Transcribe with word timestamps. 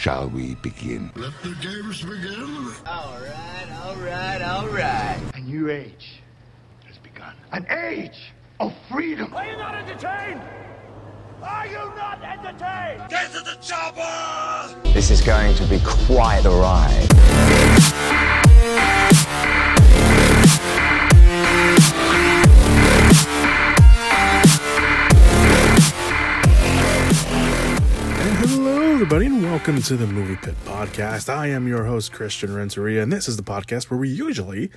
shall 0.00 0.30
we 0.30 0.54
begin? 0.56 1.12
Let 1.14 1.34
the 1.42 1.54
games 1.60 2.00
begin. 2.00 2.72
All 2.86 3.18
right, 3.20 3.68
all 3.84 3.96
right, 3.96 4.40
all 4.40 4.66
right. 4.68 5.20
A 5.34 5.40
new 5.40 5.68
age 5.68 6.22
has 6.86 6.96
begun. 6.96 7.34
An 7.52 7.66
age 7.68 8.32
of 8.60 8.74
freedom. 8.90 9.34
Are 9.34 9.44
you 9.44 9.58
not 9.58 9.74
entertained? 9.74 10.40
Are 11.42 11.66
you 11.66 11.74
not 11.74 12.22
entertained? 12.22 13.10
Get 13.10 13.30
to 13.32 13.40
the 13.40 13.58
chopper! 13.60 14.74
This 14.94 15.10
is 15.10 15.20
going 15.20 15.54
to 15.56 15.66
be 15.66 15.78
quite 15.84 16.46
a 16.46 16.50
ride. 16.50 17.08
Everybody, 29.00 29.24
and 29.24 29.42
welcome 29.42 29.80
to 29.80 29.96
the 29.96 30.06
Movie 30.06 30.36
Pit 30.36 30.54
Podcast. 30.66 31.32
I 31.32 31.46
am 31.46 31.66
your 31.66 31.86
host, 31.86 32.12
Christian 32.12 32.54
Renteria, 32.54 33.02
and 33.02 33.10
this 33.10 33.28
is 33.28 33.38
the 33.38 33.42
podcast 33.42 33.84
where 33.84 33.98
we 33.98 34.10
usually 34.10 34.70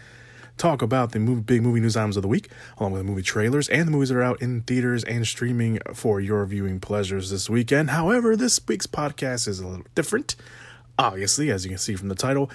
talk 0.56 0.82
about 0.82 1.12
the 1.12 1.20
movie, 1.20 1.42
big 1.42 1.62
movie 1.62 1.82
news 1.82 1.98
items 1.98 2.16
of 2.16 2.22
the 2.22 2.30
week, 2.30 2.50
along 2.78 2.94
with 2.94 3.02
the 3.02 3.04
movie 3.04 3.22
trailers 3.22 3.68
and 3.68 3.86
the 3.86 3.92
movies 3.92 4.08
that 4.08 4.16
are 4.16 4.24
out 4.24 4.42
in 4.42 4.62
theaters 4.62 5.04
and 5.04 5.28
streaming 5.28 5.78
for 5.94 6.22
your 6.22 6.46
viewing 6.46 6.80
pleasures 6.80 7.32
this 7.32 7.50
weekend. 7.50 7.90
However, 7.90 8.38
this 8.38 8.66
week's 8.66 8.88
podcast 8.88 9.46
is 9.46 9.60
a 9.60 9.68
little 9.68 9.86
different, 9.94 10.38
obviously, 10.98 11.52
as 11.52 11.66
you 11.66 11.72
can 11.72 11.78
see 11.78 11.98
from 11.98 12.08
the 12.08 12.16
title, 12.16 12.50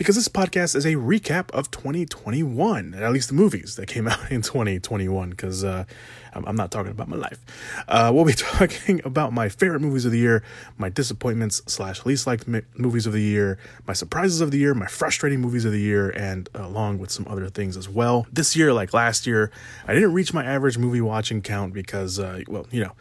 because 0.00 0.16
this 0.16 0.28
podcast 0.28 0.74
is 0.74 0.86
a 0.86 0.94
recap 0.94 1.50
of 1.50 1.70
2021, 1.70 2.94
at 2.94 3.12
least 3.12 3.28
the 3.28 3.34
movies 3.34 3.76
that 3.76 3.86
came 3.86 4.08
out 4.08 4.30
in 4.32 4.40
2021, 4.40 5.28
because 5.28 5.62
uh, 5.62 5.84
I'm, 6.32 6.56
not 6.56 6.70
talking 6.70 6.90
about 6.90 7.06
my 7.06 7.18
life. 7.18 7.38
Uh, 7.86 8.10
we'll 8.10 8.24
be 8.24 8.32
talking 8.58 9.02
about 9.04 9.34
my 9.34 9.50
favorite 9.50 9.80
movies 9.80 10.06
of 10.06 10.12
the 10.12 10.18
year, 10.18 10.42
my 10.78 10.88
disappointments 10.88 11.60
slash 11.66 12.06
least 12.06 12.26
liked 12.26 12.48
movies 12.78 13.04
of 13.04 13.12
the 13.12 13.20
year, 13.20 13.58
my 13.86 13.92
surprises 13.92 14.40
of 14.40 14.50
the 14.50 14.56
year, 14.56 14.72
my 14.72 14.86
frustrating 14.86 15.38
movies 15.38 15.66
of 15.66 15.72
the 15.72 15.80
year, 15.82 16.08
and 16.08 16.48
along 16.54 16.98
with 16.98 17.10
some 17.10 17.26
other 17.28 17.50
things 17.50 17.76
as 17.76 17.86
well. 17.86 18.26
This 18.32 18.56
year, 18.56 18.72
like 18.72 18.94
last 18.94 19.26
year, 19.26 19.50
I 19.86 19.92
didn't 19.92 20.14
reach 20.14 20.32
my 20.32 20.46
average 20.46 20.78
movie 20.78 21.02
watching 21.02 21.42
count 21.42 21.74
because, 21.74 22.18
uh, 22.18 22.40
well, 22.48 22.66
you 22.70 22.82
know, 22.82 22.92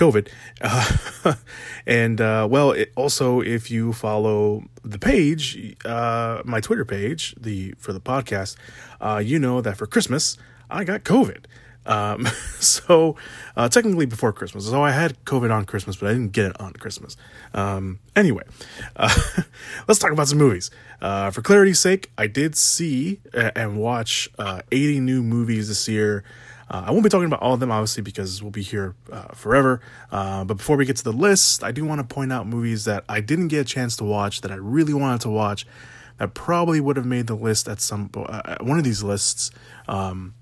COVID. 0.00 0.28
Uh, 0.62 1.34
and 1.86 2.20
uh, 2.20 2.48
well, 2.50 2.72
it, 2.72 2.90
also 2.96 3.40
if 3.40 3.70
you 3.70 3.92
follow 3.92 4.64
the 4.82 4.98
page, 4.98 5.76
uh, 5.84 6.40
my 6.44 6.60
Twitter 6.60 6.86
page, 6.86 7.34
the 7.38 7.74
for 7.76 7.92
the 7.92 8.00
podcast, 8.00 8.56
uh, 9.00 9.20
you 9.22 9.38
know 9.38 9.60
that 9.60 9.76
for 9.76 9.86
Christmas 9.86 10.38
I 10.70 10.84
got 10.84 11.04
COVID. 11.04 11.44
Um, 11.84 12.26
so 12.60 13.16
uh, 13.56 13.68
technically 13.68 14.06
before 14.06 14.32
Christmas, 14.32 14.66
so 14.66 14.82
I 14.82 14.92
had 14.92 15.22
COVID 15.26 15.52
on 15.54 15.66
Christmas, 15.66 15.96
but 15.96 16.08
I 16.08 16.12
didn't 16.12 16.32
get 16.32 16.46
it 16.46 16.60
on 16.60 16.72
Christmas. 16.72 17.18
Um, 17.52 17.98
anyway, 18.16 18.44
uh, 18.96 19.14
let's 19.88 20.00
talk 20.00 20.12
about 20.12 20.28
some 20.28 20.38
movies. 20.38 20.70
For 21.00 21.42
clarity's 21.42 21.78
sake, 21.78 22.10
I 22.16 22.26
did 22.26 22.56
see 22.56 23.20
and 23.34 23.76
watch 23.76 24.30
uh, 24.38 24.62
80 24.72 25.00
new 25.00 25.22
movies 25.22 25.68
this 25.68 25.88
year. 25.88 26.24
Uh, 26.70 26.84
I 26.86 26.90
won't 26.92 27.02
be 27.02 27.10
talking 27.10 27.26
about 27.26 27.42
all 27.42 27.54
of 27.54 27.60
them, 27.60 27.72
obviously, 27.72 28.02
because 28.02 28.42
we'll 28.42 28.52
be 28.52 28.62
here 28.62 28.94
uh, 29.10 29.34
forever. 29.34 29.80
Uh, 30.12 30.44
but 30.44 30.54
before 30.58 30.76
we 30.76 30.84
get 30.84 30.96
to 30.96 31.04
the 31.04 31.12
list, 31.12 31.64
I 31.64 31.72
do 31.72 31.84
want 31.84 32.00
to 32.00 32.14
point 32.14 32.32
out 32.32 32.46
movies 32.46 32.84
that 32.84 33.04
I 33.08 33.20
didn't 33.20 33.48
get 33.48 33.60
a 33.60 33.64
chance 33.64 33.96
to 33.96 34.04
watch 34.04 34.40
that 34.42 34.52
I 34.52 34.56
really 34.56 34.94
wanted 34.94 35.20
to 35.22 35.30
watch 35.30 35.66
that 36.18 36.34
probably 36.34 36.80
would 36.80 36.96
have 36.96 37.06
made 37.06 37.26
the 37.26 37.34
list 37.34 37.66
at 37.66 37.80
some 37.80 38.10
uh, 38.14 38.56
one 38.60 38.78
of 38.78 38.84
these 38.84 39.02
lists 39.02 39.50
um, 39.88 40.34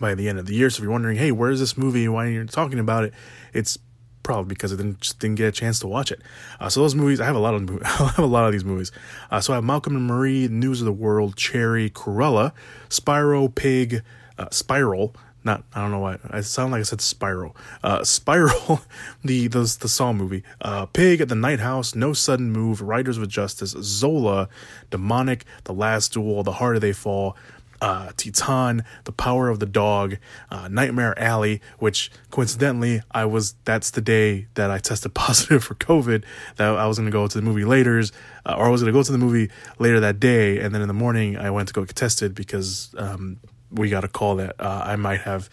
by 0.00 0.14
the 0.14 0.28
end 0.28 0.38
of 0.38 0.46
the 0.46 0.54
year. 0.54 0.68
So 0.70 0.80
if 0.80 0.82
you're 0.82 0.92
wondering, 0.92 1.16
hey, 1.16 1.30
where's 1.30 1.60
this 1.60 1.76
movie? 1.76 2.08
Why 2.08 2.26
are 2.26 2.30
you 2.30 2.44
talking 2.46 2.78
about 2.78 3.04
it? 3.04 3.14
It's 3.52 3.78
probably 4.22 4.48
because 4.48 4.72
I 4.72 4.76
didn't 4.76 5.00
just 5.02 5.20
didn't 5.20 5.36
get 5.36 5.46
a 5.46 5.52
chance 5.52 5.78
to 5.80 5.86
watch 5.86 6.10
it. 6.10 6.20
Uh, 6.58 6.68
so 6.68 6.80
those 6.80 6.96
movies, 6.96 7.20
I 7.20 7.26
have 7.26 7.36
a 7.36 7.40
lot 7.40 7.54
of 7.54 7.70
I 7.84 7.88
have 7.88 8.18
a 8.18 8.26
lot 8.26 8.46
of 8.46 8.52
these 8.52 8.64
movies. 8.64 8.90
Uh, 9.30 9.40
so 9.40 9.52
I 9.52 9.56
have 9.56 9.64
Malcolm 9.64 9.94
and 9.94 10.06
Marie, 10.06 10.48
News 10.48 10.80
of 10.80 10.86
the 10.86 10.92
World, 10.92 11.36
Cherry, 11.36 11.88
Cruella, 11.90 12.52
Spyro, 12.88 13.54
Pig, 13.54 14.02
uh, 14.38 14.48
Spiral. 14.50 15.14
Not 15.46 15.62
I 15.72 15.80
don't 15.80 15.92
know 15.92 16.00
why 16.00 16.18
I 16.28 16.40
sound 16.40 16.72
like 16.72 16.80
I 16.80 16.82
said 16.82 17.00
Spiral. 17.00 17.56
Uh, 17.82 18.02
Spiral, 18.02 18.80
the 19.24 19.46
the 19.46 19.76
the 19.80 19.88
Saw 19.88 20.12
movie. 20.12 20.42
Uh, 20.60 20.86
Pig 20.86 21.20
at 21.20 21.28
the 21.28 21.36
Night 21.36 21.60
House, 21.60 21.94
No 21.94 22.12
Sudden 22.12 22.50
Move, 22.50 22.80
Riders 22.80 23.18
with 23.18 23.30
Justice, 23.30 23.70
Zola, 23.80 24.48
Demonic, 24.90 25.44
The 25.64 25.72
Last 25.72 26.12
Duel, 26.14 26.42
The 26.42 26.52
Harder 26.52 26.80
They 26.80 26.92
Fall 26.92 27.36
uh, 27.80 28.10
Titan, 28.16 28.84
The 29.04 29.12
Power 29.12 29.48
of 29.48 29.60
the 29.60 29.66
Dog, 29.66 30.16
uh, 30.50 30.68
Nightmare 30.68 31.18
Alley, 31.18 31.60
which 31.78 32.10
coincidentally 32.30 33.02
I 33.10 33.24
was 33.24 33.54
that's 33.64 33.90
the 33.90 34.00
day 34.00 34.48
that 34.54 34.70
I 34.70 34.78
tested 34.78 35.14
positive 35.14 35.64
for 35.64 35.74
COVID. 35.74 36.24
That 36.56 36.76
I 36.76 36.86
was 36.86 36.98
going 36.98 37.06
to 37.06 37.12
go 37.12 37.26
to 37.26 37.38
the 37.38 37.44
movie 37.44 37.64
later, 37.64 38.02
uh, 38.44 38.54
or 38.56 38.66
I 38.66 38.68
was 38.68 38.82
going 38.82 38.92
to 38.92 38.98
go 38.98 39.02
to 39.02 39.12
the 39.12 39.18
movie 39.18 39.50
later 39.78 40.00
that 40.00 40.20
day, 40.20 40.58
and 40.58 40.74
then 40.74 40.82
in 40.82 40.88
the 40.88 40.94
morning 40.94 41.36
I 41.36 41.50
went 41.50 41.68
to 41.68 41.74
go 41.74 41.84
get 41.84 41.96
tested 41.96 42.34
because 42.34 42.94
um, 42.98 43.38
we 43.70 43.88
got 43.88 44.04
a 44.04 44.08
call 44.08 44.36
that 44.36 44.56
uh, 44.58 44.82
I 44.84 44.96
might 44.96 45.20
have 45.20 45.48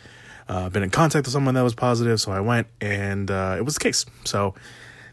uh, 0.47 0.69
been 0.69 0.83
in 0.83 0.89
contact 0.89 1.25
with 1.25 1.33
someone 1.33 1.53
that 1.55 1.61
was 1.61 1.75
positive. 1.75 2.19
So 2.19 2.31
I 2.31 2.39
went, 2.39 2.67
and 2.81 3.29
uh, 3.29 3.55
it 3.57 3.63
was 3.63 3.75
the 3.75 3.79
case. 3.79 4.05
So 4.25 4.53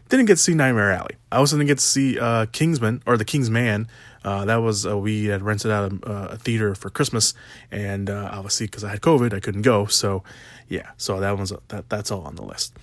didn't 0.09 0.25
get 0.25 0.35
to 0.35 0.41
see 0.41 0.53
Nightmare 0.53 0.91
Alley. 0.91 1.15
I 1.31 1.37
also 1.37 1.55
didn't 1.55 1.67
get 1.67 1.77
to 1.77 1.83
see 1.83 2.19
uh, 2.19 2.45
Kingsman 2.51 3.01
or 3.05 3.17
The 3.17 3.25
King's 3.25 3.49
Man. 3.49 3.87
Uh, 4.23 4.45
that 4.45 4.57
was 4.57 4.85
we 4.85 5.25
had 5.25 5.41
rented 5.41 5.71
out 5.71 5.91
a, 5.91 6.11
a 6.11 6.37
theater 6.37 6.75
for 6.75 6.89
Christmas, 6.89 7.33
and 7.71 8.09
uh, 8.09 8.29
obviously 8.31 8.67
because 8.67 8.83
I 8.83 8.89
had 8.89 9.01
COVID, 9.01 9.33
I 9.33 9.39
couldn't 9.39 9.63
go. 9.63 9.85
So 9.87 10.23
yeah, 10.71 10.91
so 10.95 11.19
that 11.19 11.37
was 11.37 11.51
that. 11.67 11.89
That's 11.89 12.11
all 12.11 12.21
on 12.21 12.35
the 12.35 12.43
list. 12.43 12.73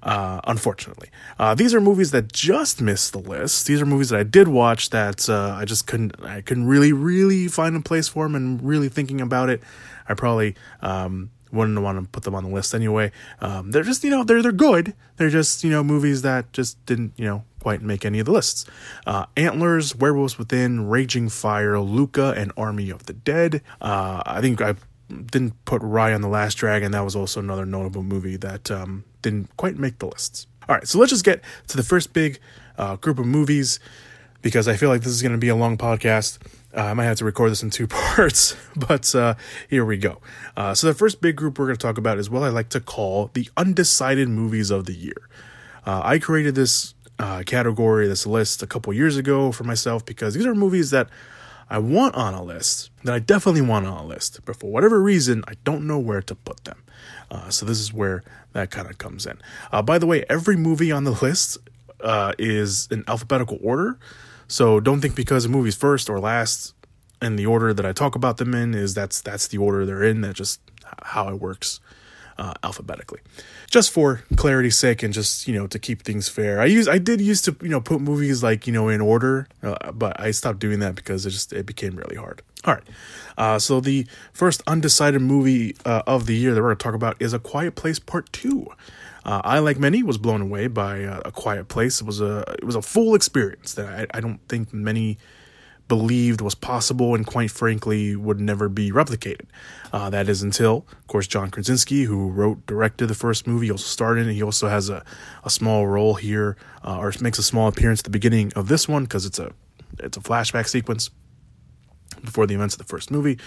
Uh, 0.00 0.40
unfortunately, 0.44 1.10
uh, 1.40 1.56
these 1.56 1.74
are 1.74 1.80
movies 1.80 2.12
that 2.12 2.32
just 2.32 2.80
missed 2.80 3.12
the 3.12 3.18
list. 3.18 3.66
These 3.66 3.82
are 3.82 3.84
movies 3.84 4.10
that 4.10 4.20
I 4.20 4.22
did 4.22 4.46
watch 4.46 4.90
that 4.90 5.28
uh, 5.28 5.56
I 5.58 5.64
just 5.64 5.88
couldn't. 5.88 6.24
I 6.24 6.40
couldn't 6.40 6.68
really, 6.68 6.92
really 6.92 7.48
find 7.48 7.74
a 7.74 7.80
place 7.80 8.06
for 8.06 8.26
them, 8.26 8.36
and 8.36 8.62
really 8.62 8.88
thinking 8.88 9.20
about 9.20 9.50
it, 9.50 9.60
I 10.08 10.14
probably. 10.14 10.54
Um, 10.80 11.30
wouldn't 11.50 11.78
want 11.82 12.00
to 12.00 12.08
put 12.08 12.22
them 12.22 12.34
on 12.34 12.44
the 12.44 12.48
list 12.48 12.74
anyway. 12.74 13.12
Um, 13.42 13.72
they're 13.72 13.82
just, 13.82 14.02
you 14.02 14.08
know, 14.08 14.24
they're 14.24 14.40
they're 14.40 14.52
good. 14.52 14.94
They're 15.18 15.28
just, 15.28 15.62
you 15.62 15.68
know, 15.68 15.84
movies 15.84 16.22
that 16.22 16.50
just 16.54 16.82
didn't, 16.86 17.12
you 17.16 17.26
know, 17.26 17.44
quite 17.60 17.82
make 17.82 18.06
any 18.06 18.20
of 18.20 18.24
the 18.24 18.32
lists. 18.32 18.64
Uh, 19.06 19.26
Antlers, 19.36 19.94
Werewolves 19.94 20.38
Within, 20.38 20.88
Raging 20.88 21.28
Fire, 21.28 21.78
Luca, 21.78 22.32
and 22.38 22.52
Army 22.56 22.88
of 22.88 23.04
the 23.04 23.12
Dead. 23.12 23.60
Uh, 23.82 24.22
I 24.24 24.40
think 24.40 24.62
I 24.62 24.76
didn't 25.30 25.64
put 25.64 25.82
Raya 25.82 26.14
on 26.14 26.20
the 26.20 26.28
Last 26.28 26.54
Dragon. 26.54 26.92
That 26.92 27.04
was 27.04 27.16
also 27.16 27.40
another 27.40 27.66
notable 27.66 28.02
movie 28.02 28.36
that 28.36 28.70
um, 28.70 29.04
didn't 29.22 29.54
quite 29.56 29.76
make 29.76 29.98
the 29.98 30.06
lists. 30.06 30.46
All 30.68 30.76
right, 30.76 30.86
so 30.86 30.98
let's 30.98 31.10
just 31.10 31.24
get 31.24 31.42
to 31.68 31.76
the 31.76 31.82
first 31.82 32.12
big 32.12 32.38
uh, 32.78 32.96
group 32.96 33.18
of 33.18 33.26
movies 33.26 33.80
because 34.42 34.68
I 34.68 34.76
feel 34.76 34.88
like 34.88 35.02
this 35.02 35.12
is 35.12 35.22
going 35.22 35.32
to 35.32 35.38
be 35.38 35.48
a 35.48 35.56
long 35.56 35.76
podcast. 35.76 36.38
Uh, 36.76 36.82
I 36.82 36.94
might 36.94 37.04
have 37.04 37.18
to 37.18 37.24
record 37.24 37.50
this 37.50 37.62
in 37.62 37.70
two 37.70 37.86
parts, 37.88 38.56
but 38.76 39.14
uh, 39.14 39.34
here 39.68 39.84
we 39.84 39.96
go. 39.96 40.20
Uh, 40.56 40.74
so, 40.74 40.86
the 40.86 40.94
first 40.94 41.20
big 41.20 41.36
group 41.36 41.58
we're 41.58 41.66
going 41.66 41.76
to 41.76 41.82
talk 41.82 41.98
about 41.98 42.18
is 42.18 42.30
what 42.30 42.42
I 42.42 42.48
like 42.48 42.68
to 42.70 42.80
call 42.80 43.30
the 43.34 43.48
undecided 43.56 44.28
movies 44.28 44.70
of 44.70 44.86
the 44.86 44.94
year. 44.94 45.28
Uh, 45.84 46.00
I 46.04 46.18
created 46.18 46.54
this 46.54 46.94
uh, 47.18 47.42
category, 47.44 48.06
this 48.08 48.26
list, 48.26 48.62
a 48.62 48.66
couple 48.66 48.92
years 48.92 49.16
ago 49.16 49.52
for 49.52 49.64
myself 49.64 50.04
because 50.04 50.34
these 50.34 50.46
are 50.46 50.54
movies 50.54 50.90
that 50.90 51.08
I 51.72 51.78
want 51.78 52.14
on 52.14 52.34
a 52.34 52.42
list, 52.42 52.90
that 53.04 53.14
I 53.14 53.18
definitely 53.18 53.62
want 53.62 53.86
on 53.86 54.04
a 54.04 54.06
list, 54.06 54.40
but 54.44 54.56
for 54.56 54.70
whatever 54.70 55.02
reason, 55.02 55.42
I 55.48 55.54
don't 55.64 55.86
know 55.86 55.98
where 55.98 56.22
to 56.22 56.34
put 56.34 56.64
them. 56.64 56.82
Uh, 57.30 57.48
so, 57.48 57.66
this 57.66 57.80
is 57.80 57.92
where 57.92 58.22
that 58.52 58.70
kind 58.70 58.88
of 58.88 58.98
comes 58.98 59.26
in. 59.26 59.38
by 59.84 59.98
the 59.98 60.06
way, 60.06 60.24
every 60.28 60.56
movie 60.56 60.92
on 60.92 61.04
the 61.04 61.12
list 61.12 61.58
is 62.38 62.88
in 62.90 63.04
alphabetical 63.08 63.58
order. 63.62 63.98
So 64.48 64.80
don't 64.80 65.00
think 65.00 65.14
because 65.14 65.46
a 65.46 65.48
movie's 65.48 65.76
first 65.76 66.10
or 66.10 66.20
last 66.20 66.74
in 67.22 67.36
the 67.36 67.46
order 67.46 67.72
that 67.72 67.86
I 67.86 67.92
talk 67.92 68.14
about 68.14 68.36
them 68.36 68.54
in 68.54 68.74
is 68.74 68.92
that's 68.92 69.20
that's 69.20 69.48
the 69.48 69.58
order 69.58 69.86
they're 69.86 70.02
in. 70.02 70.20
That's 70.20 70.36
just 70.36 70.60
how 71.04 71.28
it 71.28 71.36
works 71.40 71.80
uh, 72.42 72.54
alphabetically. 72.64 73.20
Just 73.70 73.92
for 73.92 74.24
clarity's 74.36 74.76
sake 74.76 75.02
and 75.04 75.14
just 75.14 75.46
you 75.46 75.54
know 75.54 75.68
to 75.68 75.78
keep 75.78 76.02
things 76.02 76.28
fair, 76.28 76.60
I 76.60 76.64
use 76.64 76.88
I 76.88 76.98
did 76.98 77.20
used 77.20 77.44
to 77.44 77.56
you 77.62 77.68
know 77.68 77.80
put 77.80 78.00
movies 78.00 78.42
like 78.42 78.66
you 78.66 78.72
know 78.72 78.88
in 78.88 79.00
order, 79.00 79.46
uh, 79.62 79.92
but 79.92 80.20
I 80.20 80.32
stopped 80.32 80.58
doing 80.58 80.80
that 80.80 80.96
because 80.96 81.24
it 81.24 81.30
just 81.30 81.52
it 81.52 81.66
became 81.66 81.94
really 81.94 82.16
hard. 82.16 82.42
All 82.64 82.74
right, 82.74 82.82
uh, 83.38 83.58
so 83.60 83.80
the 83.80 84.06
first 84.32 84.62
undecided 84.66 85.22
movie 85.22 85.76
uh, 85.84 86.02
of 86.06 86.26
the 86.26 86.34
year 86.34 86.52
that 86.54 86.60
we're 86.60 86.68
going 86.68 86.78
to 86.78 86.82
talk 86.82 86.94
about 86.94 87.16
is 87.20 87.32
A 87.32 87.38
Quiet 87.38 87.76
Place 87.76 88.00
Part 88.00 88.32
Two. 88.32 88.66
Uh, 89.24 89.40
I, 89.44 89.60
like 89.60 89.78
many, 89.78 90.02
was 90.02 90.18
blown 90.18 90.40
away 90.40 90.66
by 90.66 91.04
uh, 91.04 91.22
A 91.24 91.30
Quiet 91.30 91.68
Place. 91.68 92.00
It 92.00 92.06
was 92.06 92.20
a 92.20 92.40
it 92.58 92.64
was 92.64 92.74
a 92.74 92.82
full 92.82 93.14
experience 93.14 93.74
that 93.74 93.86
I, 93.86 94.18
I 94.18 94.20
don't 94.20 94.40
think 94.48 94.72
many 94.72 95.16
believed 95.88 96.40
was 96.40 96.54
possible, 96.54 97.14
and 97.14 97.26
quite 97.26 97.50
frankly, 97.50 98.16
would 98.16 98.40
never 98.40 98.68
be 98.68 98.90
replicated. 98.90 99.46
Uh, 99.92 100.08
that 100.10 100.28
is 100.28 100.42
until, 100.42 100.86
of 100.90 101.06
course, 101.06 101.26
John 101.26 101.50
Krasinski, 101.50 102.04
who 102.04 102.30
wrote, 102.30 102.66
directed 102.66 103.08
the 103.08 103.14
first 103.14 103.46
movie, 103.46 103.70
also 103.70 103.84
starred 103.84 104.18
in 104.18 104.28
it. 104.28 104.34
He 104.34 104.42
also 104.42 104.68
has 104.68 104.88
a, 104.88 105.04
a 105.44 105.50
small 105.50 105.86
role 105.86 106.14
here, 106.14 106.56
uh, 106.84 106.98
or 106.98 107.12
makes 107.20 107.38
a 107.38 107.42
small 107.42 107.68
appearance 107.68 108.00
at 108.00 108.04
the 108.04 108.10
beginning 108.10 108.52
of 108.56 108.68
this 108.68 108.88
one 108.88 109.04
because 109.04 109.26
it's 109.26 109.38
a 109.38 109.52
it's 109.98 110.16
a 110.16 110.20
flashback 110.20 110.68
sequence. 110.68 111.10
before 112.24 112.46
the 112.46 112.54
events 112.54 112.74
of 112.74 112.78
the 112.78 112.84
first 112.84 113.10
movie, 113.10 113.38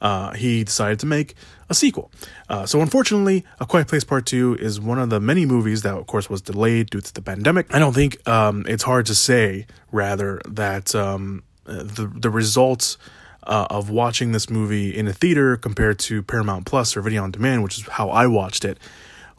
uh, 0.00 0.32
he 0.34 0.62
decided 0.64 0.98
to 1.00 1.06
make 1.06 1.34
a 1.68 1.74
sequel. 1.74 2.10
Uh, 2.48 2.66
so, 2.66 2.80
unfortunately, 2.80 3.44
A 3.58 3.66
Quiet 3.66 3.88
Place 3.88 4.04
Part 4.04 4.26
2 4.26 4.56
is 4.60 4.80
one 4.80 4.98
of 4.98 5.10
the 5.10 5.20
many 5.20 5.46
movies 5.46 5.82
that, 5.82 5.94
of 5.94 6.06
course, 6.06 6.30
was 6.30 6.40
delayed 6.40 6.90
due 6.90 7.00
to 7.00 7.12
the 7.12 7.22
pandemic. 7.22 7.72
I 7.74 7.78
don't 7.78 7.94
think 7.94 8.26
um, 8.28 8.64
it's 8.68 8.82
hard 8.84 9.06
to 9.06 9.14
say, 9.14 9.66
rather, 9.90 10.40
that 10.46 10.94
um, 10.94 11.42
the, 11.70 12.10
the 12.14 12.30
results 12.30 12.98
uh, 13.44 13.66
of 13.70 13.90
watching 13.90 14.32
this 14.32 14.50
movie 14.50 14.94
in 14.96 15.08
a 15.08 15.12
theater 15.12 15.56
compared 15.56 15.98
to 15.98 16.22
Paramount 16.22 16.66
Plus 16.66 16.96
or 16.96 17.02
video 17.02 17.22
on 17.22 17.30
demand, 17.30 17.62
which 17.62 17.78
is 17.78 17.86
how 17.88 18.10
I 18.10 18.26
watched 18.26 18.64
it, 18.64 18.78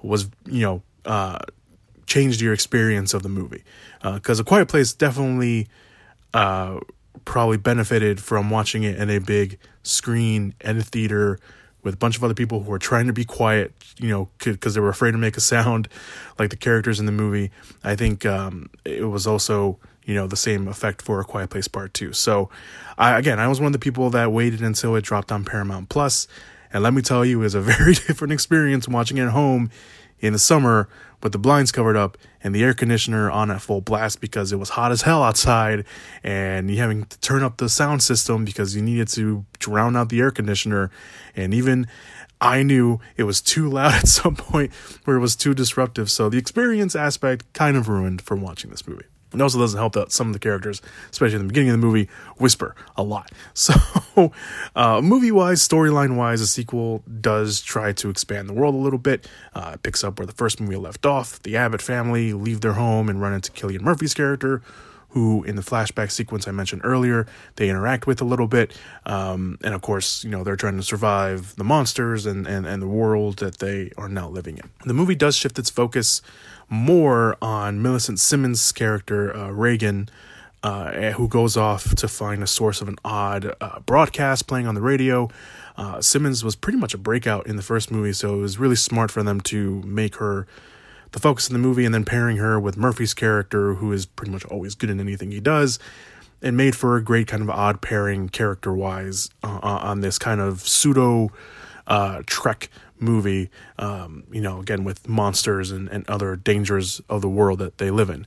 was, 0.02 0.30
you 0.46 0.62
know, 0.62 0.82
uh, 1.06 1.40
changed 2.08 2.42
your 2.42 2.54
experience 2.54 3.14
of 3.14 3.24
the 3.24 3.30
movie. 3.30 3.64
Because 4.02 4.40
A 4.40 4.44
Quiet 4.44 4.68
Place 4.68 4.94
definitely 4.94 5.68
uh, 6.34 6.80
probably 7.26 7.58
benefited 7.58 8.20
from 8.20 8.50
watching 8.50 8.84
it 8.84 8.98
in 8.98 9.10
a 9.10 9.20
big 9.20 9.60
screen 9.84 10.54
and 10.62 10.80
a 10.80 10.84
theater 10.84 11.38
with 11.84 11.94
a 11.96 11.98
bunch 11.98 12.18
of 12.18 12.24
other 12.24 12.34
people 12.34 12.62
who 12.62 12.70
were 12.70 12.80
trying 12.80 13.08
to 13.08 13.14
be 13.14 13.26
quiet, 13.26 13.74
you 13.98 14.10
know, 14.10 14.30
because 14.44 14.74
they 14.76 14.82
were 14.82 14.90
afraid 14.90 15.12
to 15.12 15.18
make 15.18 15.38
a 15.38 15.42
sound 15.42 15.88
like 16.38 16.50
the 16.50 16.56
characters 16.56 17.00
in 17.00 17.06
the 17.06 17.12
movie. 17.12 17.52
I 17.84 17.96
think 17.96 18.26
um, 18.26 18.70
it 18.86 19.06
was 19.06 19.26
also, 19.26 19.80
you 20.06 20.16
know, 20.16 20.28
the 20.28 20.36
same 20.36 20.68
effect 20.68 21.02
for 21.02 21.20
A 21.20 21.24
Quiet 21.24 21.50
Place 21.50 21.68
Part 21.68 21.94
2. 21.94 22.14
So, 22.14 22.50
I, 22.98 23.18
again, 23.18 23.40
I 23.40 23.48
was 23.48 23.60
one 23.60 23.68
of 23.68 23.74
the 23.74 23.80
people 23.80 24.10
that 24.12 24.32
waited 24.32 24.62
until 24.62 24.96
it 24.96 25.04
dropped 25.04 25.32
on 25.32 25.46
Paramount 25.46 25.90
Plus, 25.90 26.28
And 26.74 26.84
let 26.84 26.94
me 26.94 27.02
tell 27.02 27.26
you, 27.26 27.40
it 27.40 27.44
was 27.44 27.56
a 27.56 27.62
very 27.78 27.94
different 27.94 28.34
experience 28.34 28.88
watching 28.88 29.18
it 29.18 29.24
at 29.24 29.30
home 29.30 29.70
in 30.20 30.34
the 30.34 30.40
summer 30.40 30.88
with 31.22 31.32
the 31.34 31.40
blinds 31.40 31.72
covered 31.72 31.96
up 31.96 32.18
and 32.44 32.56
the 32.56 32.64
air 32.64 32.74
conditioner 32.74 33.30
on 33.30 33.52
at 33.52 33.62
full 33.62 33.82
blast 33.82 34.22
because 34.22 34.52
it 34.52 34.58
was 34.58 34.70
hot 34.70 34.92
as 34.92 35.04
hell 35.04 35.24
outside 35.24 35.86
and 36.24 36.70
you 36.70 36.78
having 36.78 37.04
to 37.06 37.20
turn 37.20 37.44
up 37.44 37.58
the 37.58 37.70
sound 37.70 38.02
system 38.02 38.46
because 38.46 38.76
you 38.76 38.82
needed 38.82 39.08
to 39.08 39.46
drown 39.60 39.96
out 39.96 40.10
the 40.10 40.20
air 40.20 40.32
conditioner 40.32 40.90
and 41.36 41.54
even 41.54 41.88
I 42.40 42.64
knew 42.64 43.00
it 43.18 43.24
was 43.24 43.42
too 43.42 43.70
loud 43.70 43.94
at 43.96 44.08
some 44.08 44.36
point 44.36 44.74
where 45.06 45.18
it 45.18 45.22
was 45.22 45.36
too 45.36 45.54
disruptive 45.54 46.10
so 46.10 46.30
the 46.30 46.38
experience 46.38 46.96
aspect 46.96 47.52
kind 47.54 47.78
of 47.78 47.88
ruined 47.88 48.22
from 48.22 48.42
watching 48.42 48.72
this 48.72 48.88
movie. 48.88 49.06
It 49.34 49.42
also 49.42 49.60
doesn't 49.60 49.78
help 49.78 49.94
that 49.94 50.12
some 50.12 50.28
of 50.28 50.34
the 50.34 50.40
characters, 50.40 50.82
especially 51.10 51.36
in 51.36 51.44
the 51.44 51.48
beginning 51.48 51.70
of 51.70 51.80
the 51.80 51.86
movie, 51.86 52.10
whisper 52.38 52.76
a 52.96 53.04
lot. 53.04 53.32
So, 53.54 54.32
uh, 54.76 55.02
movie 55.02 55.32
wise, 55.32 55.66
storyline 55.66 56.18
wise, 56.18 56.42
the 56.42 56.48
sequel 56.48 57.04
does 57.22 57.62
try 57.62 57.94
to 57.94 58.10
expand 58.10 58.50
the 58.50 58.54
world 58.54 58.76
a 58.76 58.78
little 58.78 59.00
bit. 59.00 59.28
Uh, 59.54 59.72
it 59.76 59.84
picks 59.84 60.04
up 60.04 60.20
where 60.20 60.26
the 60.26 60.34
first 60.34 60.60
movie 60.60 60.76
left 60.76 61.06
off. 61.06 61.42
The 61.44 61.56
Abbott 61.56 61.82
family 61.82 62.34
leave 62.34 62.62
their 62.62 62.74
home 62.74 63.08
and 63.08 63.22
run 63.22 63.34
into 63.34 63.52
Cillian 63.52 63.82
Murphy's 63.82 64.14
character, 64.14 64.62
who 65.10 65.44
in 65.44 65.56
the 65.56 65.62
flashback 65.62 66.12
sequence 66.12 66.48
I 66.48 66.52
mentioned 66.52 66.82
earlier, 66.84 67.28
they 67.56 67.70
interact 67.70 68.08
with 68.08 68.22
a 68.22 68.26
little 68.26 68.48
bit. 68.48 68.78
Um, 69.06 69.58
and 69.64 69.74
of 69.74 69.82
course, 69.82 70.24
you 70.24 70.30
know, 70.30 70.44
they're 70.44 70.56
trying 70.56 70.78
to 70.78 70.84
survive 70.84 71.56
the 71.56 71.64
monsters 71.64 72.26
and, 72.26 72.48
and, 72.48 72.66
and 72.66 72.82
the 72.82 72.88
world 72.88 73.38
that 73.38 73.60
they 73.60 73.92
are 73.98 74.10
now 74.10 74.30
living 74.30 74.58
in. 74.58 74.70
The 74.86 74.94
movie 74.94 75.16
does 75.16 75.36
shift 75.36 75.60
its 75.60 75.70
focus 75.70 76.22
more 76.72 77.38
on 77.42 77.82
Millicent 77.82 78.18
Simmonds' 78.18 78.72
character, 78.72 79.36
uh, 79.36 79.50
Regan, 79.52 80.08
uh, 80.64 81.12
who 81.12 81.28
goes 81.28 81.58
off 81.58 81.94
to 81.96 82.08
find 82.08 82.42
a 82.42 82.48
source 82.48 82.82
of 82.82 82.88
an 82.88 82.96
odd 83.04 83.54
uh, 83.60 83.82
broadcast 83.82 84.48
playing 84.48 84.68
on 84.68 84.74
the 84.74 84.82
radio. 84.82 85.30
Uh, 85.76 86.02
Simmons 86.02 86.46
was 86.46 86.56
pretty 86.56 86.78
much 86.78 86.94
a 86.94 86.98
breakout 86.98 87.46
in 87.46 87.58
the 87.58 87.62
first 87.62 87.92
movie, 87.92 88.14
so 88.14 88.36
it 88.36 88.42
was 88.42 88.58
really 88.58 88.78
smart 88.78 89.12
for 89.12 89.22
them 89.22 89.42
to 89.42 89.82
make 89.82 90.16
her 90.16 90.48
the 91.12 91.20
focus 91.20 91.48
of 91.48 91.54
the 91.54 91.60
movie 91.60 91.84
and 91.84 91.94
then 91.94 92.06
pairing 92.06 92.38
her 92.38 92.58
with 92.58 92.78
Murphy's 92.78 93.14
character, 93.14 93.76
who 93.76 93.92
is 93.92 94.06
pretty 94.06 94.32
much 94.32 94.46
always 94.46 94.74
good 94.74 94.90
in 94.90 95.02
anything 95.02 95.32
he 95.32 95.42
does. 95.42 95.78
And 96.42 96.56
made 96.56 96.76
for 96.76 96.96
a 96.96 97.04
great 97.04 97.28
kind 97.28 97.44
of 97.44 97.50
odd 97.50 97.82
pairing 97.82 98.30
character 98.30 98.74
wise 98.74 99.30
uh, 99.44 99.60
on 99.62 100.00
this 100.00 100.18
kind 100.18 100.40
of 100.42 100.62
pseudo 100.62 101.32
uh, 101.86 102.24
Trek 102.26 102.70
movie, 103.02 103.50
um, 103.80 104.24
you 104.32 104.42
know, 104.42 104.60
again 104.60 104.84
with 104.84 105.08
monsters 105.08 105.72
and, 105.72 105.90
and 105.90 106.08
other 106.10 106.36
dangers 106.36 107.02
of 107.10 107.22
the 107.22 107.30
world 107.30 107.60
that 107.60 107.78
they 107.78 107.92
live 107.92 108.10
in. 108.10 108.26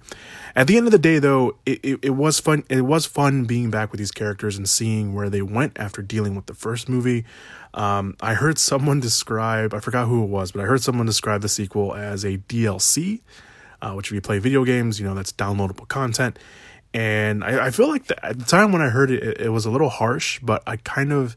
At 0.56 0.66
the 0.66 0.76
end 0.76 0.86
of 0.86 0.92
the 0.92 0.98
day, 0.98 1.18
though, 1.18 1.56
it, 1.66 1.80
it, 1.84 1.98
it, 2.02 2.10
was 2.10 2.40
fun. 2.40 2.64
It 2.68 2.82
was 2.82 3.06
fun 3.06 3.44
being 3.44 3.70
back 3.70 3.90
with 3.92 3.98
these 3.98 4.12
characters 4.12 4.56
and 4.56 4.68
seeing 4.68 5.14
where 5.14 5.30
they 5.30 5.42
went 5.42 5.78
after 5.78 6.02
dealing 6.02 6.34
with 6.34 6.46
the 6.46 6.54
first 6.54 6.88
movie. 6.88 7.24
Um, 7.74 8.16
I 8.20 8.34
heard 8.34 8.58
someone 8.58 9.00
describe, 9.00 9.74
I 9.74 9.80
forgot 9.80 10.06
who 10.06 10.22
it 10.22 10.28
was, 10.28 10.52
but 10.52 10.62
I 10.62 10.64
heard 10.64 10.82
someone 10.82 11.06
describe 11.06 11.42
the 11.42 11.48
sequel 11.48 11.94
as 11.94 12.24
a 12.24 12.38
DLC, 12.38 13.20
uh, 13.82 13.92
which 13.92 14.08
if 14.08 14.12
you 14.12 14.20
play 14.20 14.38
video 14.38 14.64
games, 14.64 15.00
you 15.00 15.06
know, 15.06 15.14
that's 15.14 15.32
downloadable 15.32 15.88
content. 15.88 16.38
And 16.94 17.42
I, 17.42 17.66
I 17.66 17.70
feel 17.72 17.88
like 17.88 18.06
the, 18.06 18.24
at 18.24 18.38
the 18.38 18.44
time 18.44 18.70
when 18.70 18.80
I 18.80 18.88
heard 18.88 19.10
it, 19.10 19.22
it, 19.22 19.40
it 19.42 19.48
was 19.48 19.66
a 19.66 19.70
little 19.70 19.88
harsh, 19.88 20.38
but 20.40 20.62
I 20.68 20.76
kind 20.76 21.12
of, 21.12 21.36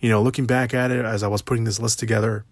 you 0.00 0.10
know, 0.10 0.20
looking 0.20 0.46
back 0.46 0.74
at 0.74 0.90
it 0.90 1.04
as 1.04 1.22
I 1.22 1.28
was 1.28 1.42
putting 1.42 1.62
this 1.62 1.78
list 1.78 2.00
together, 2.00 2.44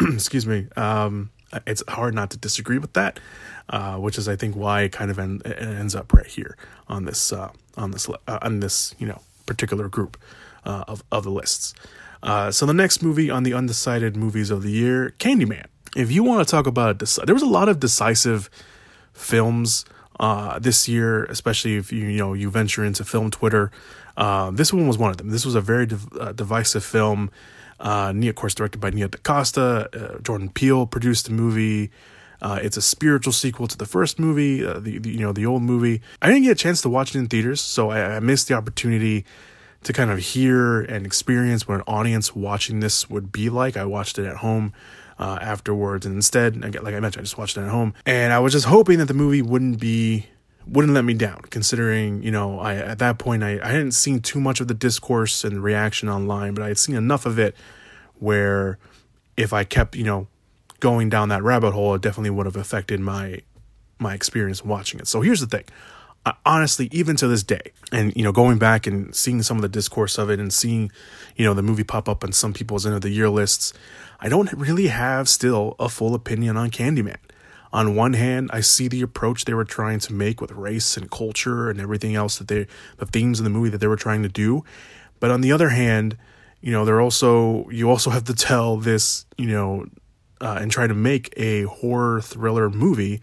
excuse 0.12 0.46
me, 0.46 0.66
um, 0.76 1.30
it's 1.66 1.82
hard 1.88 2.14
not 2.14 2.30
to 2.30 2.36
disagree 2.36 2.78
with 2.78 2.92
that, 2.94 3.20
uh, 3.68 3.96
which 3.96 4.18
is 4.18 4.28
I 4.28 4.36
think 4.36 4.56
why 4.56 4.82
it 4.82 4.92
kind 4.92 5.10
of 5.10 5.18
it 5.18 5.58
ends 5.58 5.94
up 5.94 6.12
right 6.12 6.26
here 6.26 6.56
on 6.88 7.04
this 7.04 7.32
uh, 7.32 7.50
on 7.76 7.92
this 7.92 8.08
uh, 8.08 8.38
on 8.42 8.60
this 8.60 8.94
you 8.98 9.06
know 9.06 9.20
particular 9.46 9.88
group 9.88 10.16
uh, 10.64 10.84
of 10.88 11.04
of 11.12 11.24
the 11.24 11.30
lists. 11.30 11.74
Uh, 12.22 12.50
so 12.50 12.64
the 12.66 12.74
next 12.74 13.02
movie 13.02 13.30
on 13.30 13.42
the 13.42 13.52
undecided 13.52 14.16
movies 14.16 14.50
of 14.50 14.62
the 14.62 14.70
year, 14.70 15.14
Candyman. 15.18 15.66
If 15.96 16.10
you 16.10 16.24
want 16.24 16.46
to 16.46 16.50
talk 16.50 16.66
about 16.66 16.98
there 16.98 17.34
was 17.34 17.42
a 17.42 17.48
lot 17.48 17.68
of 17.68 17.78
decisive 17.78 18.50
films 19.12 19.84
uh, 20.18 20.58
this 20.58 20.88
year, 20.88 21.24
especially 21.26 21.76
if 21.76 21.92
you 21.92 22.06
you 22.06 22.18
know 22.18 22.32
you 22.32 22.50
venture 22.50 22.84
into 22.84 23.04
film 23.04 23.30
Twitter. 23.30 23.70
this 24.52 24.72
one 24.72 24.88
was 24.88 24.98
one 24.98 25.10
of 25.10 25.18
them. 25.18 25.30
This 25.30 25.44
was 25.44 25.54
a 25.54 25.60
very 25.60 25.86
div- 25.86 26.36
divisive 26.36 26.84
film. 26.84 27.30
Uh, 27.80 28.12
Nia, 28.14 28.30
of 28.30 28.36
course, 28.36 28.54
directed 28.54 28.80
by 28.80 28.90
Nia 28.90 29.08
DaCosta. 29.08 29.88
Uh, 29.92 30.18
Jordan 30.20 30.48
Peele 30.48 30.86
produced 30.86 31.26
the 31.26 31.32
movie. 31.32 31.90
Uh, 32.42 32.58
it's 32.62 32.76
a 32.76 32.82
spiritual 32.82 33.32
sequel 33.32 33.66
to 33.66 33.76
the 33.76 33.86
first 33.86 34.18
movie, 34.18 34.64
uh, 34.64 34.78
the, 34.78 34.98
the, 34.98 35.10
you 35.10 35.20
know 35.20 35.32
the 35.32 35.46
old 35.46 35.62
movie. 35.62 36.02
I 36.20 36.28
didn't 36.28 36.42
get 36.42 36.52
a 36.52 36.56
chance 36.56 36.82
to 36.82 36.88
watch 36.88 37.14
it 37.14 37.18
in 37.18 37.26
theaters, 37.26 37.60
so 37.60 37.90
I, 37.90 38.16
I 38.16 38.20
missed 38.20 38.48
the 38.48 38.54
opportunity 38.54 39.24
to 39.84 39.92
kind 39.92 40.10
of 40.10 40.18
hear 40.18 40.80
and 40.80 41.06
experience 41.06 41.68
what 41.68 41.76
an 41.76 41.82
audience 41.86 42.34
watching 42.34 42.80
this 42.80 43.08
would 43.08 43.32
be 43.32 43.48
like. 43.50 43.76
I 43.76 43.84
watched 43.84 44.18
it 44.18 44.26
at 44.26 44.36
home 44.36 44.72
uh, 45.18 45.38
afterwards, 45.40 46.04
and 46.04 46.16
instead, 46.16 46.60
like 46.60 46.94
I 46.94 47.00
mentioned, 47.00 47.20
I 47.20 47.24
just 47.24 47.38
watched 47.38 47.56
it 47.56 47.62
at 47.62 47.70
home, 47.70 47.94
and 48.04 48.32
I 48.32 48.40
was 48.40 48.52
just 48.52 48.66
hoping 48.66 48.98
that 48.98 49.06
the 49.06 49.14
movie 49.14 49.42
wouldn't 49.42 49.80
be 49.80 50.26
wouldn't 50.66 50.94
let 50.94 51.04
me 51.04 51.14
down 51.14 51.40
considering 51.50 52.22
you 52.22 52.30
know 52.30 52.58
i 52.58 52.74
at 52.74 52.98
that 52.98 53.18
point 53.18 53.42
i, 53.42 53.60
I 53.62 53.68
hadn't 53.68 53.92
seen 53.92 54.20
too 54.20 54.40
much 54.40 54.60
of 54.60 54.68
the 54.68 54.74
discourse 54.74 55.44
and 55.44 55.62
reaction 55.62 56.08
online 56.08 56.54
but 56.54 56.62
i 56.62 56.68
had 56.68 56.78
seen 56.78 56.96
enough 56.96 57.26
of 57.26 57.38
it 57.38 57.54
where 58.18 58.78
if 59.36 59.52
i 59.52 59.64
kept 59.64 59.94
you 59.94 60.04
know 60.04 60.26
going 60.80 61.08
down 61.08 61.28
that 61.28 61.42
rabbit 61.42 61.72
hole 61.72 61.94
it 61.94 62.02
definitely 62.02 62.30
would 62.30 62.46
have 62.46 62.56
affected 62.56 63.00
my 63.00 63.40
my 63.98 64.14
experience 64.14 64.64
watching 64.64 65.00
it. 65.00 65.06
So 65.06 65.20
here's 65.20 65.40
the 65.40 65.46
thing. 65.46 65.64
I, 66.26 66.34
honestly 66.46 66.88
even 66.90 67.16
to 67.16 67.28
this 67.28 67.42
day 67.42 67.72
and 67.92 68.16
you 68.16 68.22
know 68.22 68.32
going 68.32 68.56
back 68.56 68.86
and 68.86 69.14
seeing 69.14 69.42
some 69.42 69.58
of 69.58 69.62
the 69.62 69.68
discourse 69.68 70.16
of 70.16 70.30
it 70.30 70.40
and 70.40 70.50
seeing 70.50 70.90
you 71.36 71.44
know 71.44 71.52
the 71.52 71.62
movie 71.62 71.84
pop 71.84 72.08
up 72.08 72.24
on 72.24 72.32
some 72.32 72.54
people's 72.54 72.86
end 72.86 72.94
of 72.94 73.02
the 73.02 73.10
year 73.10 73.28
lists 73.28 73.74
i 74.20 74.28
don't 74.30 74.50
really 74.54 74.86
have 74.86 75.28
still 75.28 75.76
a 75.78 75.86
full 75.86 76.14
opinion 76.14 76.56
on 76.56 76.70
candyman 76.70 77.18
on 77.74 77.96
one 77.96 78.12
hand, 78.12 78.50
I 78.52 78.60
see 78.60 78.86
the 78.86 79.02
approach 79.02 79.44
they 79.44 79.52
were 79.52 79.64
trying 79.64 79.98
to 79.98 80.12
make 80.12 80.40
with 80.40 80.52
race 80.52 80.96
and 80.96 81.10
culture 81.10 81.68
and 81.68 81.80
everything 81.80 82.14
else 82.14 82.38
that 82.38 82.46
they, 82.46 82.68
the 82.98 83.06
themes 83.06 83.40
in 83.40 83.44
the 83.44 83.50
movie 83.50 83.68
that 83.70 83.78
they 83.78 83.88
were 83.88 83.96
trying 83.96 84.22
to 84.22 84.28
do. 84.28 84.64
But 85.18 85.32
on 85.32 85.40
the 85.40 85.50
other 85.50 85.70
hand, 85.70 86.16
you 86.60 86.70
know, 86.70 86.84
they're 86.84 87.00
also, 87.00 87.68
you 87.70 87.90
also 87.90 88.10
have 88.10 88.24
to 88.24 88.34
tell 88.34 88.76
this, 88.76 89.26
you 89.36 89.48
know, 89.48 89.86
uh, 90.40 90.58
and 90.60 90.70
try 90.70 90.86
to 90.86 90.94
make 90.94 91.34
a 91.36 91.64
horror 91.64 92.20
thriller 92.20 92.70
movie 92.70 93.20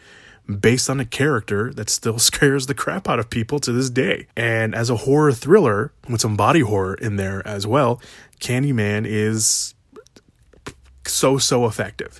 based 0.60 0.89
on 0.89 1.00
a 1.00 1.05
character 1.05 1.72
that 1.74 1.89
still 1.89 2.20
scares 2.29 2.67
the 2.67 2.74
crap 2.74 3.08
out 3.08 3.20
of 3.20 3.29
people 3.29 3.58
to 3.62 3.72
this 3.72 3.89
day. 3.89 4.27
And 4.36 4.75
as 4.75 4.89
a 4.89 4.98
horror 4.98 5.31
thriller 5.31 5.93
with 6.10 6.20
some 6.20 6.36
body 6.36 6.60
horror 6.60 6.96
in 6.96 7.15
there 7.15 7.41
as 7.48 7.65
well, 7.65 8.01
Candyman 8.41 9.05
is 9.08 9.75
so, 11.05 11.38
so 11.38 11.65
effective. 11.67 12.20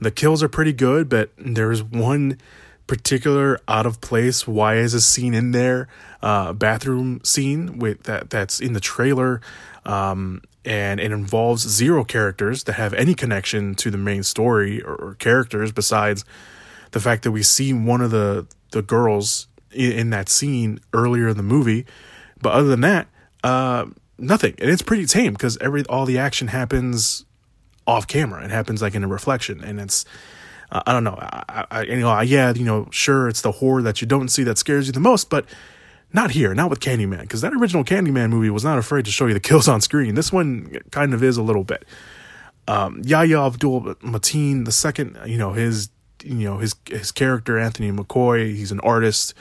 The 0.00 0.10
kills 0.10 0.42
are 0.42 0.48
pretty 0.48 0.72
good, 0.72 1.08
but 1.08 1.30
there's 1.36 1.82
one 1.82 2.38
particular 2.86 3.60
out 3.68 3.84
of 3.84 4.00
place 4.00 4.48
why 4.48 4.76
is 4.76 4.94
a 4.94 5.00
scene 5.00 5.34
in 5.34 5.52
there 5.52 5.88
uh, 6.22 6.54
bathroom 6.54 7.20
scene 7.22 7.78
with 7.78 8.04
that 8.04 8.30
that's 8.30 8.60
in 8.60 8.72
the 8.72 8.80
trailer 8.80 9.42
um, 9.84 10.40
and 10.64 10.98
it 10.98 11.12
involves 11.12 11.68
zero 11.68 12.02
characters 12.02 12.64
that 12.64 12.72
have 12.74 12.94
any 12.94 13.14
connection 13.14 13.74
to 13.74 13.90
the 13.90 13.98
main 13.98 14.22
story 14.22 14.82
or, 14.82 14.94
or 14.94 15.14
characters 15.16 15.70
besides 15.70 16.24
the 16.92 17.00
fact 17.00 17.24
that 17.24 17.30
we 17.30 17.42
see 17.42 17.72
one 17.72 18.00
of 18.00 18.10
the 18.10 18.46
the 18.70 18.82
girls 18.82 19.48
in, 19.72 19.92
in, 19.92 20.10
that 20.10 20.28
scene 20.28 20.78
earlier 20.92 21.28
in 21.28 21.36
the 21.36 21.42
movie. 21.42 21.86
But 22.40 22.52
other 22.52 22.68
than 22.68 22.82
that 22.82 23.08
uh, 23.42 23.86
nothing. 24.18 24.54
And 24.58 24.70
it's 24.70 24.82
pretty 24.82 25.06
tame 25.06 25.32
because 25.32 25.56
every 25.58 25.84
all 25.86 26.04
the 26.04 26.18
action 26.18 26.48
happens 26.48 27.24
off 27.88 28.06
camera. 28.06 28.44
It 28.44 28.50
happens 28.52 28.80
like 28.82 28.94
in 28.94 29.02
a 29.02 29.08
reflection, 29.08 29.64
and 29.64 29.80
it's 29.80 30.04
uh, 30.70 30.82
I 30.86 30.92
don't 30.92 31.04
know. 31.04 31.18
I, 31.18 31.66
I, 31.70 31.82
you 31.82 31.98
know, 31.98 32.20
yeah, 32.20 32.52
you 32.54 32.64
know, 32.64 32.88
sure, 32.92 33.28
it's 33.28 33.40
the 33.40 33.52
horror 33.52 33.82
that 33.82 34.00
you 34.00 34.06
don't 34.06 34.28
see 34.28 34.44
that 34.44 34.58
scares 34.58 34.86
you 34.86 34.92
the 34.92 35.00
most, 35.00 35.30
but 35.30 35.46
Not 36.12 36.30
here, 36.30 36.54
not 36.54 36.70
with 36.70 36.80
Candyman, 36.80 37.20
because 37.22 37.42
that 37.42 37.52
original 37.52 37.84
Candyman 37.84 38.30
movie 38.30 38.48
was 38.48 38.64
not 38.64 38.78
afraid 38.78 39.04
to 39.04 39.10
show 39.10 39.26
you 39.26 39.34
the 39.34 39.40
kills 39.48 39.68
on 39.68 39.80
screen. 39.80 40.14
This 40.14 40.32
one 40.32 40.78
kind 40.90 41.12
of 41.12 41.22
is 41.22 41.36
a 41.36 41.42
little 41.42 41.64
bit. 41.64 41.84
Um, 42.66 43.02
Yahya 43.04 43.38
Abdul 43.46 43.82
Mateen, 43.96 44.64
the 44.64 44.72
second, 44.72 45.18
you 45.26 45.38
know, 45.38 45.52
his, 45.52 45.90
you 46.22 46.44
know, 46.48 46.58
his 46.58 46.74
his 46.86 47.12
character 47.12 47.58
Anthony 47.58 47.90
McCoy, 47.92 48.54
he's 48.54 48.72
an 48.72 48.80
artist 48.80 49.34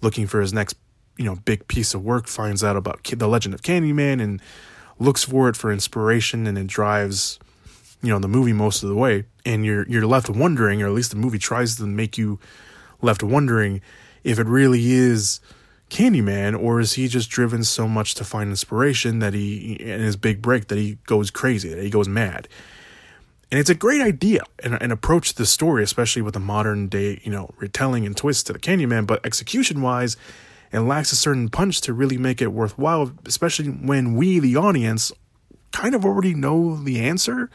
looking 0.00 0.26
for 0.26 0.40
his 0.40 0.52
next, 0.52 0.76
you 1.16 1.24
know, 1.24 1.36
big 1.44 1.66
piece 1.68 1.94
of 1.94 2.04
work. 2.04 2.26
Finds 2.26 2.62
out 2.64 2.76
about 2.76 3.02
the 3.04 3.28
legend 3.28 3.54
of 3.54 3.62
Candyman 3.62 4.20
and 4.22 4.40
looks 4.98 5.24
for 5.24 5.48
it 5.48 5.56
for 5.56 5.72
inspiration, 5.72 6.46
and 6.46 6.56
it 6.58 6.66
drives, 6.68 7.38
you 8.04 8.12
know, 8.12 8.18
the 8.18 8.28
movie 8.28 8.52
most 8.52 8.82
of 8.82 8.88
the 8.88 8.94
way. 8.94 9.24
And 9.44 9.64
you're 9.64 9.88
you're 9.88 10.06
left 10.06 10.28
wondering, 10.28 10.82
or 10.82 10.86
at 10.86 10.92
least 10.92 11.10
the 11.10 11.16
movie 11.16 11.38
tries 11.38 11.76
to 11.76 11.86
make 11.86 12.18
you 12.18 12.38
left 13.02 13.22
wondering 13.22 13.80
if 14.22 14.38
it 14.38 14.46
really 14.46 14.92
is 14.92 15.40
Candyman, 15.90 16.58
or 16.58 16.80
is 16.80 16.94
he 16.94 17.08
just 17.08 17.30
driven 17.30 17.62
so 17.62 17.86
much 17.86 18.14
to 18.14 18.24
find 18.24 18.50
inspiration 18.50 19.18
that 19.18 19.34
he, 19.34 19.74
in 19.74 20.00
his 20.00 20.16
big 20.16 20.40
break, 20.40 20.68
that 20.68 20.78
he 20.78 20.98
goes 21.06 21.30
crazy, 21.30 21.68
that 21.68 21.82
he 21.82 21.90
goes 21.90 22.08
mad? 22.08 22.48
And 23.50 23.60
it's 23.60 23.70
a 23.70 23.74
great 23.74 24.00
idea 24.00 24.42
and, 24.62 24.80
and 24.82 24.90
approach 24.90 25.30
to 25.30 25.36
the 25.36 25.46
story, 25.46 25.84
especially 25.84 26.22
with 26.22 26.34
the 26.34 26.40
modern 26.40 26.88
day, 26.88 27.20
you 27.22 27.30
know, 27.30 27.50
retelling 27.58 28.06
and 28.06 28.16
twist 28.16 28.46
to 28.46 28.52
the 28.52 28.58
Candyman. 28.58 29.06
But 29.06 29.24
execution 29.24 29.82
wise, 29.82 30.16
it 30.72 30.80
lacks 30.80 31.12
a 31.12 31.16
certain 31.16 31.48
punch 31.48 31.80
to 31.82 31.92
really 31.92 32.18
make 32.18 32.42
it 32.42 32.48
worthwhile, 32.48 33.12
especially 33.26 33.68
when 33.68 34.16
we, 34.16 34.40
the 34.40 34.56
audience, 34.56 35.12
kind 35.70 35.94
of 35.94 36.04
already 36.04 36.34
know 36.34 36.74
the 36.76 36.98
answer. 36.98 37.50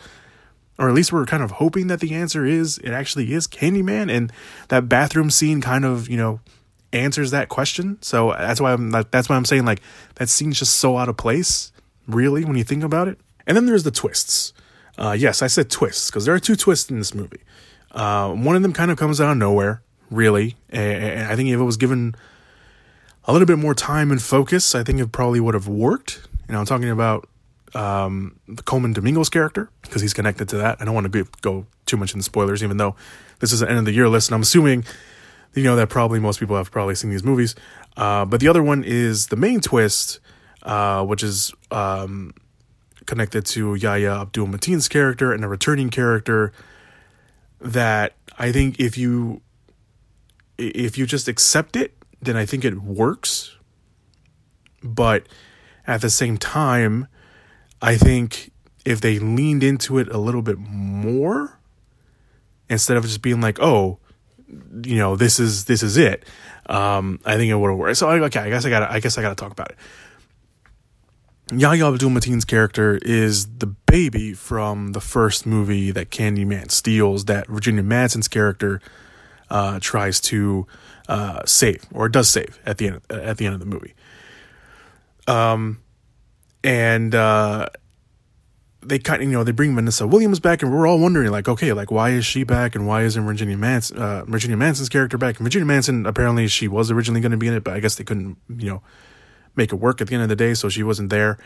Or 0.79 0.87
at 0.87 0.95
least 0.95 1.11
we're 1.11 1.25
kind 1.25 1.43
of 1.43 1.51
hoping 1.51 1.87
that 1.87 1.99
the 1.99 2.15
answer 2.15 2.45
is 2.45 2.77
it 2.79 2.91
actually 2.91 3.33
is 3.33 3.47
Candyman. 3.47 4.09
And 4.11 4.31
that 4.69 4.87
bathroom 4.87 5.29
scene 5.29 5.61
kind 5.61 5.85
of, 5.85 6.09
you 6.09 6.17
know, 6.17 6.39
answers 6.93 7.31
that 7.31 7.49
question. 7.49 8.01
So 8.01 8.31
that's 8.31 8.61
why 8.61 8.73
I'm 8.73 8.89
that's 8.89 9.29
why 9.29 9.35
I'm 9.35 9.45
saying 9.45 9.65
like 9.65 9.81
that 10.15 10.29
scene's 10.29 10.57
just 10.57 10.75
so 10.75 10.97
out 10.97 11.09
of 11.09 11.17
place, 11.17 11.71
really, 12.07 12.45
when 12.45 12.55
you 12.55 12.63
think 12.63 12.83
about 12.83 13.07
it. 13.07 13.19
And 13.45 13.55
then 13.57 13.65
there's 13.65 13.83
the 13.83 13.91
twists. 13.91 14.53
Uh, 14.97 15.15
yes, 15.17 15.41
I 15.41 15.47
said 15.47 15.69
twists 15.69 16.09
because 16.09 16.25
there 16.25 16.33
are 16.33 16.39
two 16.39 16.55
twists 16.55 16.89
in 16.89 16.97
this 16.97 17.13
movie. 17.13 17.41
Uh, 17.91 18.33
one 18.33 18.55
of 18.55 18.61
them 18.61 18.73
kind 18.73 18.91
of 18.91 18.97
comes 18.97 19.19
out 19.19 19.31
of 19.31 19.37
nowhere, 19.37 19.81
really, 20.11 20.55
and 20.69 21.23
I 21.23 21.35
think 21.35 21.49
if 21.49 21.59
it 21.59 21.63
was 21.63 21.77
given 21.77 22.15
a 23.25 23.33
little 23.33 23.47
bit 23.47 23.57
more 23.57 23.73
time 23.73 24.11
and 24.11 24.21
focus, 24.21 24.75
I 24.75 24.83
think 24.83 24.99
it 24.99 25.11
probably 25.11 25.39
would 25.39 25.55
have 25.55 25.67
worked. 25.67 26.27
You 26.47 26.53
know, 26.53 26.59
I'm 26.59 26.65
talking 26.65 26.89
about 26.89 27.27
um, 27.73 28.39
the 28.47 28.63
Colman 28.63 28.93
Domingo's 28.93 29.29
character 29.29 29.69
because 29.81 30.01
he's 30.01 30.13
connected 30.13 30.49
to 30.49 30.57
that. 30.57 30.77
I 30.79 30.85
don't 30.85 30.93
want 30.93 31.11
to 31.11 31.25
go 31.41 31.65
too 31.85 31.97
much 31.97 32.13
in 32.13 32.21
spoilers, 32.21 32.63
even 32.63 32.77
though 32.77 32.95
this 33.39 33.51
is 33.51 33.61
an 33.61 33.69
end 33.69 33.79
of 33.79 33.85
the 33.85 33.93
year 33.93 34.09
list, 34.09 34.29
and 34.29 34.35
I'm 34.35 34.41
assuming 34.41 34.85
you 35.53 35.63
know 35.63 35.75
that 35.75 35.89
probably 35.89 36.19
most 36.19 36.39
people 36.39 36.55
have 36.55 36.71
probably 36.71 36.95
seen 36.95 37.09
these 37.09 37.23
movies. 37.23 37.55
Uh, 37.97 38.25
but 38.25 38.39
the 38.39 38.47
other 38.47 38.63
one 38.63 38.83
is 38.83 39.27
the 39.27 39.35
main 39.35 39.59
twist, 39.59 40.19
uh, 40.63 41.03
which 41.05 41.23
is 41.23 41.53
um, 41.71 42.33
connected 43.05 43.45
to 43.45 43.75
Yahya 43.75 44.21
Abdul 44.21 44.47
Mateen's 44.47 44.87
character 44.87 45.33
and 45.33 45.43
a 45.43 45.47
returning 45.47 45.89
character 45.89 46.53
that 47.59 48.13
I 48.37 48.51
think 48.51 48.79
if 48.79 48.97
you 48.97 49.41
if 50.57 50.97
you 50.97 51.05
just 51.05 51.27
accept 51.27 51.75
it, 51.75 51.95
then 52.21 52.35
I 52.35 52.45
think 52.45 52.63
it 52.63 52.81
works. 52.81 53.55
But 54.83 55.27
at 55.87 56.01
the 56.01 56.09
same 56.09 56.37
time, 56.37 57.07
I 57.81 57.97
think 57.97 58.51
if 58.85 59.01
they 59.01 59.19
leaned 59.19 59.63
into 59.63 59.97
it 59.97 60.09
a 60.09 60.17
little 60.17 60.41
bit 60.41 60.57
more, 60.57 61.59
instead 62.69 62.97
of 62.97 63.03
just 63.03 63.21
being 63.21 63.41
like, 63.41 63.59
"Oh, 63.59 63.99
you 64.83 64.97
know, 64.97 65.15
this 65.15 65.39
is 65.39 65.65
this 65.65 65.83
is 65.83 65.97
it. 65.97 66.25
Um, 66.67 67.19
I 67.25 67.35
think 67.37 67.51
it 67.51 67.55
would 67.55 67.69
have 67.69 67.77
worked. 67.77 67.97
So 67.97 68.09
okay, 68.09 68.39
I 68.39 68.49
guess 68.49 68.65
I 68.65 68.69
got 68.69 68.89
I 68.89 68.99
guess 68.99 69.17
I 69.17 69.21
got 69.21 69.29
to 69.29 69.35
talk 69.35 69.51
about 69.51 69.71
it. 69.71 69.77
Yahya 71.51 71.87
Abdul 71.87 72.11
Mateen's 72.11 72.45
character 72.45 72.99
is 73.01 73.47
the 73.57 73.65
baby 73.65 74.33
from 74.33 74.91
the 74.91 75.01
first 75.01 75.47
movie 75.47 75.89
that 75.91 76.11
Candyman 76.11 76.69
steals. 76.69 77.25
That 77.25 77.47
Virginia 77.47 77.81
Madsen's 77.81 78.27
character 78.27 78.81
uh, 79.49 79.79
tries 79.81 80.19
to 80.21 80.67
uh, 81.07 81.41
save 81.45 81.85
or 81.91 82.07
does 82.07 82.29
save 82.29 82.59
at 82.65 82.77
the 82.77 82.87
end 82.87 83.01
at 83.09 83.37
the 83.37 83.45
end 83.45 83.55
of 83.55 83.59
the 83.59 83.65
movie. 83.65 83.95
Um, 85.27 85.81
and 86.63 87.13
uh, 87.15 87.69
they 88.81 88.99
kind 88.99 89.21
you 89.21 89.29
know, 89.29 89.43
they 89.43 89.51
bring 89.51 89.75
Vanessa 89.75 90.07
Williams 90.07 90.39
back, 90.39 90.61
and 90.61 90.71
we're 90.71 90.87
all 90.87 90.99
wondering, 90.99 91.31
like, 91.31 91.47
okay, 91.47 91.73
like, 91.73 91.91
why 91.91 92.11
is 92.11 92.25
she 92.25 92.43
back, 92.43 92.75
and 92.75 92.87
why 92.87 93.03
isn't 93.03 93.25
Virginia 93.25 93.57
Manson, 93.57 93.97
uh, 93.97 94.25
Virginia 94.25 94.57
Manson's 94.57 94.89
character 94.89 95.17
back? 95.17 95.37
And 95.37 95.45
Virginia 95.45 95.65
Manson, 95.65 96.05
apparently, 96.05 96.47
she 96.47 96.67
was 96.67 96.91
originally 96.91 97.21
going 97.21 97.31
to 97.31 97.37
be 97.37 97.47
in 97.47 97.53
it, 97.53 97.63
but 97.63 97.73
I 97.73 97.79
guess 97.79 97.95
they 97.95 98.03
couldn't, 98.03 98.37
you 98.49 98.69
know, 98.69 98.81
make 99.55 99.73
it 99.73 99.75
work 99.75 99.99
at 100.01 100.07
the 100.07 100.13
end 100.13 100.23
of 100.23 100.29
the 100.29 100.35
day, 100.35 100.53
so 100.53 100.69
she 100.69 100.83
wasn't 100.83 101.09
there. 101.09 101.37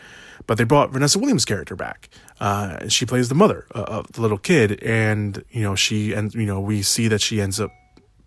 But 0.46 0.58
they 0.58 0.64
brought 0.64 0.90
Vanessa 0.90 1.18
Williams' 1.18 1.44
character 1.44 1.76
back. 1.76 2.08
Uh, 2.40 2.88
she 2.88 3.06
plays 3.06 3.28
the 3.28 3.34
mother 3.34 3.66
uh, 3.74 3.82
of 3.82 4.12
the 4.12 4.20
little 4.20 4.38
kid, 4.38 4.82
and 4.82 5.44
you 5.50 5.62
know, 5.62 5.74
she 5.74 6.12
and 6.12 6.32
you 6.34 6.46
know, 6.46 6.60
we 6.60 6.82
see 6.82 7.08
that 7.08 7.20
she 7.20 7.40
ends 7.40 7.60
up 7.60 7.70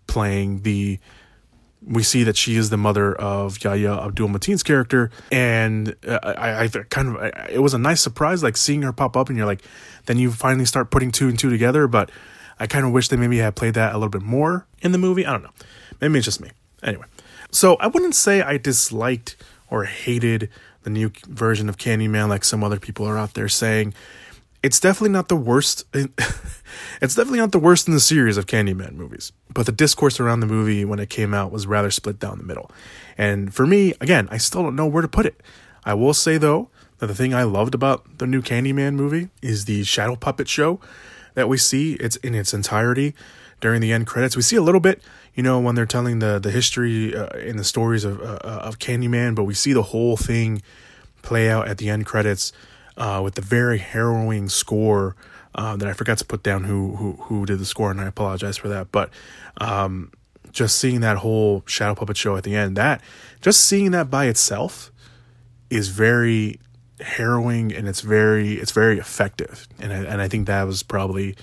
playing 0.06 0.62
the 0.62 0.98
we 1.88 2.02
see 2.02 2.22
that 2.24 2.36
she 2.36 2.56
is 2.56 2.70
the 2.70 2.76
mother 2.76 3.14
of 3.14 3.62
Yahya 3.64 3.92
Abdul 3.92 4.28
Mateen's 4.28 4.62
character, 4.62 5.10
and 5.32 5.96
uh, 6.06 6.18
I, 6.22 6.64
I 6.64 6.68
kind 6.68 7.08
of 7.08 7.16
I, 7.16 7.48
it 7.50 7.60
was 7.60 7.74
a 7.74 7.78
nice 7.78 8.00
surprise, 8.00 8.42
like 8.42 8.56
seeing 8.56 8.82
her 8.82 8.92
pop 8.92 9.16
up, 9.16 9.28
and 9.28 9.38
you're 9.38 9.46
like, 9.46 9.62
then 10.06 10.18
you 10.18 10.30
finally 10.30 10.66
start 10.66 10.90
putting 10.90 11.10
two 11.10 11.28
and 11.28 11.38
two 11.38 11.50
together. 11.50 11.88
But 11.88 12.10
I 12.60 12.66
kind 12.66 12.84
of 12.84 12.92
wish 12.92 13.08
they 13.08 13.16
maybe 13.16 13.38
had 13.38 13.56
played 13.56 13.74
that 13.74 13.92
a 13.92 13.96
little 13.96 14.10
bit 14.10 14.22
more 14.22 14.66
in 14.82 14.92
the 14.92 14.98
movie. 14.98 15.24
I 15.24 15.32
don't 15.32 15.42
know, 15.42 15.52
maybe 16.00 16.18
it's 16.18 16.26
just 16.26 16.40
me. 16.40 16.50
Anyway, 16.82 17.06
so 17.50 17.76
I 17.76 17.86
wouldn't 17.86 18.14
say 18.14 18.42
I 18.42 18.58
disliked 18.58 19.36
or 19.70 19.84
hated 19.84 20.50
the 20.82 20.90
new 20.90 21.10
version 21.26 21.68
of 21.68 21.78
Candyman 21.78 22.28
like 22.28 22.44
some 22.44 22.62
other 22.62 22.78
people 22.78 23.06
are 23.06 23.18
out 23.18 23.34
there 23.34 23.48
saying 23.48 23.94
it's 24.62 24.80
definitely 24.80 25.10
not 25.10 25.28
the 25.28 25.36
worst. 25.36 25.84
it's 27.00 27.14
definitely 27.14 27.40
not 27.40 27.52
the 27.52 27.58
worst 27.58 27.88
in 27.88 27.94
the 27.94 28.00
series 28.00 28.36
of 28.36 28.46
Candyman 28.46 28.92
movies. 28.92 29.32
But 29.52 29.66
the 29.66 29.72
discourse 29.72 30.20
around 30.20 30.40
the 30.40 30.46
movie 30.46 30.84
when 30.84 30.98
it 30.98 31.10
came 31.10 31.34
out 31.34 31.52
was 31.52 31.66
rather 31.66 31.90
split 31.90 32.18
down 32.18 32.38
the 32.38 32.44
middle. 32.44 32.70
And 33.16 33.52
for 33.52 33.66
me, 33.66 33.94
again, 34.00 34.28
I 34.30 34.36
still 34.38 34.62
don't 34.62 34.76
know 34.76 34.86
where 34.86 35.02
to 35.02 35.08
put 35.08 35.26
it. 35.26 35.40
I 35.84 35.94
will 35.94 36.14
say 36.14 36.38
though 36.38 36.70
that 36.98 37.06
the 37.06 37.14
thing 37.14 37.34
I 37.34 37.44
loved 37.44 37.74
about 37.74 38.18
the 38.18 38.26
new 38.26 38.42
Candyman 38.42 38.94
movie 38.94 39.28
is 39.42 39.64
the 39.64 39.84
shadow 39.84 40.16
puppet 40.16 40.48
show 40.48 40.80
that 41.34 41.48
we 41.48 41.56
see. 41.56 41.94
It's 41.94 42.16
in 42.16 42.34
its 42.34 42.52
entirety 42.52 43.14
during 43.60 43.80
the 43.80 43.92
end 43.92 44.06
credits. 44.06 44.36
We 44.36 44.42
see 44.42 44.56
a 44.56 44.62
little 44.62 44.80
bit, 44.80 45.02
you 45.34 45.42
know, 45.42 45.58
when 45.60 45.74
they're 45.74 45.86
telling 45.86 46.18
the 46.18 46.38
the 46.38 46.50
history 46.50 47.14
uh, 47.14 47.28
in 47.38 47.56
the 47.56 47.64
stories 47.64 48.04
of 48.04 48.20
uh, 48.20 48.38
of 48.42 48.78
Candyman, 48.78 49.34
but 49.34 49.44
we 49.44 49.54
see 49.54 49.72
the 49.72 49.84
whole 49.84 50.16
thing 50.16 50.62
play 51.22 51.50
out 51.50 51.68
at 51.68 51.78
the 51.78 51.88
end 51.88 52.06
credits 52.06 52.52
uh, 52.96 53.20
with 53.22 53.34
the 53.34 53.42
very 53.42 53.78
harrowing 53.78 54.48
score 54.48 55.16
uh, 55.58 55.76
that 55.76 55.88
I 55.88 55.92
forgot 55.92 56.18
to 56.18 56.24
put 56.24 56.44
down 56.44 56.64
who 56.64 56.94
who 56.94 57.12
who 57.22 57.44
did 57.44 57.58
the 57.58 57.66
score, 57.66 57.90
and 57.90 58.00
I 58.00 58.06
apologize 58.06 58.56
for 58.56 58.68
that. 58.68 58.92
But 58.92 59.10
um, 59.60 60.12
just 60.52 60.78
seeing 60.78 61.00
that 61.00 61.18
whole 61.18 61.64
shadow 61.66 61.96
puppet 61.96 62.16
show 62.16 62.36
at 62.36 62.44
the 62.44 62.54
end, 62.54 62.76
that 62.76 63.02
just 63.40 63.60
seeing 63.66 63.90
that 63.90 64.08
by 64.08 64.26
itself 64.26 64.92
is 65.68 65.88
very 65.88 66.60
harrowing 67.00 67.72
and 67.72 67.86
it's 67.88 68.00
very 68.00 68.54
it's 68.54 68.70
very 68.70 69.00
effective, 69.00 69.66
and 69.80 69.92
I, 69.92 69.96
and 69.96 70.22
I 70.22 70.28
think 70.28 70.46
that 70.46 70.62
was 70.62 70.84
probably 70.84 71.34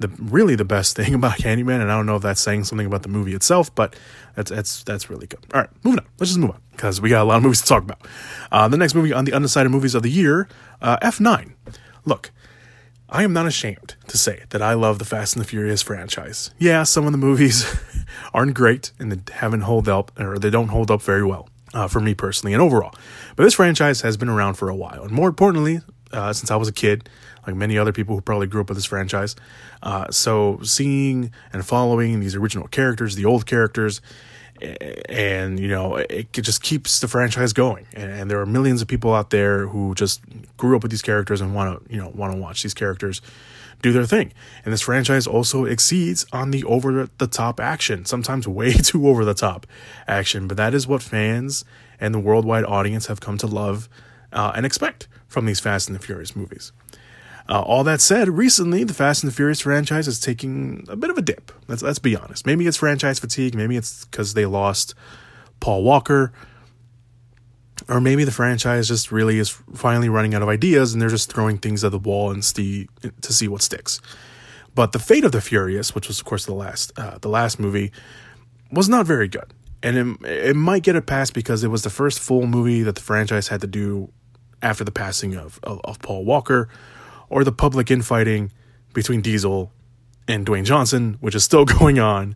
the 0.00 0.08
really 0.18 0.56
the 0.56 0.64
best 0.64 0.96
thing 0.96 1.14
about 1.14 1.38
Candyman, 1.38 1.80
and 1.80 1.92
I 1.92 1.96
don't 1.96 2.06
know 2.06 2.16
if 2.16 2.22
that's 2.22 2.40
saying 2.40 2.64
something 2.64 2.86
about 2.86 3.04
the 3.04 3.08
movie 3.08 3.34
itself, 3.34 3.72
but 3.76 3.94
that's 4.34 4.50
that's 4.50 4.82
that's 4.82 5.08
really 5.08 5.28
good. 5.28 5.46
All 5.54 5.60
right, 5.60 5.70
moving 5.84 6.00
on. 6.00 6.06
Let's 6.18 6.30
just 6.30 6.40
move 6.40 6.50
on 6.50 6.60
because 6.72 7.00
we 7.00 7.10
got 7.10 7.22
a 7.22 7.28
lot 7.28 7.36
of 7.36 7.44
movies 7.44 7.60
to 7.60 7.68
talk 7.68 7.84
about. 7.84 8.04
Uh, 8.50 8.66
the 8.66 8.76
next 8.76 8.96
movie 8.96 9.12
on 9.12 9.24
the 9.24 9.32
undecided 9.32 9.70
movies 9.70 9.94
of 9.94 10.02
the 10.02 10.10
year, 10.10 10.48
uh, 10.82 10.96
F9. 10.98 11.52
Look, 12.04 12.30
I 13.08 13.22
am 13.22 13.32
not 13.32 13.46
ashamed 13.46 13.94
to 14.08 14.18
say 14.18 14.42
that 14.50 14.60
I 14.60 14.74
love 14.74 14.98
the 14.98 15.04
Fast 15.04 15.36
and 15.36 15.44
the 15.44 15.48
Furious 15.48 15.80
franchise. 15.80 16.50
Yeah, 16.58 16.82
some 16.82 17.06
of 17.06 17.12
the 17.12 17.18
movies 17.18 17.64
aren't 18.34 18.54
great 18.54 18.90
and 18.98 19.12
they 19.12 19.32
haven't 19.32 19.60
hold 19.60 19.88
up 19.88 20.10
or 20.18 20.38
they 20.38 20.50
don't 20.50 20.68
hold 20.68 20.90
up 20.90 21.02
very 21.02 21.24
well 21.24 21.48
uh, 21.72 21.86
for 21.86 22.00
me 22.00 22.14
personally 22.14 22.52
and 22.52 22.60
overall. 22.60 22.94
But 23.36 23.44
this 23.44 23.54
franchise 23.54 24.00
has 24.00 24.16
been 24.16 24.28
around 24.28 24.54
for 24.54 24.68
a 24.68 24.74
while, 24.74 25.04
and 25.04 25.12
more 25.12 25.28
importantly, 25.28 25.80
uh, 26.12 26.32
since 26.32 26.50
I 26.50 26.56
was 26.56 26.68
a 26.68 26.72
kid 26.72 27.08
like 27.46 27.54
many 27.54 27.78
other 27.78 27.92
people 27.92 28.16
who 28.16 28.20
probably 28.20 28.48
grew 28.48 28.60
up 28.60 28.68
with 28.68 28.76
this 28.76 28.84
franchise. 28.84 29.36
Uh, 29.82 30.10
so 30.10 30.58
seeing 30.62 31.30
and 31.52 31.64
following 31.64 32.18
these 32.18 32.34
original 32.34 32.66
characters, 32.66 33.14
the 33.14 33.24
old 33.24 33.46
characters, 33.46 34.00
and 34.60 35.60
you 35.60 35.68
know 35.68 35.96
it 35.96 36.32
just 36.32 36.62
keeps 36.62 37.00
the 37.00 37.08
franchise 37.08 37.52
going. 37.52 37.86
And, 37.92 38.30
there 38.30 38.40
are 38.40 38.46
millions 38.46 38.82
of 38.82 38.88
people 38.88 39.14
out 39.14 39.30
there 39.30 39.68
who 39.68 39.94
just 39.94 40.20
grew 40.56 40.76
up 40.76 40.82
with 40.82 40.90
these 40.90 41.02
characters 41.02 41.40
and 41.40 41.54
want 41.54 41.86
to 41.86 41.92
you 41.92 42.00
know 42.00 42.10
want 42.14 42.32
to 42.32 42.38
watch 42.38 42.62
these 42.62 42.74
characters 42.74 43.22
do 43.82 43.92
their 43.92 44.06
thing. 44.06 44.32
And 44.64 44.72
this 44.72 44.82
franchise 44.82 45.26
also 45.26 45.64
exceeds 45.64 46.26
on 46.32 46.50
the 46.50 46.64
over 46.64 47.08
the 47.18 47.26
top 47.26 47.60
action 47.60 48.04
sometimes 48.04 48.48
way 48.48 48.72
too 48.88 49.08
over 49.08 49.24
the 49.24 49.34
top 49.34 49.66
action. 50.08 50.48
But 50.48 50.56
that 50.56 50.74
is 50.74 50.86
what 50.86 51.02
fans 51.02 51.64
and 52.00 52.14
the 52.14 52.20
worldwide 52.20 52.64
audience 52.64 53.06
have 53.06 53.20
come 53.20 53.38
to 53.38 53.46
love 53.46 53.88
uh, 54.32 54.52
and 54.54 54.66
expect 54.66 55.08
from 55.28 55.46
these 55.46 55.60
fast 55.60 55.88
and 55.88 55.96
the 55.98 56.02
furious 56.02 56.34
movies 56.34 56.72
uh, 57.48 57.60
all 57.62 57.84
that 57.84 58.00
said, 58.00 58.28
recently 58.28 58.84
the 58.84 58.94
Fast 58.94 59.22
and 59.22 59.30
the 59.30 59.36
Furious 59.36 59.60
franchise 59.60 60.08
is 60.08 60.18
taking 60.18 60.84
a 60.88 60.96
bit 60.96 61.10
of 61.10 61.18
a 61.18 61.22
dip. 61.22 61.52
Let's 61.68 61.82
let's 61.82 61.98
be 62.00 62.16
honest. 62.16 62.46
Maybe 62.46 62.66
it's 62.66 62.76
franchise 62.76 63.18
fatigue. 63.18 63.54
Maybe 63.54 63.76
it's 63.76 64.04
because 64.04 64.34
they 64.34 64.46
lost 64.46 64.94
Paul 65.60 65.82
Walker. 65.84 66.32
or 67.88 68.00
maybe 68.00 68.24
the 68.24 68.32
franchise 68.32 68.88
just 68.88 69.12
really 69.12 69.38
is 69.38 69.50
finally 69.74 70.08
running 70.08 70.34
out 70.34 70.42
of 70.42 70.48
ideas 70.48 70.92
and 70.92 71.00
they're 71.00 71.08
just 71.08 71.32
throwing 71.32 71.58
things 71.58 71.84
at 71.84 71.92
the 71.92 71.98
wall 71.98 72.30
and 72.30 72.44
see 72.44 72.88
to 73.20 73.32
see 73.32 73.48
what 73.48 73.62
sticks. 73.62 74.00
But 74.74 74.92
the 74.92 74.98
Fate 74.98 75.24
of 75.24 75.32
the 75.32 75.40
Furious, 75.40 75.94
which 75.94 76.08
was 76.08 76.18
of 76.18 76.24
course 76.24 76.44
the 76.46 76.54
last 76.54 76.92
uh, 76.98 77.18
the 77.18 77.28
last 77.28 77.58
movie, 77.58 77.92
was 78.70 78.88
not 78.88 79.06
very 79.06 79.28
good, 79.28 79.54
and 79.82 80.18
it, 80.24 80.26
it 80.26 80.56
might 80.56 80.82
get 80.82 80.96
a 80.96 81.02
pass 81.02 81.30
because 81.30 81.64
it 81.64 81.68
was 81.68 81.82
the 81.82 81.90
first 81.90 82.18
full 82.18 82.46
movie 82.46 82.82
that 82.82 82.94
the 82.94 83.00
franchise 83.00 83.48
had 83.48 83.60
to 83.60 83.66
do 83.66 84.10
after 84.62 84.84
the 84.84 84.90
passing 84.90 85.36
of, 85.36 85.60
of, 85.62 85.80
of 85.84 85.98
Paul 86.00 86.24
Walker, 86.24 86.68
or 87.28 87.44
the 87.44 87.52
public 87.52 87.90
infighting 87.90 88.52
between 88.92 89.20
Diesel 89.20 89.72
and 90.28 90.46
Dwayne 90.46 90.64
Johnson, 90.64 91.16
which 91.20 91.34
is 91.34 91.44
still 91.44 91.64
going 91.78 91.98
on. 91.98 92.34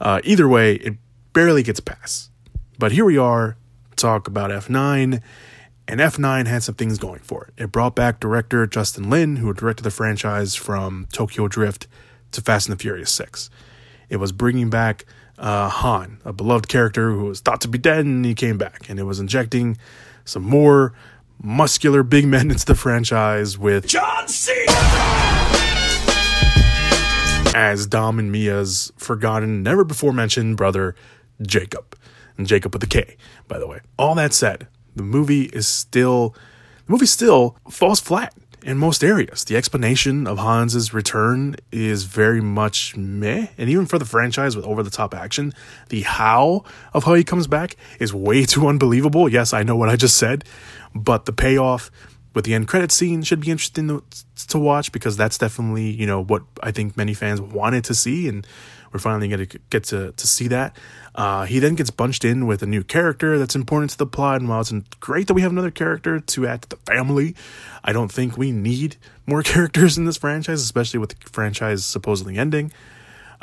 Uh, 0.00 0.20
either 0.24 0.48
way, 0.48 0.74
it 0.74 0.94
barely 1.32 1.62
gets 1.62 1.80
past. 1.80 2.30
But 2.78 2.92
here 2.92 3.04
we 3.04 3.18
are, 3.18 3.56
talk 3.96 4.26
about 4.26 4.50
F9, 4.50 5.20
and 5.86 6.00
F9 6.00 6.46
had 6.46 6.62
some 6.62 6.74
things 6.74 6.98
going 6.98 7.20
for 7.20 7.46
it. 7.46 7.64
It 7.64 7.72
brought 7.72 7.94
back 7.94 8.20
director 8.20 8.66
Justin 8.66 9.10
Lin, 9.10 9.36
who 9.36 9.52
directed 9.52 9.82
the 9.82 9.90
franchise 9.90 10.54
from 10.54 11.06
Tokyo 11.12 11.48
Drift 11.48 11.86
to 12.32 12.40
Fast 12.40 12.68
and 12.68 12.78
the 12.78 12.80
Furious 12.80 13.10
6. 13.10 13.50
It 14.08 14.16
was 14.16 14.32
bringing 14.32 14.70
back 14.70 15.04
uh, 15.38 15.68
Han, 15.68 16.20
a 16.24 16.32
beloved 16.32 16.68
character 16.68 17.10
who 17.10 17.24
was 17.24 17.40
thought 17.40 17.60
to 17.62 17.68
be 17.68 17.78
dead, 17.78 18.04
and 18.04 18.24
he 18.24 18.34
came 18.34 18.56
back. 18.56 18.88
And 18.88 18.98
it 18.98 19.04
was 19.04 19.18
injecting 19.18 19.78
some 20.24 20.42
more 20.42 20.92
muscular 21.42 22.02
big 22.02 22.26
men 22.26 22.50
into 22.50 22.66
the 22.66 22.74
franchise 22.74 23.58
with 23.58 23.86
John 23.86 24.28
Cena! 24.28 24.70
as 27.54 27.86
Dom 27.86 28.18
and 28.18 28.30
Mia's 28.30 28.92
forgotten, 28.96 29.62
never 29.62 29.84
before 29.84 30.12
mentioned 30.12 30.56
brother, 30.56 30.94
Jakob. 31.42 31.96
And 32.38 32.46
Jakob 32.46 32.72
with 32.72 32.82
a 32.82 32.86
K, 32.86 33.16
by 33.48 33.58
the 33.58 33.66
way. 33.66 33.80
All 33.98 34.14
that 34.14 34.32
said, 34.32 34.68
the 34.94 35.02
movie 35.02 35.44
is 35.44 35.66
still 35.66 36.34
the 36.86 36.92
movie 36.92 37.06
still 37.06 37.56
falls 37.68 38.00
flat 38.00 38.34
in 38.64 38.78
most 38.78 39.02
areas. 39.02 39.44
The 39.44 39.56
explanation 39.56 40.26
of 40.26 40.38
Hans's 40.38 40.92
return 40.92 41.56
is 41.72 42.04
very 42.04 42.40
much 42.40 42.96
meh, 42.96 43.48
and 43.58 43.70
even 43.70 43.86
for 43.86 43.98
the 43.98 44.04
franchise 44.04 44.56
with 44.56 44.64
over 44.64 44.82
the 44.82 44.90
top 44.90 45.14
action, 45.14 45.52
the 45.88 46.02
how 46.02 46.64
of 46.92 47.04
how 47.04 47.14
he 47.14 47.24
comes 47.24 47.46
back 47.46 47.76
is 47.98 48.12
way 48.12 48.44
too 48.46 48.66
unbelievable. 48.66 49.28
Yes, 49.28 49.52
I 49.52 49.62
know 49.62 49.76
what 49.76 49.88
I 49.88 49.96
just 49.96 50.16
said, 50.16 50.44
but 50.94 51.24
the 51.24 51.32
payoff 51.32 51.90
with 52.34 52.44
the 52.44 52.54
end 52.54 52.68
credit 52.68 52.92
scene 52.92 53.22
should 53.22 53.40
be 53.40 53.50
interesting 53.50 53.88
to, 53.88 54.04
to 54.48 54.58
watch 54.58 54.92
because 54.92 55.16
that's 55.16 55.36
definitely 55.36 55.90
you 55.90 56.06
know 56.06 56.22
what 56.22 56.42
I 56.62 56.70
think 56.70 56.96
many 56.96 57.14
fans 57.14 57.40
wanted 57.40 57.84
to 57.84 57.94
see, 57.94 58.28
and 58.28 58.46
we're 58.92 59.00
finally 59.00 59.28
going 59.28 59.46
to 59.46 59.58
get 59.70 59.84
to 59.84 60.12
to 60.12 60.26
see 60.26 60.48
that. 60.48 60.76
Uh, 61.14 61.44
he 61.44 61.58
then 61.58 61.74
gets 61.74 61.90
bunched 61.90 62.24
in 62.24 62.46
with 62.46 62.62
a 62.62 62.66
new 62.66 62.84
character 62.84 63.38
that's 63.38 63.56
important 63.56 63.90
to 63.90 63.98
the 63.98 64.06
plot, 64.06 64.40
and 64.40 64.48
while 64.48 64.60
it's 64.60 64.72
great 65.00 65.26
that 65.26 65.34
we 65.34 65.42
have 65.42 65.50
another 65.50 65.70
character 65.70 66.20
to 66.20 66.46
add 66.46 66.62
to 66.62 66.68
the 66.68 66.76
family, 66.76 67.34
I 67.82 67.92
don't 67.92 68.12
think 68.12 68.36
we 68.36 68.52
need 68.52 68.96
more 69.26 69.42
characters 69.44 69.98
in 69.98 70.04
this 70.04 70.16
franchise, 70.16 70.62
especially 70.62 71.00
with 71.00 71.10
the 71.10 71.30
franchise 71.30 71.84
supposedly 71.84 72.36
ending. 72.36 72.72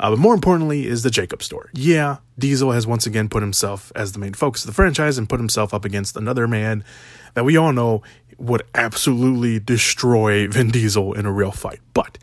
Uh, 0.00 0.10
but 0.10 0.18
more 0.18 0.34
importantly 0.34 0.86
is 0.86 1.02
the 1.02 1.10
Jakob 1.10 1.42
story. 1.42 1.70
Yeah, 1.74 2.18
Diesel 2.38 2.70
has 2.70 2.86
once 2.86 3.06
again 3.06 3.28
put 3.28 3.42
himself 3.42 3.90
as 3.96 4.12
the 4.12 4.20
main 4.20 4.32
focus 4.32 4.62
of 4.62 4.68
the 4.68 4.74
franchise 4.74 5.18
and 5.18 5.28
put 5.28 5.40
himself 5.40 5.74
up 5.74 5.84
against 5.84 6.16
another 6.16 6.46
man 6.46 6.84
that 7.34 7.44
we 7.44 7.56
all 7.56 7.72
know 7.72 8.02
would 8.38 8.62
absolutely 8.74 9.58
destroy 9.58 10.46
Vin 10.46 10.70
Diesel 10.70 11.14
in 11.14 11.26
a 11.26 11.32
real 11.32 11.50
fight. 11.50 11.80
But 11.94 12.16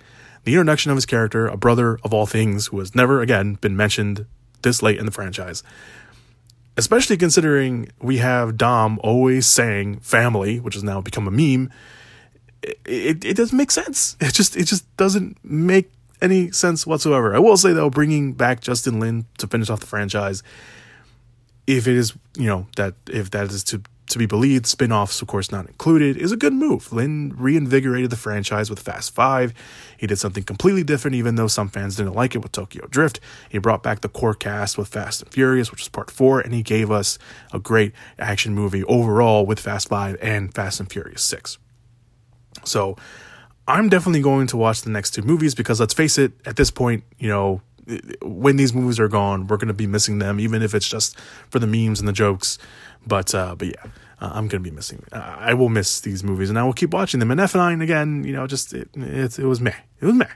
the 0.45 0.53
introduction 0.53 0.91
of 0.91 0.95
his 0.95 1.05
character, 1.05 1.47
a 1.47 1.57
brother 1.57 1.99
of 2.03 2.13
all 2.13 2.25
things 2.25 2.67
who 2.67 2.79
has 2.79 2.95
never 2.95 3.21
again 3.21 3.55
been 3.55 3.75
mentioned 3.75 4.25
this 4.65 4.83
late 4.83 4.99
in 4.99 5.05
the 5.05 5.11
franchise, 5.13 5.63
especially 6.75 7.15
considering 7.15 7.87
we 8.01 8.17
have 8.17 8.57
Dom 8.57 8.99
always 9.01 9.45
saying 9.45 9.99
family, 9.99 10.59
which 10.59 10.73
has 10.73 10.83
now 10.83 10.99
become 10.99 11.25
a 11.25 11.31
meme, 11.31 11.71
it, 12.61 12.79
it, 12.85 13.25
it 13.25 13.37
doesn't 13.37 13.57
make 13.57 13.71
sense. 13.71 14.17
It 14.21 14.33
just 14.33 14.57
it 14.57 14.65
just 14.65 14.83
doesn't 14.97 15.37
make 15.45 15.89
any 16.21 16.51
sense 16.51 16.85
whatsoever. 16.85 17.33
I 17.33 17.39
will 17.39 17.57
say 17.57 17.71
though, 17.71 17.89
bringing 17.89 18.33
back 18.33 18.59
Justin 18.59 18.99
Lin 18.99 19.25
to 19.37 19.47
finish 19.47 19.69
off 19.69 19.79
the 19.79 19.85
franchise, 19.85 20.43
if 21.67 21.87
it 21.87 21.95
is 21.95 22.13
you 22.35 22.47
know 22.47 22.67
that 22.75 22.95
if 23.09 23.31
that 23.31 23.47
is 23.47 23.63
to 23.65 23.81
to 24.07 24.19
be 24.19 24.25
believed, 24.25 24.67
spin 24.67 24.91
offs, 24.91 25.21
of 25.21 25.27
course, 25.27 25.51
not 25.51 25.67
included, 25.67 26.17
is 26.17 26.31
a 26.31 26.37
good 26.37 26.53
move. 26.53 26.93
Lin 26.93 27.33
reinvigorated 27.35 28.11
the 28.11 28.15
franchise 28.15 28.69
with 28.69 28.79
Fast 28.79 29.13
Five. 29.15 29.53
He 29.97 30.05
did 30.05 30.17
something 30.17 30.43
completely 30.43 30.83
different, 30.83 31.15
even 31.15 31.35
though 31.35 31.47
some 31.47 31.69
fans 31.69 31.95
didn't 31.95 32.13
like 32.13 32.35
it 32.35 32.39
with 32.39 32.51
Tokyo 32.51 32.85
Drift. 32.87 33.19
He 33.49 33.57
brought 33.57 33.81
back 33.81 34.01
the 34.01 34.09
core 34.09 34.35
cast 34.35 34.77
with 34.77 34.87
Fast 34.87 35.23
and 35.23 35.31
Furious, 35.31 35.71
which 35.71 35.81
was 35.81 35.89
part 35.89 36.11
four, 36.11 36.39
and 36.39 36.53
he 36.53 36.61
gave 36.61 36.91
us 36.91 37.17
a 37.51 37.59
great 37.59 37.93
action 38.19 38.53
movie 38.53 38.83
overall 38.83 39.45
with 39.45 39.59
Fast 39.59 39.89
Five 39.89 40.17
and 40.21 40.53
Fast 40.53 40.79
and 40.79 40.91
Furious 40.91 41.23
Six. 41.23 41.57
So 42.63 42.95
I'm 43.67 43.89
definitely 43.89 44.21
going 44.21 44.47
to 44.47 44.57
watch 44.57 44.81
the 44.83 44.91
next 44.91 45.11
two 45.11 45.23
movies 45.23 45.55
because 45.55 45.79
let's 45.79 45.93
face 45.93 46.17
it, 46.17 46.33
at 46.45 46.55
this 46.55 46.69
point, 46.69 47.03
you 47.17 47.27
know, 47.27 47.61
when 48.21 48.55
these 48.55 48.73
movies 48.73 48.99
are 48.99 49.07
gone, 49.07 49.47
we're 49.47 49.57
going 49.57 49.67
to 49.67 49.73
be 49.73 49.87
missing 49.87 50.19
them, 50.19 50.39
even 50.39 50.61
if 50.61 50.73
it's 50.73 50.87
just 50.87 51.19
for 51.49 51.59
the 51.59 51.67
memes 51.67 51.99
and 51.99 52.07
the 52.07 52.13
jokes. 52.13 52.57
But 53.07 53.33
uh, 53.35 53.55
but 53.55 53.67
yeah, 53.67 53.83
uh, 54.21 54.31
I'm 54.33 54.49
to 54.49 54.59
be 54.59 54.71
missing. 54.71 55.03
Uh, 55.11 55.35
I 55.39 55.53
will 55.53 55.69
miss 55.69 55.99
these 55.99 56.23
movies, 56.23 56.49
and 56.49 56.57
I 56.57 56.63
will 56.63 56.73
keep 56.73 56.93
watching 56.93 57.19
them. 57.19 57.31
And 57.31 57.39
F9 57.39 57.81
again, 57.81 58.23
you 58.23 58.33
know, 58.33 58.47
just 58.47 58.73
it 58.73 58.89
it, 58.95 59.39
it 59.39 59.45
was 59.45 59.61
meh. 59.61 59.75
It 60.01 60.05
was 60.05 60.15
meh. 60.15 60.27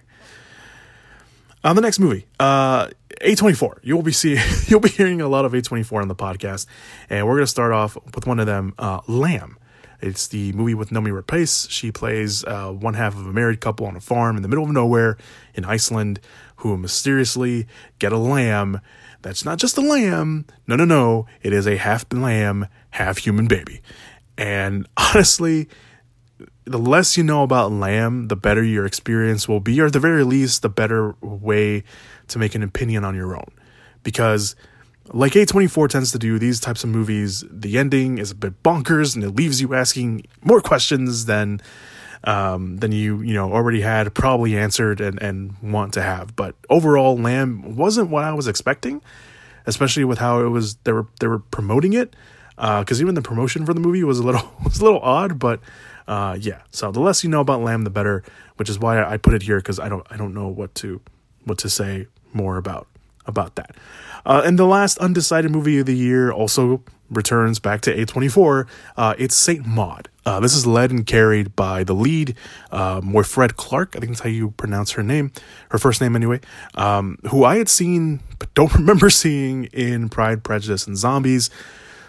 On 1.61 1.75
the 1.75 1.81
next 1.81 1.99
movie, 1.99 2.25
uh, 2.39 2.87
A24. 3.21 3.79
You'll 3.83 4.01
be 4.01 4.13
seeing, 4.13 4.39
you'll 4.67 4.79
be 4.79 4.89
hearing 4.89 5.19
a 5.19 5.27
lot 5.27 5.43
of 5.43 5.51
A24 5.51 6.01
on 6.01 6.07
the 6.07 6.15
podcast, 6.15 6.67
and 7.09 7.27
we're 7.27 7.39
to 7.39 7.47
start 7.47 7.73
off 7.73 7.97
with 8.15 8.25
one 8.25 8.39
of 8.39 8.45
them, 8.45 8.73
uh, 8.79 9.01
Lamb. 9.07 9.57
It's 10.01 10.27
the 10.27 10.53
movie 10.53 10.73
with 10.73 10.91
Noomi 10.91 11.11
Rapace. 11.11 11.69
She 11.69 11.91
plays 11.91 12.45
uh, 12.45 12.71
one 12.71 12.93
half 12.93 13.15
of 13.15 13.27
a 13.27 13.33
married 13.33 13.59
couple 13.59 13.85
on 13.85 13.97
a 13.97 13.99
farm 13.99 14.37
in 14.37 14.41
the 14.41 14.47
middle 14.47 14.63
of 14.63 14.71
nowhere 14.71 15.17
in 15.53 15.65
Iceland 15.65 16.21
who 16.57 16.77
mysteriously 16.77 17.67
get 17.99 18.13
a 18.13 18.17
lamb 18.17 18.79
that's 19.21 19.45
not 19.45 19.59
just 19.59 19.77
a 19.77 19.81
lamb. 19.81 20.45
No, 20.67 20.75
no, 20.75 20.85
no. 20.85 21.27
It 21.41 21.53
is 21.53 21.67
a 21.67 21.77
half 21.77 22.05
lamb, 22.11 22.67
half 22.91 23.17
human 23.19 23.47
baby. 23.47 23.81
And 24.37 24.87
honestly, 24.97 25.67
the 26.65 26.79
less 26.79 27.17
you 27.17 27.23
know 27.23 27.43
about 27.43 27.71
lamb, 27.71 28.27
the 28.27 28.35
better 28.35 28.63
your 28.63 28.85
experience 28.85 29.47
will 29.47 29.59
be, 29.59 29.79
or 29.81 29.87
at 29.87 29.93
the 29.93 29.99
very 29.99 30.23
least, 30.23 30.61
the 30.61 30.69
better 30.69 31.15
way 31.21 31.83
to 32.27 32.39
make 32.39 32.55
an 32.55 32.63
opinion 32.63 33.03
on 33.03 33.15
your 33.15 33.35
own. 33.35 33.51
Because 34.03 34.55
like 35.11 35.33
A24 35.33 35.89
tends 35.89 36.11
to 36.11 36.19
do 36.19 36.37
these 36.37 36.59
types 36.59 36.83
of 36.83 36.89
movies, 36.89 37.43
the 37.49 37.77
ending 37.77 38.17
is 38.17 38.31
a 38.31 38.35
bit 38.35 38.61
bonkers 38.63 39.15
and 39.15 39.23
it 39.23 39.31
leaves 39.31 39.59
you 39.59 39.73
asking 39.73 40.25
more 40.41 40.61
questions 40.61 41.25
than 41.25 41.61
um, 42.23 42.77
than 42.77 42.91
you 42.91 43.21
you 43.21 43.33
know 43.33 43.51
already 43.51 43.81
had 43.81 44.13
probably 44.13 44.57
answered 44.57 45.01
and 45.01 45.21
and 45.21 45.55
want 45.61 45.93
to 45.93 46.01
have. 46.01 46.35
But 46.35 46.55
overall, 46.69 47.17
Lamb 47.17 47.75
wasn't 47.75 48.09
what 48.09 48.23
I 48.23 48.33
was 48.33 48.47
expecting, 48.47 49.01
especially 49.65 50.03
with 50.03 50.17
how 50.17 50.41
it 50.41 50.49
was 50.49 50.75
they 50.83 50.91
were 50.91 51.07
they 51.19 51.27
were 51.27 51.39
promoting 51.39 51.93
it. 51.93 52.15
Because 52.55 52.99
uh, 52.99 53.03
even 53.03 53.15
the 53.15 53.21
promotion 53.21 53.65
for 53.65 53.73
the 53.73 53.79
movie 53.79 54.03
was 54.03 54.19
a 54.19 54.23
little 54.23 54.51
was 54.63 54.79
a 54.79 54.83
little 54.83 54.99
odd, 54.99 55.39
but 55.39 55.61
uh, 56.07 56.37
yeah. 56.39 56.61
So 56.71 56.91
the 56.91 56.99
less 56.99 57.23
you 57.23 57.29
know 57.29 57.41
about 57.41 57.61
Lamb, 57.61 57.83
the 57.83 57.89
better. 57.89 58.23
Which 58.57 58.69
is 58.69 58.77
why 58.77 59.01
I 59.01 59.15
put 59.15 59.33
it 59.33 59.43
here 59.43 59.57
because 59.57 59.79
I 59.79 59.87
don't 59.87 60.05
I 60.09 60.17
don't 60.17 60.33
know 60.33 60.49
what 60.49 60.75
to 60.75 60.99
what 61.45 61.57
to 61.59 61.69
say 61.69 62.07
more 62.33 62.57
about 62.57 62.87
about 63.25 63.55
that. 63.55 63.75
Uh, 64.25 64.41
and 64.45 64.57
the 64.59 64.65
last 64.65 64.97
undecided 64.99 65.51
movie 65.51 65.79
of 65.79 65.85
the 65.85 65.95
year 65.95 66.31
also 66.31 66.83
returns 67.09 67.59
back 67.59 67.81
to 67.81 67.95
A24. 67.95 68.67
Uh, 68.95 69.15
it's 69.17 69.35
Saint 69.35 69.65
Maud. 69.65 70.09
Uh, 70.25 70.39
this 70.39 70.53
is 70.53 70.67
led 70.67 70.91
and 70.91 71.05
carried 71.05 71.55
by 71.55 71.83
the 71.83 71.93
lead, 71.93 72.35
uh, 72.71 73.01
Morfred 73.01 73.55
Clark. 73.55 73.95
I 73.95 73.99
think 73.99 74.11
that's 74.11 74.21
how 74.21 74.29
you 74.29 74.51
pronounce 74.51 74.91
her 74.91 75.01
name, 75.01 75.31
her 75.71 75.79
first 75.79 76.01
name 76.01 76.15
anyway. 76.15 76.39
Um, 76.75 77.17
who 77.31 77.43
I 77.43 77.57
had 77.57 77.69
seen 77.69 78.19
but 78.37 78.53
don't 78.53 78.73
remember 78.75 79.09
seeing 79.09 79.65
in 79.65 80.09
Pride, 80.09 80.43
Prejudice, 80.43 80.87
and 80.87 80.97
Zombies. 80.97 81.49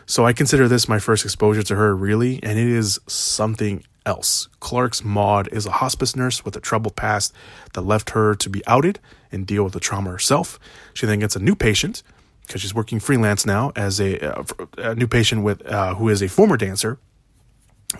So 0.06 0.26
I 0.26 0.32
consider 0.32 0.68
this 0.68 0.88
my 0.88 0.98
first 0.98 1.24
exposure 1.24 1.62
to 1.62 1.76
her, 1.76 1.94
really, 1.94 2.42
and 2.42 2.58
it 2.58 2.66
is 2.66 2.98
something 3.06 3.84
else. 4.04 4.48
Clark's 4.58 5.04
Maud 5.04 5.48
is 5.52 5.66
a 5.66 5.70
hospice 5.70 6.16
nurse 6.16 6.44
with 6.44 6.56
a 6.56 6.60
troubled 6.60 6.96
past 6.96 7.32
that 7.74 7.82
left 7.82 8.10
her 8.10 8.34
to 8.34 8.50
be 8.50 8.62
outed 8.66 8.98
and 9.32 9.46
deal 9.46 9.64
with 9.64 9.72
the 9.72 9.80
trauma 9.80 10.10
herself. 10.10 10.58
She 10.94 11.06
then 11.06 11.18
gets 11.20 11.36
a 11.36 11.40
new 11.40 11.54
patient 11.54 12.02
because 12.46 12.60
she's 12.60 12.74
working 12.74 12.98
freelance 12.98 13.46
now 13.46 13.72
as 13.76 14.00
a, 14.00 14.38
uh, 14.38 14.44
a 14.78 14.94
new 14.94 15.06
patient 15.06 15.42
with 15.42 15.64
uh, 15.66 15.94
who 15.94 16.08
is 16.08 16.20
a 16.22 16.28
former 16.28 16.56
dancer, 16.56 16.98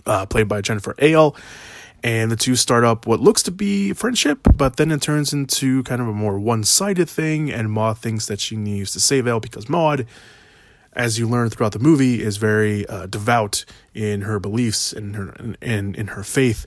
uh, 0.06 0.26
played 0.26 0.48
by 0.48 0.60
Jennifer 0.60 0.94
Ehle. 0.94 1.36
And 2.02 2.32
the 2.32 2.36
two 2.36 2.56
start 2.56 2.82
up 2.82 3.06
what 3.06 3.20
looks 3.20 3.42
to 3.42 3.50
be 3.50 3.92
friendship, 3.92 4.40
but 4.56 4.76
then 4.76 4.90
it 4.90 5.02
turns 5.02 5.34
into 5.34 5.82
kind 5.82 6.00
of 6.00 6.08
a 6.08 6.12
more 6.12 6.38
one 6.38 6.64
sided 6.64 7.08
thing. 7.10 7.52
And 7.52 7.70
Maud 7.70 7.98
thinks 7.98 8.26
that 8.26 8.40
she 8.40 8.56
needs 8.56 8.90
to 8.92 9.00
save 9.00 9.26
Elle 9.26 9.38
because 9.38 9.68
Maud, 9.68 10.06
as 10.94 11.18
you 11.18 11.28
learn 11.28 11.50
throughout 11.50 11.72
the 11.72 11.78
movie, 11.78 12.22
is 12.22 12.38
very 12.38 12.86
uh, 12.86 13.04
devout 13.06 13.66
in 13.94 14.22
her 14.22 14.40
beliefs 14.40 14.94
and 14.94 15.14
her 15.14 15.54
in, 15.60 15.94
in 15.94 16.06
her 16.08 16.22
faith 16.22 16.66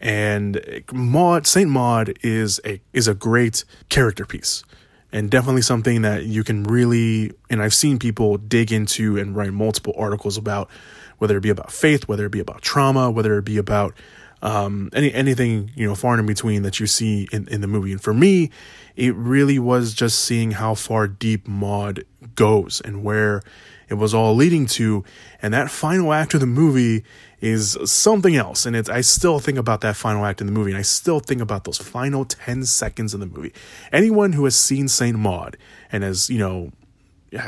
and 0.00 0.82
Maud 0.92 1.46
Saint 1.46 1.70
Maud 1.70 2.18
is 2.22 2.60
a 2.64 2.80
is 2.92 3.06
a 3.06 3.14
great 3.14 3.64
character 3.88 4.24
piece 4.24 4.64
and 5.12 5.30
definitely 5.30 5.62
something 5.62 6.02
that 6.02 6.24
you 6.24 6.42
can 6.42 6.64
really 6.64 7.32
and 7.48 7.62
I've 7.62 7.74
seen 7.74 7.98
people 7.98 8.38
dig 8.38 8.72
into 8.72 9.18
and 9.18 9.36
write 9.36 9.52
multiple 9.52 9.94
articles 9.96 10.36
about 10.36 10.70
whether 11.18 11.36
it 11.36 11.42
be 11.42 11.50
about 11.50 11.70
faith, 11.70 12.08
whether 12.08 12.24
it 12.24 12.32
be 12.32 12.40
about 12.40 12.62
trauma, 12.62 13.10
whether 13.10 13.38
it 13.38 13.44
be 13.44 13.58
about 13.58 13.94
um, 14.42 14.88
any 14.94 15.12
anything 15.12 15.70
you 15.74 15.86
know 15.86 15.94
far 15.94 16.18
in 16.18 16.24
between 16.24 16.62
that 16.62 16.80
you 16.80 16.86
see 16.86 17.28
in, 17.30 17.46
in 17.48 17.60
the 17.60 17.66
movie. 17.66 17.92
And 17.92 18.00
for 18.00 18.14
me, 18.14 18.50
it 18.96 19.14
really 19.14 19.58
was 19.58 19.92
just 19.92 20.20
seeing 20.20 20.52
how 20.52 20.74
far 20.74 21.06
deep 21.06 21.46
Maud 21.46 22.04
goes 22.34 22.80
and 22.80 23.04
where 23.04 23.42
it 23.90 23.94
was 23.94 24.14
all 24.14 24.34
leading 24.34 24.66
to. 24.66 25.04
And 25.42 25.52
that 25.52 25.70
final 25.70 26.12
act 26.12 26.32
of 26.34 26.40
the 26.40 26.46
movie 26.46 27.04
is 27.40 27.76
something 27.84 28.36
else. 28.36 28.64
And 28.64 28.74
it's 28.74 28.88
I 28.88 29.02
still 29.02 29.38
think 29.38 29.58
about 29.58 29.82
that 29.82 29.96
final 29.96 30.24
act 30.24 30.40
in 30.40 30.46
the 30.46 30.52
movie, 30.52 30.70
and 30.70 30.78
I 30.78 30.82
still 30.82 31.20
think 31.20 31.42
about 31.42 31.64
those 31.64 31.78
final 31.78 32.24
ten 32.24 32.64
seconds 32.64 33.12
of 33.12 33.20
the 33.20 33.26
movie. 33.26 33.52
Anyone 33.92 34.32
who 34.32 34.44
has 34.44 34.56
seen 34.56 34.88
Saint 34.88 35.18
Maud 35.18 35.56
and 35.92 36.02
has 36.02 36.30
you 36.30 36.38
know 36.38 36.72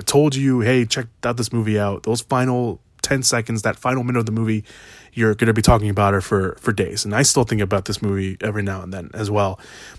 told 0.04 0.34
you, 0.34 0.60
hey, 0.60 0.84
check 0.84 1.06
out 1.24 1.36
this 1.36 1.52
movie 1.52 1.78
out, 1.78 2.04
those 2.04 2.20
final 2.20 2.80
10 3.02 3.22
seconds, 3.22 3.62
that 3.62 3.76
final 3.76 4.04
minute 4.04 4.20
of 4.20 4.26
the 4.26 4.32
movie, 4.32 4.64
you're 5.12 5.34
going 5.34 5.48
to 5.48 5.52
be 5.52 5.62
talking 5.62 5.90
about 5.90 6.14
her 6.14 6.20
for, 6.20 6.56
for 6.60 6.72
days. 6.72 7.04
And 7.04 7.14
I 7.14 7.22
still 7.22 7.44
think 7.44 7.60
about 7.60 7.84
this 7.84 8.00
movie 8.00 8.36
every 8.40 8.62
now 8.62 8.82
and 8.82 8.92
then 8.92 9.10
as 9.12 9.30
well, 9.30 9.58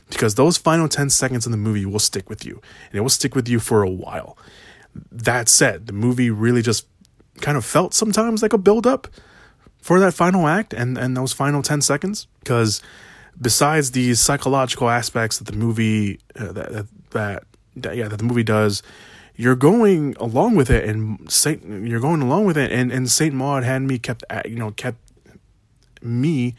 because 0.10 0.36
those 0.36 0.58
final 0.58 0.88
10 0.88 1.10
seconds 1.10 1.46
in 1.46 1.52
the 1.52 1.58
movie 1.58 1.86
will 1.86 2.00
stick 2.00 2.30
with 2.30 2.46
you 2.46 2.62
and 2.90 2.96
it 2.98 3.02
will 3.02 3.10
stick 3.10 3.36
with 3.36 3.48
you 3.48 3.60
for 3.60 3.84
a 3.84 3.90
while. 3.90 4.38
That 5.12 5.50
said, 5.50 5.88
the 5.88 5.94
movie 5.94 6.30
really 6.30 6.62
just 6.62 6.88
kind 7.42 7.58
of 7.58 7.66
felt 7.66 7.94
sometimes 7.94 8.42
like 8.42 8.54
a 8.54 8.58
build 8.58 8.86
up 8.86 9.08
for 9.82 10.00
that 10.00 10.14
final 10.14 10.48
act 10.48 10.74
and, 10.74 10.98
and 10.98 11.18
those 11.18 11.34
final 11.34 11.62
10 11.62 11.82
seconds, 11.82 12.28
because 12.40 12.82
besides 13.42 13.92
these 13.92 14.20
psychological 14.20 14.90
aspects 14.90 15.40
that 15.40 15.46
the 15.46 15.58
movie, 15.58 16.20
uh, 16.40 16.52
that, 16.52 16.88
that, 17.12 17.44
that, 17.76 17.96
yeah, 17.96 18.08
that 18.08 18.18
the 18.18 18.24
movie 18.24 18.44
does, 18.44 18.84
you're 19.36 19.56
going 19.56 20.16
along 20.20 20.56
with 20.56 20.70
it 20.70 20.88
and 20.88 21.32
Saint 21.32 21.64
you're 21.88 22.00
going 22.00 22.22
along 22.22 22.46
with 22.46 22.58
it. 22.58 22.72
And 22.72 22.92
and 22.92 23.10
Saint 23.10 23.34
Maud 23.34 23.64
had 23.64 23.82
me 23.82 23.98
kept 23.98 24.24
you 24.46 24.56
know 24.56 24.72
kept 24.72 25.00
me 26.02 26.56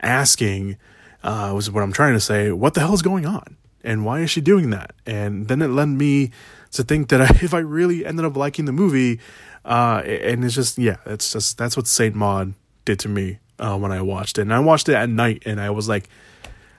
asking 0.00 0.76
uh 1.22 1.52
was 1.54 1.70
what 1.70 1.82
I'm 1.82 1.92
trying 1.92 2.14
to 2.14 2.20
say 2.20 2.50
what 2.50 2.74
the 2.74 2.80
hell 2.80 2.94
is 2.94 3.02
going 3.02 3.26
on 3.26 3.56
and 3.88 4.04
why 4.04 4.20
is 4.20 4.30
she 4.30 4.40
doing 4.40 4.70
that 4.70 4.92
and 5.06 5.48
then 5.48 5.62
it 5.62 5.68
led 5.68 5.88
me 5.88 6.30
to 6.70 6.82
think 6.82 7.08
that 7.08 7.20
I, 7.26 7.30
if 7.42 7.54
I 7.54 7.60
really 7.60 8.04
ended 8.04 8.24
up 8.24 8.36
liking 8.36 8.66
the 8.66 8.72
movie 8.72 9.20
uh 9.64 10.02
and 10.04 10.44
it's 10.44 10.54
just 10.54 10.78
yeah 10.78 10.96
it's 11.06 11.32
just 11.32 11.58
that's 11.58 11.76
what 11.76 11.86
Saint 11.86 12.14
Maud 12.14 12.54
did 12.84 12.98
to 13.00 13.08
me 13.08 13.38
uh 13.58 13.76
when 13.76 13.90
I 13.90 14.02
watched 14.02 14.38
it 14.38 14.42
and 14.42 14.52
I 14.52 14.60
watched 14.60 14.88
it 14.88 14.94
at 14.94 15.08
night 15.08 15.42
and 15.46 15.60
I 15.60 15.70
was 15.70 15.88
like 15.88 16.08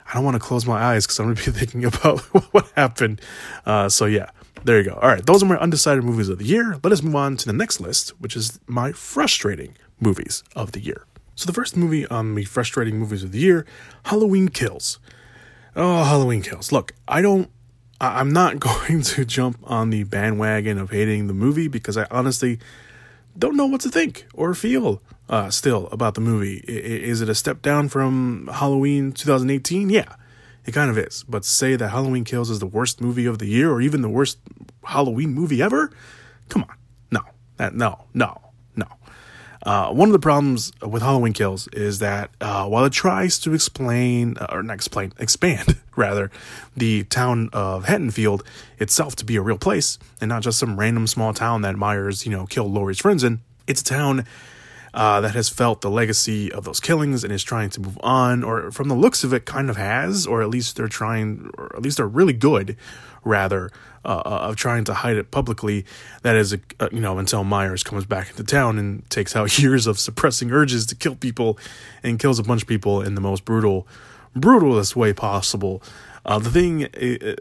I 0.07 0.13
don't 0.13 0.23
want 0.23 0.35
to 0.35 0.39
close 0.39 0.65
my 0.65 0.81
eyes 0.81 1.05
because 1.05 1.19
I'm 1.19 1.25
gonna 1.33 1.35
be 1.35 1.51
thinking 1.59 1.83
about 1.85 2.19
what 2.53 2.71
happened 2.75 3.21
uh 3.65 3.89
so 3.89 4.05
yeah 4.05 4.29
there 4.65 4.77
you 4.77 4.83
go. 4.83 4.99
All 5.01 5.07
right, 5.07 5.25
those 5.25 5.41
are 5.41 5.45
my 5.45 5.57
undecided 5.57 6.03
movies 6.03 6.27
of 6.27 6.37
the 6.37 6.43
year. 6.43 6.77
Let 6.83 6.91
us 6.91 7.01
move 7.01 7.15
on 7.15 7.37
to 7.37 7.45
the 7.45 7.53
next 7.53 7.79
list, 7.79 8.09
which 8.19 8.35
is 8.35 8.59
my 8.67 8.91
frustrating 8.91 9.77
movies 10.01 10.43
of 10.53 10.73
the 10.73 10.81
year. 10.81 11.05
So 11.35 11.45
the 11.45 11.53
first 11.53 11.77
movie 11.77 12.05
on 12.07 12.35
the 12.35 12.43
frustrating 12.43 12.99
movies 12.99 13.23
of 13.23 13.31
the 13.31 13.39
year, 13.39 13.65
Halloween 14.03 14.49
Kills. 14.49 14.99
Oh, 15.81 16.03
Halloween 16.03 16.41
Kills. 16.41 16.73
Look, 16.73 16.93
I 17.07 17.21
don't 17.21 17.49
I'm 18.01 18.33
not 18.33 18.59
going 18.89 19.01
to 19.01 19.23
jump 19.23 19.59
on 19.63 19.91
the 19.91 20.03
bandwagon 20.03 20.77
of 20.77 20.91
hating 20.91 21.27
the 21.27 21.33
movie 21.33 21.69
because 21.69 21.95
I 21.95 22.05
honestly 22.11 22.59
don't 23.37 23.55
know 23.55 23.65
what 23.65 23.79
to 23.81 23.89
think 23.89 24.25
or 24.33 24.53
feel 24.53 25.01
uh, 25.29 25.49
still 25.49 25.87
about 25.87 26.15
the 26.15 26.21
movie. 26.21 26.57
Is 26.67 27.21
it 27.21 27.29
a 27.29 27.35
step 27.35 27.61
down 27.61 27.87
from 27.87 28.49
Halloween 28.51 29.13
2018? 29.13 29.89
Yeah. 29.89 30.15
It 30.65 30.73
kind 30.73 30.89
of 30.91 30.97
is. 30.97 31.23
But 31.29 31.45
say 31.45 31.77
that 31.77 31.89
Halloween 31.89 32.25
Kills 32.25 32.49
is 32.49 32.59
the 32.59 32.67
worst 32.67 32.99
movie 32.99 33.25
of 33.25 33.39
the 33.39 33.47
year 33.47 33.71
or 33.71 33.79
even 33.79 34.01
the 34.01 34.09
worst 34.09 34.37
Halloween 34.83 35.33
movie 35.33 35.61
ever, 35.61 35.91
come 36.49 36.63
on. 36.63 36.75
No, 37.09 37.21
that, 37.55 37.73
no, 37.73 38.03
no. 38.13 38.48
Uh, 39.63 39.91
one 39.91 40.07
of 40.07 40.13
the 40.13 40.19
problems 40.19 40.71
with 40.81 41.01
Halloween 41.01 41.33
Kills 41.33 41.67
is 41.69 41.99
that 41.99 42.29
uh, 42.39 42.65
while 42.67 42.85
it 42.85 42.93
tries 42.93 43.37
to 43.39 43.53
explain, 43.53 44.37
uh, 44.37 44.47
or 44.51 44.63
not 44.63 44.73
explain, 44.73 45.11
expand 45.19 45.77
rather, 45.95 46.31
the 46.77 47.03
town 47.05 47.49
of 47.51 47.85
Haddonfield 47.85 48.43
itself 48.77 49.15
to 49.17 49.25
be 49.25 49.35
a 49.35 49.41
real 49.41 49.57
place 49.57 49.99
and 50.21 50.29
not 50.29 50.43
just 50.43 50.59
some 50.59 50.79
random 50.79 51.07
small 51.07 51.33
town 51.33 51.61
that 51.63 51.75
Myers, 51.75 52.25
you 52.25 52.31
know, 52.31 52.45
killed 52.45 52.71
Laurie's 52.71 52.99
friends 52.99 53.23
in, 53.23 53.41
it's 53.67 53.81
a 53.81 53.85
town 53.85 54.25
uh, 54.93 55.21
that 55.21 55.35
has 55.35 55.49
felt 55.49 55.81
the 55.81 55.89
legacy 55.89 56.51
of 56.51 56.63
those 56.63 56.79
killings 56.79 57.23
and 57.23 57.31
is 57.31 57.43
trying 57.43 57.69
to 57.69 57.81
move 57.81 57.97
on, 58.01 58.43
or 58.43 58.71
from 58.71 58.87
the 58.87 58.95
looks 58.95 59.23
of 59.23 59.33
it, 59.33 59.45
kind 59.45 59.69
of 59.69 59.77
has, 59.77 60.25
or 60.25 60.41
at 60.41 60.49
least 60.49 60.75
they're 60.75 60.87
trying, 60.87 61.51
or 61.57 61.75
at 61.75 61.81
least 61.81 61.97
they're 61.97 62.07
really 62.07 62.33
good, 62.33 62.75
rather, 63.23 63.71
uh, 64.05 64.21
uh 64.25 64.29
of 64.49 64.55
trying 64.55 64.83
to 64.85 64.93
hide 64.93 65.17
it 65.17 65.31
publicly. 65.31 65.85
That 66.23 66.35
is, 66.35 66.53
a, 66.53 66.59
uh, 66.79 66.89
you 66.91 66.99
know, 66.99 67.17
until 67.17 67.43
Myers 67.43 67.83
comes 67.83 68.05
back 68.05 68.29
into 68.29 68.43
town 68.43 68.77
and 68.77 69.09
takes 69.09 69.35
out 69.35 69.57
years 69.59 69.87
of 69.87 69.99
suppressing 69.99 70.51
urges 70.51 70.85
to 70.87 70.95
kill 70.95 71.15
people 71.15 71.57
and 72.03 72.19
kills 72.19 72.39
a 72.39 72.43
bunch 72.43 72.63
of 72.63 72.67
people 72.67 73.01
in 73.01 73.15
the 73.15 73.21
most 73.21 73.45
brutal, 73.45 73.87
brutalest 74.35 74.95
way 74.95 75.13
possible. 75.13 75.81
Uh, 76.25 76.37
the 76.37 76.51
thing 76.51 76.79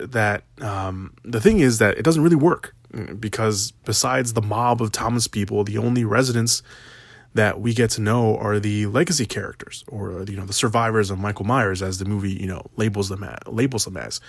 that 0.01 0.45
um, 0.61 1.13
the 1.25 1.41
thing 1.41 1.61
is 1.61 1.79
that 1.79 1.99
it 1.99 2.03
doesn't 2.03 2.23
really 2.23 2.37
work 2.37 2.75
because 3.19 3.73
besides 3.85 4.33
the 4.33 4.43
mob 4.43 4.81
of 4.81 4.93
Thomas 4.93 5.27
people, 5.27 5.65
the 5.65 5.79
only 5.79 6.05
residents 6.05 6.63
that 7.35 7.61
we 7.61 7.75
get 7.75 7.91
to 7.91 8.01
know 8.01 8.37
are 8.39 8.59
the 8.59 8.87
legacy 8.87 9.27
characters 9.27 9.85
or 9.89 10.25
you 10.29 10.37
know 10.37 10.47
the 10.47 10.53
survivors 10.53 11.11
of 11.11 11.19
Michael 11.19 11.45
Myers 11.45 11.83
as 11.83 11.99
the 11.99 12.05
movie 12.05 12.33
you 12.33 12.47
know 12.47 12.63
labels 12.77 13.09
them 13.09 13.25
as, 13.25 13.39
labels 13.47 13.85
them 13.85 13.97
as. 13.97 14.21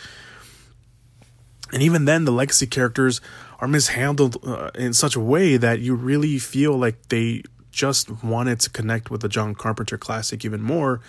And 1.72 1.84
even 1.84 2.06
then, 2.06 2.26
the 2.26 2.32
legacy 2.32 2.68
characters 2.68 3.22
are 3.60 3.68
mishandled 3.68 4.46
uh, 4.46 4.72
in 4.76 4.94
such 4.94 5.16
a 5.16 5.20
way 5.20 5.58
that 5.58 5.80
you 5.80 5.96
really 5.96 6.40
feel 6.40 6.78
like 6.78 7.10
they 7.10 7.44
just 7.72 8.24
wanted 8.24 8.60
to 8.62 8.70
connect 8.70 9.12
with 9.12 9.22
the 9.22 9.30
John 9.30 9.54
Carpenter 9.56 9.98
classic 9.98 10.44
even 10.44 10.62
more 10.62 11.02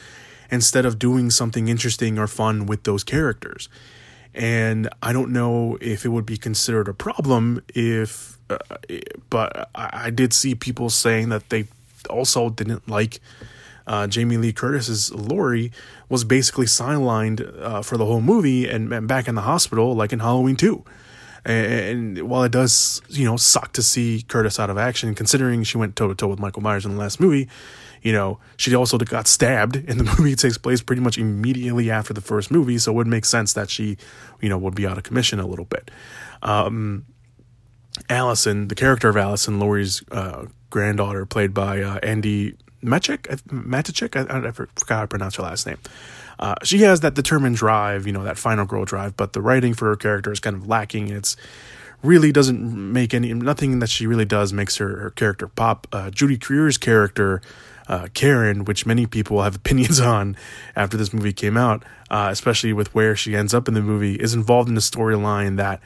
instead 0.51 0.85
of 0.85 0.99
doing 0.99 1.31
something 1.31 1.69
interesting 1.69 2.19
or 2.19 2.27
fun 2.27 2.67
with 2.67 2.83
those 2.83 3.05
characters. 3.05 3.69
And 4.35 4.89
I 5.03 5.13
don't 5.13 5.33
know 5.33 5.79
if 5.81 6.05
it 6.05 6.09
would 6.09 6.27
be 6.27 6.37
considered 6.37 6.89
a 6.89 6.95
problem 6.95 7.63
if, 7.75 8.39
uh, 8.49 8.59
but 9.29 9.71
I, 9.75 9.91
I 10.05 10.11
did 10.11 10.33
see 10.33 10.55
people 10.55 10.91
saying 10.91 11.31
that 11.31 11.49
they 11.51 11.67
also 12.09 12.51
didn't 12.51 12.89
like 12.89 13.21
uh, 13.91 14.07
Jamie 14.07 14.37
Lee 14.37 14.53
Curtis's 14.53 15.13
Laurie 15.13 15.73
was 16.09 16.23
basically 16.23 16.67
sidelined 16.67 17.61
uh, 17.61 17.83
for 17.83 17.97
the 17.97 18.07
whole 18.07 18.21
movie 18.21 18.69
and, 18.69 18.93
and, 18.93 19.09
back 19.09 19.27
in 19.27 19.35
the 19.35 19.41
hospital 19.41 19.97
like 19.97 20.13
in 20.13 20.21
Halloween 20.21 20.55
2. 20.55 20.85
And, 21.45 22.29
while 22.29 22.45
it 22.45 22.53
does, 22.53 23.03
you 23.09 23.25
know, 23.25 23.37
suck 23.37 23.73
to 23.73 23.83
see 23.83 24.23
Curtis 24.29 24.61
out 24.61 24.71
of 24.71 24.79
action, 24.79 25.17
considering 25.17 25.65
she 25.65 25.77
went 25.77 25.97
toe 25.97 26.07
to 26.07 26.15
toe 26.15 26.29
with 26.29 26.39
Michael 26.39 26.63
Myers 26.63 26.87
in 26.87 26.93
the 26.93 26.99
last 26.99 27.19
movie, 27.19 27.49
you 28.01 28.13
know, 28.13 28.39
she 28.57 28.73
also 28.77 28.97
got 28.97 29.27
stabbed, 29.27 29.75
and 29.89 29.99
the 29.99 30.05
movie 30.05 30.37
takes 30.37 30.57
place 30.57 30.81
pretty 30.81 31.03
much 31.03 31.19
immediately 31.19 31.91
after 31.91 32.15
the 32.15 32.21
first 32.21 32.53
movie, 32.53 32.79
so 32.79 32.93
it 32.93 32.95
would 32.95 33.09
make 33.09 33.25
sense 33.25 33.55
that 33.55 33.71
she, 33.71 33.97
you 34.41 34.49
know, 34.49 34.59
would 34.59 34.77
be 34.77 34.87
out 34.87 34.99
of 34.99 35.03
commission 35.03 35.41
a 35.41 35.47
little 35.49 35.65
bit. 35.65 35.91
Um, 36.45 37.07
Allison, 38.09 38.69
the 38.69 38.77
character 38.77 39.09
of 39.09 39.17
Allison, 39.17 39.59
Laurie's 39.59 40.05
uh, 40.13 40.47
granddaughter, 40.69 41.27
played 41.27 41.53
by 41.53 41.83
uh, 41.83 41.99
Andi 42.01 42.57
Matichak. 42.85 43.43
Matichak, 43.49 44.17
I, 44.17 44.49
I, 44.49 44.51
forgot 44.53 44.89
how 44.89 45.01
to 45.03 45.07
pronounce 45.07 45.37
her 45.37 45.43
last 45.43 45.67
name. 45.67 45.79
Uh, 46.39 46.55
she 46.63 46.79
has 46.79 47.01
that 47.01 47.15
determined 47.15 47.57
drive, 47.57 48.07
you 48.07 48.13
know, 48.13 48.25
that 48.25 48.39
final 48.39 48.65
girl 48.65 48.85
drive, 48.85 49.17
but 49.17 49.35
the 49.35 49.43
writing 49.43 49.75
for 49.75 49.89
her 49.89 49.97
character 49.97 50.33
is 50.33 50.41
kind 50.41 50.57
of 50.57 50.67
lacking. 50.67 51.09
It's 51.09 51.37
really 52.03 52.33
doesn't 52.33 52.93
make 52.93 53.13
any 53.13 53.35
nothing 53.35 53.79
that 53.81 53.91
she 53.91 54.07
really 54.07 54.25
does 54.25 54.53
makes 54.53 54.77
her, 54.77 54.97
her 55.01 55.11
character 55.11 55.49
pop. 55.49 55.87
Uh, 55.93 56.11
Judy 56.11 56.39
Greer's 56.39 56.79
character, 56.79 57.43
uh, 57.89 58.09
Karen, 58.15 58.65
which 58.65 58.87
many 58.87 59.07
people 59.07 59.43
have 59.43 59.55
opinions 59.57 60.01
on 60.01 60.37
after 60.75 60.97
this 60.97 61.13
movie 61.13 61.35
came 61.35 61.59
out, 61.59 61.83
uh, 62.11 62.29
especially 62.31 62.73
with 62.73 62.95
where 62.95 63.15
she 63.15 63.37
ends 63.37 63.53
up 63.53 63.69
in 63.69 63.75
the 63.75 63.83
movie, 63.83 64.15
is 64.15 64.33
involved 64.33 64.71
in 64.71 64.77
a 64.77 64.81
storyline 64.81 65.57
that 65.59 65.81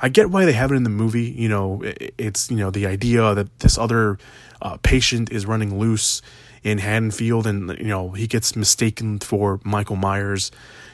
I 0.00 0.08
get 0.08 0.30
why 0.30 0.44
they 0.44 0.52
have 0.52 0.72
it 0.72 0.76
in 0.76 0.84
the 0.84 0.90
movie. 0.90 1.24
You 1.24 1.48
know, 1.48 1.82
it's 2.16 2.50
you 2.50 2.56
know 2.56 2.70
the 2.70 2.86
idea 2.86 3.34
that 3.34 3.58
this 3.58 3.76
other 3.76 4.18
uh, 4.62 4.76
patient 4.82 5.30
is 5.30 5.46
running 5.46 5.78
loose 5.78 6.22
in 6.62 6.78
Haddonfield, 6.78 7.46
and 7.46 7.76
you 7.78 7.86
know 7.86 8.10
he 8.10 8.26
gets 8.26 8.56
mistaken 8.56 9.18
for 9.18 9.60
Michael 9.64 9.96
Myers, 9.96 10.50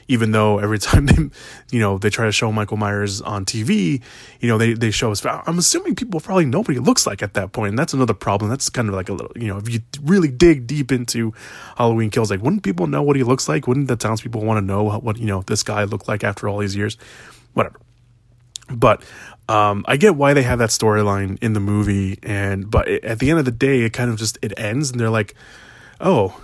even 0.08 0.32
though 0.32 0.58
every 0.58 0.78
time 0.90 1.06
they, 1.06 1.30
you 1.70 1.80
know, 1.80 1.98
they 1.98 2.10
try 2.10 2.26
to 2.26 2.32
show 2.32 2.52
Michael 2.52 2.76
Myers 2.76 3.20
on 3.22 3.44
TV, 3.44 4.00
you 4.40 4.48
know, 4.48 4.58
they 4.58 4.74
they 4.74 4.90
show 4.90 5.10
us. 5.10 5.24
I'm 5.24 5.58
assuming 5.58 5.94
people 5.94 6.20
probably 6.20 6.44
know 6.44 6.60
what 6.60 6.70
he 6.70 6.78
looks 6.78 7.06
like 7.06 7.22
at 7.22 7.34
that 7.34 7.52
point, 7.52 7.70
and 7.70 7.78
that's 7.78 7.94
another 7.94 8.14
problem. 8.14 8.50
That's 8.50 8.68
kind 8.68 8.88
of 8.88 8.94
like 8.94 9.08
a 9.08 9.12
little, 9.12 9.32
you 9.36 9.48
know, 9.48 9.58
if 9.58 9.72
you 9.72 9.80
really 10.02 10.28
dig 10.28 10.66
deep 10.66 10.92
into 10.92 11.32
Halloween 11.76 12.10
Kills, 12.10 12.30
like 12.30 12.42
wouldn't 12.42 12.62
people 12.62 12.86
know 12.86 13.02
what 13.02 13.16
he 13.16 13.22
looks 13.22 13.48
like? 13.48 13.66
Wouldn't 13.66 13.88
the 13.88 13.96
townspeople 13.96 14.44
want 14.44 14.58
to 14.58 14.64
know 14.64 14.84
what 14.84 15.18
you 15.18 15.26
know 15.26 15.42
this 15.42 15.62
guy 15.62 15.84
looked 15.84 16.08
like 16.08 16.24
after 16.24 16.48
all 16.48 16.58
these 16.58 16.76
years? 16.76 16.96
Whatever. 17.54 17.78
But 18.68 19.02
um, 19.48 19.84
I 19.86 19.96
get 19.96 20.16
why 20.16 20.34
they 20.34 20.42
have 20.42 20.58
that 20.58 20.70
storyline 20.70 21.38
in 21.42 21.52
the 21.52 21.60
movie, 21.60 22.18
and 22.22 22.70
but 22.70 22.88
it, 22.88 23.04
at 23.04 23.18
the 23.18 23.30
end 23.30 23.38
of 23.38 23.44
the 23.44 23.50
day, 23.50 23.82
it 23.82 23.92
kind 23.92 24.10
of 24.10 24.16
just 24.16 24.38
it 24.42 24.52
ends, 24.56 24.90
and 24.90 24.98
they're 24.98 25.10
like, 25.10 25.34
"Oh, 26.00 26.40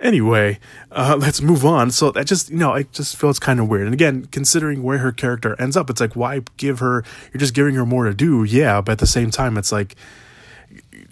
Anyway, 0.00 0.58
uh, 0.92 1.16
let's 1.20 1.40
move 1.40 1.64
on. 1.64 1.90
So 1.90 2.10
that 2.12 2.26
just, 2.26 2.50
you 2.50 2.56
know, 2.56 2.72
I 2.72 2.82
just 2.84 3.16
feel 3.16 3.30
it's 3.30 3.38
kind 3.38 3.58
of 3.58 3.68
weird. 3.68 3.86
And 3.86 3.94
again, 3.94 4.26
considering 4.26 4.82
where 4.82 4.98
her 4.98 5.12
character 5.12 5.56
ends 5.58 5.76
up, 5.76 5.88
it's 5.90 6.00
like, 6.00 6.14
why 6.14 6.42
give 6.56 6.80
her, 6.80 7.02
you're 7.32 7.38
just 7.38 7.54
giving 7.54 7.74
her 7.74 7.86
more 7.86 8.04
to 8.04 8.14
do. 8.14 8.44
Yeah. 8.44 8.80
But 8.80 8.92
at 8.92 8.98
the 8.98 9.06
same 9.06 9.30
time, 9.30 9.56
it's 9.56 9.72
like, 9.72 9.96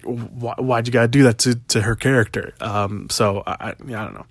why, 0.05 0.55
why'd 0.57 0.87
you 0.87 0.93
gotta 0.93 1.07
do 1.07 1.23
that 1.23 1.39
to, 1.39 1.55
to 1.55 1.81
her 1.81 1.95
character? 1.95 2.53
Um, 2.59 3.09
so 3.09 3.43
I, 3.45 3.55
I, 3.59 3.69
I 3.69 3.73
don't 3.73 4.13
know. 4.13 4.25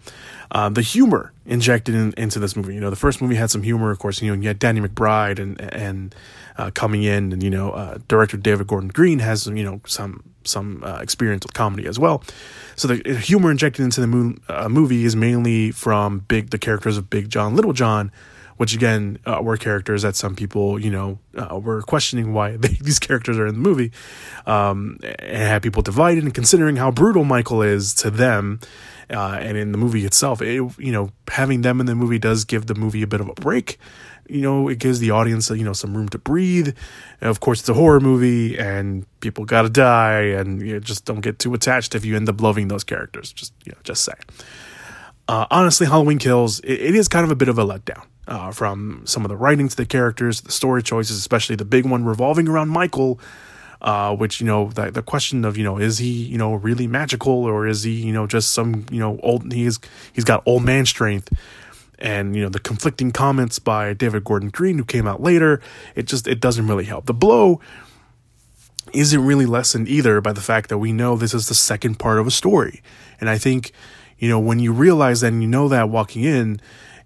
Um, 0.55 0.75
the 0.75 0.83
humor 0.83 1.33
injected 1.47 1.95
in, 1.95 2.13
into 2.17 2.39
this 2.39 2.55
movie, 2.55 2.75
you 2.75 2.81
know, 2.81 2.91
the 2.91 2.97
first 2.97 3.23
movie 3.23 3.37
had 3.37 3.51
some 3.51 3.63
humor, 3.63 3.91
of 3.91 3.99
course, 3.99 4.21
you 4.21 4.35
know, 4.35 4.41
you 4.41 4.49
had 4.49 4.59
Danny 4.59 4.81
McBride 4.81 5.39
and, 5.39 5.59
and, 5.61 6.15
uh, 6.59 6.71
coming 6.75 7.03
in 7.03 7.33
and, 7.33 7.43
you 7.43 7.49
know, 7.49 7.73
uh, 7.73 7.99
director 8.07 8.37
David 8.37 8.67
Gordon 8.67 8.91
Green 8.91 9.19
has, 9.21 9.47
you 9.47 9.65
know, 9.65 9.81
some, 9.87 10.23
some, 10.45 10.85
uh, 10.85 10.99
experience 11.01 11.45
with 11.47 11.55
comedy 11.55 11.87
as 11.87 11.99
well. 11.99 12.23
So 12.77 12.89
the 12.89 13.15
humor 13.15 13.51
injected 13.51 13.83
into 13.83 14.03
the 14.03 14.07
mo- 14.07 14.37
uh, 14.49 14.69
movie 14.69 15.05
is 15.05 15.17
mainly 15.17 15.71
from 15.71 16.19
big, 16.21 16.51
the 16.51 16.59
characters 16.59 16.99
of 16.99 17.09
Big 17.09 17.31
John, 17.31 17.57
Little 17.57 17.73
John, 17.73 18.13
which 18.63 18.75
again 18.75 19.19
uh, 19.27 19.41
were 19.43 19.57
characters 19.57 20.03
that 20.03 20.15
some 20.15 20.37
people, 20.37 20.79
you 20.79 20.89
know, 20.89 21.19
uh, 21.37 21.59
were 21.59 21.83
questioning 21.83 22.33
why 22.33 22.57
they, 22.57 22.69
these 22.81 23.01
characters 23.01 23.37
are 23.37 23.45
in 23.45 23.55
the 23.55 23.61
movie, 23.61 23.91
um, 24.47 25.01
and 25.03 25.37
had 25.37 25.65
people 25.65 25.83
divided. 25.83 26.23
And 26.23 26.33
considering 26.33 26.77
how 26.77 26.93
brutal 26.93 27.25
Michael 27.25 27.61
is 27.61 27.93
to 27.95 28.09
them, 28.09 28.61
uh, 29.11 29.39
and 29.41 29.57
in 29.57 29.73
the 29.73 29.79
movie 29.79 30.05
itself, 30.05 30.41
it, 30.41 30.63
you 30.79 30.93
know, 30.93 31.11
having 31.27 31.63
them 31.63 31.81
in 31.81 31.87
the 31.87 31.97
movie 31.97 32.21
does 32.21 32.45
give 32.45 32.67
the 32.67 32.77
movie 32.77 33.03
a 33.03 33.07
bit 33.09 33.21
of 33.21 33.29
a 33.29 33.35
break. 33.35 33.81
You 34.29 34.43
know, 34.43 34.69
it 34.69 34.79
gives 34.79 35.01
the 35.01 35.11
audience, 35.11 35.51
you 35.51 35.65
know, 35.65 35.73
some 35.73 35.97
room 35.97 36.09
to 36.11 36.19
breathe. 36.19 36.69
And 37.21 37.31
of 37.31 37.41
course, 37.41 37.59
it's 37.59 37.69
a 37.69 37.75
horror 37.75 37.99
movie, 37.99 38.57
and 38.57 39.07
people 39.19 39.45
gotta 39.45 39.71
die, 39.71 40.37
and 40.39 40.65
you 40.65 40.75
know, 40.75 40.79
just 40.79 41.05
don't 41.05 41.21
get 41.21 41.41
too 41.41 41.53
attached 41.53 41.97
if 41.97 42.05
you 42.05 42.15
end 42.15 42.29
up 42.29 42.41
loving 42.41 42.69
those 42.69 42.85
characters. 42.85 43.33
Just, 43.33 43.55
you 43.65 43.73
know, 43.73 43.79
just 43.83 44.05
say. 44.05 44.15
Uh, 45.27 45.47
honestly, 45.51 45.89
Halloween 45.89 46.19
Kills, 46.19 46.61
it, 46.61 46.75
it 46.75 46.95
is 46.95 47.09
kind 47.09 47.25
of 47.25 47.33
a 47.33 47.37
bit 47.37 47.49
of 47.49 47.59
a 47.59 47.65
letdown 47.65 48.05
uh, 48.29 48.51
from 48.53 49.03
some 49.05 49.25
of 49.25 49.29
the 49.29 49.37
writing 49.37 49.69
to 49.69 49.77
the 49.77 49.87
characters, 49.87 50.43
the 50.43 50.53
story 50.53 50.83
choices, 50.83 51.19
especially 51.19 51.57
the 51.57 51.65
big 51.65 51.87
one 51.87 52.05
revolving 52.05 52.49
around 52.49 52.69
Michael. 52.69 53.19
Uh, 53.81 54.15
which 54.15 54.41
you 54.41 54.47
know 54.47 54.69
the, 54.69 54.93
the 54.93 55.03
question 55.03 55.45
of 55.45 55.57
you 55.57 55.65
know 55.65 55.77
is 55.77 55.99
he 55.99 56.09
you 56.09 56.39
know 56.39 56.55
really 56.55 56.87
magical 56.87 57.33
or 57.33 57.67
is 57.67 57.83
he 57.83 57.91
you 57.91 58.13
know 58.13 58.29
just 58.29 58.53
some 58.53 58.87
you 58.93 59.01
know 59.01 59.19
old 59.25 59.53
he's 59.53 59.81
he's 60.13 60.23
got 60.23 60.41
old 60.47 60.63
man 60.63 60.87
strength 60.87 61.29
and 61.99 62.37
you 62.37 62.43
know 62.45 62.49
the 62.49 62.61
conflicting 62.61 63.11
comments 63.11 63.59
by 63.59 63.93
David 63.93 64.23
Gordon 64.23 64.51
Green 64.51 64.79
who 64.79 64.85
came 64.85 65.09
out 65.09 65.21
later 65.21 65.61
it 65.97 66.07
just 66.07 66.29
it 66.29 66.39
doesn't 66.39 66.69
really 66.69 66.85
help 66.85 67.07
the 67.07 67.13
blow 67.13 67.61
isn't 68.93 69.25
really 69.25 69.47
lessened 69.47 69.89
either 69.89 70.21
by 70.21 70.33
the 70.33 70.41
fact 70.41 70.69
that 70.69 70.79
we 70.79 70.93
know 70.93 71.17
this 71.17 71.35
is 71.35 71.49
the 71.49 71.55
second 71.55 71.99
part 71.99 72.21
of 72.21 72.27
a 72.29 72.31
story 72.31 72.83
and 73.21 73.29
I 73.29 73.37
think 73.37 73.73
you 74.17 74.29
know 74.29 74.39
when 74.39 74.61
you 74.61 74.73
realize 74.73 75.23
that 75.23 75.33
and 75.33 75.43
you 75.43 75.49
know 75.49 75.67
that 75.67 75.89
walking 75.89 76.23
in 76.23 76.61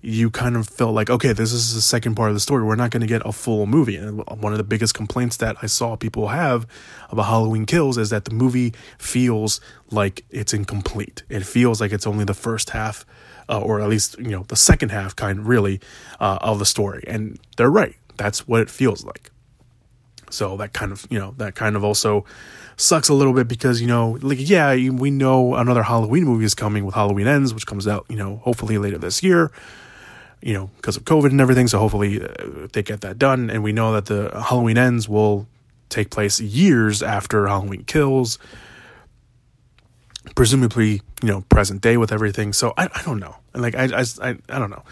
you 0.07 0.31
kind 0.31 0.55
of 0.55 0.69
felt 0.69 0.95
like, 0.95 1.11
okay, 1.11 1.33
this 1.33 1.53
is 1.53 1.75
the 1.75 1.81
second 1.81 2.15
part 2.15 2.29
of 2.29 2.37
the 2.37 2.41
story. 2.41 2.63
We're 2.63 2.77
not 2.77 2.93
going 2.93 3.01
to 3.01 3.09
get 3.09 3.23
a 3.25 3.33
full 3.33 3.67
movie. 3.67 3.97
And 3.97 4.25
one 4.41 4.53
of 4.53 4.59
the 4.59 4.65
biggest 4.65 4.95
complaints 4.95 5.39
that 5.39 5.57
I 5.63 5.67
saw 5.67 5.97
people 5.97 6.29
have 6.29 6.65
about 7.11 7.25
Halloween 7.25 7.67
Kills 7.67 7.99
is 7.99 8.11
that 8.11 8.25
the 8.25 8.33
movie 8.33 8.73
feels 8.99 9.61
like 9.91 10.25
it's 10.31 10.55
incomplete. 10.55 11.25
It 11.29 11.45
feels 11.45 11.81
like 11.81 11.91
it's 11.91 12.07
only 12.07 12.25
the 12.25 12.35
first 12.35 12.71
half, 12.71 13.05
uh, 13.49 13.61
or 13.61 13.81
at 13.81 13.89
least, 13.89 14.17
you 14.21 14.29
know, 14.29 14.45
the 14.47 14.55
second 14.55 14.91
half 14.91 15.17
kind 15.17 15.41
of 15.41 15.49
really 15.49 15.81
uh, 16.21 16.39
of 16.41 16.61
the 16.61 16.67
story. 16.67 17.03
And 17.09 17.41
they're 17.57 17.69
right. 17.69 17.97
That's 18.17 18.47
what 18.47 18.61
it 18.61 18.71
feels 18.71 19.05
like. 19.05 19.33
So 20.31 20.57
that 20.59 20.73
kind 20.73 20.93
of, 20.93 21.05
you 21.11 21.19
know, 21.19 21.35
that 21.39 21.57
kind 21.57 21.75
of 21.75 21.83
also 21.83 22.25
sucks 22.77 23.09
a 23.09 23.15
little 23.15 23.33
bit 23.33 23.49
because, 23.49 23.81
you 23.81 23.89
know, 23.89 24.19
like, 24.23 24.39
yeah, 24.41 24.73
we 24.73 25.11
know 25.11 25.57
another 25.57 25.83
Halloween 25.83 26.23
movie 26.23 26.45
is 26.45 26.55
coming 26.55 26.85
with 26.85 26.95
Halloween 26.95 27.27
Ends, 27.27 27.53
which 27.53 27.67
comes 27.67 27.89
out, 27.89 28.07
you 28.09 28.17
know, 28.17 28.37
hopefully 28.45 28.79
later 28.79 28.99
this 28.99 29.21
year 29.25 29.51
you 30.47 30.53
know, 30.53 30.71
because 30.77 30.97
of 30.97 31.03
COVID 31.03 31.31
and 31.31 31.41
everything. 31.41 31.67
So 31.67 31.81
hopefully 31.81 32.23
uh, 32.23 32.69
they 32.73 32.85
get 32.85 33.01
that 33.01 33.19
done. 33.19 33.51
And 33.51 33.65
we 33.65 33.73
know 33.73 33.93
that 33.95 34.07
the 34.07 34.31
Halloween 34.49 34.79
ends 34.79 35.09
will 35.09 35.49
take 35.89 36.09
place 36.11 36.41
years 36.41 37.03
after 37.03 37.49
Halloween 37.49 37.83
kills, 37.83 38.39
presumably, 40.37 41.03
you 41.21 41.29
know, 41.29 41.41
present 41.49 41.81
day 41.81 41.97
with 41.97 42.13
everything. 42.13 42.53
So 42.53 42.73
I, 42.79 42.89
I 42.95 43.03
don't 43.03 43.19
know. 43.19 43.35
And 43.55 43.63
like, 43.63 43.75
I, 43.75 43.87
I, 43.87 44.05
I, 44.23 44.39
I 44.49 44.59
don't 44.61 44.71
know. 44.71 44.85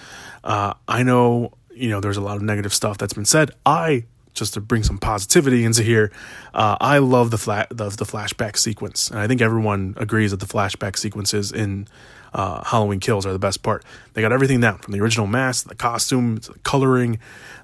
Uh, 0.42 0.74
I 0.88 1.04
know, 1.04 1.52
you 1.72 1.88
know, 1.88 2.00
there's 2.00 2.16
a 2.16 2.20
lot 2.20 2.34
of 2.34 2.42
negative 2.42 2.74
stuff 2.74 2.98
that's 2.98 3.14
been 3.14 3.24
said. 3.24 3.52
I, 3.64 4.06
just 4.32 4.54
to 4.54 4.60
bring 4.60 4.82
some 4.82 4.98
positivity 4.98 5.64
into 5.64 5.84
here, 5.84 6.10
uh, 6.52 6.76
I 6.80 6.98
love 6.98 7.30
the 7.30 7.38
flat 7.38 7.68
the, 7.70 7.90
the 7.90 8.04
flashback 8.04 8.56
sequence, 8.56 9.08
and 9.08 9.20
I 9.20 9.28
think 9.28 9.40
everyone 9.40 9.94
agrees 9.96 10.32
that 10.32 10.40
the 10.40 10.46
flashback 10.46 10.98
sequences 10.98 11.52
in 11.52 11.86
uh, 12.34 12.64
Halloween 12.64 13.00
Kills 13.00 13.24
are 13.24 13.32
the 13.32 13.38
best 13.38 13.62
part. 13.62 13.84
They 14.12 14.20
got 14.20 14.32
everything 14.32 14.60
down 14.60 14.78
from 14.78 14.92
the 14.92 15.00
original 15.00 15.26
mask, 15.26 15.68
the 15.68 15.74
costume, 15.74 16.36
the 16.36 16.58
coloring, 16.64 17.18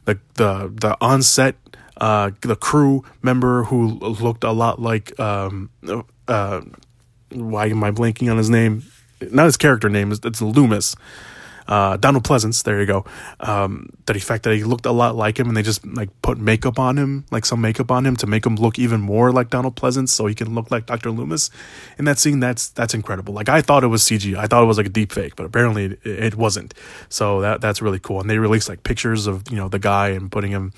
the 0.05 0.19
the 0.35 0.73
the 0.73 0.97
on 1.01 1.23
set, 1.23 1.57
uh, 2.01 2.31
the 2.41 2.57
crew 2.57 3.05
member 3.23 3.65
who 3.65 3.89
looked 3.99 4.45
a 4.45 4.53
lot 4.53 4.81
like 4.81 5.19
um, 5.19 5.71
uh, 6.29 6.61
why 7.31 7.67
am 7.67 7.85
I 7.85 7.91
blanking 7.91 8.31
on 8.31 8.39
his 8.39 8.49
name? 8.49 8.85
Not 9.21 9.47
his 9.47 9.57
character 9.57 9.91
name. 9.91 10.13
It's 10.13 10.41
Loomis 10.41 10.97
uh, 11.71 11.97
Donald 11.97 12.25
Pleasence, 12.25 12.65
there 12.65 12.81
you 12.81 12.87
go. 12.87 13.05
Um, 13.39 13.91
that 14.07 14.21
fact 14.21 14.43
that 14.43 14.55
he 14.57 14.65
looked 14.65 14.87
a 14.87 14.91
lot 14.91 15.15
like 15.15 15.39
him, 15.39 15.47
and 15.47 15.57
they 15.57 15.63
just 15.63 15.87
like 15.87 16.11
put 16.21 16.37
makeup 16.37 16.81
on 16.81 16.99
him, 16.99 17.25
like 17.31 17.47
some 17.47 17.61
makeup 17.61 17.93
on 17.93 18.05
him, 18.05 18.17
to 18.17 18.27
make 18.27 18.45
him 18.45 18.57
look 18.57 18.77
even 18.77 19.01
more 19.01 19.31
like 19.31 19.51
Donald 19.51 19.77
Pleasence, 19.77 20.09
so 20.09 20.27
he 20.27 20.35
can 20.35 20.53
look 20.53 20.73
like 20.73 20.87
Doctor 20.87 21.13
Loomis. 21.13 21.49
In 21.97 22.07
that 22.07 22.19
scene, 22.19 22.41
that's 22.41 22.71
that's 22.71 22.93
incredible. 22.93 23.33
Like 23.33 23.49
I 23.49 23.63
thought 23.63 23.85
it 23.85 23.87
was 23.87 24.03
CG, 24.03 24.37
I 24.37 24.49
thought 24.49 24.65
it 24.65 24.67
was 24.67 24.79
like 24.79 24.87
a 24.87 24.91
deep 24.91 25.13
fake, 25.13 25.37
but 25.37 25.47
apparently 25.47 25.85
it, 25.85 26.01
it 26.05 26.35
wasn't. 26.35 26.75
So 27.09 27.41
that 27.43 27.61
that's 27.61 27.81
really 27.81 28.01
cool. 28.01 28.21
And 28.21 28.29
they 28.29 28.39
released 28.39 28.69
like 28.69 28.83
pictures 28.83 29.29
of 29.29 29.45
you 29.49 29.57
know 29.57 29.69
the 29.69 29.79
guy 29.79 30.09
and 30.09 30.31
putting 30.31 30.51
him 30.51 30.73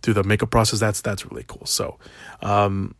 through 0.00 0.14
the 0.14 0.24
makeup 0.24 0.50
process. 0.50 0.80
That's 0.80 1.02
that's 1.02 1.26
really 1.26 1.44
cool. 1.46 1.66
So. 1.66 1.98
Um, 2.42 2.94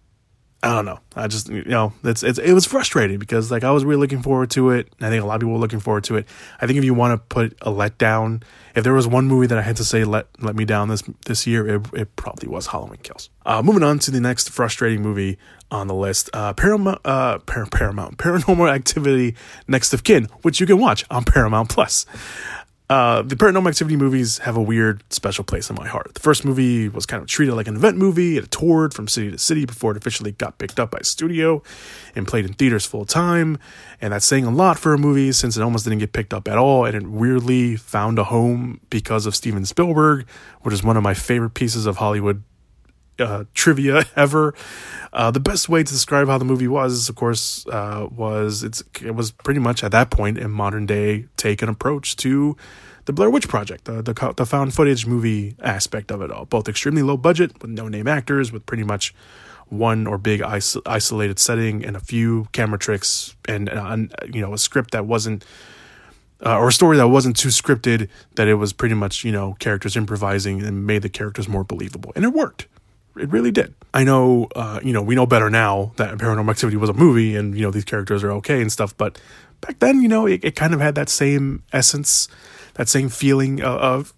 I 0.63 0.75
don't 0.75 0.85
know. 0.85 1.01
I 1.17 1.27
just 1.27 1.49
you 1.49 1.65
know 1.65 1.95
it's, 2.05 2.23
it's 2.23 2.39
it 2.39 2.53
was 2.53 2.67
frustrating 2.67 3.19
because 3.19 3.51
like 3.51 3.65
I 3.65 3.71
was 3.71 3.85
really 3.85 4.01
looking 4.01 4.21
forward 4.21 4.51
to 4.51 4.71
it. 4.71 4.93
I 5.01 5.09
think 5.09 5.23
a 5.23 5.27
lot 5.27 5.37
of 5.37 5.41
people 5.41 5.55
were 5.55 5.59
looking 5.59 5.81
forward 5.81 6.05
to 6.05 6.17
it. 6.17 6.29
I 6.61 6.67
think 6.67 6.79
if 6.79 6.85
you 6.85 6.93
want 6.93 7.13
to 7.13 7.35
put 7.35 7.55
a 7.63 7.71
letdown, 7.71 8.43
if 8.75 8.85
there 8.85 8.93
was 8.93 9.09
one 9.09 9.27
movie 9.27 9.47
that 9.47 9.57
I 9.57 9.63
had 9.63 9.77
to 9.77 9.85
say 9.85 10.05
let 10.05 10.27
let 10.43 10.55
me 10.57 10.67
down 10.67 10.89
this 10.89 11.03
this 11.25 11.47
year, 11.47 11.67
it, 11.67 11.87
it 11.95 12.17
probably 12.17 12.49
was 12.49 12.67
Halloween 12.67 13.01
Kills. 13.03 13.31
Uh, 13.47 13.63
moving 13.63 13.83
on 13.83 13.99
to 14.01 14.11
the 14.11 14.21
next 14.21 14.51
frustrating 14.51 15.01
movie 15.01 15.39
on 15.71 15.87
the 15.87 15.95
list, 15.95 16.29
uh, 16.35 16.53
Paramount 16.53 17.01
uh, 17.07 17.39
Par- 17.39 17.67
Paramount 17.67 18.19
Paranormal 18.19 18.71
Activity 18.71 19.37
Next 19.67 19.95
of 19.95 20.05
Kin, 20.05 20.27
which 20.43 20.61
you 20.61 20.67
can 20.67 20.79
watch 20.79 21.07
on 21.11 21.25
Paramount 21.25 21.71
Plus. 21.71 22.05
Uh, 22.91 23.23
the 23.23 23.37
Paranormal 23.37 23.69
Activity 23.69 23.95
movies 23.97 24.39
have 24.39 24.57
a 24.57 24.61
weird, 24.61 25.05
special 25.11 25.45
place 25.45 25.71
in 25.71 25.77
my 25.77 25.87
heart. 25.87 26.13
The 26.13 26.19
first 26.19 26.45
movie 26.45 26.89
was 26.89 27.07
kind 27.07 27.23
of 27.23 27.29
treated 27.29 27.55
like 27.55 27.69
an 27.69 27.77
event 27.77 27.97
movie. 27.97 28.37
It 28.37 28.51
toured 28.51 28.93
from 28.95 29.07
city 29.07 29.31
to 29.31 29.39
city 29.39 29.65
before 29.65 29.93
it 29.93 29.97
officially 29.97 30.33
got 30.33 30.59
picked 30.59 30.81
up 30.81 30.91
by 30.91 30.99
a 30.99 31.05
studio 31.05 31.63
and 32.17 32.27
played 32.27 32.47
in 32.47 32.55
theaters 32.55 32.85
full 32.85 33.05
time. 33.05 33.61
And 34.01 34.13
that's 34.13 34.27
saying 34.27 34.45
a 34.45 34.51
lot 34.51 34.77
for 34.77 34.93
a 34.93 34.99
movie 34.99 35.31
since 35.31 35.57
it 35.57 35.63
almost 35.63 35.85
didn't 35.85 36.01
get 36.01 36.13
picked 36.13 36.35
up 36.35 36.49
at 36.49 36.59
all. 36.59 36.85
And 36.85 36.97
it 36.97 37.07
weirdly 37.07 37.77
found 37.77 38.19
a 38.19 38.25
home 38.25 38.81
because 38.91 39.25
of 39.25 39.37
Steven 39.37 39.65
Spielberg, 39.65 40.29
which 40.63 40.75
is 40.75 40.83
one 40.83 40.97
of 40.97 41.05
my 41.05 41.15
favorite 41.15 41.55
pieces 41.55 41.87
of 41.87 41.99
Hollywood 41.99 42.43
uh, 43.21 43.45
trivia 43.55 44.05
ever. 44.17 44.55
Uh, 45.13 45.31
the 45.31 45.41
best 45.41 45.69
way 45.69 45.83
to 45.83 45.93
describe 45.93 46.29
how 46.29 46.39
the 46.39 46.45
movie 46.45 46.69
was, 46.69 47.09
of 47.09 47.17
course, 47.17 47.67
uh, 47.69 48.07
was 48.11 48.63
it's 48.63 48.83
it 49.03 49.15
was 49.15 49.33
pretty 49.33 49.61
much 49.61 49.83
at 49.83 49.93
that 49.93 50.11
point 50.11 50.39
a 50.39 50.49
modern 50.49 50.87
day 50.87 51.27
take 51.37 51.63
and 51.63 51.71
approach 51.71 52.17
to 52.17 52.57
the 53.07 53.13
Blair 53.13 53.31
Witch 53.31 53.49
Project, 53.49 53.87
the, 53.87 54.03
the 54.03 54.35
the 54.37 54.47
found 54.47 54.73
footage 54.73 55.07
movie 55.07 55.57
aspect 55.61 56.13
of 56.13 56.23
it 56.23 56.31
all. 56.31 56.45
Both 56.45 56.69
extremely 56.69 57.03
low 57.03 57.17
budget 57.17 57.61
with 57.61 57.71
no 57.71 57.89
name 57.89 58.07
actors, 58.07 58.53
with 58.53 58.67
pretty 58.67 58.85
much 58.85 59.13
one 59.69 60.07
or 60.07 60.19
big 60.19 60.41
iso- 60.41 60.83
isolated 60.87 61.39
setting 61.39 61.85
and 61.85 61.97
a 61.97 62.01
few 62.01 62.47
camera 62.53 62.79
tricks 62.79 63.37
and, 63.49 63.69
and 63.69 64.15
you 64.33 64.41
know 64.41 64.53
a 64.53 64.59
script 64.59 64.93
that 64.93 65.07
wasn't. 65.07 65.45
Uh, 66.43 66.57
or 66.57 66.69
a 66.69 66.73
story 66.73 66.97
that 66.97 67.09
wasn't 67.09 67.37
too 67.37 67.51
scripted, 67.51 68.09
that 68.37 68.49
it 68.49 68.55
was 68.55 68.73
pretty 68.73 68.95
much, 68.95 69.25
you 69.25 69.31
know, 69.31 69.55
characters 69.59 69.95
improvising 69.95 70.63
and 70.63 70.87
made 70.87 71.03
the 71.03 71.09
characters 71.11 71.47
more 71.47 71.65
believable. 71.65 72.13
And 72.17 72.25
it 72.25 72.33
worked. 72.33 72.67
It 73.17 73.31
really 73.31 73.51
did. 73.51 73.75
I 73.93 74.05
know, 74.05 74.49
uh, 74.55 74.81
you 74.83 74.93
know, 74.93 75.03
we 75.03 75.15
know 75.15 75.27
better 75.27 75.51
now 75.51 75.93
that 75.97 76.17
Paranormal 76.19 76.51
Activity 76.51 76.77
was 76.77 76.91
a 76.91 76.95
movie 76.95 77.35
and, 77.37 77.57
you 77.57 77.63
know, 77.63 77.71
these 77.71 77.85
characters 77.85 78.23
are 78.23 78.31
okay 78.33 78.61
and 78.61 78.71
stuff. 78.71 78.97
But 78.97 79.21
back 79.61 79.81
then, 79.81 80.01
you 80.01 80.09
know, 80.09 80.27
it, 80.27 80.45
it 80.45 80.57
kind 80.57 80.75
of 80.75 80.81
had 80.81 80.95
that 80.95 81.09
same 81.09 81.65
essence, 81.73 82.29
that 82.75 82.89
same 82.89 83.09
feeling 83.09 83.61
of, 83.63 83.81
of 83.81 84.15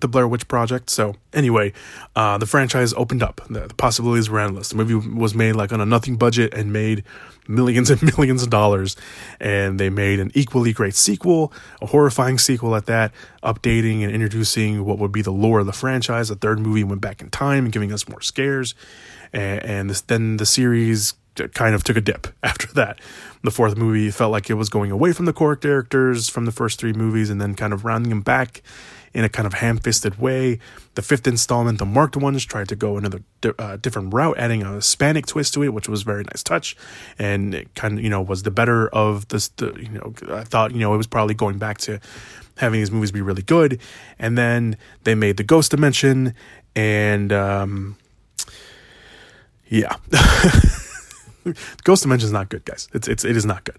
the 0.00 0.08
Blair 0.08 0.28
Witch 0.28 0.46
Project. 0.48 0.90
So 0.90 1.14
anyway, 1.32 1.72
uh, 2.14 2.38
the 2.38 2.46
franchise 2.46 2.92
opened 2.94 3.22
up. 3.22 3.40
The, 3.48 3.60
the, 3.68 3.74
possibilities 3.74 4.28
were 4.28 4.40
endless. 4.40 4.68
The 4.68 4.76
movie 4.76 5.08
was 5.08 5.34
made 5.34 5.54
like 5.54 5.72
on 5.72 5.80
a 5.80 5.86
nothing 5.86 6.16
budget 6.16 6.52
and 6.52 6.72
made 6.72 7.02
millions 7.48 7.90
and 7.90 8.02
millions 8.02 8.42
of 8.42 8.50
dollars. 8.50 8.96
And 9.40 9.80
they 9.80 9.90
made 9.90 10.20
an 10.20 10.30
equally 10.34 10.72
great 10.72 10.94
sequel, 10.94 11.52
a 11.80 11.86
horrifying 11.86 12.38
sequel 12.38 12.76
at 12.76 12.86
that, 12.86 13.12
updating 13.42 14.02
and 14.02 14.12
introducing 14.12 14.84
what 14.84 14.98
would 14.98 15.12
be 15.12 15.22
the 15.22 15.32
lore 15.32 15.60
of 15.60 15.66
the 15.66 15.72
franchise. 15.72 16.28
The 16.28 16.36
third 16.36 16.58
movie 16.58 16.84
went 16.84 17.00
back 17.00 17.22
in 17.22 17.30
time 17.30 17.70
giving 17.70 17.92
us 17.92 18.08
more 18.08 18.20
scares. 18.20 18.74
And, 19.32 19.64
and 19.64 19.90
this, 19.90 20.02
then 20.02 20.36
the 20.36 20.46
series 20.46 21.14
kind 21.54 21.74
of 21.74 21.84
took 21.84 21.96
a 21.96 22.00
dip 22.00 22.28
after 22.42 22.66
that. 22.74 23.00
The 23.42 23.50
fourth 23.50 23.76
movie 23.76 24.10
felt 24.10 24.32
like 24.32 24.50
it 24.50 24.54
was 24.54 24.68
going 24.68 24.90
away 24.90 25.12
from 25.12 25.26
the 25.26 25.32
core 25.32 25.56
characters 25.56 26.28
from 26.28 26.44
the 26.44 26.52
first 26.52 26.78
three 26.78 26.92
movies 26.92 27.30
and 27.30 27.40
then 27.40 27.54
kind 27.54 27.72
of 27.72 27.84
rounding 27.84 28.10
them 28.10 28.22
back 28.22 28.62
in 29.14 29.24
a 29.24 29.28
kind 29.28 29.46
of 29.46 29.54
ham 29.54 29.78
fisted 29.78 30.18
way. 30.18 30.58
The 30.94 31.02
fifth 31.02 31.26
installment, 31.26 31.78
the 31.78 31.86
marked 31.86 32.16
ones, 32.16 32.44
tried 32.44 32.68
to 32.68 32.76
go 32.76 32.96
another 32.96 33.22
uh, 33.58 33.76
different 33.76 34.12
route, 34.14 34.36
adding 34.38 34.62
a 34.62 34.74
Hispanic 34.74 35.26
twist 35.26 35.54
to 35.54 35.62
it, 35.62 35.72
which 35.72 35.88
was 35.88 36.02
a 36.02 36.04
very 36.04 36.24
nice 36.24 36.42
touch, 36.42 36.76
and 37.18 37.54
it 37.54 37.74
kind 37.74 37.98
of 37.98 38.04
you 38.04 38.10
know 38.10 38.22
was 38.22 38.42
the 38.42 38.50
better 38.50 38.88
of 38.88 39.28
this. 39.28 39.48
The, 39.48 39.74
you 39.78 39.88
know, 39.88 40.14
I 40.34 40.44
thought 40.44 40.72
you 40.72 40.80
know 40.80 40.94
it 40.94 40.98
was 40.98 41.06
probably 41.06 41.34
going 41.34 41.58
back 41.58 41.78
to 41.78 42.00
having 42.56 42.80
these 42.80 42.90
movies 42.90 43.12
be 43.12 43.20
really 43.20 43.42
good, 43.42 43.80
and 44.18 44.36
then 44.36 44.76
they 45.04 45.14
made 45.14 45.36
the 45.36 45.44
Ghost 45.44 45.70
Dimension, 45.70 46.34
and 46.74 47.32
um, 47.32 47.96
yeah. 49.68 49.96
Ghost 51.84 52.02
Dimension 52.02 52.26
is 52.26 52.32
not 52.32 52.48
good, 52.48 52.64
guys. 52.64 52.88
It's 52.92 53.08
it's 53.08 53.24
it 53.24 53.36
is 53.36 53.46
not 53.46 53.64
good. 53.64 53.78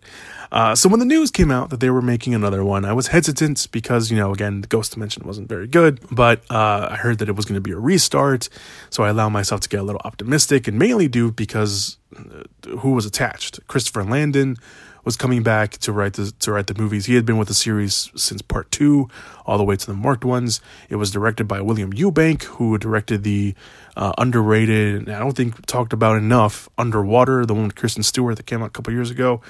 Uh, 0.52 0.76
so 0.76 0.90
when 0.90 1.00
the 1.00 1.06
news 1.06 1.32
came 1.32 1.52
out 1.52 1.70
that 1.70 1.80
they 1.80 1.90
were 1.90 2.02
making 2.02 2.34
another 2.34 2.64
one, 2.64 2.86
I 2.86 2.94
was 2.94 3.08
hesitant 3.08 3.68
because 3.72 4.12
you 4.12 4.18
know 4.18 4.32
again 4.32 4.62
the 4.62 4.68
Ghost 4.68 4.94
Dimension 4.94 5.26
wasn't 5.26 5.50
very 5.50 5.68
good, 5.68 6.00
but 6.12 6.42
uh, 6.50 6.88
I 6.92 6.96
heard 6.96 7.20
that 7.20 7.30
it 7.30 7.36
was 7.36 7.46
going 7.46 7.56
to 7.56 7.62
be 7.62 7.72
a 7.72 7.80
restart, 7.80 8.50
so 8.90 9.04
I 9.04 9.10
allowed 9.10 9.30
myself 9.30 9.62
to 9.62 9.70
get 9.70 9.80
a 9.80 9.84
little 9.84 10.02
optimistic, 10.04 10.68
and 10.68 10.78
mainly 10.78 11.08
due 11.08 11.32
because 11.32 11.98
uh, 12.16 12.44
who 12.80 12.92
was 12.92 13.06
attached, 13.06 13.66
Christopher 13.68 14.04
Landon 14.04 14.58
was 15.04 15.16
coming 15.16 15.42
back 15.42 15.72
to 15.78 15.94
write 15.94 16.14
the 16.14 16.32
to 16.40 16.52
write 16.52 16.68
the 16.68 16.74
movies. 16.74 17.06
He 17.06 17.16
had 17.16 17.26
been 17.26 17.38
with 17.38 17.48
the 17.48 17.54
series 17.54 18.12
since 18.16 18.42
part 18.42 18.70
two, 18.72 19.10
all 19.46 19.58
the 19.58 19.64
way 19.64 19.78
to 19.78 19.86
the 19.86 19.94
marked 19.94 20.26
ones. 20.26 20.60
It 20.90 20.98
was 20.98 21.12
directed 21.12 21.48
by 21.48 21.62
William 21.62 21.94
Eubank, 21.94 22.44
who 22.44 22.78
directed 22.78 23.24
the 23.24 23.56
uh, 23.96 24.14
underrated, 24.18 25.10
I 25.10 25.20
don't 25.20 25.36
think 25.36 25.66
talked 25.66 25.92
about 25.92 26.18
enough, 26.18 26.70
Underwater, 26.78 27.46
the 27.46 27.56
one 27.56 27.64
with 27.64 27.76
Kristen 27.76 28.04
Stewart 28.04 28.38
that 28.38 28.46
came 28.46 28.62
out 28.62 28.68
a 28.68 28.70
couple 28.70 28.94
years 28.94 29.10
ago. 29.10 29.42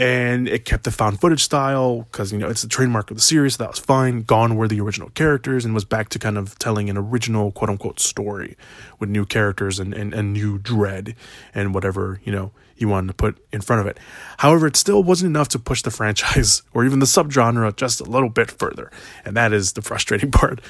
And 0.00 0.48
it 0.48 0.64
kept 0.64 0.84
the 0.84 0.90
found 0.90 1.20
footage 1.20 1.44
style 1.44 2.08
because, 2.10 2.32
you 2.32 2.38
know, 2.38 2.48
it's 2.48 2.62
the 2.62 2.68
trademark 2.68 3.10
of 3.10 3.18
the 3.18 3.22
series, 3.22 3.56
so 3.56 3.64
that 3.64 3.70
was 3.70 3.78
fine. 3.78 4.22
Gone 4.22 4.56
were 4.56 4.66
the 4.66 4.80
original 4.80 5.10
characters 5.10 5.66
and 5.66 5.74
was 5.74 5.84
back 5.84 6.08
to 6.08 6.18
kind 6.18 6.38
of 6.38 6.58
telling 6.58 6.88
an 6.88 6.96
original 6.96 7.52
quote 7.52 7.68
unquote 7.68 8.00
story 8.00 8.56
with 8.98 9.10
new 9.10 9.26
characters 9.26 9.78
and, 9.78 9.92
and, 9.92 10.14
and 10.14 10.32
new 10.32 10.56
dread 10.56 11.14
and 11.54 11.74
whatever, 11.74 12.18
you 12.24 12.32
know, 12.32 12.50
you 12.78 12.88
wanted 12.88 13.08
to 13.08 13.12
put 13.12 13.44
in 13.52 13.60
front 13.60 13.80
of 13.80 13.86
it. 13.86 13.98
However, 14.38 14.66
it 14.66 14.76
still 14.76 15.02
wasn't 15.02 15.28
enough 15.36 15.48
to 15.48 15.58
push 15.58 15.82
the 15.82 15.90
franchise 15.90 16.62
or 16.72 16.86
even 16.86 17.00
the 17.00 17.06
subgenre 17.06 17.76
just 17.76 18.00
a 18.00 18.04
little 18.04 18.30
bit 18.30 18.50
further. 18.50 18.90
And 19.26 19.36
that 19.36 19.52
is 19.52 19.74
the 19.74 19.82
frustrating 19.82 20.30
part 20.32 20.62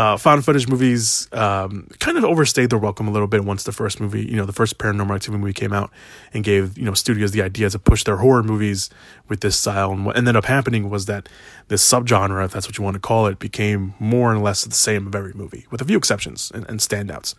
uh, 0.00 0.16
found 0.16 0.42
footage 0.42 0.66
movies 0.66 1.28
um, 1.32 1.86
kind 1.98 2.16
of 2.16 2.24
overstayed 2.24 2.70
their 2.70 2.78
welcome 2.78 3.06
a 3.06 3.10
little 3.10 3.28
bit 3.28 3.44
once 3.44 3.64
the 3.64 3.72
first 3.72 4.00
movie, 4.00 4.24
you 4.24 4.34
know, 4.34 4.46
the 4.46 4.52
first 4.52 4.78
Paranormal 4.78 5.14
Activity 5.14 5.38
movie 5.38 5.52
came 5.52 5.74
out 5.74 5.90
and 6.32 6.42
gave 6.42 6.78
you 6.78 6.84
know 6.86 6.94
studios 6.94 7.32
the 7.32 7.42
idea 7.42 7.68
to 7.68 7.78
push 7.78 8.04
their 8.04 8.16
horror 8.16 8.42
movies 8.42 8.88
with 9.28 9.42
this 9.42 9.58
style. 9.58 9.92
And 9.92 10.06
what 10.06 10.16
ended 10.16 10.36
up 10.36 10.46
happening 10.46 10.88
was 10.88 11.04
that 11.04 11.28
this 11.68 11.86
subgenre, 11.86 12.42
if 12.42 12.50
that's 12.50 12.66
what 12.66 12.78
you 12.78 12.84
want 12.84 12.94
to 12.94 13.00
call 13.00 13.26
it, 13.26 13.38
became 13.38 13.92
more 13.98 14.32
or 14.32 14.38
less 14.38 14.64
the 14.64 14.72
same 14.72 15.06
of 15.06 15.14
every 15.14 15.34
movie, 15.34 15.66
with 15.70 15.82
a 15.82 15.84
few 15.84 15.98
exceptions 15.98 16.50
and, 16.54 16.66
and 16.66 16.80
standouts 16.80 17.34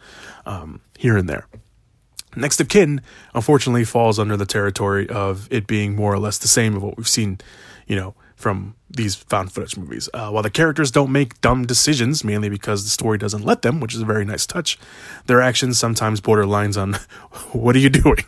um, 0.45 0.81
here 0.99 1.17
and 1.17 1.27
there. 1.27 1.47
Next 2.35 2.61
of 2.61 2.69
Kin, 2.69 3.01
unfortunately, 3.33 3.85
falls 3.85 4.19
under 4.19 4.37
the 4.37 4.45
territory 4.45 5.09
of 5.09 5.47
it 5.51 5.65
being 5.65 5.95
more 5.95 6.13
or 6.13 6.19
less 6.19 6.37
the 6.37 6.47
same 6.47 6.75
of 6.75 6.83
what 6.83 6.95
we've 6.95 7.09
seen, 7.09 7.39
you 7.87 7.95
know, 7.95 8.13
from 8.41 8.75
these 8.89 9.15
found 9.15 9.51
footage 9.51 9.77
movies. 9.77 10.09
Uh, 10.13 10.29
while 10.29 10.43
the 10.43 10.49
characters 10.49 10.91
don't 10.91 11.11
make 11.11 11.39
dumb 11.41 11.65
decisions, 11.65 12.23
mainly 12.23 12.49
because 12.49 12.83
the 12.83 12.89
story 12.89 13.17
doesn't 13.17 13.45
let 13.45 13.61
them, 13.61 13.79
which 13.79 13.95
is 13.95 14.01
a 14.01 14.05
very 14.05 14.25
nice 14.25 14.45
touch, 14.45 14.77
their 15.27 15.41
actions 15.41 15.79
sometimes 15.79 16.19
border 16.19 16.45
lines 16.45 16.75
on 16.77 16.93
what 17.51 17.75
are 17.75 17.79
you 17.79 17.89
doing? 17.89 18.17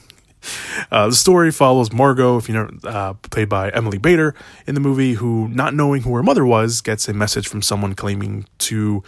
Uh, 0.91 1.07
the 1.07 1.15
story 1.15 1.51
follows 1.51 1.93
Margot, 1.93 2.37
if 2.37 2.49
you 2.49 2.53
know, 2.53 2.69
uh, 2.83 3.13
played 3.13 3.47
by 3.47 3.69
Emily 3.69 3.97
Bader 3.97 4.35
in 4.67 4.75
the 4.75 4.81
movie, 4.81 5.13
who, 5.13 5.47
not 5.47 5.73
knowing 5.73 6.01
who 6.01 6.13
her 6.15 6.21
mother 6.21 6.45
was, 6.45 6.81
gets 6.81 7.07
a 7.07 7.13
message 7.13 7.47
from 7.47 7.61
someone 7.61 7.93
claiming 7.93 8.45
to 8.57 9.01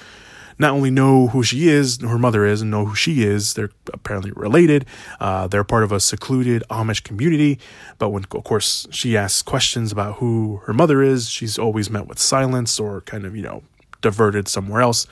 not 0.57 0.71
only 0.71 0.89
know 0.89 1.27
who 1.27 1.43
she 1.43 1.67
is, 1.67 2.01
her 2.01 2.17
mother 2.17 2.45
is, 2.45 2.61
and 2.61 2.71
know 2.71 2.85
who 2.85 2.95
she 2.95 3.23
is, 3.23 3.53
they're 3.53 3.71
apparently 3.93 4.31
related. 4.31 4.85
Uh, 5.19 5.47
they're 5.47 5.63
part 5.63 5.83
of 5.83 5.91
a 5.91 5.99
secluded 5.99 6.63
Amish 6.69 7.03
community. 7.03 7.59
But 7.97 8.09
when, 8.09 8.23
of 8.23 8.43
course, 8.43 8.87
she 8.91 9.17
asks 9.17 9.41
questions 9.41 9.91
about 9.91 10.15
who 10.15 10.61
her 10.65 10.73
mother 10.73 11.01
is, 11.01 11.29
she's 11.29 11.59
always 11.59 11.89
met 11.89 12.07
with 12.07 12.19
silence 12.19 12.79
or 12.79 13.01
kind 13.01 13.25
of, 13.25 13.35
you 13.35 13.43
know, 13.43 13.63
diverted 14.01 14.47
somewhere 14.47 14.81
else. 14.81 15.07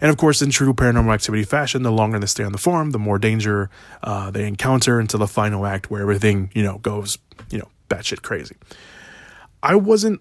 And 0.00 0.10
of 0.10 0.16
course, 0.16 0.42
in 0.42 0.50
true 0.50 0.74
paranormal 0.74 1.14
activity 1.14 1.44
fashion, 1.44 1.82
the 1.82 1.92
longer 1.92 2.18
they 2.18 2.26
stay 2.26 2.44
on 2.44 2.52
the 2.52 2.58
farm, 2.58 2.90
the 2.90 2.98
more 2.98 3.18
danger 3.18 3.70
uh, 4.02 4.30
they 4.30 4.46
encounter 4.46 5.00
until 5.00 5.20
the 5.20 5.28
final 5.28 5.64
act 5.64 5.90
where 5.90 6.02
everything, 6.02 6.50
you 6.52 6.62
know, 6.62 6.78
goes, 6.78 7.16
you 7.50 7.58
know, 7.58 7.68
batshit 7.88 8.22
crazy. 8.22 8.56
I 9.62 9.76
wasn't, 9.76 10.20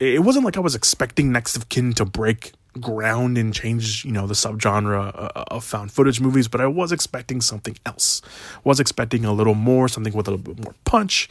it 0.00 0.24
wasn't 0.24 0.44
like 0.44 0.56
I 0.56 0.60
was 0.60 0.74
expecting 0.74 1.30
Next 1.30 1.56
of 1.56 1.68
Kin 1.68 1.92
to 1.92 2.04
break 2.04 2.52
ground 2.80 3.36
and 3.36 3.52
change, 3.52 4.04
you 4.04 4.12
know, 4.12 4.26
the 4.26 4.34
subgenre 4.34 5.12
uh, 5.14 5.44
of 5.48 5.64
found 5.64 5.92
footage 5.92 6.20
movies, 6.20 6.48
but 6.48 6.60
I 6.60 6.66
was 6.66 6.92
expecting 6.92 7.40
something 7.40 7.76
else. 7.84 8.22
Was 8.64 8.80
expecting 8.80 9.24
a 9.24 9.32
little 9.32 9.54
more, 9.54 9.88
something 9.88 10.12
with 10.12 10.28
a 10.28 10.32
little 10.32 10.54
bit 10.54 10.64
more 10.64 10.74
punch. 10.84 11.28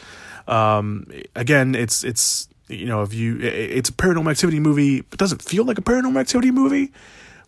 Um, 0.48 1.08
again, 1.36 1.76
it's 1.76 2.04
it's 2.04 2.48
you 2.68 2.86
know, 2.86 3.02
if 3.02 3.14
you 3.14 3.40
it's 3.40 3.90
a 3.90 3.94
paranormal 3.94 4.32
activity 4.32 4.60
movie, 4.60 5.00
it 5.00 5.18
doesn't 5.18 5.42
feel 5.42 5.66
like 5.66 5.78
a 5.78 5.82
paranormal 5.82 6.20
activity 6.20 6.52
movie, 6.52 6.92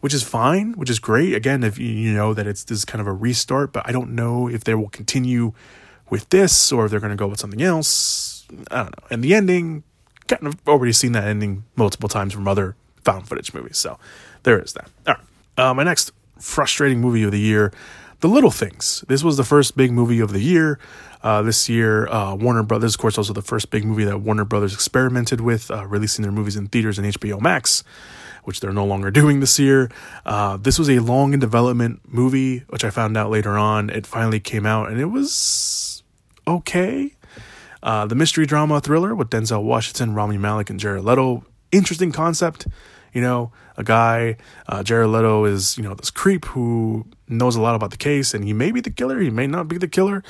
which 0.01 0.13
is 0.13 0.23
fine, 0.23 0.73
which 0.73 0.89
is 0.89 0.99
great. 0.99 1.33
Again, 1.33 1.63
if 1.63 1.77
you 1.77 2.13
know 2.13 2.33
that 2.33 2.47
it's 2.47 2.63
this 2.63 2.85
kind 2.85 3.01
of 3.01 3.07
a 3.07 3.13
restart, 3.13 3.71
but 3.73 3.87
I 3.87 3.91
don't 3.91 4.11
know 4.11 4.47
if 4.47 4.63
they 4.63 4.75
will 4.75 4.89
continue 4.89 5.53
with 6.09 6.29
this 6.29 6.71
or 6.71 6.85
if 6.85 6.91
they're 6.91 6.99
going 6.99 7.11
to 7.11 7.17
go 7.17 7.27
with 7.27 7.39
something 7.39 7.61
else. 7.61 8.45
I 8.69 8.83
don't 8.83 9.01
know. 9.01 9.07
And 9.09 9.23
the 9.23 9.33
ending, 9.33 9.83
kind 10.27 10.45
of 10.45 10.55
already 10.67 10.93
seen 10.93 11.13
that 11.13 11.25
ending 11.25 11.63
multiple 11.75 12.09
times 12.09 12.33
from 12.33 12.47
other 12.47 12.75
found 13.03 13.27
footage 13.27 13.53
movies. 13.53 13.77
So 13.77 13.99
there 14.43 14.59
is 14.59 14.73
that. 14.73 14.89
All 15.07 15.15
right. 15.15 15.23
Uh, 15.57 15.73
my 15.73 15.83
next 15.83 16.11
frustrating 16.39 16.99
movie 16.99 17.23
of 17.23 17.31
the 17.31 17.39
year, 17.39 17.71
The 18.19 18.27
Little 18.27 18.51
Things. 18.51 19.03
This 19.07 19.23
was 19.23 19.37
the 19.37 19.43
first 19.43 19.77
big 19.77 19.91
movie 19.91 20.19
of 20.19 20.31
the 20.31 20.39
year. 20.39 20.79
Uh, 21.21 21.41
this 21.41 21.69
year, 21.69 22.07
uh, 22.07 22.35
Warner 22.35 22.63
Brothers, 22.63 22.95
of 22.95 22.99
course, 22.99 23.17
also 23.17 23.31
the 23.31 23.41
first 23.41 23.69
big 23.69 23.85
movie 23.85 24.03
that 24.03 24.19
Warner 24.19 24.43
Brothers 24.43 24.73
experimented 24.73 25.39
with, 25.39 25.71
uh, 25.71 25.85
releasing 25.85 26.23
their 26.23 26.33
movies 26.33 26.57
in 26.57 26.67
theaters 26.67 26.97
and 26.99 27.07
HBO 27.07 27.39
Max, 27.39 27.83
which 28.43 28.59
they're 28.59 28.73
no 28.73 28.83
longer 28.83 29.09
doing 29.11 29.39
this 29.39 29.57
year. 29.57 29.89
Uh, 30.25 30.57
this 30.57 30.77
was 30.77 30.89
a 30.89 30.99
long 30.99 31.33
in 31.33 31.39
development 31.39 32.01
movie, 32.05 32.63
which 32.67 32.83
I 32.83 32.89
found 32.89 33.15
out 33.15 33.29
later 33.29 33.57
on. 33.57 33.89
It 33.89 34.05
finally 34.05 34.41
came 34.41 34.65
out, 34.65 34.89
and 34.89 34.99
it 34.99 35.05
was 35.05 36.03
okay. 36.45 37.13
Uh, 37.81 38.05
the 38.05 38.15
mystery 38.15 38.45
drama 38.45 38.81
thriller 38.81 39.15
with 39.15 39.29
Denzel 39.29 39.63
Washington, 39.63 40.13
Rami 40.13 40.37
Malek, 40.37 40.69
and 40.69 40.79
Jared 40.79 41.05
Leto. 41.05 41.45
Interesting 41.71 42.11
concept. 42.11 42.67
You 43.13 43.21
know, 43.21 43.51
a 43.77 43.83
guy, 43.83 44.37
uh, 44.67 44.83
Jared 44.83 45.09
Leto 45.09 45.45
is, 45.45 45.77
you 45.77 45.83
know, 45.83 45.93
this 45.93 46.11
creep 46.11 46.45
who 46.45 47.05
knows 47.27 47.55
a 47.55 47.61
lot 47.61 47.75
about 47.75 47.91
the 47.91 47.97
case 47.97 48.33
and 48.33 48.43
he 48.43 48.53
may 48.53 48.71
be 48.71 48.81
the 48.81 48.89
killer, 48.89 49.19
he 49.19 49.29
may 49.29 49.47
not 49.47 49.67
be 49.67 49.77
the 49.77 49.87
killer. 49.87 50.23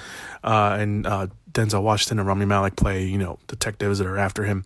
Uh, 0.44 0.78
and 0.80 1.08
uh, 1.08 1.28
Denzel 1.52 1.82
Washington 1.82 2.20
and 2.20 2.28
Rami 2.28 2.46
Malek 2.46 2.76
play, 2.76 3.04
you 3.06 3.18
know, 3.18 3.40
detectives 3.48 4.00
that 4.00 4.08
are 4.08 4.18
after 4.18 4.44
him 4.44 4.66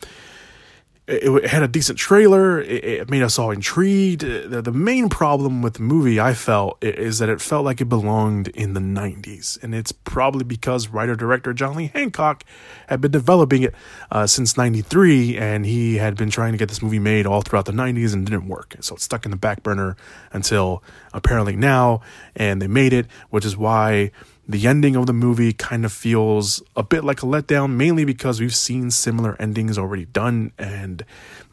it, 1.08 1.46
had 1.46 1.64
a 1.64 1.68
decent 1.68 1.98
trailer. 1.98 2.60
It, 2.60 3.10
made 3.10 3.22
us 3.22 3.40
all 3.40 3.52
intrigued. 3.52 4.22
The, 4.22 4.62
the, 4.62 4.72
main 4.72 5.08
problem 5.08 5.62
with 5.62 5.76
the 5.76 5.82
movie, 5.82 6.20
I 6.20 6.34
felt, 6.34 6.84
is 6.84 7.20
that 7.20 7.30
it 7.30 7.40
felt 7.40 7.64
like 7.64 7.80
it 7.80 7.86
belonged 7.86 8.50
in 8.50 8.74
the 8.74 8.82
90s. 8.82 9.62
And 9.64 9.74
it's 9.74 9.94
probably 9.94 10.44
because 10.44 10.90
writer 10.90 11.16
director 11.16 11.54
John 11.54 11.78
Lee 11.78 11.92
Hancock 11.94 12.44
had 12.88 13.00
been 13.00 13.12
developing 13.12 13.64
it 13.64 13.74
uh, 14.12 14.28
since 14.28 14.58
93, 14.58 15.38
and 15.38 15.66
he 15.66 15.96
had 15.96 16.18
been 16.18 16.30
trying 16.30 16.52
to 16.52 16.58
get 16.58 16.68
this 16.68 16.82
movie 16.82 17.00
made 17.00 17.26
all 17.26 17.42
throughout 17.42 17.66
the 17.66 17.72
90s 17.72 18.14
and 18.14 18.26
didn't 18.26 18.48
work. 18.48 18.76
So 18.82 18.96
it's 18.96 19.04
stuck 19.04 19.24
in 19.24 19.32
the 19.32 19.38
back 19.38 19.64
burner 19.64 19.96
until 20.34 20.84
apparently 21.14 21.56
now, 21.56 22.02
and 22.36 22.62
they 22.62 22.68
made 22.68 22.92
it, 22.92 23.08
which 23.30 23.46
is 23.46 23.56
why 23.56 24.12
the 24.48 24.66
ending 24.66 24.96
of 24.96 25.08
the 25.08 25.14
movie 25.14 25.52
kind 25.52 25.84
of 25.84 25.92
feels 25.92 26.64
a 26.76 26.84
bit 26.84 27.04
like 27.04 27.22
a 27.22 27.26
letdown, 27.26 27.72
mainly 27.72 28.06
because 28.06 28.40
we've 28.40 28.56
seen 28.56 28.92
similar 28.92 29.36
endings 29.42 29.78
already 29.78 30.06
done 30.06 30.52
and 30.58 31.04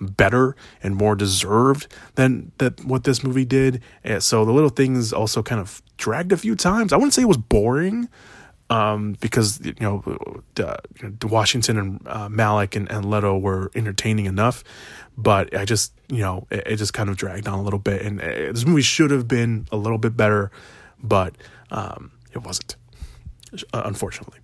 better 0.01 0.55
and 0.83 0.95
more 0.95 1.17
deserved 1.17 1.89
than 2.15 2.53
that 2.59 2.85
what 2.85 3.05
this 3.05 3.25
movie 3.25 3.45
did. 3.45 3.83
And 4.05 4.23
so 4.23 4.45
the 4.45 4.53
little 4.53 4.71
things 4.71 5.13
also 5.13 5.43
kind 5.43 5.61
of 5.61 5.83
dragged 5.97 6.33
a 6.33 6.37
few 6.37 6.55
times. 6.55 6.93
I 6.93 6.97
wouldn't 6.97 7.15
say 7.15 7.23
it 7.23 7.29
was 7.29 7.37
boring, 7.37 8.09
um, 8.71 9.17
because 9.21 9.61
you 9.65 9.75
know, 9.81 10.03
uh, 10.63 10.77
Washington 11.23 11.79
and 11.79 12.09
uh, 12.09 12.29
Malek 12.29 12.77
and, 12.77 12.91
and 12.91 13.05
Leto 13.11 13.37
were 13.37 13.71
entertaining 13.75 14.27
enough, 14.27 14.65
but 15.17 15.55
I 15.55 15.65
just 15.65 15.93
you 16.09 16.21
know 16.21 16.47
it, 16.51 16.63
it, 16.67 16.77
just 16.77 16.95
kind 16.95 17.11
of 17.11 17.17
dragged 17.17 17.47
on 17.47 17.59
a 17.59 17.63
little 17.63 17.79
bit, 17.79 18.03
and 18.03 18.21
uh, 18.21 18.27
this 18.53 18.65
movie 18.65 18.83
should 18.83 19.11
have 19.11 19.29
been 19.29 19.67
a 19.71 19.77
little 19.77 19.99
bit 19.99 20.17
better, 20.17 20.51
but 21.03 21.35
um, 21.71 22.13
it 22.33 22.43
wasn't. 22.43 22.77
Uh, 23.73 23.83
unfortunately. 23.85 24.39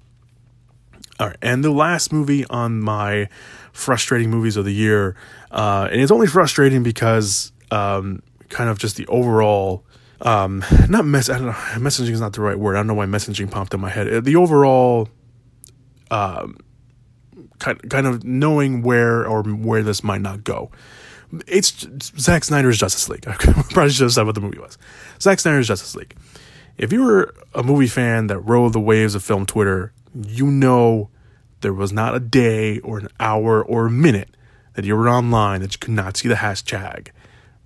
All 1.19 1.27
right, 1.29 1.37
and 1.43 1.63
the 1.63 1.71
last 1.71 2.13
movie 2.13 2.47
on 2.47 2.81
my 2.81 3.29
frustrating 3.73 4.31
movies 4.31 4.57
of 4.57 4.65
the 4.65 4.73
year, 4.73 5.17
uh, 5.51 5.89
and 5.91 6.01
it's 6.01 6.11
only 6.11 6.27
frustrating 6.27 6.83
because 6.83 7.53
um, 7.71 8.23
kind 8.49 8.71
of 8.71 8.79
just 8.79 8.97
the 8.97 9.07
overall 9.09 9.85
um, 10.23 10.65
not 10.89 11.05
mess. 11.05 11.29
I 11.29 11.39
don't 11.39 11.47
know. 11.47 11.53
Messaging 11.77 12.11
is 12.11 12.21
not 12.21 12.33
the 12.33 12.41
right 12.41 12.59
word. 12.59 12.77
I 12.77 12.79
don't 12.81 12.87
know 12.87 12.95
why 12.95 13.07
messaging 13.07 13.51
popped 13.51 13.75
in 13.75 13.81
my 13.81 13.91
head. 13.91 14.13
Uh, 14.13 14.21
The 14.21 14.37
overall, 14.37 15.09
um, 16.11 16.57
kind 17.59 17.91
kind 17.91 18.07
of 18.07 18.25
knowing 18.25 18.83
where 18.83 19.27
or 19.27 19.43
where 19.43 19.83
this 19.83 20.03
might 20.03 20.21
not 20.21 20.45
go. 20.45 20.71
It's 21.47 21.87
Zack 22.19 22.43
Snyder's 22.45 22.79
Justice 22.79 23.09
League. 23.09 23.25
I 23.29 23.35
probably 23.35 23.91
should 23.91 24.03
have 24.05 24.13
said 24.13 24.27
what 24.27 24.35
the 24.35 24.41
movie 24.41 24.59
was. 24.59 24.77
Zack 25.21 25.39
Snyder's 25.39 25.69
Justice 25.69 25.95
League. 25.95 26.17
If 26.81 26.95
you 26.95 27.05
were 27.05 27.35
a 27.55 27.63
movie 27.63 27.87
fan 27.87 28.29
that 28.29 28.39
rode 28.39 28.73
the 28.73 28.81
waves 28.81 29.15
of 29.15 29.23
film 29.23 29.45
Twitter, 29.45 29.93
you 30.15 30.47
know 30.47 31.11
there 31.61 31.75
was 31.75 31.93
not 31.93 32.15
a 32.15 32.19
day 32.19 32.79
or 32.79 32.99
an 32.99 33.09
hour 33.21 33.63
or 33.63 33.85
a 33.85 33.91
minute 33.91 34.35
that 34.73 34.87
you 34.87 34.97
were 34.97 35.07
online 35.07 35.61
that 35.61 35.75
you 35.75 35.79
could 35.79 35.93
not 35.93 36.17
see 36.17 36.27
the 36.27 36.37
hashtag 36.37 37.09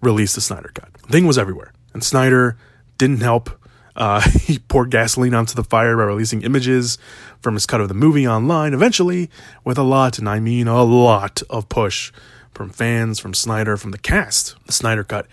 release 0.02 0.34
the 0.34 0.40
Snyder 0.40 0.72
Cut. 0.74 0.92
The 0.94 1.12
thing 1.12 1.28
was 1.28 1.38
everywhere. 1.38 1.72
And 1.92 2.02
Snyder 2.02 2.56
didn't 2.98 3.20
help. 3.20 3.50
Uh, 3.94 4.20
he 4.40 4.58
poured 4.58 4.90
gasoline 4.90 5.32
onto 5.32 5.54
the 5.54 5.62
fire 5.62 5.96
by 5.96 6.02
releasing 6.02 6.42
images 6.42 6.98
from 7.40 7.54
his 7.54 7.66
cut 7.66 7.80
of 7.80 7.86
the 7.86 7.94
movie 7.94 8.26
online, 8.26 8.74
eventually, 8.74 9.30
with 9.62 9.78
a 9.78 9.84
lot, 9.84 10.18
and 10.18 10.28
I 10.28 10.40
mean 10.40 10.66
a 10.66 10.82
lot, 10.82 11.40
of 11.48 11.68
push 11.68 12.10
from 12.52 12.68
fans, 12.68 13.20
from 13.20 13.32
Snyder, 13.32 13.76
from 13.76 13.92
the 13.92 13.98
cast. 13.98 14.56
The 14.66 14.72
Snyder 14.72 15.04
Cut 15.04 15.28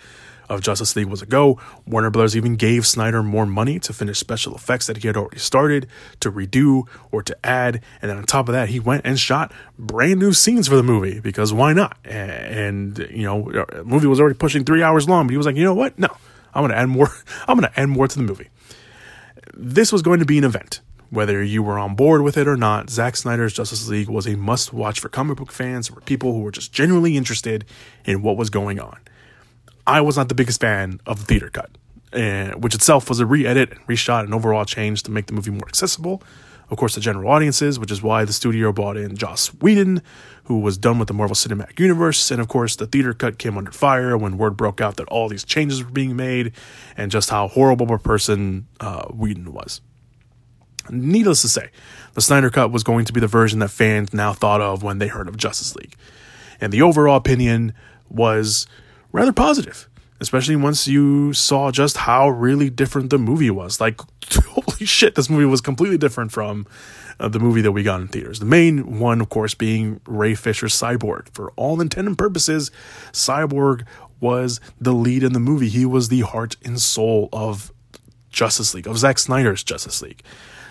of 0.52 0.60
Justice 0.60 0.94
League 0.94 1.06
was 1.06 1.22
a 1.22 1.26
go. 1.26 1.58
Warner 1.86 2.10
Brothers 2.10 2.36
even 2.36 2.56
gave 2.56 2.86
Snyder 2.86 3.22
more 3.22 3.46
money 3.46 3.78
to 3.80 3.92
finish 3.92 4.18
special 4.18 4.54
effects 4.54 4.86
that 4.86 4.98
he 4.98 5.06
had 5.06 5.16
already 5.16 5.38
started, 5.38 5.88
to 6.20 6.30
redo, 6.30 6.86
or 7.10 7.22
to 7.22 7.36
add. 7.44 7.80
And 8.00 8.10
then 8.10 8.18
on 8.18 8.24
top 8.24 8.48
of 8.48 8.52
that, 8.52 8.68
he 8.68 8.78
went 8.78 9.06
and 9.06 9.18
shot 9.18 9.52
brand 9.78 10.20
new 10.20 10.32
scenes 10.32 10.68
for 10.68 10.76
the 10.76 10.82
movie 10.82 11.20
because 11.20 11.52
why 11.52 11.72
not? 11.72 11.96
And, 12.04 12.98
you 13.10 13.24
know, 13.24 13.50
the 13.50 13.84
movie 13.84 14.06
was 14.06 14.20
already 14.20 14.36
pushing 14.36 14.64
three 14.64 14.82
hours 14.82 15.08
long, 15.08 15.26
but 15.26 15.30
he 15.30 15.36
was 15.36 15.46
like, 15.46 15.56
you 15.56 15.64
know 15.64 15.74
what? 15.74 15.98
No, 15.98 16.08
I'm 16.54 16.62
going 16.62 16.70
to 16.70 16.78
add 16.78 16.88
more. 16.88 17.08
I'm 17.48 17.58
going 17.58 17.70
to 17.70 17.80
add 17.80 17.88
more 17.88 18.06
to 18.06 18.16
the 18.16 18.24
movie. 18.24 18.50
This 19.54 19.92
was 19.92 20.02
going 20.02 20.20
to 20.20 20.26
be 20.26 20.38
an 20.38 20.44
event. 20.44 20.80
Whether 21.10 21.42
you 21.42 21.62
were 21.62 21.78
on 21.78 21.94
board 21.94 22.22
with 22.22 22.38
it 22.38 22.48
or 22.48 22.56
not, 22.56 22.88
Zack 22.88 23.16
Snyder's 23.16 23.52
Justice 23.52 23.86
League 23.86 24.08
was 24.08 24.26
a 24.26 24.34
must 24.34 24.72
watch 24.72 24.98
for 24.98 25.10
comic 25.10 25.36
book 25.36 25.52
fans 25.52 25.90
or 25.90 26.00
people 26.00 26.32
who 26.32 26.40
were 26.40 26.50
just 26.50 26.72
genuinely 26.72 27.18
interested 27.18 27.66
in 28.06 28.22
what 28.22 28.38
was 28.38 28.48
going 28.48 28.80
on. 28.80 28.98
I 29.86 30.00
was 30.00 30.16
not 30.16 30.28
the 30.28 30.34
biggest 30.34 30.60
fan 30.60 31.00
of 31.06 31.20
the 31.20 31.24
theater 31.24 31.50
cut, 31.50 31.70
and, 32.12 32.62
which 32.62 32.74
itself 32.74 33.08
was 33.08 33.20
a 33.20 33.26
re 33.26 33.46
edit 33.46 33.70
and 33.70 33.80
reshot 33.86 34.24
and 34.24 34.34
overall 34.34 34.64
change 34.64 35.02
to 35.04 35.10
make 35.10 35.26
the 35.26 35.32
movie 35.32 35.50
more 35.50 35.68
accessible. 35.68 36.22
Of 36.70 36.78
course, 36.78 36.94
to 36.94 37.00
general 37.00 37.30
audiences, 37.30 37.78
which 37.78 37.90
is 37.90 38.02
why 38.02 38.24
the 38.24 38.32
studio 38.32 38.72
brought 38.72 38.96
in 38.96 39.14
Joss 39.14 39.48
Whedon, 39.60 40.00
who 40.44 40.60
was 40.60 40.78
done 40.78 40.98
with 40.98 41.08
the 41.08 41.12
Marvel 41.12 41.34
Cinematic 41.34 41.78
Universe. 41.78 42.30
And 42.30 42.40
of 42.40 42.48
course, 42.48 42.76
the 42.76 42.86
theater 42.86 43.12
cut 43.12 43.36
came 43.36 43.58
under 43.58 43.70
fire 43.70 44.16
when 44.16 44.38
word 44.38 44.56
broke 44.56 44.80
out 44.80 44.96
that 44.96 45.06
all 45.08 45.28
these 45.28 45.44
changes 45.44 45.84
were 45.84 45.90
being 45.90 46.16
made 46.16 46.52
and 46.96 47.10
just 47.10 47.28
how 47.28 47.48
horrible 47.48 47.84
of 47.84 47.90
a 47.90 47.98
person 47.98 48.66
uh, 48.80 49.04
Whedon 49.08 49.52
was. 49.52 49.82
Needless 50.88 51.42
to 51.42 51.48
say, 51.48 51.70
the 52.14 52.20
Snyder 52.20 52.50
Cut 52.50 52.72
was 52.72 52.82
going 52.82 53.04
to 53.04 53.12
be 53.12 53.20
the 53.20 53.28
version 53.28 53.58
that 53.60 53.70
fans 53.70 54.12
now 54.12 54.32
thought 54.32 54.60
of 54.60 54.82
when 54.82 54.98
they 54.98 55.08
heard 55.08 55.28
of 55.28 55.36
Justice 55.36 55.76
League. 55.76 55.94
And 56.60 56.72
the 56.72 56.82
overall 56.82 57.16
opinion 57.16 57.74
was 58.08 58.66
rather 59.12 59.32
positive, 59.32 59.88
especially 60.20 60.56
once 60.56 60.88
you 60.88 61.32
saw 61.32 61.70
just 61.70 61.98
how 61.98 62.28
really 62.28 62.70
different 62.70 63.10
the 63.10 63.18
movie 63.18 63.50
was. 63.50 63.80
Like, 63.80 64.00
holy 64.48 64.86
shit, 64.86 65.14
this 65.14 65.30
movie 65.30 65.44
was 65.44 65.60
completely 65.60 65.98
different 65.98 66.32
from 66.32 66.66
uh, 67.20 67.28
the 67.28 67.38
movie 67.38 67.60
that 67.60 67.72
we 67.72 67.82
got 67.82 68.00
in 68.00 68.08
theaters. 68.08 68.40
The 68.40 68.46
main 68.46 68.98
one, 68.98 69.20
of 69.20 69.28
course, 69.28 69.54
being 69.54 70.00
Ray 70.06 70.34
Fisher's 70.34 70.74
Cyborg. 70.74 71.28
For 71.32 71.52
all 71.52 71.80
intent 71.80 72.08
and 72.08 72.18
purposes, 72.18 72.70
Cyborg 73.12 73.86
was 74.20 74.60
the 74.80 74.92
lead 74.92 75.22
in 75.22 75.32
the 75.32 75.40
movie. 75.40 75.68
He 75.68 75.84
was 75.84 76.08
the 76.08 76.20
heart 76.20 76.56
and 76.64 76.80
soul 76.80 77.28
of 77.32 77.72
Justice 78.30 78.74
League, 78.74 78.86
of 78.86 78.98
Zack 78.98 79.18
Snyder's 79.18 79.62
Justice 79.62 80.00
League. 80.02 80.22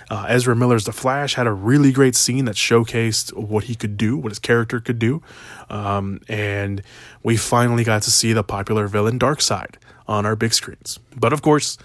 Uh, 0.10 0.26
Ezra 0.28 0.54
Miller's 0.54 0.84
The 0.84 0.92
Flash 0.92 1.36
had 1.36 1.48
a 1.48 1.54
really 1.54 1.94
great 1.94 2.18
scene 2.18 2.44
that 2.44 2.56
showcased 2.56 3.34
what 3.34 3.66
he 3.66 3.76
could 3.76 3.96
do, 3.96 4.18
what 4.18 4.30
his 4.30 4.40
character 4.40 4.82
could 4.82 5.00
do. 5.00 5.22
Um, 5.70 6.20
and 6.28 6.82
we 7.24 7.38
finally 7.38 7.84
got 7.84 8.02
to 8.04 8.12
see 8.12 8.34
the 8.34 8.44
popular 8.44 8.88
villain 8.88 9.20
Darkseid 9.20 9.76
on 10.08 10.26
our 10.26 10.36
big 10.36 10.54
screens. 10.54 11.00
But 11.16 11.34
of 11.34 11.42
course, 11.42 11.78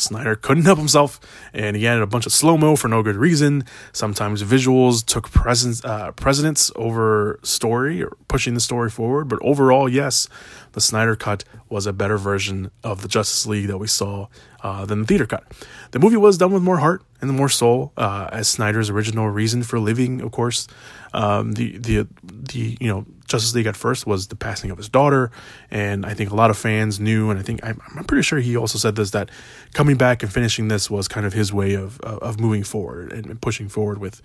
Snyder 0.00 0.34
couldn't 0.34 0.64
help 0.64 0.78
himself, 0.78 1.20
and 1.52 1.76
he 1.76 1.86
added 1.86 2.02
a 2.02 2.06
bunch 2.06 2.26
of 2.26 2.32
slow 2.32 2.56
mo 2.56 2.74
for 2.74 2.88
no 2.88 3.02
good 3.02 3.16
reason. 3.16 3.64
Sometimes 3.92 4.42
visuals 4.42 5.04
took 5.04 5.30
presence, 5.30 5.84
uh, 5.84 6.12
precedence 6.12 6.72
over 6.74 7.38
story 7.42 8.02
or 8.02 8.16
pushing 8.28 8.54
the 8.54 8.60
story 8.60 8.90
forward. 8.90 9.28
But 9.28 9.40
overall, 9.42 9.88
yes, 9.88 10.28
the 10.72 10.80
Snyder 10.80 11.16
cut 11.16 11.44
was 11.68 11.86
a 11.86 11.92
better 11.92 12.16
version 12.16 12.70
of 12.82 13.02
the 13.02 13.08
Justice 13.08 13.46
League 13.46 13.68
that 13.68 13.78
we 13.78 13.86
saw 13.86 14.28
uh, 14.62 14.84
than 14.86 15.00
the 15.00 15.06
theater 15.06 15.26
cut. 15.26 15.44
The 15.90 15.98
movie 15.98 16.16
was 16.16 16.38
done 16.38 16.52
with 16.52 16.62
more 16.62 16.78
heart 16.78 17.02
and 17.20 17.30
more 17.32 17.48
soul, 17.48 17.92
uh, 17.96 18.28
as 18.32 18.48
Snyder's 18.48 18.90
original 18.90 19.28
reason 19.28 19.62
for 19.62 19.78
living, 19.78 20.20
of 20.20 20.32
course. 20.32 20.66
Um, 21.12 21.52
the 21.52 21.76
the 21.78 22.06
the 22.22 22.76
you 22.80 22.88
know 22.88 23.04
Justice 23.26 23.54
League 23.54 23.66
at 23.66 23.76
first 23.76 24.06
was 24.06 24.28
the 24.28 24.36
passing 24.36 24.70
of 24.70 24.78
his 24.78 24.88
daughter, 24.88 25.30
and 25.70 26.06
I 26.06 26.14
think 26.14 26.30
a 26.30 26.34
lot 26.34 26.50
of 26.50 26.58
fans 26.58 27.00
knew, 27.00 27.30
and 27.30 27.38
I 27.38 27.42
think 27.42 27.60
I'm, 27.64 27.80
I'm 27.96 28.04
pretty 28.04 28.22
sure 28.22 28.38
he 28.38 28.56
also 28.56 28.78
said 28.78 28.96
this 28.96 29.10
that 29.10 29.30
coming 29.72 29.96
back 29.96 30.22
and 30.22 30.32
finishing 30.32 30.68
this 30.68 30.90
was 30.90 31.08
kind 31.08 31.26
of 31.26 31.32
his 31.32 31.52
way 31.52 31.74
of 31.74 32.00
of, 32.00 32.38
moving 32.40 32.64
forward 32.64 33.12
and, 33.12 33.40
pushing 33.40 33.68
forward 33.68 33.98
with 33.98 34.22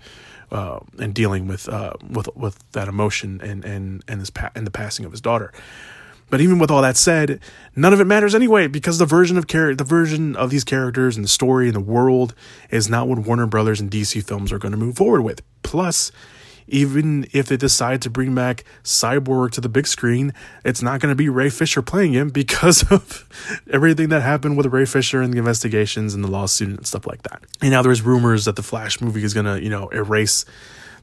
uh, 0.50 0.80
and 0.98 1.14
dealing 1.14 1.46
with 1.46 1.68
uh, 1.68 1.94
with 2.08 2.28
with 2.36 2.58
that 2.72 2.88
emotion 2.88 3.40
and 3.42 3.64
and 3.64 4.04
and 4.08 4.20
this 4.20 4.30
pa- 4.30 4.50
and 4.54 4.66
the 4.66 4.70
passing 4.70 5.04
of 5.04 5.12
his 5.12 5.20
daughter. 5.20 5.52
But 6.28 6.40
even 6.40 6.58
with 6.58 6.72
all 6.72 6.82
that 6.82 6.96
said, 6.96 7.40
none 7.76 7.92
of 7.92 8.00
it 8.00 8.04
matters 8.06 8.34
anyway 8.34 8.66
because 8.66 8.98
the 8.98 9.06
version 9.06 9.38
of 9.38 9.46
char- 9.46 9.74
the 9.74 9.84
version 9.84 10.34
of 10.34 10.50
these 10.50 10.64
characters 10.64 11.16
and 11.16 11.24
the 11.24 11.28
story 11.28 11.66
and 11.66 11.76
the 11.76 11.80
world 11.80 12.34
is 12.70 12.88
not 12.88 13.06
what 13.06 13.18
Warner 13.18 13.46
Brothers 13.46 13.80
and 13.80 13.90
DC 13.90 14.24
films 14.26 14.52
are 14.52 14.58
going 14.58 14.72
to 14.72 14.78
move 14.78 14.96
forward 14.96 15.22
with. 15.22 15.42
Plus, 15.62 16.10
even 16.68 17.26
if 17.32 17.46
they 17.46 17.56
decide 17.56 18.02
to 18.02 18.10
bring 18.10 18.34
back 18.34 18.64
Cyborg 18.84 19.52
to 19.52 19.60
the 19.60 19.68
big 19.68 19.86
screen, 19.86 20.32
it's 20.64 20.82
not 20.82 21.00
going 21.00 21.10
to 21.10 21.16
be 21.16 21.28
Ray 21.28 21.50
Fisher 21.50 21.82
playing 21.82 22.12
him 22.12 22.30
because 22.30 22.82
of 22.90 23.28
everything 23.70 24.08
that 24.10 24.22
happened 24.22 24.56
with 24.56 24.66
Ray 24.66 24.84
Fisher 24.84 25.22
and 25.22 25.32
the 25.32 25.38
investigations 25.38 26.14
and 26.14 26.22
the 26.22 26.30
lawsuit 26.30 26.76
and 26.76 26.86
stuff 26.86 27.06
like 27.06 27.22
that. 27.22 27.42
And 27.60 27.70
now 27.70 27.82
there's 27.82 28.02
rumors 28.02 28.44
that 28.44 28.56
the 28.56 28.62
Flash 28.62 29.00
movie 29.00 29.24
is 29.24 29.34
going 29.34 29.46
to, 29.46 29.62
you 29.62 29.70
know, 29.70 29.88
erase 29.88 30.44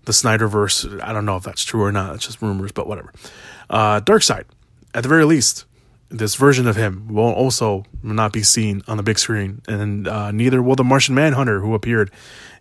the 0.06 0.12
Snyderverse. 0.12 1.02
I 1.02 1.14
don't 1.14 1.26
know 1.26 1.38
if 1.38 1.44
that's 1.44 1.64
true 1.64 1.84
or 1.84 1.92
not. 1.92 2.16
It's 2.16 2.26
just 2.26 2.42
rumors, 2.42 2.72
but 2.72 2.88
whatever. 2.88 3.14
Uh, 3.70 4.02
Darkseid 4.02 4.46
at 4.94 5.04
the 5.04 5.10
very 5.10 5.26
least, 5.26 5.66
this 6.10 6.36
version 6.36 6.68
of 6.68 6.76
him 6.76 7.08
will 7.10 7.34
also 7.34 7.86
not 8.04 8.32
be 8.32 8.44
seen 8.44 8.84
on 8.88 8.98
the 8.98 9.04
big 9.04 9.18
screen, 9.18 9.62
and 9.68 10.08
uh, 10.08 10.32
neither 10.32 10.62
will 10.62 10.76
the 10.76 10.84
Martian 10.84 11.16
Manhunter 11.16 11.60
who 11.60 11.74
appeared 11.74 12.12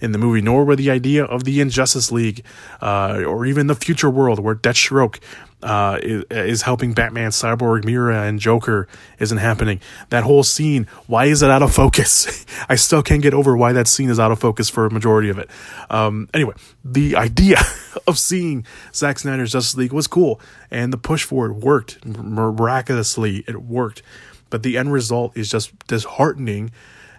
in 0.03 0.11
the 0.13 0.19
movie, 0.19 0.43
nor 0.43 0.65
will 0.65 0.77
the 0.77 0.91
idea 0.91 1.25
of 1.25 1.45
the 1.45 1.61
Injustice 1.61 2.11
League, 2.11 2.45
uh, 2.83 3.23
or 3.25 3.47
even 3.47 3.69
the 3.69 3.75
future 3.75 4.11
world 4.11 4.41
where 4.41 4.57
Deathstroke 4.57 5.21
uh, 5.63 5.99
is, 6.03 6.25
is 6.31 6.63
helping 6.63 6.93
Batman, 6.93 7.31
Cyborg, 7.31 7.85
Mera, 7.85 8.23
and 8.23 8.41
Joker 8.41 8.89
isn't 9.21 9.39
happening. 9.39 9.81
That 10.11 10.25
whole 10.25 10.43
scene, 10.43 10.89
why 11.07 11.27
is 11.27 11.43
it 11.43 11.51
out 11.51 11.63
of 11.63 11.73
focus? 11.73 12.45
I 12.69 12.75
still 12.75 13.03
can't 13.03 13.23
get 13.23 13.33
over 13.33 13.57
why 13.57 13.73
that 13.73 13.87
scene 13.87 14.11
is 14.11 14.19
out 14.19 14.33
of 14.33 14.41
focus 14.41 14.69
for 14.69 14.87
a 14.87 14.91
majority 14.91 15.31
of 15.31 15.39
it. 15.39 15.49
Um, 15.89 16.29
anyway, 16.35 16.55
the 16.85 17.15
idea 17.15 17.61
of 18.09 18.19
seeing 18.19 18.67
Zack 18.93 19.21
Snyder's 19.21 19.53
Justice 19.53 19.77
League 19.77 19.93
was 19.93 20.09
cool, 20.09 20.41
and 20.69 20.93
the 20.93 20.99
push 20.99 21.23
for 21.23 21.47
it 21.47 21.53
worked 21.53 22.05
miraculously. 22.05 23.45
It 23.47 23.63
worked, 23.63 24.03
but 24.51 24.65
the 24.65 24.77
end 24.77 24.93
result 24.93 25.37
is 25.37 25.49
just 25.49 25.87
disheartening 25.87 26.73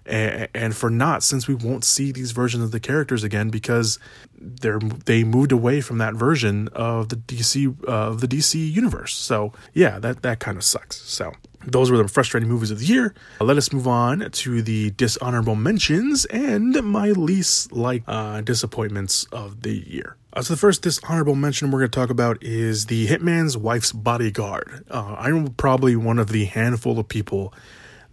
and, 0.06 0.76
for 0.76 0.90
not 0.90 1.24
since 1.24 1.48
we 1.48 1.56
won't 1.56 1.84
see 1.84 2.12
these 2.12 2.32
versions 2.32 2.64
of 2.64 2.72
the 2.72 2.80
characters 2.80 3.24
again 3.24 3.50
because 3.50 4.00
they're 4.36 4.80
they 4.80 5.24
moved 5.24 5.52
away 5.52 5.82
from 5.82 5.98
that 6.00 6.14
version 6.14 6.68
of 6.70 7.10
the 7.10 7.16
DC 7.16 7.76
uh, 7.88 7.92
of 7.92 8.22
the 8.22 8.28
DC 8.28 8.72
universe. 8.72 9.16
So 9.16 9.54
yeah, 9.74 10.00
that 10.00 10.22
that 10.24 10.40
kind 10.40 10.58
of 10.58 10.64
sucks. 10.64 11.02
So 11.02 11.32
those 11.66 11.90
were 11.90 11.98
the 11.98 12.08
frustrating 12.08 12.50
movies 12.50 12.72
of 12.72 12.80
the 12.80 12.86
year. 12.86 13.14
Let 13.40 13.58
us 13.58 13.72
move 13.72 13.88
on 13.88 14.30
to 14.32 14.62
the 14.62 14.92
dishonorable 14.92 15.56
mentions 15.56 16.26
and 16.26 16.84
my 16.84 17.12
least 17.12 17.72
like 17.72 18.04
uh, 18.08 18.42
disappointments 18.42 19.26
of 19.32 19.62
the 19.62 19.78
year. 19.88 20.18
Uh, 20.34 20.42
so 20.42 20.54
the 20.54 20.60
first 20.60 20.82
dishonorable 20.82 21.36
mention 21.36 21.72
we're 21.72 21.80
going 21.80 21.92
to 21.92 22.00
talk 22.00 22.10
about 22.10 22.42
is 22.42 22.88
the 22.88 23.08
Hitman's 23.08 23.56
Wife's 23.56 23.92
Bodyguard. 23.92 24.84
Uh, 24.90 25.16
I'm 25.18 25.54
probably 25.54 25.96
one 25.96 26.18
of 26.18 26.30
the 26.30 26.46
handful 26.46 27.00
of 27.00 27.08
people 27.08 27.54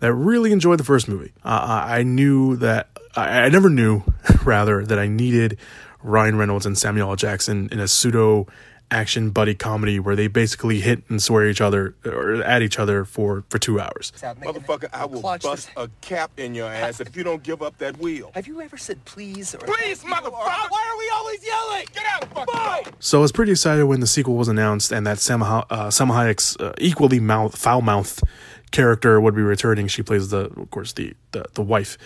that 0.00 0.12
really 0.12 0.52
enjoyed 0.52 0.78
the 0.78 0.84
first 0.84 1.08
movie. 1.08 1.32
Uh, 1.44 1.84
I 1.86 2.02
knew 2.02 2.56
that 2.56 2.88
I, 3.16 3.42
I 3.42 3.48
never 3.48 3.70
knew, 3.70 4.02
rather, 4.44 4.84
that 4.84 4.98
I 4.98 5.06
needed 5.06 5.58
Ryan 6.02 6.36
Reynolds 6.36 6.66
and 6.66 6.76
Samuel 6.76 7.10
L. 7.10 7.16
Jackson 7.16 7.68
in 7.70 7.78
a 7.80 7.88
pseudo 7.88 8.46
action 8.90 9.30
buddy 9.30 9.54
comedy 9.54 10.00
where 10.00 10.16
they 10.16 10.26
basically 10.26 10.80
hit 10.80 11.02
and 11.08 11.22
swear 11.22 11.48
each 11.48 11.60
other 11.60 11.94
or 12.04 12.42
at 12.42 12.60
each 12.60 12.78
other 12.78 13.04
for 13.04 13.44
for 13.48 13.58
two 13.58 13.78
hours. 13.78 14.12
Motherfucker, 14.20 14.88
I 14.92 15.04
will 15.04 15.22
bust 15.22 15.70
a 15.76 15.88
cap 16.00 16.32
in 16.36 16.54
your 16.54 16.68
ass 16.68 17.00
if 17.00 17.16
you 17.16 17.22
don't 17.22 17.42
give 17.42 17.62
up 17.62 17.78
that 17.78 17.98
wheel. 17.98 18.32
Have 18.34 18.48
you 18.48 18.60
ever 18.60 18.76
said 18.76 19.04
please 19.04 19.54
or 19.54 19.58
Please, 19.58 20.02
motherfucker! 20.02 20.32
Why 20.32 20.90
are 20.92 20.98
we 20.98 21.10
always 21.14 21.46
yelling? 21.46 21.86
Get 21.92 22.04
out, 22.04 22.34
fucking 22.34 22.94
So 22.98 23.18
I 23.18 23.22
was 23.22 23.32
pretty 23.32 23.52
excited 23.52 23.84
when 23.84 24.00
the 24.00 24.06
sequel 24.06 24.34
was 24.34 24.48
announced 24.48 24.92
and 24.92 25.06
that 25.06 25.18
Sam, 25.20 25.42
uh, 25.42 25.90
Sam 25.90 26.08
Hayek's 26.08 26.56
uh, 26.56 26.72
equally 26.78 27.20
mouth, 27.20 27.56
foul-mouthed 27.56 28.22
character 28.70 29.20
would 29.20 29.34
be 29.34 29.42
returning. 29.42 29.88
She 29.88 30.02
plays 30.02 30.30
the, 30.30 30.50
of 30.56 30.70
course, 30.70 30.92
the 30.92 31.14
the, 31.32 31.44
the 31.54 31.62
wife. 31.62 31.98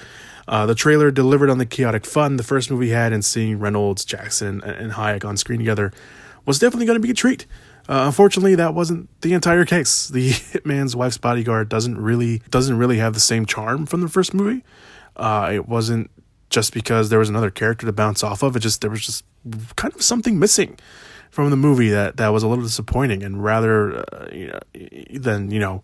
Uh, 0.46 0.66
the 0.66 0.74
trailer 0.74 1.10
delivered 1.10 1.48
on 1.48 1.58
the 1.58 1.66
chaotic 1.66 2.04
fun 2.04 2.36
the 2.36 2.42
first 2.42 2.70
movie 2.70 2.90
had, 2.90 3.12
and 3.12 3.24
seeing 3.24 3.58
Reynolds, 3.58 4.04
Jackson, 4.04 4.62
and, 4.62 4.76
and 4.76 4.92
Hayek 4.92 5.24
on 5.24 5.36
screen 5.36 5.58
together 5.58 5.92
was 6.44 6.58
definitely 6.58 6.86
going 6.86 7.00
to 7.00 7.06
be 7.06 7.10
a 7.10 7.14
treat. 7.14 7.46
Uh, 7.88 8.04
unfortunately, 8.06 8.54
that 8.54 8.74
wasn't 8.74 9.08
the 9.20 9.34
entire 9.34 9.64
case. 9.64 10.08
The 10.08 10.30
hitman's 10.30 10.96
wife's 10.96 11.18
bodyguard 11.18 11.68
doesn't 11.68 11.98
really 11.98 12.42
doesn't 12.50 12.76
really 12.76 12.98
have 12.98 13.14
the 13.14 13.20
same 13.20 13.46
charm 13.46 13.86
from 13.86 14.00
the 14.00 14.08
first 14.08 14.34
movie. 14.34 14.64
Uh, 15.16 15.50
it 15.52 15.68
wasn't 15.68 16.10
just 16.50 16.72
because 16.72 17.10
there 17.10 17.18
was 17.18 17.28
another 17.28 17.50
character 17.50 17.86
to 17.86 17.92
bounce 17.92 18.22
off 18.22 18.42
of. 18.42 18.56
It 18.56 18.60
just 18.60 18.80
there 18.80 18.90
was 18.90 19.04
just 19.04 19.24
kind 19.76 19.94
of 19.94 20.02
something 20.02 20.38
missing 20.38 20.78
from 21.30 21.50
the 21.50 21.56
movie 21.56 21.90
that 21.90 22.16
that 22.16 22.28
was 22.28 22.42
a 22.42 22.48
little 22.48 22.64
disappointing, 22.64 23.22
and 23.22 23.42
rather 23.42 23.98
uh, 23.98 24.28
you 24.32 24.46
know, 24.46 24.60
than 25.18 25.50
you 25.50 25.60
know 25.60 25.82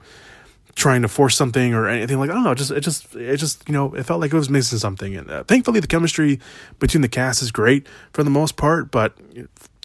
trying 0.74 1.02
to 1.02 1.08
force 1.08 1.36
something 1.36 1.74
or 1.74 1.88
anything 1.88 2.18
like 2.18 2.30
I 2.30 2.34
don't 2.34 2.44
know. 2.44 2.54
Just 2.54 2.70
it 2.70 2.80
just 2.80 3.14
it 3.14 3.36
just 3.36 3.66
you 3.68 3.72
know 3.72 3.94
it 3.94 4.04
felt 4.04 4.20
like 4.20 4.32
it 4.32 4.36
was 4.36 4.50
missing 4.50 4.78
something. 4.78 5.16
And 5.16 5.30
uh, 5.30 5.44
thankfully, 5.44 5.80
the 5.80 5.86
chemistry 5.86 6.40
between 6.78 7.02
the 7.02 7.08
cast 7.08 7.42
is 7.42 7.50
great 7.50 7.86
for 8.12 8.22
the 8.22 8.30
most 8.30 8.56
part. 8.56 8.90
But 8.90 9.16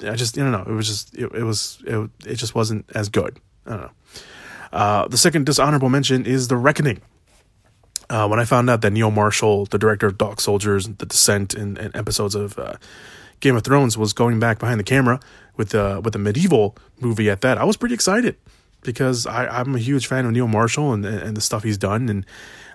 I 0.04 0.16
just 0.16 0.38
I 0.38 0.42
don't 0.42 0.52
know. 0.52 0.66
It 0.68 0.76
was 0.76 0.88
just 0.88 1.16
it, 1.16 1.32
it 1.34 1.44
was 1.44 1.82
it, 1.86 2.10
it 2.26 2.36
just 2.36 2.56
wasn't 2.56 2.86
as 2.94 3.10
good. 3.10 3.40
I 3.66 3.70
don't 3.70 3.82
know. 3.82 3.92
Uh, 4.72 5.08
the 5.08 5.18
second 5.18 5.46
dishonorable 5.46 5.90
mention 5.90 6.26
is 6.26 6.48
The 6.48 6.58
Reckoning. 6.58 7.02
Uh, 8.08 8.28
when 8.28 8.40
I 8.40 8.46
found 8.46 8.70
out 8.70 8.82
that 8.82 8.92
Neil 8.92 9.10
Marshall, 9.10 9.66
the 9.66 9.80
director 9.80 10.06
of 10.06 10.18
Dog 10.18 10.40
Soldiers, 10.40 10.88
The 10.88 11.08
Descent, 11.08 11.56
and, 11.56 11.76
and 11.80 11.96
episodes 11.96 12.36
of 12.36 12.60
uh, 12.60 12.74
Game 13.40 13.56
of 13.56 13.64
Thrones, 13.64 13.98
was 13.98 14.14
going 14.14 14.40
back 14.40 14.60
behind 14.60 14.80
the 14.80 14.84
camera 14.84 15.20
with 15.58 15.74
uh, 15.74 16.02
with 16.04 16.14
a 16.16 16.20
medieval 16.20 16.78
movie 17.00 17.30
at 17.30 17.42
that, 17.42 17.58
I 17.58 17.64
was 17.64 17.78
pretty 17.78 17.96
excited 17.96 18.36
because 18.86 19.26
I, 19.26 19.48
I'm 19.48 19.76
a 19.76 19.80
huge 19.80 20.08
fan 20.08 20.26
of 20.26 20.32
Neil 20.32 20.48
Marshall 20.48 20.94
and 20.94 21.06
and 21.06 21.36
the 21.36 21.42
stuff 21.42 21.64
he's 21.64 21.78
done. 21.78 22.10
And 22.10 22.26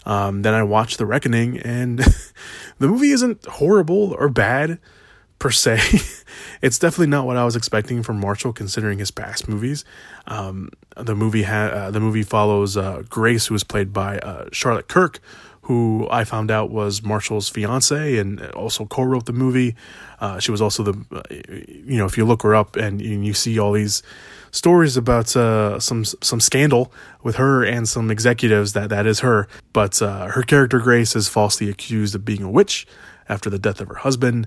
um, 0.06 0.42
then 0.42 0.54
I 0.54 0.62
watched 0.62 0.98
The 0.98 1.06
Reckoning, 1.06 1.58
and 1.58 1.98
the 2.78 2.88
movie 2.88 3.10
isn't 3.10 3.44
horrible 3.46 4.14
or 4.18 4.28
bad 4.28 4.78
per 5.38 5.50
se. 5.50 5.80
it's 6.62 6.78
definitely 6.78 7.08
not 7.08 7.26
what 7.26 7.36
I 7.36 7.44
was 7.44 7.56
expecting 7.56 8.02
from 8.02 8.20
Marshall, 8.20 8.52
considering 8.52 8.98
his 8.98 9.10
past 9.10 9.48
movies. 9.48 9.84
Um, 10.26 10.70
the 10.96 11.14
movie 11.14 11.42
ha- 11.42 11.72
uh, 11.72 11.90
the 11.90 12.00
movie 12.00 12.22
follows 12.22 12.76
uh, 12.76 13.02
Grace, 13.08 13.46
who 13.46 13.54
is 13.54 13.64
played 13.64 13.92
by 13.92 14.18
uh, 14.18 14.48
Charlotte 14.52 14.88
Kirk, 14.88 15.20
who 15.62 16.08
I 16.10 16.24
found 16.24 16.50
out 16.50 16.70
was 16.70 17.02
Marshall's 17.02 17.48
fiance 17.48 18.18
and 18.18 18.40
also 18.52 18.86
co-wrote 18.86 19.26
the 19.26 19.32
movie. 19.32 19.76
Uh, 20.20 20.38
she 20.38 20.50
was 20.50 20.60
also 20.60 20.82
the, 20.82 21.04
uh, 21.12 21.22
you 21.30 21.96
know, 21.96 22.06
if 22.06 22.16
you 22.16 22.24
look 22.24 22.42
her 22.42 22.54
up 22.54 22.76
and 22.76 23.00
you 23.00 23.34
see 23.34 23.58
all 23.58 23.72
these 23.72 24.02
stories 24.50 24.96
about 24.96 25.34
uh, 25.36 25.78
some 25.78 26.04
some 26.04 26.40
scandal 26.40 26.92
with 27.22 27.36
her 27.36 27.64
and 27.64 27.88
some 27.88 28.10
executives 28.10 28.72
that 28.72 28.88
that 28.90 29.06
is 29.06 29.20
her. 29.20 29.48
But 29.72 30.00
uh, 30.02 30.28
her 30.28 30.42
character 30.42 30.78
Grace 30.78 31.14
is 31.16 31.28
falsely 31.28 31.68
accused 31.68 32.14
of 32.14 32.24
being 32.24 32.42
a 32.42 32.50
witch 32.50 32.86
after 33.28 33.48
the 33.48 33.58
death 33.58 33.80
of 33.80 33.88
her 33.88 33.96
husband, 33.96 34.46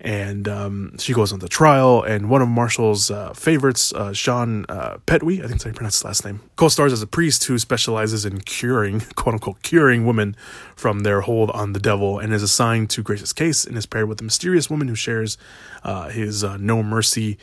and 0.00 0.46
um, 0.46 0.98
she 0.98 1.12
goes 1.12 1.32
on 1.32 1.38
the 1.38 1.48
trial. 1.48 2.02
And 2.02 2.28
one 2.28 2.42
of 2.42 2.48
Marshall's 2.48 3.10
uh, 3.10 3.32
favorites, 3.32 3.92
uh, 3.94 4.12
Sean 4.12 4.66
uh, 4.68 4.98
Pertwee, 5.06 5.38
I 5.38 5.42
think 5.42 5.52
that's 5.52 5.64
how 5.64 5.70
you 5.70 5.74
pronounce 5.74 5.96
his 5.96 6.04
last 6.04 6.24
name, 6.24 6.40
co-stars 6.56 6.92
as 6.92 7.02
a 7.02 7.06
priest 7.06 7.44
who 7.44 7.58
specializes 7.58 8.24
in 8.24 8.40
curing, 8.42 9.00
quote 9.16 9.34
unquote, 9.34 9.62
curing 9.62 10.06
women 10.06 10.36
from 10.76 11.00
their 11.00 11.22
hold 11.22 11.50
on 11.50 11.72
the 11.72 11.80
devil, 11.80 12.18
and 12.18 12.32
is 12.34 12.42
assigned 12.42 12.90
to 12.90 13.02
Grace's 13.02 13.32
case, 13.32 13.64
and 13.64 13.76
is 13.76 13.86
paired 13.86 14.08
with 14.08 14.20
a 14.20 14.24
mysterious 14.24 14.68
woman 14.68 14.88
who 14.88 14.94
shares 14.94 15.38
uh, 15.82 16.08
his 16.08 16.44
uh, 16.44 16.56
no 16.58 16.82
mercy 16.82 17.38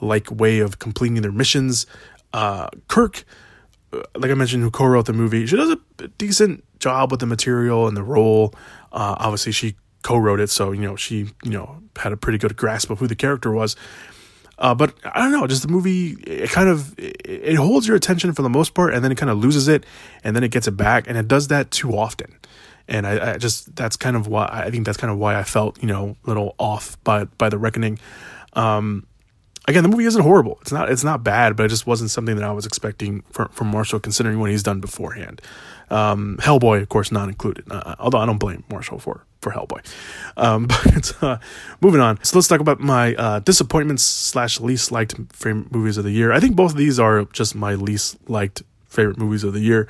like 0.00 0.30
way 0.30 0.60
of 0.60 0.78
completing 0.78 1.22
their 1.22 1.32
missions. 1.32 1.86
Uh, 2.32 2.68
Kirk, 2.88 3.24
uh, 3.92 4.02
like 4.16 4.30
I 4.30 4.34
mentioned, 4.34 4.62
who 4.62 4.70
co-wrote 4.70 5.06
the 5.06 5.12
movie, 5.12 5.46
she 5.46 5.56
does 5.56 5.70
a 5.70 6.08
decent 6.18 6.64
job 6.78 7.10
with 7.10 7.20
the 7.20 7.26
material 7.26 7.86
and 7.86 7.96
the 7.96 8.02
role. 8.02 8.54
Uh, 8.92 9.16
obviously, 9.18 9.52
she 9.52 9.76
co-wrote 10.02 10.40
it, 10.40 10.50
so 10.50 10.72
you 10.72 10.82
know 10.82 10.96
she 10.96 11.28
you 11.44 11.50
know 11.50 11.82
had 11.96 12.12
a 12.12 12.16
pretty 12.16 12.38
good 12.38 12.56
grasp 12.56 12.90
of 12.90 12.98
who 12.98 13.06
the 13.06 13.16
character 13.16 13.50
was. 13.50 13.76
Uh, 14.58 14.74
but 14.74 14.94
I 15.04 15.20
don't 15.20 15.32
know, 15.32 15.46
just 15.46 15.62
the 15.62 15.68
movie, 15.68 16.10
it 16.26 16.50
kind 16.50 16.68
of 16.68 16.94
it 16.98 17.54
holds 17.54 17.88
your 17.88 17.96
attention 17.96 18.34
for 18.34 18.42
the 18.42 18.50
most 18.50 18.74
part, 18.74 18.92
and 18.92 19.02
then 19.02 19.10
it 19.10 19.16
kind 19.16 19.30
of 19.30 19.38
loses 19.38 19.68
it, 19.68 19.86
and 20.22 20.36
then 20.36 20.44
it 20.44 20.50
gets 20.50 20.68
it 20.68 20.72
back, 20.72 21.08
and 21.08 21.16
it 21.16 21.26
does 21.26 21.48
that 21.48 21.70
too 21.70 21.96
often. 21.96 22.38
And 22.86 23.06
I, 23.06 23.34
I 23.34 23.38
just 23.38 23.74
that's 23.74 23.96
kind 23.96 24.16
of 24.16 24.26
why 24.26 24.50
I 24.52 24.70
think 24.70 24.84
that's 24.84 24.98
kind 24.98 25.10
of 25.10 25.18
why 25.18 25.38
I 25.38 25.44
felt 25.44 25.80
you 25.80 25.88
know 25.88 26.16
a 26.24 26.28
little 26.28 26.54
off 26.58 27.02
by 27.04 27.24
by 27.24 27.48
the 27.48 27.56
reckoning. 27.56 27.98
Um, 28.52 29.06
again, 29.68 29.82
the 29.82 29.88
movie 29.88 30.04
isn't 30.04 30.22
horrible. 30.22 30.58
It's 30.62 30.72
not 30.72 30.90
it's 30.90 31.04
not 31.04 31.24
bad, 31.24 31.56
but 31.56 31.66
it 31.66 31.68
just 31.68 31.86
wasn't 31.86 32.10
something 32.10 32.36
that 32.36 32.44
I 32.44 32.52
was 32.52 32.66
expecting 32.66 33.22
from, 33.30 33.48
from 33.48 33.68
Marshall, 33.68 34.00
considering 34.00 34.40
what 34.40 34.50
he's 34.50 34.62
done 34.62 34.80
beforehand. 34.80 35.40
Um, 35.90 36.38
Hellboy, 36.40 36.82
of 36.82 36.88
course, 36.88 37.10
not 37.10 37.28
included. 37.28 37.64
Uh, 37.70 37.96
although 37.98 38.18
I 38.18 38.26
don't 38.26 38.38
blame 38.38 38.64
Marshall 38.70 38.98
for 38.98 39.24
for 39.40 39.52
Hellboy. 39.52 39.84
Um, 40.36 40.66
but 40.84 41.22
uh, 41.22 41.38
moving 41.80 42.00
on, 42.00 42.22
so 42.22 42.36
let's 42.36 42.48
talk 42.48 42.60
about 42.60 42.80
my 42.80 43.14
uh, 43.14 43.38
disappointments 43.40 44.02
slash 44.02 44.60
least 44.60 44.92
liked 44.92 45.14
favorite 45.32 45.72
movies 45.72 45.96
of 45.96 46.04
the 46.04 46.12
year. 46.12 46.32
I 46.32 46.40
think 46.40 46.56
both 46.56 46.72
of 46.72 46.76
these 46.76 46.98
are 46.98 47.24
just 47.26 47.54
my 47.54 47.74
least 47.74 48.16
liked 48.28 48.62
favorite 48.88 49.18
movies 49.18 49.44
of 49.44 49.52
the 49.52 49.60
year. 49.60 49.88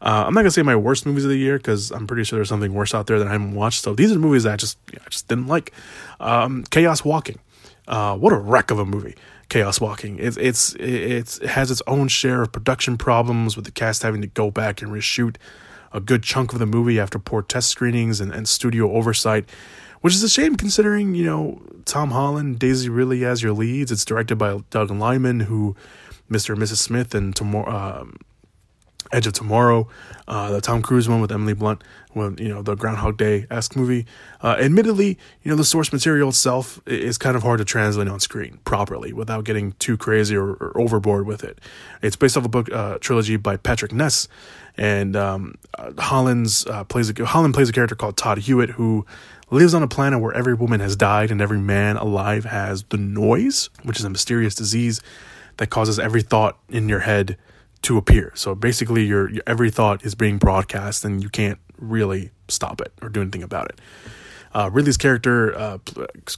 Uh, 0.00 0.24
I'm 0.26 0.34
not 0.34 0.40
gonna 0.40 0.50
say 0.50 0.62
my 0.62 0.76
worst 0.76 1.06
movies 1.06 1.24
of 1.24 1.30
the 1.30 1.38
year 1.38 1.58
because 1.58 1.92
I'm 1.92 2.06
pretty 2.06 2.24
sure 2.24 2.38
there's 2.38 2.48
something 2.48 2.74
worse 2.74 2.92
out 2.92 3.06
there 3.06 3.18
that 3.18 3.28
I 3.28 3.32
haven't 3.32 3.54
watched. 3.54 3.82
So 3.82 3.94
these 3.94 4.10
are 4.10 4.14
the 4.14 4.20
movies 4.20 4.42
that 4.42 4.54
I 4.54 4.56
just 4.56 4.78
I 4.92 5.08
just 5.08 5.28
didn't 5.28 5.46
like. 5.46 5.72
Um, 6.18 6.64
Chaos 6.70 7.04
Walking. 7.04 7.38
Uh, 7.88 8.16
what 8.16 8.32
a 8.32 8.36
wreck 8.36 8.70
of 8.70 8.78
a 8.78 8.84
movie, 8.84 9.14
Chaos 9.48 9.80
Walking. 9.80 10.18
It's 10.18 10.36
it's 10.36 10.74
it's 10.74 11.38
it 11.38 11.50
has 11.50 11.70
its 11.70 11.82
own 11.86 12.08
share 12.08 12.42
of 12.42 12.52
production 12.52 12.96
problems 12.96 13.56
with 13.56 13.64
the 13.64 13.72
cast 13.72 14.02
having 14.02 14.20
to 14.20 14.28
go 14.28 14.50
back 14.50 14.82
and 14.82 14.90
reshoot 14.92 15.36
a 15.92 16.00
good 16.00 16.22
chunk 16.22 16.52
of 16.52 16.58
the 16.58 16.66
movie 16.66 16.98
after 16.98 17.18
poor 17.18 17.42
test 17.42 17.68
screenings 17.68 18.20
and, 18.20 18.32
and 18.32 18.48
studio 18.48 18.92
oversight, 18.92 19.48
which 20.00 20.14
is 20.14 20.22
a 20.22 20.28
shame 20.28 20.56
considering 20.56 21.14
you 21.14 21.24
know 21.24 21.60
Tom 21.84 22.10
Holland, 22.12 22.58
Daisy 22.58 22.88
Ridley 22.88 23.24
as 23.24 23.42
your 23.42 23.52
leads. 23.52 23.90
It's 23.90 24.04
directed 24.04 24.36
by 24.36 24.60
Doug 24.70 24.90
Liman, 24.90 25.40
who 25.40 25.76
Mr. 26.30 26.54
and 26.54 26.62
Mrs. 26.62 26.76
Smith 26.76 27.14
and 27.14 27.34
tomorrow. 27.34 28.00
Um, 28.02 28.16
Edge 29.12 29.26
of 29.26 29.32
Tomorrow, 29.32 29.88
uh, 30.26 30.50
the 30.50 30.60
Tom 30.60 30.82
Cruise 30.82 31.08
one 31.08 31.20
with 31.20 31.30
Emily 31.30 31.54
Blunt, 31.54 31.82
when 32.12 32.36
you 32.38 32.48
know 32.48 32.62
the 32.62 32.74
Groundhog 32.74 33.16
Day 33.16 33.46
esque 33.50 33.76
movie. 33.76 34.06
Uh, 34.40 34.56
admittedly, 34.58 35.18
you 35.42 35.50
know 35.50 35.56
the 35.56 35.64
source 35.64 35.92
material 35.92 36.30
itself 36.30 36.80
is 36.86 37.18
kind 37.18 37.36
of 37.36 37.42
hard 37.42 37.58
to 37.58 37.64
translate 37.64 38.08
on 38.08 38.20
screen 38.20 38.58
properly 38.64 39.12
without 39.12 39.44
getting 39.44 39.72
too 39.72 39.96
crazy 39.96 40.36
or, 40.36 40.52
or 40.54 40.80
overboard 40.80 41.26
with 41.26 41.44
it. 41.44 41.58
It's 42.00 42.16
based 42.16 42.36
off 42.36 42.44
a 42.44 42.48
book 42.48 42.70
uh, 42.72 42.98
trilogy 42.98 43.36
by 43.36 43.56
Patrick 43.56 43.92
Ness, 43.92 44.28
and 44.76 45.16
um, 45.16 45.54
uh, 45.78 45.92
Holland's 45.98 46.66
uh, 46.66 46.84
plays 46.84 47.10
a 47.10 47.24
Holland 47.24 47.54
plays 47.54 47.68
a 47.68 47.72
character 47.72 47.94
called 47.94 48.16
Todd 48.16 48.38
Hewitt 48.38 48.70
who 48.70 49.06
lives 49.50 49.74
on 49.74 49.82
a 49.82 49.88
planet 49.88 50.20
where 50.20 50.32
every 50.32 50.54
woman 50.54 50.80
has 50.80 50.96
died 50.96 51.30
and 51.30 51.40
every 51.40 51.58
man 51.58 51.96
alive 51.98 52.46
has 52.46 52.84
the 52.84 52.96
noise, 52.96 53.68
which 53.82 53.98
is 53.98 54.04
a 54.04 54.10
mysterious 54.10 54.54
disease 54.54 55.00
that 55.58 55.68
causes 55.68 55.98
every 55.98 56.22
thought 56.22 56.58
in 56.70 56.88
your 56.88 57.00
head 57.00 57.36
to 57.82 57.96
appear. 57.96 58.32
So 58.34 58.54
basically, 58.54 59.04
your, 59.04 59.30
your 59.30 59.42
every 59.46 59.70
thought 59.70 60.04
is 60.04 60.14
being 60.14 60.38
broadcast, 60.38 61.04
and 61.04 61.22
you 61.22 61.28
can't 61.28 61.58
really 61.78 62.30
stop 62.48 62.80
it 62.80 62.92
or 63.02 63.08
do 63.08 63.20
anything 63.20 63.42
about 63.42 63.70
it. 63.70 63.80
Uh, 64.54 64.70
Ridley's 64.70 64.98
character, 64.98 65.56
uh, 65.56 65.78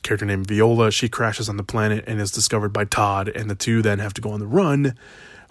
character 0.03 0.25
named 0.25 0.47
Viola, 0.47 0.91
she 0.91 1.09
crashes 1.09 1.49
on 1.49 1.57
the 1.57 1.65
planet 1.65 2.05
and 2.07 2.21
is 2.21 2.31
discovered 2.31 2.73
by 2.73 2.85
Todd, 2.85 3.29
and 3.29 3.51
the 3.51 3.57
two 3.57 3.83
then 3.83 3.99
have 3.99 4.15
to 4.15 4.21
go 4.21 4.31
on 4.31 4.41
the 4.41 4.47
run 4.47 4.95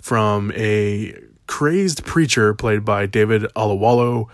from 0.01 0.51
a 0.55 1.13
crazed 1.47 2.05
preacher 2.05 2.53
played 2.53 2.85
by 2.85 3.05
David 3.05 3.43
Oyelowo, 3.55 4.29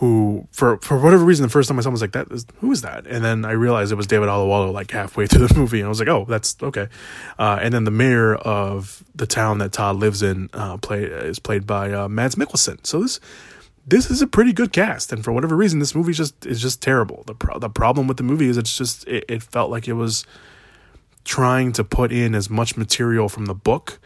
who 0.00 0.48
for 0.50 0.78
for 0.78 0.98
whatever 0.98 1.22
reason 1.22 1.42
the 1.42 1.50
first 1.50 1.68
time 1.68 1.78
I 1.78 1.82
saw 1.82 1.90
him 1.90 1.92
was 1.92 2.00
like 2.00 2.12
that 2.12 2.32
is 2.32 2.46
who 2.60 2.72
is 2.72 2.80
that? 2.80 3.06
And 3.06 3.22
then 3.22 3.44
I 3.44 3.50
realized 3.50 3.92
it 3.92 3.96
was 3.96 4.06
David 4.06 4.30
Oyelowo 4.30 4.72
like 4.72 4.90
halfway 4.90 5.26
through 5.28 5.46
the 5.46 5.54
movie. 5.54 5.80
And 5.80 5.86
I 5.86 5.88
was 5.90 5.98
like 5.98 6.08
oh 6.08 6.24
that's 6.26 6.56
okay. 6.62 6.88
Uh, 7.38 7.58
and 7.60 7.74
then 7.74 7.84
the 7.84 7.90
mayor 7.90 8.34
of 8.36 9.04
the 9.14 9.26
town 9.26 9.58
that 9.58 9.72
Todd 9.72 9.96
lives 9.96 10.22
in 10.22 10.48
uh, 10.54 10.78
play 10.78 11.04
is 11.04 11.38
played 11.38 11.66
by 11.66 11.92
uh, 11.92 12.08
Mads 12.08 12.36
Mikkelsen. 12.36 12.86
So 12.86 13.02
this 13.02 13.20
this 13.86 14.10
is 14.10 14.22
a 14.22 14.26
pretty 14.26 14.54
good 14.54 14.72
cast. 14.72 15.12
And 15.12 15.22
for 15.22 15.32
whatever 15.32 15.54
reason 15.54 15.80
this 15.80 15.94
movie 15.94 16.14
just 16.14 16.46
is 16.46 16.62
just 16.62 16.80
terrible. 16.80 17.22
The 17.26 17.34
pro- 17.34 17.58
the 17.58 17.68
problem 17.68 18.06
with 18.06 18.16
the 18.16 18.22
movie 18.22 18.48
is 18.48 18.56
it's 18.56 18.78
just 18.78 19.06
it, 19.06 19.26
it 19.28 19.42
felt 19.42 19.70
like 19.70 19.86
it 19.86 19.94
was 19.94 20.24
trying 21.24 21.72
to 21.72 21.84
put 21.84 22.10
in 22.10 22.34
as 22.34 22.48
much 22.48 22.74
material 22.74 23.28
from 23.28 23.44
the 23.44 23.54
book 23.54 24.00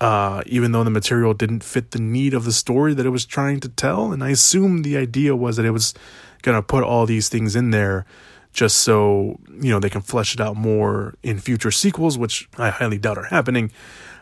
uh, 0.00 0.42
even 0.46 0.72
though 0.72 0.82
the 0.82 0.90
material 0.90 1.34
didn't 1.34 1.62
fit 1.62 1.90
the 1.90 2.00
need 2.00 2.32
of 2.32 2.44
the 2.44 2.52
story 2.52 2.94
that 2.94 3.04
it 3.04 3.10
was 3.10 3.26
trying 3.26 3.60
to 3.60 3.68
tell. 3.68 4.12
And 4.12 4.24
I 4.24 4.30
assume 4.30 4.82
the 4.82 4.96
idea 4.96 5.36
was 5.36 5.56
that 5.56 5.66
it 5.66 5.72
was 5.72 5.94
going 6.42 6.56
to 6.56 6.62
put 6.62 6.82
all 6.82 7.04
these 7.04 7.28
things 7.28 7.54
in 7.54 7.70
there 7.70 8.06
just 8.52 8.78
so, 8.78 9.38
you 9.60 9.70
know, 9.70 9.78
they 9.78 9.90
can 9.90 10.00
flesh 10.00 10.34
it 10.34 10.40
out 10.40 10.56
more 10.56 11.14
in 11.22 11.38
future 11.38 11.70
sequels, 11.70 12.18
which 12.18 12.48
I 12.58 12.70
highly 12.70 12.98
doubt 12.98 13.18
are 13.18 13.24
happening. 13.24 13.70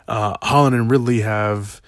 Uh, 0.07 0.35
Holland 0.41 0.75
and 0.75 0.91
Ridley 0.91 1.21
have 1.21 1.81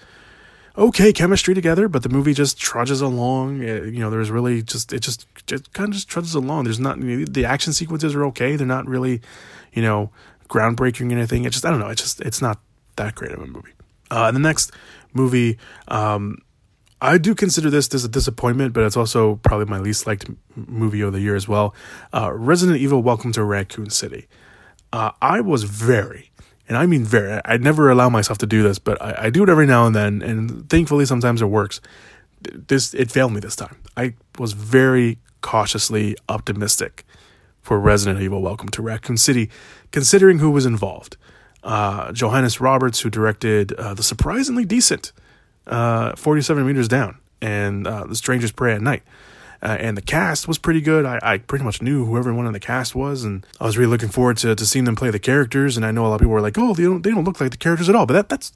okay 0.78 1.12
chemistry 1.12 1.54
together, 1.54 1.90
but 1.90 2.02
the 2.02 2.10
movie 2.10 2.34
just 2.34 2.58
trudges 2.58 3.02
along. 3.02 3.62
It, 3.62 3.94
you 3.94 4.00
know, 4.00 4.10
there's 4.10 4.32
really 4.32 4.64
just, 4.64 4.94
it 4.94 5.02
just, 5.02 5.28
just 5.46 5.72
kind 5.74 5.90
of 5.90 5.96
just 5.96 6.08
trudges 6.08 6.34
along. 6.34 6.64
There's 6.64 6.80
not, 6.80 6.98
you 7.00 7.20
know, 7.20 7.26
the 7.26 7.46
action 7.46 7.74
sequences 7.74 8.16
are 8.16 8.26
okay. 8.28 8.56
They're 8.56 8.66
not 8.66 8.88
really, 8.88 9.22
you 9.74 9.82
know, 9.82 10.12
groundbreaking 10.50 11.10
or 11.10 11.18
anything. 11.18 11.44
It 11.44 11.52
just, 11.52 11.66
I 11.66 11.70
don't 11.70 11.80
know. 11.80 11.90
It's 11.90 12.02
just, 12.02 12.22
it's 12.22 12.42
not 12.42 12.60
that 12.96 13.16
great 13.16 13.34
of 13.34 13.42
a 13.42 13.48
movie. 13.48 13.74
Uh, 14.12 14.30
the 14.32 14.40
next 14.40 14.72
movie, 15.14 15.58
um, 15.88 16.38
I 17.02 17.18
do 17.18 17.34
consider 17.34 17.70
this 17.70 17.92
as 17.96 18.04
a 18.04 18.10
disappointment, 18.10 18.74
but 18.74 18.84
it's 18.84 18.98
also 18.98 19.38
probably 19.38 19.66
my 19.66 19.80
least 19.80 20.06
liked 20.06 20.30
movie 20.56 21.02
of 21.02 21.14
the 21.14 21.22
year 21.22 21.36
as 21.36 21.48
well. 21.48 21.74
Uh, 22.14 22.32
Resident 22.34 22.78
Evil: 22.78 23.02
Welcome 23.02 23.32
to 23.32 23.44
Raccoon 23.44 23.90
City. 23.90 24.28
Uh, 24.94 25.12
I 25.22 25.40
was 25.40 25.64
very, 25.64 26.30
and 26.68 26.78
I 26.78 26.86
mean 26.86 27.06
very. 27.06 27.42
I 27.46 27.58
never 27.58 27.90
allow 27.90 28.10
myself 28.10 28.38
to 28.40 28.46
do 28.46 28.62
this, 28.62 28.78
but 28.78 29.02
I, 29.02 29.16
I 29.18 29.30
do 29.30 29.44
it 29.44 29.50
every 29.50 29.66
now 29.66 29.88
and 29.88 29.96
then, 29.96 30.22
and 30.22 30.70
thankfully 30.70 31.06
sometimes 31.06 31.42
it 31.42 31.46
works. 31.46 31.82
This 32.42 32.94
it 32.94 33.10
failed 33.10 33.32
me 33.34 33.40
this 33.40 33.56
time. 33.56 33.78
I 33.96 34.14
was 34.38 34.54
very 34.54 35.20
cautiously 35.40 36.18
optimistic 36.28 37.06
for 37.62 37.80
Resident 37.80 38.22
Evil: 38.22 38.42
Welcome 38.42 38.70
to 38.70 38.82
Raccoon 38.82 39.18
City, 39.18 39.50
considering 39.92 40.40
who 40.40 40.52
was 40.52 40.66
involved. 40.66 41.16
Uh, 41.64 42.12
Johannes 42.12 42.60
Roberts, 42.60 43.02
who 43.02 43.10
directed 43.10 43.74
uh, 43.74 43.94
the 43.94 44.04
surprisingly 44.04 44.66
decent 44.66 45.12
uh, 45.68 46.16
47 46.16 46.66
Meters 46.66 46.88
Down 46.88 47.18
and 47.42 47.86
uh, 47.86 48.06
The 48.06 48.16
Strangers 48.16 48.52
Prey 48.52 48.74
at 48.74 48.82
Night. 48.82 49.04
Uh, 49.64 49.78
and 49.80 49.96
the 49.96 50.02
cast 50.02 50.48
was 50.48 50.58
pretty 50.58 50.82
good. 50.82 51.06
I, 51.06 51.20
I 51.22 51.38
pretty 51.38 51.64
much 51.64 51.84
knew 51.84 52.04
who 52.06 52.18
everyone 52.18 52.48
in 52.48 52.54
the 52.54 52.60
cast 52.60 52.96
was, 52.96 53.24
and 53.24 53.46
I 53.60 53.66
was 53.66 53.78
really 53.78 53.92
looking 53.92 54.10
forward 54.10 54.38
to, 54.38 54.56
to 54.56 54.66
seeing 54.66 54.86
them 54.86 54.96
play 54.96 55.12
the 55.12 55.20
characters. 55.20 55.78
And 55.78 55.86
I 55.86 55.92
know 55.92 56.04
a 56.04 56.08
lot 56.08 56.16
of 56.16 56.22
people 56.22 56.32
were 56.32 56.42
like, 56.42 56.58
"Oh, 56.58 56.74
they 56.74 56.82
don't 56.82 57.04
they 57.04 57.12
don't 57.12 57.24
look 57.24 57.40
like 57.40 57.52
the 57.52 57.58
characters 57.58 57.88
at 57.88 57.96
all," 57.96 58.08
but 58.08 58.14
that 58.14 58.28
that's 58.28 58.52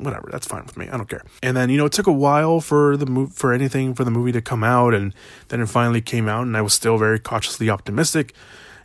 whatever. 0.00 0.28
That's 0.32 0.48
fine 0.48 0.64
with 0.64 0.76
me. 0.76 0.88
I 0.88 0.96
don't 0.96 1.08
care. 1.08 1.22
And 1.44 1.56
then 1.56 1.70
you 1.70 1.76
know 1.76 1.86
it 1.86 1.92
took 1.92 2.08
a 2.08 2.12
while 2.12 2.60
for 2.60 2.96
the 2.96 3.06
move 3.06 3.34
for 3.34 3.52
anything 3.52 3.94
for 3.94 4.02
the 4.02 4.10
movie 4.10 4.32
to 4.32 4.40
come 4.40 4.64
out, 4.64 4.94
and 4.94 5.14
then 5.46 5.60
it 5.60 5.68
finally 5.68 6.00
came 6.00 6.28
out, 6.28 6.42
and 6.42 6.56
I 6.56 6.62
was 6.62 6.74
still 6.74 6.98
very 6.98 7.20
cautiously 7.20 7.70
optimistic 7.70 8.34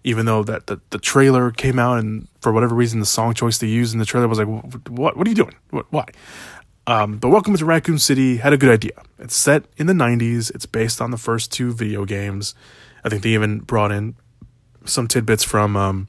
even 0.03 0.25
though 0.25 0.43
that 0.43 0.67
the, 0.67 0.79
the 0.89 0.97
trailer 0.97 1.51
came 1.51 1.79
out 1.79 1.99
and 1.99 2.27
for 2.41 2.51
whatever 2.51 2.75
reason 2.75 2.99
the 2.99 3.05
song 3.05 3.33
choice 3.33 3.57
they 3.57 3.67
used 3.67 3.93
in 3.93 3.99
the 3.99 4.05
trailer 4.05 4.27
was 4.27 4.39
like 4.39 4.47
what 4.89 5.17
what 5.17 5.27
are 5.27 5.29
you 5.29 5.35
doing? 5.35 5.55
What 5.69 5.85
why? 5.91 6.05
Um, 6.85 7.17
but 7.17 7.29
welcome 7.29 7.55
to 7.55 7.65
raccoon 7.65 7.97
city 7.97 8.37
had 8.37 8.51
a 8.51 8.57
good 8.57 8.69
idea. 8.69 9.01
It's 9.17 9.35
set 9.35 9.65
in 9.77 9.87
the 9.87 9.93
90s 9.93 10.53
it's 10.53 10.65
based 10.65 10.99
on 10.99 11.11
the 11.11 11.17
first 11.17 11.51
two 11.51 11.71
video 11.73 12.05
games. 12.05 12.53
I 13.03 13.09
think 13.09 13.23
they 13.23 13.29
even 13.29 13.59
brought 13.59 13.91
in 13.91 14.15
some 14.85 15.07
tidbits 15.07 15.43
from 15.43 15.77
um, 15.77 16.07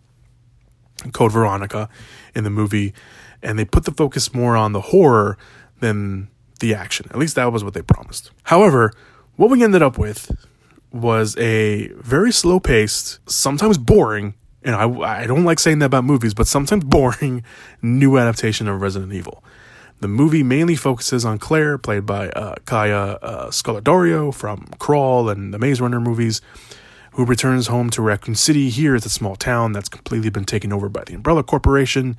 code 1.12 1.32
veronica 1.32 1.88
in 2.34 2.45
the 2.45 2.51
movie 2.51 2.92
and 3.42 3.59
they 3.59 3.64
put 3.64 3.84
the 3.84 3.92
focus 3.92 4.34
more 4.34 4.57
on 4.57 4.72
the 4.72 4.80
horror 4.80 5.38
than 5.80 6.28
the 6.61 6.74
action. 6.74 7.07
At 7.11 7.18
least 7.18 7.36
that 7.36 7.53
was 7.53 7.62
what 7.62 7.74
they 7.74 7.82
promised. 7.82 8.30
However 8.45 8.92
what 9.36 9.51
we 9.51 9.62
ended 9.62 9.82
up 9.82 9.99
with 9.99 10.30
was 10.95 11.36
a 11.38 11.88
very 11.97 12.32
slow 12.32 12.61
paced, 12.61 13.18
sometimes 13.28 13.76
boring, 13.76 14.34
and 14.62 14.76
I, 14.76 15.22
I 15.22 15.26
don't 15.26 15.45
like 15.45 15.59
saying 15.59 15.80
that 15.80 15.86
about 15.86 16.05
movies, 16.05 16.34
but 16.34 16.47
sometimes 16.47 16.84
boring 16.86 17.42
new 17.82 18.16
adaptation 18.16 18.68
of 18.68 18.80
Resident 18.80 19.12
Evil. 19.12 19.42
The 20.01 20.09
movie 20.09 20.42
mainly 20.42 20.76
focuses 20.76 21.24
on 21.24 21.38
Claire, 21.38 21.78
played 21.78 22.07
by 22.07 22.28
uh, 22.30 22.57
Kaya 22.64 23.18
uh, 23.22 23.51
Scodelario 23.51 24.32
from 24.32 24.66
Crawl 24.78 25.28
and 25.28 25.53
the 25.53 25.59
Maze 25.59 25.80
Runner 25.80 26.01
movies, 26.01 26.40
who 27.12 27.24
returns 27.24 27.68
home 27.68 27.90
to 27.90 28.03
Raccoon 28.03 28.34
City. 28.34 28.70
Here 28.70 28.95
it's 28.95 29.07
a 29.07 29.11
small 29.11 29.36
town 29.36 29.72
that's 29.72 29.88
completely 29.88 30.30
been 30.30 30.45
taken 30.45 30.72
over 30.72 30.88
by 30.88 31.05
the 31.05 31.14
Umbrella 31.14 31.42
Corporation, 31.42 32.16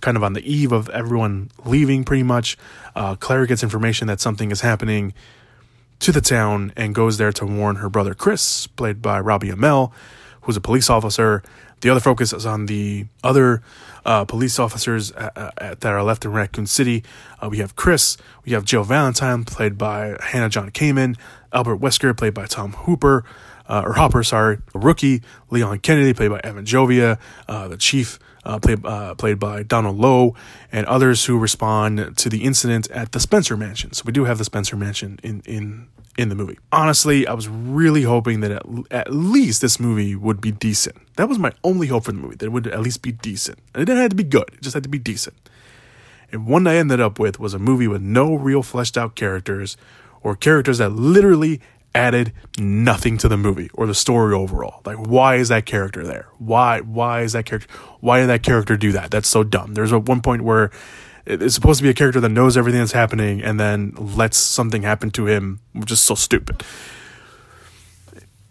kind 0.00 0.16
of 0.16 0.22
on 0.22 0.32
the 0.32 0.42
eve 0.48 0.72
of 0.72 0.88
everyone 0.90 1.50
leaving, 1.64 2.04
pretty 2.04 2.24
much. 2.24 2.56
Uh, 2.94 3.14
Claire 3.16 3.46
gets 3.46 3.62
information 3.62 4.08
that 4.08 4.20
something 4.20 4.50
is 4.50 4.60
happening 4.60 5.14
to 6.02 6.10
the 6.10 6.20
town 6.20 6.72
and 6.76 6.96
goes 6.96 7.16
there 7.16 7.30
to 7.30 7.46
warn 7.46 7.76
her 7.76 7.88
brother 7.88 8.12
Chris, 8.12 8.66
played 8.66 9.00
by 9.00 9.20
Robbie 9.20 9.50
Amell, 9.50 9.92
who's 10.42 10.56
a 10.56 10.60
police 10.60 10.90
officer. 10.90 11.44
The 11.80 11.90
other 11.90 12.00
focus 12.00 12.32
is 12.32 12.44
on 12.44 12.66
the 12.66 13.06
other 13.22 13.62
uh, 14.04 14.24
police 14.24 14.58
officers 14.58 15.12
at, 15.12 15.36
at, 15.36 15.80
that 15.80 15.92
are 15.92 16.02
left 16.02 16.24
in 16.24 16.32
Raccoon 16.32 16.66
City. 16.66 17.04
Uh, 17.40 17.48
we 17.48 17.58
have 17.58 17.76
Chris, 17.76 18.16
we 18.44 18.50
have 18.50 18.64
Jill 18.64 18.82
Valentine, 18.82 19.44
played 19.44 19.78
by 19.78 20.16
Hannah 20.20 20.48
John 20.48 20.72
Kamen, 20.72 21.16
Albert 21.52 21.76
Wesker, 21.76 22.16
played 22.16 22.34
by 22.34 22.46
Tom 22.46 22.72
Hooper, 22.72 23.24
uh, 23.68 23.82
or 23.84 23.92
Hopper, 23.92 24.24
sorry, 24.24 24.58
a 24.74 24.78
rookie, 24.80 25.22
Leon 25.50 25.78
Kennedy, 25.78 26.12
played 26.12 26.30
by 26.30 26.40
Avan 26.40 26.64
Jogia, 26.64 27.20
uh, 27.46 27.68
the 27.68 27.76
chief, 27.76 28.18
uh, 28.44 28.58
played, 28.58 28.84
uh, 28.84 29.14
played 29.14 29.38
by 29.38 29.62
Donal 29.62 29.94
Logue, 29.94 30.36
and 30.70 30.86
others 30.86 31.24
who 31.26 31.38
respond 31.38 32.16
to 32.16 32.28
the 32.28 32.44
incident 32.44 32.90
at 32.90 33.12
the 33.12 33.20
Spencer 33.20 33.56
Mansion. 33.56 33.92
So 33.92 34.02
we 34.06 34.12
do 34.12 34.24
have 34.24 34.38
the 34.38 34.44
Spencer 34.44 34.76
Mansion 34.76 35.18
in, 35.22 35.42
in 35.46 35.88
in 36.18 36.28
the 36.28 36.34
movie. 36.34 36.58
Honestly, 36.70 37.26
I 37.26 37.32
was 37.32 37.48
really 37.48 38.02
hoping 38.02 38.40
that 38.40 38.50
at, 38.50 38.62
at 38.90 39.12
least 39.12 39.62
this 39.62 39.80
movie 39.80 40.14
would 40.14 40.40
be 40.40 40.52
decent. 40.52 40.96
That 41.16 41.28
was 41.28 41.38
my 41.38 41.52
only 41.64 41.86
hope 41.86 42.04
for 42.04 42.12
the 42.12 42.18
movie, 42.18 42.36
that 42.36 42.46
it 42.46 42.52
would 42.52 42.66
at 42.66 42.80
least 42.80 43.02
be 43.02 43.12
decent. 43.12 43.58
And 43.72 43.82
it 43.82 43.86
didn't 43.86 44.02
have 44.02 44.10
to 44.10 44.16
be 44.16 44.24
good, 44.24 44.50
it 44.52 44.60
just 44.62 44.74
had 44.74 44.82
to 44.82 44.88
be 44.88 44.98
decent. 44.98 45.36
And 46.30 46.46
one 46.46 46.66
I 46.66 46.76
ended 46.76 47.00
up 47.00 47.18
with 47.18 47.38
was 47.38 47.54
a 47.54 47.58
movie 47.58 47.88
with 47.88 48.02
no 48.02 48.34
real 48.34 48.62
fleshed 48.62 48.96
out 48.96 49.14
characters 49.14 49.76
or 50.22 50.34
characters 50.36 50.78
that 50.78 50.90
literally 50.90 51.60
added 51.94 52.32
nothing 52.58 53.18
to 53.18 53.28
the 53.28 53.36
movie 53.36 53.70
or 53.74 53.86
the 53.86 53.94
story 53.94 54.34
overall. 54.34 54.80
Like 54.84 54.96
why 54.96 55.36
is 55.36 55.48
that 55.48 55.66
character 55.66 56.04
there? 56.04 56.28
Why 56.38 56.80
why 56.80 57.22
is 57.22 57.32
that 57.32 57.46
character 57.46 57.72
why 58.00 58.20
did 58.20 58.28
that 58.28 58.42
character 58.42 58.76
do 58.76 58.92
that? 58.92 59.10
That's 59.10 59.28
so 59.28 59.44
dumb. 59.44 59.74
There's 59.74 59.92
a 59.92 59.98
one 59.98 60.20
point 60.20 60.42
where 60.42 60.70
it's 61.24 61.54
supposed 61.54 61.78
to 61.78 61.84
be 61.84 61.90
a 61.90 61.94
character 61.94 62.20
that 62.20 62.30
knows 62.30 62.56
everything 62.56 62.80
that's 62.80 62.92
happening 62.92 63.42
and 63.42 63.58
then 63.60 63.92
lets 63.96 64.36
something 64.36 64.82
happen 64.82 65.10
to 65.12 65.26
him, 65.26 65.60
which 65.72 65.92
is 65.92 66.00
so 66.00 66.14
stupid. 66.14 66.64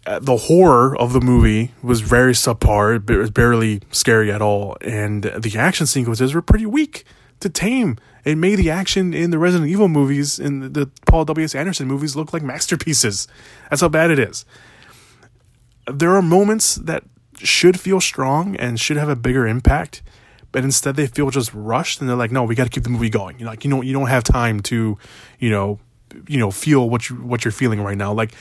Uh, 0.04 0.18
the 0.18 0.36
horror 0.36 0.96
of 0.96 1.12
the 1.12 1.20
movie 1.20 1.72
was 1.82 2.00
very 2.00 2.32
subpar. 2.32 3.08
It 3.08 3.16
was 3.16 3.30
barely 3.30 3.82
scary 3.92 4.32
at 4.32 4.42
all, 4.42 4.76
and 4.80 5.22
the 5.22 5.56
action 5.56 5.86
sequences 5.86 6.34
were 6.34 6.42
pretty 6.42 6.66
weak 6.66 7.04
to 7.42 7.50
tame. 7.50 7.98
It 8.24 8.38
made 8.38 8.56
the 8.56 8.70
action 8.70 9.14
in 9.14 9.30
the 9.30 9.38
Resident 9.38 9.70
Evil 9.70 9.88
movies, 9.88 10.38
and 10.38 10.74
the 10.74 10.90
Paul 11.06 11.24
W. 11.26 11.44
S. 11.44 11.54
Anderson 11.54 11.86
movies, 11.86 12.16
look 12.16 12.32
like 12.32 12.42
masterpieces. 12.42 13.28
That's 13.70 13.82
how 13.82 13.88
bad 13.88 14.10
it 14.10 14.18
is. 14.18 14.44
There 15.92 16.14
are 16.14 16.22
moments 16.22 16.76
that 16.76 17.04
should 17.38 17.78
feel 17.80 18.00
strong 18.00 18.56
and 18.56 18.78
should 18.78 18.96
have 18.96 19.08
a 19.08 19.16
bigger 19.16 19.46
impact 19.46 20.02
but 20.52 20.64
instead 20.64 20.96
they 20.96 21.06
feel 21.06 21.30
just 21.30 21.52
rushed 21.54 22.00
and 22.00 22.08
they're 22.08 22.16
like, 22.16 22.30
no, 22.30 22.44
we 22.44 22.54
got 22.54 22.64
to 22.64 22.70
keep 22.70 22.84
the 22.84 22.90
movie 22.90 23.08
going. 23.08 23.38
You 23.38 23.46
know, 23.46 23.50
like 23.50 23.64
you 23.64 23.70
know, 23.70 23.82
you 23.82 23.94
don't 23.94 24.08
have 24.08 24.22
time 24.22 24.60
to, 24.60 24.98
you 25.38 25.50
know, 25.50 25.80
you 26.28 26.38
know, 26.38 26.50
feel 26.50 26.88
what 26.88 27.08
you 27.08 27.16
what 27.16 27.44
you're 27.44 27.52
feeling 27.52 27.80
right 27.80 27.96
now. 27.96 28.12
Like 28.12 28.34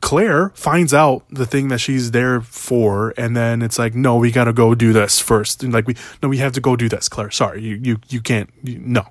Claire 0.00 0.50
finds 0.54 0.94
out 0.94 1.24
the 1.30 1.46
thing 1.46 1.68
that 1.68 1.78
she's 1.78 2.10
there 2.12 2.40
for, 2.40 3.14
and 3.16 3.36
then 3.36 3.62
it's 3.62 3.78
like, 3.78 3.94
no, 3.94 4.16
we 4.16 4.30
got 4.30 4.44
to 4.44 4.52
go 4.52 4.74
do 4.74 4.92
this 4.92 5.20
first. 5.20 5.62
And 5.62 5.72
like 5.72 5.86
we, 5.86 5.96
no, 6.22 6.28
we 6.28 6.38
have 6.38 6.52
to 6.52 6.60
go 6.60 6.76
do 6.76 6.88
this, 6.88 7.08
Claire. 7.08 7.30
Sorry, 7.30 7.62
you 7.62 7.76
you 7.82 7.98
you 8.08 8.20
can't. 8.20 8.50
You, 8.62 8.78
no, 8.78 9.06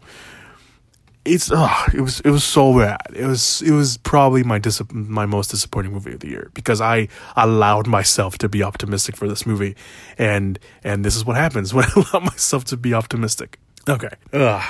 it's 1.26 1.50
oh, 1.52 1.86
it 1.94 2.02
was 2.02 2.20
it 2.22 2.30
was 2.30 2.44
so 2.44 2.78
bad. 2.78 3.02
It 3.14 3.26
was 3.26 3.62
it 3.64 3.72
was 3.72 3.98
probably 3.98 4.44
my 4.44 4.60
dis- 4.60 4.82
my 4.92 5.26
most 5.26 5.50
disappointing 5.50 5.92
movie 5.92 6.14
of 6.14 6.20
the 6.20 6.30
year 6.30 6.52
because 6.54 6.80
I 6.82 7.08
allowed 7.36 7.88
myself 7.88 8.38
to 8.40 8.48
be 8.50 8.62
optimistic 8.62 9.18
for 9.18 9.28
this 9.28 9.46
movie, 9.46 9.76
and 10.18 10.60
and 10.84 11.04
this 11.04 11.16
is 11.16 11.26
what 11.26 11.36
happens 11.36 11.74
when 11.74 11.86
I 11.86 11.92
allow 11.96 12.20
myself 12.24 12.64
to 12.66 12.78
be 12.78 12.94
optimistic. 12.94 13.60
Okay, 13.90 14.10
Ugh. 14.34 14.64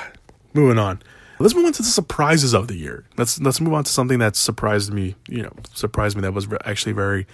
moving 0.53 0.80
on. 0.80 1.01
Let's 1.39 1.53
move 1.53 1.65
on 1.65 1.73
to 1.73 1.81
the 1.81 1.88
surprises 1.89 2.53
of 2.53 2.67
the 2.67 2.75
year. 2.75 3.05
Let's 3.17 3.39
let's 3.41 3.59
move 3.59 3.73
on 3.73 3.83
to 3.83 3.91
something 3.91 4.19
that 4.19 4.36
surprised 4.36 4.93
me. 4.93 5.15
You 5.27 5.43
know, 5.43 5.53
surprised 5.73 6.15
me 6.15 6.21
that 6.21 6.33
was 6.33 6.47
actually 6.65 6.93
very 6.93 7.27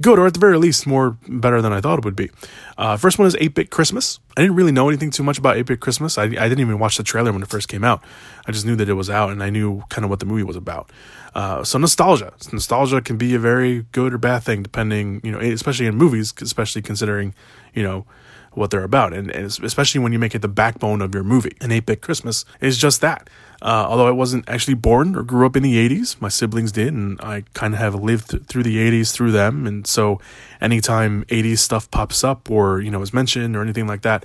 good, 0.00 0.18
or 0.18 0.26
at 0.26 0.34
the 0.34 0.40
very 0.40 0.56
least, 0.56 0.86
more 0.86 1.18
better 1.28 1.60
than 1.60 1.72
I 1.72 1.80
thought 1.80 1.98
it 1.98 2.04
would 2.04 2.16
be. 2.16 2.30
Uh, 2.78 2.96
first 2.96 3.18
one 3.18 3.26
is 3.26 3.36
8 3.38 3.54
Bit 3.54 3.70
Christmas. 3.70 4.18
I 4.36 4.40
didn't 4.40 4.56
really 4.56 4.72
know 4.72 4.88
anything 4.88 5.10
too 5.10 5.22
much 5.22 5.38
about 5.38 5.56
8 5.56 5.66
Bit 5.66 5.80
Christmas. 5.80 6.16
I, 6.16 6.24
I 6.24 6.48
didn't 6.48 6.60
even 6.60 6.78
watch 6.78 6.96
the 6.96 7.02
trailer 7.02 7.32
when 7.32 7.42
it 7.42 7.48
first 7.48 7.68
came 7.68 7.84
out. 7.84 8.02
I 8.46 8.52
just 8.52 8.64
knew 8.64 8.76
that 8.76 8.88
it 8.88 8.94
was 8.94 9.10
out 9.10 9.30
and 9.30 9.42
I 9.42 9.50
knew 9.50 9.82
kind 9.90 10.04
of 10.04 10.10
what 10.10 10.20
the 10.20 10.26
movie 10.26 10.42
was 10.42 10.56
about. 10.56 10.90
Uh, 11.34 11.62
so 11.64 11.78
nostalgia, 11.78 12.32
nostalgia 12.52 13.00
can 13.00 13.16
be 13.16 13.34
a 13.34 13.38
very 13.38 13.86
good 13.92 14.14
or 14.14 14.18
bad 14.18 14.42
thing 14.42 14.62
depending, 14.62 15.20
you 15.22 15.32
know, 15.32 15.38
especially 15.38 15.86
in 15.86 15.96
movies, 15.96 16.32
especially 16.40 16.82
considering, 16.82 17.34
you 17.74 17.82
know, 17.82 18.06
what 18.52 18.70
they're 18.70 18.84
about, 18.84 19.12
and, 19.12 19.30
and 19.30 19.46
especially 19.46 20.00
when 20.00 20.12
you 20.12 20.18
make 20.18 20.34
it 20.34 20.42
the 20.42 20.48
backbone 20.48 21.00
of 21.00 21.14
your 21.14 21.22
movie. 21.24 21.56
An 21.60 21.70
8 21.70 21.86
Bit 21.86 22.02
Christmas 22.02 22.44
is 22.60 22.78
just 22.78 23.00
that. 23.00 23.30
Uh, 23.62 23.86
although 23.88 24.06
I 24.06 24.12
wasn't 24.12 24.48
actually 24.48 24.74
born 24.74 25.14
or 25.14 25.22
grew 25.22 25.46
up 25.46 25.54
in 25.54 25.62
the 25.62 25.88
80s, 25.88 26.20
my 26.20 26.28
siblings 26.28 26.72
did, 26.72 26.92
and 26.94 27.20
I 27.20 27.44
kind 27.52 27.74
of 27.74 27.80
have 27.80 27.94
lived 27.94 28.30
th- 28.30 28.44
through 28.44 28.62
the 28.62 28.78
80s 28.78 29.12
through 29.12 29.32
them. 29.32 29.66
And 29.66 29.86
so 29.86 30.20
anytime 30.60 31.24
80s 31.24 31.58
stuff 31.58 31.90
pops 31.90 32.24
up 32.24 32.50
or, 32.50 32.80
you 32.80 32.90
know, 32.90 33.02
is 33.02 33.12
mentioned 33.12 33.56
or 33.56 33.62
anything 33.62 33.86
like 33.86 34.02
that, 34.02 34.24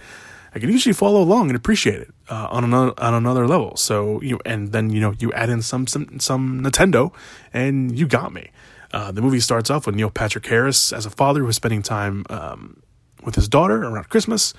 I 0.56 0.60
can 0.60 0.72
usually 0.72 0.94
follow 0.94 1.22
along 1.22 1.50
and 1.50 1.58
appreciate 1.58 2.00
it 2.00 2.14
uh, 2.30 2.48
on 2.50 2.64
another 2.64 2.94
on 2.98 3.14
another 3.14 3.46
level. 3.46 3.76
So 3.76 4.22
you 4.22 4.40
and 4.46 4.72
then 4.72 4.90
you 4.90 5.02
know 5.02 5.14
you 5.20 5.34
add 5.34 5.50
in 5.50 5.62
some 5.62 5.86
some 5.86 6.18
some 6.22 6.64
Nintendo, 6.64 7.14
and 7.54 7.98
you 7.98 8.08
got 8.08 8.32
me. 8.32 8.52
Uh, 8.94 9.12
the 9.12 9.22
movie 9.22 9.42
starts 9.42 9.70
off 9.70 9.86
with 9.86 9.96
Neil 9.96 10.10
Patrick 10.10 10.46
Harris 10.46 10.94
as 10.94 11.06
a 11.06 11.10
father 11.10 11.44
who's 11.44 11.58
spending 11.58 11.82
time 11.82 12.26
um, 12.30 12.82
with 13.26 13.36
his 13.36 13.48
daughter 13.50 13.84
around 13.84 14.10
Christmas, 14.10 14.54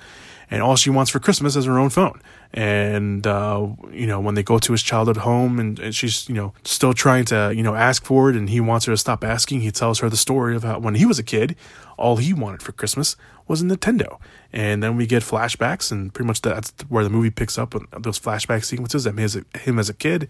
and 0.49 0.61
all 0.61 0.75
she 0.75 0.89
wants 0.89 1.11
for 1.11 1.19
Christmas 1.19 1.55
is 1.55 1.65
her 1.65 1.77
own 1.77 1.89
phone. 1.89 2.21
And 2.53 3.25
uh, 3.27 3.67
you 3.91 4.07
know, 4.07 4.19
when 4.19 4.35
they 4.35 4.43
go 4.43 4.59
to 4.59 4.71
his 4.71 4.81
childhood 4.81 5.17
home, 5.17 5.59
and, 5.59 5.79
and, 5.79 5.95
she's 5.95 6.27
you 6.29 6.35
know 6.35 6.53
still 6.63 6.93
trying 6.93 7.25
to 7.25 7.51
you 7.55 7.63
know 7.63 7.75
ask 7.75 8.05
for 8.05 8.29
it, 8.29 8.35
and 8.35 8.49
he 8.49 8.59
wants 8.59 8.85
her 8.85 8.93
to 8.93 8.97
stop 8.97 9.23
asking. 9.23 9.61
He 9.61 9.71
tells 9.71 9.99
her 9.99 10.09
the 10.09 10.17
story 10.17 10.55
of 10.55 10.63
how 10.63 10.79
when 10.79 10.95
he 10.95 11.05
was 11.05 11.19
a 11.19 11.23
kid, 11.23 11.55
all 11.97 12.17
he 12.17 12.33
wanted 12.33 12.61
for 12.61 12.71
Christmas 12.71 13.15
was 13.47 13.61
a 13.61 13.65
Nintendo. 13.65 14.19
And 14.53 14.81
then 14.81 14.95
we 14.95 15.05
get 15.05 15.23
flashbacks, 15.23 15.91
and 15.91 16.13
pretty 16.13 16.27
much 16.27 16.41
that's 16.41 16.73
where 16.87 17.03
the 17.03 17.09
movie 17.09 17.31
picks 17.31 17.57
up 17.57 17.75
those 17.99 18.19
flashback 18.19 18.63
sequences 18.63 19.05
of 19.05 19.17
his 19.17 19.39
him 19.61 19.79
as 19.79 19.89
a 19.89 19.93
kid 19.93 20.29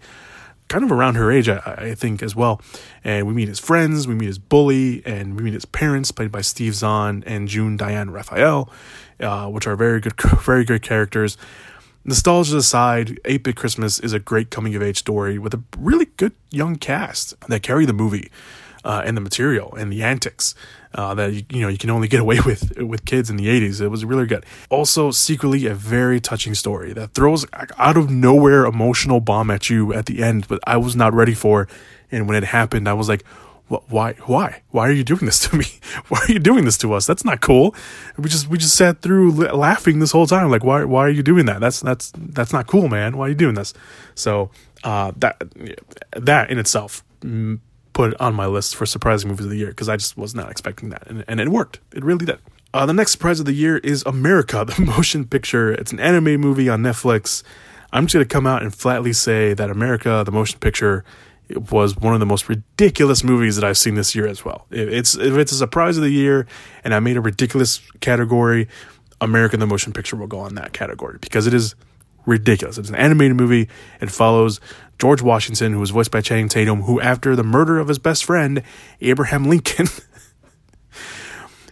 kind 0.68 0.84
of 0.84 0.92
around 0.92 1.14
her 1.16 1.30
age, 1.30 1.48
I, 1.48 1.58
I 1.66 1.94
think, 1.94 2.22
as 2.22 2.36
well. 2.36 2.60
And 3.02 3.26
we 3.26 3.34
meet 3.34 3.48
his 3.48 3.58
friends, 3.58 4.06
we 4.06 4.14
meet 4.14 4.26
his 4.26 4.38
bully, 4.38 5.02
and 5.04 5.36
we 5.36 5.42
meet 5.42 5.54
his 5.54 5.64
parents, 5.64 6.10
played 6.10 6.30
by 6.30 6.42
Steve 6.42 6.74
Zahn 6.74 7.24
and 7.26 7.48
June 7.48 7.76
Diane 7.76 8.10
Raphael, 8.10 8.70
uh, 9.20 9.48
which 9.48 9.66
are 9.66 9.76
very 9.76 10.00
good, 10.00 10.20
very 10.40 10.64
good 10.64 10.82
characters. 10.82 11.36
Nostalgia 12.04 12.56
aside, 12.56 13.20
8 13.24 13.42
Bit 13.42 13.56
Christmas 13.56 13.98
is 13.98 14.12
a 14.12 14.18
great 14.18 14.50
coming 14.50 14.74
of 14.74 14.82
age 14.82 14.98
story 14.98 15.38
with 15.38 15.52
a 15.52 15.62
really 15.76 16.06
good 16.16 16.32
young 16.50 16.76
cast 16.76 17.34
that 17.48 17.62
carry 17.62 17.84
the 17.84 17.92
movie 17.92 18.30
uh, 18.84 19.02
and 19.04 19.16
the 19.16 19.20
material 19.20 19.74
and 19.74 19.92
the 19.92 20.02
antics 20.02 20.54
uh, 20.94 21.14
that 21.14 21.32
you, 21.32 21.42
you 21.50 21.60
know 21.60 21.68
you 21.68 21.78
can 21.78 21.90
only 21.90 22.08
get 22.08 22.20
away 22.20 22.40
with 22.46 22.78
with 22.78 23.04
kids 23.04 23.30
in 23.30 23.36
the 23.36 23.46
80s. 23.46 23.80
It 23.80 23.88
was 23.88 24.04
really 24.04 24.26
good. 24.26 24.44
Also, 24.70 25.10
secretly 25.10 25.66
a 25.66 25.74
very 25.74 26.20
touching 26.20 26.54
story 26.54 26.92
that 26.92 27.14
throws 27.14 27.46
out 27.76 27.96
of 27.96 28.10
nowhere 28.10 28.64
emotional 28.64 29.20
bomb 29.20 29.50
at 29.50 29.70
you 29.70 29.92
at 29.92 30.06
the 30.06 30.22
end, 30.22 30.48
but 30.48 30.60
I 30.66 30.76
was 30.76 30.96
not 30.96 31.14
ready 31.14 31.34
for. 31.34 31.68
And 32.10 32.26
when 32.26 32.38
it 32.38 32.44
happened, 32.44 32.88
I 32.88 32.94
was 32.94 33.06
like, 33.06 33.22
why 33.68 34.14
why? 34.24 34.62
Why 34.70 34.88
are 34.88 34.92
you 34.92 35.04
doing 35.04 35.26
this 35.26 35.40
to 35.48 35.56
me? 35.56 35.66
Why 36.08 36.20
are 36.20 36.32
you 36.32 36.38
doing 36.38 36.64
this 36.64 36.78
to 36.78 36.94
us? 36.94 37.06
That's 37.06 37.24
not 37.24 37.42
cool. 37.42 37.74
We 38.16 38.30
just 38.30 38.48
we 38.48 38.56
just 38.56 38.74
sat 38.74 39.02
through 39.02 39.32
laughing 39.32 39.98
this 39.98 40.10
whole 40.10 40.26
time 40.26 40.50
like 40.50 40.64
why 40.64 40.84
why 40.84 41.04
are 41.04 41.10
you 41.10 41.22
doing 41.22 41.46
that? 41.46 41.60
That's 41.60 41.80
that's 41.80 42.12
that's 42.16 42.52
not 42.52 42.66
cool 42.66 42.88
man. 42.88 43.18
Why 43.18 43.26
are 43.26 43.28
you 43.28 43.34
doing 43.34 43.54
this? 43.54 43.74
So 44.14 44.50
uh 44.84 45.12
that 45.16 45.42
that 46.16 46.50
in 46.50 46.58
itself 46.58 47.04
put 47.98 48.14
on 48.20 48.32
my 48.32 48.46
list 48.46 48.76
for 48.76 48.86
surprising 48.86 49.28
movies 49.28 49.46
of 49.46 49.50
the 49.50 49.56
year 49.56 49.70
because 49.70 49.88
I 49.88 49.96
just 49.96 50.16
was 50.16 50.32
not 50.32 50.52
expecting 50.52 50.90
that, 50.90 51.04
and, 51.08 51.24
and 51.26 51.40
it 51.40 51.48
worked. 51.48 51.80
It 51.92 52.04
really 52.04 52.26
did. 52.26 52.38
Uh, 52.72 52.86
the 52.86 52.92
next 52.92 53.10
surprise 53.10 53.40
of 53.40 53.46
the 53.46 53.52
year 53.52 53.78
is 53.78 54.04
America, 54.06 54.64
the 54.76 54.80
motion 54.80 55.24
picture. 55.24 55.72
It's 55.72 55.90
an 55.90 55.98
anime 55.98 56.40
movie 56.40 56.68
on 56.68 56.80
Netflix. 56.80 57.42
I'm 57.92 58.06
just 58.06 58.12
to 58.12 58.24
come 58.24 58.46
out 58.46 58.62
and 58.62 58.72
flatly 58.72 59.12
say 59.12 59.52
that 59.52 59.68
America, 59.68 60.22
the 60.24 60.30
motion 60.30 60.60
picture, 60.60 61.04
was 61.72 61.96
one 61.96 62.14
of 62.14 62.20
the 62.20 62.26
most 62.26 62.48
ridiculous 62.48 63.24
movies 63.24 63.56
that 63.56 63.64
I've 63.64 63.78
seen 63.78 63.96
this 63.96 64.14
year 64.14 64.28
as 64.28 64.44
well. 64.44 64.66
If 64.70 64.88
it's 64.90 65.16
if 65.16 65.36
it's 65.36 65.50
a 65.50 65.56
surprise 65.56 65.96
of 65.96 66.04
the 66.04 66.10
year, 66.10 66.46
and 66.84 66.94
I 66.94 67.00
made 67.00 67.16
a 67.16 67.20
ridiculous 67.20 67.80
category, 68.00 68.68
America, 69.20 69.56
the 69.56 69.66
motion 69.66 69.92
picture 69.92 70.14
will 70.14 70.28
go 70.28 70.38
on 70.38 70.54
that 70.54 70.72
category 70.72 71.18
because 71.20 71.48
it 71.48 71.54
is 71.54 71.74
ridiculous. 72.28 72.78
It's 72.78 72.90
an 72.90 72.94
animated 72.94 73.36
movie. 73.36 73.68
It 74.00 74.10
follows 74.10 74.60
George 74.98 75.22
Washington, 75.22 75.72
who 75.72 75.80
was 75.80 75.90
voiced 75.90 76.10
by 76.10 76.20
Channing 76.20 76.48
Tatum, 76.48 76.82
who, 76.82 77.00
after 77.00 77.34
the 77.34 77.42
murder 77.42 77.78
of 77.78 77.88
his 77.88 77.98
best 77.98 78.24
friend, 78.24 78.62
Abraham 79.00 79.44
Lincoln, 79.44 79.86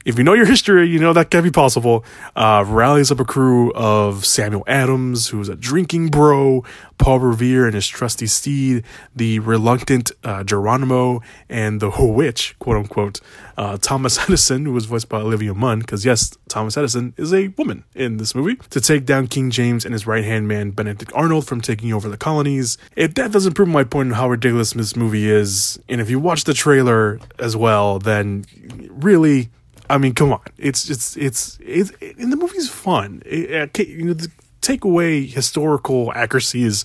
if 0.06 0.16
you 0.16 0.22
know 0.22 0.34
your 0.34 0.46
history, 0.46 0.88
you 0.88 1.00
know 1.00 1.12
that 1.12 1.32
can 1.32 1.42
be 1.42 1.50
possible. 1.50 2.04
Uh, 2.36 2.64
rallies 2.64 3.10
up 3.10 3.18
a 3.18 3.24
crew 3.24 3.72
of 3.72 4.24
Samuel 4.24 4.62
Adams, 4.68 5.28
who's 5.28 5.48
a 5.48 5.56
drinking 5.56 6.10
bro, 6.10 6.62
Paul 6.96 7.18
Revere 7.18 7.66
and 7.66 7.74
his 7.74 7.88
trusty 7.88 8.28
steed, 8.28 8.84
the 9.16 9.40
reluctant 9.40 10.12
uh, 10.22 10.44
Geronimo, 10.44 11.22
and 11.48 11.80
the 11.80 11.90
witch, 11.98 12.54
quote 12.60 12.76
unquote, 12.76 13.20
uh, 13.58 13.78
Thomas 13.78 14.16
Edison, 14.28 14.64
who 14.64 14.72
was 14.72 14.86
voiced 14.86 15.08
by 15.08 15.18
Olivia 15.18 15.54
Munn, 15.54 15.80
because 15.80 16.04
yes, 16.04 16.38
Thomas 16.48 16.76
Edison 16.76 17.12
is 17.16 17.34
a 17.34 17.48
woman 17.48 17.82
in 17.96 18.18
this 18.18 18.32
movie, 18.32 18.54
to 18.70 18.80
take 18.80 19.06
down 19.06 19.26
King 19.26 19.50
James 19.50 19.84
and 19.84 19.92
his 19.92 20.06
right 20.06 20.24
hand 20.24 20.46
man, 20.46 20.70
Benedict 20.70 21.10
Arnold, 21.16 21.48
from 21.48 21.60
taking 21.60 21.92
over 21.92 22.08
the 22.08 22.16
colonies. 22.16 22.78
If 22.94 23.14
that 23.14 23.32
doesn't 23.32 23.54
prove 23.54 23.68
my 23.68 23.82
point 23.82 24.10
on 24.10 24.14
how 24.14 24.28
ridiculous 24.28 24.72
this 24.72 24.94
movie 24.94 25.28
is, 25.28 25.80
and 25.88 26.00
if 26.00 26.08
you 26.08 26.20
watch 26.20 26.44
the 26.44 26.54
trailer 26.54 27.18
as 27.40 27.56
well, 27.56 27.98
then 27.98 28.44
really 28.88 29.50
I 29.88 29.98
mean, 29.98 30.14
come 30.14 30.32
on. 30.32 30.40
It's 30.58 30.90
it's 30.90 31.16
it's, 31.16 31.58
it's 31.60 31.90
and 32.18 32.32
the 32.32 32.36
movie's 32.36 32.68
fun. 32.68 33.22
It, 33.24 33.78
you 33.78 34.04
know, 34.04 34.16
take 34.60 34.84
away 34.84 35.26
historical 35.26 36.12
accuracies 36.14 36.84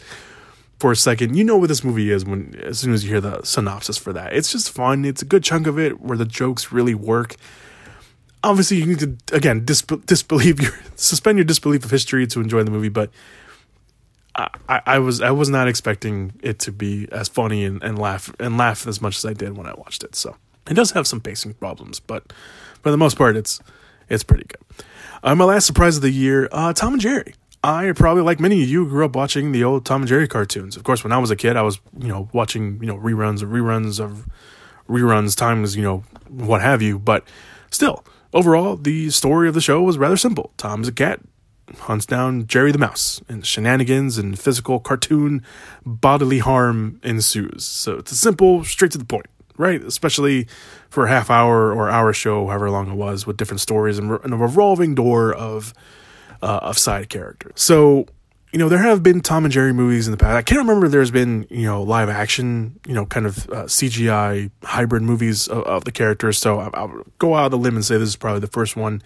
for 0.79 0.91
a 0.91 0.95
second. 0.95 1.35
You 1.35 1.43
know 1.43 1.57
what 1.57 1.69
this 1.69 1.83
movie 1.83 2.11
is 2.11 2.25
when 2.25 2.55
as 2.63 2.79
soon 2.79 2.93
as 2.93 3.03
you 3.03 3.11
hear 3.11 3.21
the 3.21 3.43
synopsis 3.43 3.97
for 3.97 4.13
that. 4.13 4.33
It's 4.33 4.51
just 4.51 4.71
fun. 4.71 5.05
It's 5.05 5.21
a 5.21 5.25
good 5.25 5.43
chunk 5.43 5.67
of 5.67 5.79
it 5.79 6.01
where 6.01 6.17
the 6.17 6.25
jokes 6.25 6.71
really 6.71 6.95
work. 6.95 7.35
Obviously, 8.43 8.77
you 8.77 8.85
need 8.85 8.99
to 8.99 9.35
again 9.35 9.65
disbelieve 9.65 10.59
your 10.59 10.73
suspend 10.95 11.37
your 11.37 11.45
disbelief 11.45 11.85
of 11.85 11.91
history 11.91 12.27
to 12.27 12.41
enjoy 12.41 12.63
the 12.63 12.71
movie, 12.71 12.89
but. 12.89 13.09
I, 14.33 14.81
I 14.85 14.99
was 14.99 15.21
I 15.21 15.31
was 15.31 15.49
not 15.49 15.67
expecting 15.67 16.31
it 16.41 16.57
to 16.59 16.71
be 16.71 17.05
as 17.11 17.27
funny 17.27 17.65
and, 17.65 17.83
and 17.83 17.99
laugh 17.99 18.33
and 18.39 18.57
laugh 18.57 18.87
as 18.87 19.01
much 19.01 19.17
as 19.17 19.25
I 19.25 19.33
did 19.33 19.57
when 19.57 19.67
I 19.67 19.73
watched 19.73 20.05
it. 20.05 20.15
So 20.15 20.37
it 20.69 20.73
does 20.75 20.91
have 20.91 21.05
some 21.05 21.19
pacing 21.19 21.55
problems, 21.55 21.99
but 21.99 22.31
for 22.81 22.91
the 22.91 22.97
most 22.97 23.17
part, 23.17 23.35
it's 23.35 23.59
it's 24.09 24.23
pretty 24.23 24.45
good. 24.45 24.85
Uh, 25.23 25.35
my 25.35 25.45
last 25.45 25.65
surprise 25.65 25.95
of 25.95 26.01
the 26.01 26.09
year, 26.09 26.49
uh, 26.51 26.73
Tom 26.73 26.93
and 26.93 27.01
Jerry. 27.01 27.35
I 27.63 27.91
probably 27.95 28.23
like 28.23 28.39
many 28.39 28.63
of 28.63 28.69
you 28.69 28.87
grew 28.87 29.05
up 29.05 29.15
watching 29.15 29.51
the 29.51 29.63
old 29.63 29.85
Tom 29.85 30.01
and 30.01 30.09
Jerry 30.09 30.27
cartoons. 30.27 30.75
Of 30.75 30.83
course, 30.83 31.03
when 31.03 31.13
I 31.13 31.19
was 31.19 31.29
a 31.29 31.35
kid, 31.35 31.55
I 31.55 31.61
was 31.61 31.79
you 31.99 32.07
know 32.07 32.29
watching 32.33 32.79
you 32.81 32.87
know 32.87 32.97
reruns 32.97 33.43
of 33.43 33.49
reruns 33.49 33.99
of 33.99 34.27
reruns 34.89 35.37
times 35.37 35.75
you 35.75 35.83
know 35.83 36.03
what 36.27 36.61
have 36.61 36.81
you. 36.81 36.97
But 36.97 37.23
still, 37.69 38.03
overall, 38.33 38.77
the 38.77 39.11
story 39.11 39.47
of 39.47 39.53
the 39.53 39.61
show 39.61 39.81
was 39.81 39.97
rather 39.97 40.17
simple. 40.17 40.51
Tom's 40.57 40.87
a 40.87 40.91
cat 40.91 41.19
hunts 41.79 42.05
down 42.05 42.47
Jerry 42.47 42.71
the 42.71 42.79
mouse, 42.79 43.21
and 43.29 43.45
shenanigans 43.45 44.17
and 44.17 44.37
physical 44.37 44.79
cartoon 44.79 45.43
bodily 45.85 46.39
harm 46.39 46.99
ensues. 47.03 47.63
So 47.63 47.97
it's 47.97 48.11
a 48.11 48.15
simple, 48.15 48.63
straight 48.63 48.91
to 48.91 48.97
the 48.97 49.05
point 49.05 49.27
right? 49.61 49.81
Especially 49.81 50.47
for 50.89 51.05
a 51.05 51.09
half 51.09 51.29
hour 51.29 51.73
or 51.73 51.89
hour 51.89 52.11
show, 52.11 52.47
however 52.47 52.69
long 52.69 52.91
it 52.91 52.95
was, 52.95 53.27
with 53.27 53.37
different 53.37 53.61
stories 53.61 53.97
and, 53.99 54.11
a 54.11 54.37
revolving 54.37 54.95
door 54.95 55.33
of 55.33 55.73
uh, 56.41 56.59
of 56.63 56.77
side 56.77 57.07
characters. 57.09 57.53
So 57.55 58.07
you 58.51 58.59
know, 58.59 58.67
there 58.67 58.79
have 58.79 59.01
been 59.01 59.21
Tom 59.21 59.45
and 59.45 59.53
Jerry 59.53 59.71
movies 59.71 60.07
in 60.07 60.11
the 60.11 60.17
past. 60.17 60.35
I 60.35 60.41
can't 60.41 60.59
remember 60.59 60.89
there's 60.89 61.11
been, 61.11 61.47
you 61.49 61.63
know, 61.63 61.83
live 61.83 62.09
action, 62.09 62.79
you 62.85 62.93
know, 62.93 63.05
kind 63.05 63.25
of 63.25 63.49
uh, 63.49 63.63
CGI 63.63 64.51
hybrid 64.63 65.03
movies 65.03 65.47
of, 65.47 65.63
of 65.63 65.85
the 65.85 65.91
characters. 65.91 66.37
So 66.37 66.59
I, 66.59 66.83
will 66.83 67.05
go 67.17 67.35
out 67.35 67.45
on 67.45 67.51
the 67.51 67.57
limb 67.57 67.75
and 67.75 67.85
say 67.85 67.97
this 67.97 68.09
is 68.09 68.17
probably 68.17 68.41
the 68.41 68.47
first 68.47 68.75
one 68.75 69.01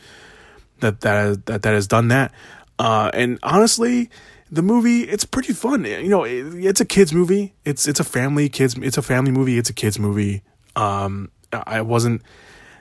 that 0.79 1.01
that 1.01 1.45
that, 1.45 1.61
that 1.61 1.73
has 1.73 1.85
done 1.85 2.07
that. 2.07 2.31
Uh, 2.79 3.11
and 3.13 3.37
honestly, 3.43 4.09
the 4.51 4.61
movie 4.61 5.01
it's 5.03 5.25
pretty 5.25 5.53
fun. 5.53 5.85
You 5.85 6.09
know, 6.09 6.23
it, 6.23 6.53
it's 6.53 6.81
a 6.81 6.85
kids 6.85 7.13
movie. 7.13 7.53
It's 7.63 7.87
it's 7.87 7.99
a 7.99 8.03
family 8.03 8.49
kids. 8.49 8.75
It's 8.77 8.97
a 8.97 9.01
family 9.01 9.31
movie. 9.31 9.57
It's 9.57 9.69
a 9.69 9.73
kids 9.73 9.99
movie. 9.99 10.43
Um, 10.75 11.31
I 11.51 11.81
wasn't 11.81 12.21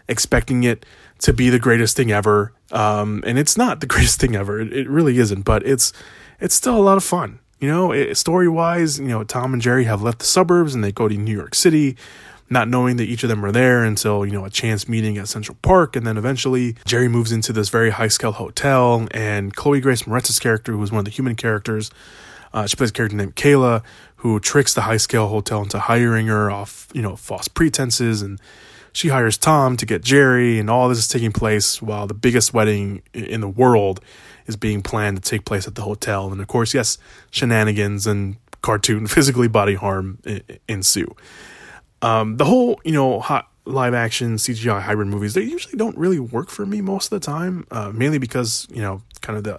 expecting 0.08 0.64
it 0.64 0.84
to 1.20 1.32
be 1.32 1.50
the 1.50 1.58
greatest 1.58 1.96
thing 1.96 2.10
ever. 2.12 2.52
Um, 2.72 3.22
and 3.26 3.38
it's 3.38 3.56
not 3.56 3.80
the 3.80 3.86
greatest 3.94 4.20
thing 4.20 4.36
ever. 4.36 4.60
It, 4.60 4.72
it, 4.72 4.88
really 4.88 5.18
isn't. 5.18 5.42
But 5.42 5.66
it's 5.66 5.92
it's 6.40 6.54
still 6.54 6.76
a 6.76 6.82
lot 6.82 6.96
of 6.96 7.04
fun. 7.04 7.40
You 7.60 7.68
know, 7.68 8.12
story 8.12 8.48
wise, 8.48 8.98
you 8.98 9.06
know, 9.06 9.24
Tom 9.24 9.54
and 9.54 9.62
Jerry 9.62 9.84
have 9.84 10.02
left 10.02 10.18
the 10.18 10.26
suburbs 10.26 10.74
and 10.74 10.84
they 10.84 10.92
go 10.92 11.08
to 11.08 11.16
New 11.16 11.34
York 11.34 11.54
City 11.54 11.96
not 12.50 12.68
knowing 12.68 12.96
that 12.96 13.04
each 13.04 13.22
of 13.22 13.28
them 13.28 13.44
are 13.44 13.52
there 13.52 13.84
until, 13.84 14.24
you 14.24 14.32
know, 14.32 14.44
a 14.44 14.50
chance 14.50 14.88
meeting 14.88 15.16
at 15.18 15.28
Central 15.28 15.56
Park. 15.62 15.96
And 15.96 16.06
then 16.06 16.16
eventually 16.16 16.76
Jerry 16.84 17.08
moves 17.08 17.32
into 17.32 17.52
this 17.52 17.68
very 17.68 17.90
high 17.90 18.08
scale 18.08 18.32
hotel 18.32 19.08
and 19.12 19.54
Chloe 19.54 19.80
Grace 19.80 20.06
Moretz's 20.06 20.38
character, 20.38 20.72
who 20.72 20.82
is 20.82 20.92
one 20.92 21.00
of 21.00 21.04
the 21.04 21.10
human 21.10 21.36
characters, 21.36 21.90
uh, 22.54 22.66
she 22.66 22.76
plays 22.76 22.90
a 22.90 22.92
character 22.92 23.16
named 23.16 23.34
Kayla, 23.34 23.82
who 24.16 24.38
tricks 24.38 24.72
the 24.72 24.82
high 24.82 24.96
scale 24.96 25.28
hotel 25.28 25.62
into 25.62 25.78
hiring 25.78 26.28
her 26.28 26.50
off, 26.50 26.88
you 26.94 27.02
know, 27.02 27.16
false 27.16 27.48
pretenses. 27.48 28.22
And 28.22 28.40
she 28.92 29.08
hires 29.08 29.36
Tom 29.36 29.76
to 29.76 29.84
get 29.84 30.02
Jerry. 30.02 30.60
And 30.60 30.70
all 30.70 30.88
this 30.88 30.98
is 30.98 31.08
taking 31.08 31.32
place 31.32 31.82
while 31.82 32.06
the 32.06 32.14
biggest 32.14 32.54
wedding 32.54 33.02
in 33.12 33.40
the 33.40 33.48
world 33.48 34.00
is 34.46 34.56
being 34.56 34.82
planned 34.82 35.22
to 35.22 35.28
take 35.28 35.44
place 35.44 35.66
at 35.66 35.74
the 35.74 35.82
hotel. 35.82 36.30
And 36.30 36.40
of 36.40 36.46
course, 36.46 36.72
yes, 36.72 36.96
shenanigans 37.30 38.06
and 38.06 38.36
cartoon 38.62 39.06
physically 39.08 39.48
body 39.48 39.74
harm 39.74 40.18
ensue. 40.68 41.14
Um, 42.04 42.36
the 42.36 42.44
whole, 42.44 42.80
you 42.84 42.92
know, 42.92 43.18
hot 43.18 43.48
live 43.64 43.94
action 43.94 44.36
CGI 44.36 44.82
hybrid 44.82 45.08
movies, 45.08 45.32
they 45.32 45.42
usually 45.42 45.78
don't 45.78 45.96
really 45.96 46.20
work 46.20 46.50
for 46.50 46.66
me 46.66 46.82
most 46.82 47.10
of 47.10 47.18
the 47.18 47.24
time, 47.24 47.66
uh, 47.70 47.90
mainly 47.94 48.18
because, 48.18 48.68
you 48.70 48.82
know, 48.82 49.00
kind 49.22 49.38
of 49.38 49.44
the 49.44 49.58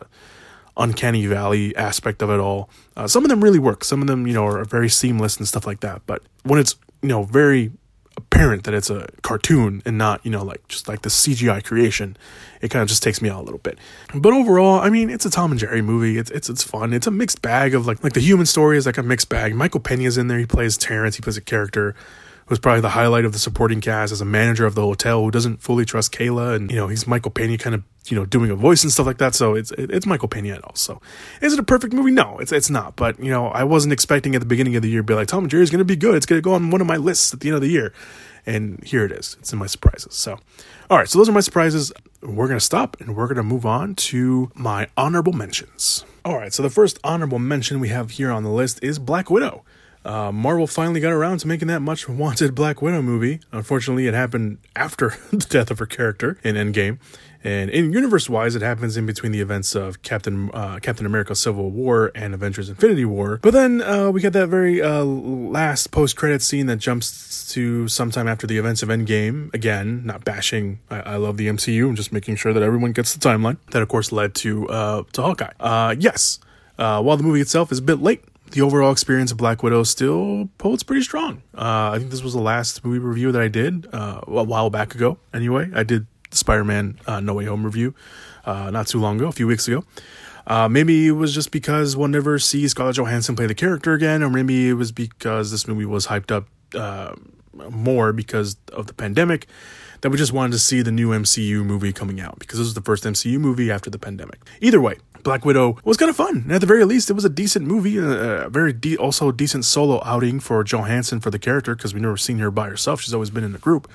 uncanny 0.77 1.25
valley 1.25 1.75
aspect 1.75 2.21
of 2.21 2.29
it 2.29 2.39
all. 2.39 2.69
Uh, 2.95 3.07
some 3.07 3.23
of 3.23 3.29
them 3.29 3.43
really 3.43 3.57
work. 3.57 3.83
Some 3.83 4.01
of 4.01 4.07
them, 4.07 4.27
you 4.27 4.33
know, 4.33 4.45
are 4.45 4.63
very 4.63 4.89
seamless 4.89 5.37
and 5.37 5.47
stuff 5.47 5.65
like 5.65 5.79
that. 5.79 6.03
But 6.05 6.21
when 6.43 6.59
it's, 6.59 6.75
you 7.01 7.09
know, 7.09 7.23
very 7.23 7.71
apparent 8.15 8.63
that 8.65 8.75
it's 8.75 8.91
a 8.91 9.07
cartoon 9.23 9.81
and 9.83 9.97
not, 9.97 10.23
you 10.23 10.29
know, 10.29 10.43
like 10.43 10.67
just 10.67 10.87
like 10.87 11.01
the 11.01 11.09
CGI 11.09 11.63
creation, 11.63 12.15
it 12.61 12.69
kind 12.69 12.83
of 12.83 12.89
just 12.89 13.01
takes 13.01 13.23
me 13.23 13.29
out 13.29 13.41
a 13.41 13.43
little 13.43 13.59
bit. 13.59 13.79
But 14.13 14.33
overall, 14.33 14.79
I 14.79 14.91
mean, 14.91 15.09
it's 15.09 15.25
a 15.25 15.31
Tom 15.31 15.49
and 15.49 15.59
Jerry 15.59 15.81
movie. 15.81 16.19
It's 16.19 16.29
it's 16.29 16.47
it's 16.47 16.63
fun. 16.63 16.93
It's 16.93 17.07
a 17.07 17.11
mixed 17.11 17.41
bag 17.41 17.73
of 17.73 17.87
like 17.87 18.03
like 18.03 18.13
the 18.13 18.19
human 18.19 18.45
story 18.45 18.77
is 18.77 18.85
like 18.85 18.99
a 18.99 19.03
mixed 19.03 19.29
bag. 19.29 19.55
Michael 19.55 19.79
Pena's 19.79 20.17
in 20.17 20.27
there. 20.27 20.37
He 20.37 20.45
plays 20.45 20.77
Terrence. 20.77 21.15
He 21.15 21.21
plays 21.21 21.37
a 21.37 21.41
character 21.41 21.95
was 22.47 22.59
probably 22.59 22.81
the 22.81 22.89
highlight 22.89 23.25
of 23.25 23.33
the 23.33 23.39
supporting 23.39 23.81
cast 23.81 24.11
as 24.11 24.21
a 24.21 24.25
manager 24.25 24.65
of 24.65 24.75
the 24.75 24.81
hotel 24.81 25.23
who 25.23 25.31
doesn't 25.31 25.61
fully 25.61 25.85
trust 25.85 26.11
Kayla, 26.11 26.55
and 26.55 26.69
you 26.69 26.77
know 26.77 26.87
he's 26.87 27.07
Michael 27.07 27.31
Pena 27.31 27.57
kind 27.57 27.73
of 27.73 27.83
you 28.07 28.15
know 28.15 28.25
doing 28.25 28.51
a 28.51 28.55
voice 28.55 28.83
and 28.83 28.91
stuff 28.91 29.05
like 29.05 29.17
that. 29.17 29.33
So 29.33 29.55
it's 29.55 29.71
it's 29.77 30.05
Michael 30.05 30.27
Pena 30.27 30.59
also. 30.63 31.01
Is 31.41 31.53
it 31.53 31.59
a 31.59 31.63
perfect 31.63 31.93
movie? 31.93 32.11
No, 32.11 32.37
it's 32.39 32.51
it's 32.51 32.69
not. 32.69 32.95
But 32.95 33.19
you 33.19 33.31
know 33.31 33.47
I 33.47 33.63
wasn't 33.63 33.93
expecting 33.93 34.35
at 34.35 34.39
the 34.39 34.47
beginning 34.47 34.75
of 34.75 34.81
the 34.81 34.89
year 34.89 35.01
to 35.01 35.03
be 35.03 35.13
like 35.13 35.27
Tom 35.27 35.45
and 35.45 35.51
Jerry 35.51 35.63
is 35.63 35.71
going 35.71 35.79
to 35.79 35.85
be 35.85 35.95
good. 35.95 36.15
It's 36.15 36.25
going 36.25 36.37
to 36.37 36.43
go 36.43 36.53
on 36.53 36.69
one 36.69 36.81
of 36.81 36.87
my 36.87 36.97
lists 36.97 37.33
at 37.33 37.39
the 37.39 37.49
end 37.49 37.55
of 37.55 37.61
the 37.61 37.69
year, 37.69 37.93
and 38.45 38.83
here 38.83 39.05
it 39.05 39.11
is. 39.11 39.37
It's 39.39 39.51
in 39.51 39.59
my 39.59 39.67
surprises. 39.67 40.13
So 40.13 40.39
all 40.89 40.99
right, 40.99 41.09
so 41.09 41.17
those 41.17 41.27
are 41.27 41.33
my 41.33 41.39
surprises. 41.39 41.91
We're 42.21 42.47
going 42.47 42.59
to 42.59 42.65
stop 42.65 42.97
and 42.99 43.15
we're 43.15 43.25
going 43.25 43.37
to 43.37 43.43
move 43.43 43.65
on 43.65 43.95
to 43.95 44.51
my 44.53 44.87
honorable 44.95 45.33
mentions. 45.33 46.05
All 46.23 46.37
right, 46.37 46.53
so 46.53 46.61
the 46.61 46.69
first 46.69 46.99
honorable 47.03 47.39
mention 47.39 47.79
we 47.79 47.89
have 47.89 48.11
here 48.11 48.31
on 48.31 48.43
the 48.43 48.51
list 48.51 48.79
is 48.83 48.99
Black 48.99 49.31
Widow. 49.31 49.63
Uh, 50.05 50.31
Marvel 50.31 50.67
finally 50.67 50.99
got 50.99 51.11
around 51.11 51.39
to 51.39 51.47
making 51.47 51.67
that 51.67 51.81
much 51.81 52.07
wanted 52.07 52.53
Black 52.53 52.81
Widow 52.81 53.01
movie. 53.01 53.39
Unfortunately, 53.51 54.07
it 54.07 54.13
happened 54.13 54.59
after 54.75 55.15
the 55.31 55.37
death 55.37 55.71
of 55.71 55.79
her 55.79 55.85
character 55.85 56.37
in 56.43 56.55
Endgame. 56.55 56.99
And 57.43 57.69
in 57.69 57.93
universe 57.93 58.27
wise, 58.27 58.55
it 58.55 58.63
happens 58.63 58.97
in 58.97 59.05
between 59.05 59.31
the 59.31 59.39
events 59.39 59.75
of 59.75 60.01
Captain 60.01 60.49
uh, 60.51 60.79
Captain 60.81 61.05
America: 61.05 61.35
Civil 61.35 61.69
War 61.69 62.11
and 62.15 62.33
Avengers: 62.33 62.69
Infinity 62.69 63.05
War. 63.05 63.39
But 63.43 63.53
then 63.53 63.83
uh, 63.83 64.09
we 64.09 64.19
get 64.19 64.33
that 64.33 64.47
very 64.47 64.81
uh, 64.81 65.03
last 65.03 65.91
post 65.91 66.15
credit 66.15 66.41
scene 66.41 66.65
that 66.65 66.77
jumps 66.77 67.47
to 67.53 67.87
sometime 67.87 68.27
after 68.27 68.47
the 68.47 68.57
events 68.57 68.81
of 68.81 68.89
Endgame. 68.89 69.53
Again, 69.53 70.03
not 70.03 70.25
bashing. 70.25 70.79
I, 70.89 71.01
I 71.01 71.15
love 71.17 71.37
the 71.37 71.47
MCU. 71.47 71.87
I'm 71.87 71.95
just 71.95 72.11
making 72.11 72.35
sure 72.37 72.51
that 72.51 72.63
everyone 72.63 72.93
gets 72.93 73.13
the 73.13 73.19
timeline. 73.19 73.57
That 73.69 73.83
of 73.83 73.89
course 73.89 74.11
led 74.11 74.33
to 74.35 74.67
uh, 74.69 75.03
to 75.13 75.21
Hawkeye. 75.21 75.53
Uh, 75.59 75.95
yes, 75.99 76.39
uh, 76.79 76.99
while 77.03 77.15
the 77.15 77.23
movie 77.23 77.41
itself 77.41 77.71
is 77.71 77.77
a 77.77 77.83
bit 77.83 78.01
late 78.01 78.23
the 78.51 78.61
overall 78.61 78.91
experience 78.91 79.31
of 79.31 79.37
Black 79.37 79.63
Widow 79.63 79.83
still 79.83 80.49
holds 80.61 80.83
pretty 80.83 81.01
strong. 81.01 81.41
Uh, 81.57 81.91
I 81.93 81.97
think 81.97 82.11
this 82.11 82.23
was 82.23 82.33
the 82.33 82.41
last 82.41 82.83
movie 82.85 82.99
review 82.99 83.31
that 83.31 83.41
I 83.41 83.47
did 83.47 83.87
uh, 83.91 84.21
a 84.27 84.43
while 84.43 84.69
back 84.69 84.95
ago. 84.95 85.17
Anyway, 85.33 85.69
I 85.73 85.83
did 85.83 86.07
the 86.29 86.37
Spider-Man 86.37 86.99
uh, 87.07 87.19
No 87.19 87.33
Way 87.33 87.45
Home 87.45 87.65
review 87.65 87.95
uh, 88.45 88.71
not 88.71 88.87
too 88.87 88.99
long 88.99 89.17
ago, 89.17 89.27
a 89.27 89.31
few 89.31 89.47
weeks 89.47 89.67
ago. 89.67 89.83
Uh, 90.47 90.69
maybe 90.69 91.07
it 91.07 91.11
was 91.11 91.33
just 91.33 91.51
because 91.51 91.97
we'll 91.97 92.07
never 92.07 92.37
see 92.37 92.67
Scarlett 92.67 92.97
Johansson 92.97 93.35
play 93.35 93.47
the 93.47 93.55
character 93.55 93.93
again, 93.93 94.21
or 94.21 94.29
maybe 94.29 94.69
it 94.69 94.73
was 94.73 94.91
because 94.91 95.49
this 95.49 95.67
movie 95.67 95.85
was 95.85 96.07
hyped 96.07 96.31
up 96.31 96.47
uh, 96.75 97.15
more 97.69 98.13
because 98.13 98.57
of 98.71 98.87
the 98.87 98.93
pandemic 98.93 99.47
that 100.01 100.11
we 100.11 100.17
just 100.17 100.33
wanted 100.33 100.51
to 100.51 100.59
see 100.59 100.81
the 100.81 100.91
new 100.91 101.09
MCU 101.09 101.65
movie 101.65 101.91
coming 101.91 102.19
out 102.19 102.37
because 102.37 102.59
this 102.59 102.65
was 102.67 102.73
the 102.75 102.81
first 102.81 103.05
MCU 103.05 103.39
movie 103.39 103.71
after 103.71 103.89
the 103.89 103.97
pandemic. 103.97 104.39
Either 104.61 104.79
way, 104.79 104.97
Black 105.25 105.43
Widow 105.43 105.77
was 105.83 105.97
kind 105.97 106.09
of 106.09 106.15
fun. 106.15 106.43
And 106.43 106.51
at 106.53 106.61
the 106.61 106.67
very 106.67 106.85
least, 106.85 107.09
it 107.09 107.13
was 107.13 107.25
a 107.25 107.29
decent 107.29 107.65
movie, 107.65 107.97
a, 107.97 108.47
very 108.47 108.71
de- 108.71 108.95
also 108.95 109.31
decent 109.31 109.65
solo 109.65 110.01
outing 110.05 110.39
for 110.39 110.63
Johansson 110.63 111.19
for 111.19 111.31
the 111.31 111.39
character 111.39 111.75
because 111.75 111.93
we 111.93 111.99
never 111.99 112.15
seen 112.15 112.37
her 112.37 112.51
by 112.51 112.69
herself. 112.69 113.01
She's 113.01 113.13
always 113.13 113.31
been 113.31 113.43
in 113.43 113.55
a 113.55 113.57
group. 113.57 113.89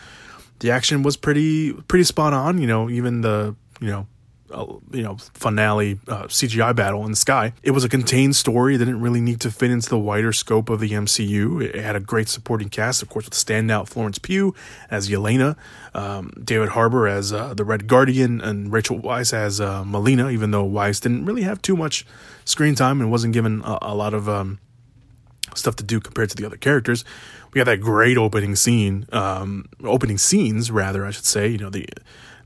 The 0.59 0.73
action 0.73 1.03
was 1.03 1.17
pretty 1.17 1.73
pretty 1.73 2.05
spot 2.05 2.35
on. 2.35 2.59
You 2.59 2.67
know, 2.67 2.91
even 2.91 3.23
the 3.23 3.55
you 3.81 3.89
know 3.89 4.07
uh, 4.53 4.67
you 4.91 5.03
know 5.03 5.17
finale 5.35 5.99
uh, 6.09 6.25
CGI 6.25 6.75
battle 6.75 7.05
in 7.05 7.11
the 7.11 7.17
sky. 7.17 7.53
It 7.63 7.73
was 7.73 7.85
a 7.85 7.89
contained 7.89 8.37
story 8.37 8.77
that 8.77 8.85
didn't 8.85 9.01
really 9.01 9.21
need 9.21 9.41
to 9.41 9.51
fit 9.51 9.71
into 9.71 9.89
the 9.89 9.99
wider 9.99 10.33
scope 10.33 10.69
of 10.69 10.81
the 10.81 10.91
MCU. 10.91 11.63
It 11.63 11.75
had 11.77 11.97
a 11.97 12.01
great 12.01 12.29
supporting 12.29 12.69
cast, 12.69 13.03
of 13.03 13.09
course, 13.09 13.25
with 13.27 13.35
standout 13.35 13.89
Florence 13.89 14.19
Pugh 14.19 14.55
as 14.91 15.09
Yelena, 15.09 15.57
um, 15.95 16.33
David 16.43 16.71
Harbour 16.71 17.07
as 17.07 17.33
uh, 17.33 17.55
the 17.55 17.65
Red 17.65 17.87
Guardian, 17.87 18.41
and 18.41 18.73
Rachel 18.73 18.99
Weisz 18.99 19.33
as 19.33 19.61
uh, 19.61 19.85
Melina. 19.85 20.31
Even 20.31 20.51
though 20.51 20.69
Weisz 20.69 21.01
didn't 21.01 21.25
really 21.25 21.43
have 21.43 21.63
too 21.63 21.77
much 21.77 22.07
screen 22.45 22.75
time 22.75 23.01
and 23.01 23.11
wasn't 23.11 23.33
given 23.33 23.63
a, 23.65 23.79
a 23.83 23.95
lot 23.95 24.15
of 24.15 24.29
um, 24.29 24.59
stuff 25.55 25.77
to 25.77 25.85
do 25.85 26.01
compared 26.01 26.31
to 26.31 26.37
the 26.37 26.47
other 26.47 26.57
characters. 26.57 27.05
We 27.53 27.59
had 27.59 27.67
that 27.67 27.81
great 27.81 28.17
opening 28.17 28.55
scene, 28.57 29.07
um, 29.13 29.69
opening 29.83 30.19
scenes 30.19 30.71
rather, 30.71 31.05
I 31.05 31.11
should 31.11 31.25
say. 31.25 31.49
You 31.49 31.59
know 31.59 31.71
the 31.71 31.87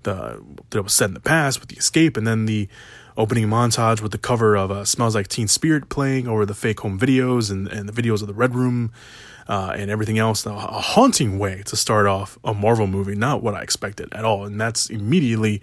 the 0.05 0.42
that 0.70 0.82
was 0.82 0.92
set 0.92 1.09
in 1.09 1.14
the 1.14 1.20
past 1.20 1.61
with 1.61 1.68
the 1.68 1.76
escape, 1.76 2.16
and 2.16 2.26
then 2.26 2.46
the 2.46 2.68
opening 3.16 3.46
montage 3.46 4.00
with 4.00 4.12
the 4.12 4.18
cover 4.18 4.57
of 4.57 4.70
uh, 4.70 4.84
"Smells 4.84 5.14
Like 5.14 5.28
Teen 5.28 5.48
Spirit" 5.48 5.88
playing 5.88 6.28
over 6.28 6.46
the 6.46 6.55
fake 6.55 6.80
home 6.80 6.98
videos 6.98 7.50
and 7.50 7.68
and 7.68 7.88
the 7.88 7.92
videos 7.92 8.20
of 8.20 8.28
the 8.28 8.34
Red 8.34 8.55
Room. 8.55 8.92
Uh, 9.46 9.74
and 9.76 9.90
everything 9.90 10.18
else, 10.18 10.46
a 10.46 10.55
haunting 10.55 11.38
way 11.38 11.62
to 11.66 11.76
start 11.76 12.07
off 12.07 12.38
a 12.44 12.55
Marvel 12.55 12.86
movie. 12.86 13.14
Not 13.14 13.42
what 13.42 13.55
I 13.55 13.61
expected 13.61 14.09
at 14.14 14.24
all, 14.24 14.46
and 14.46 14.59
that's 14.59 14.88
immediately 14.88 15.61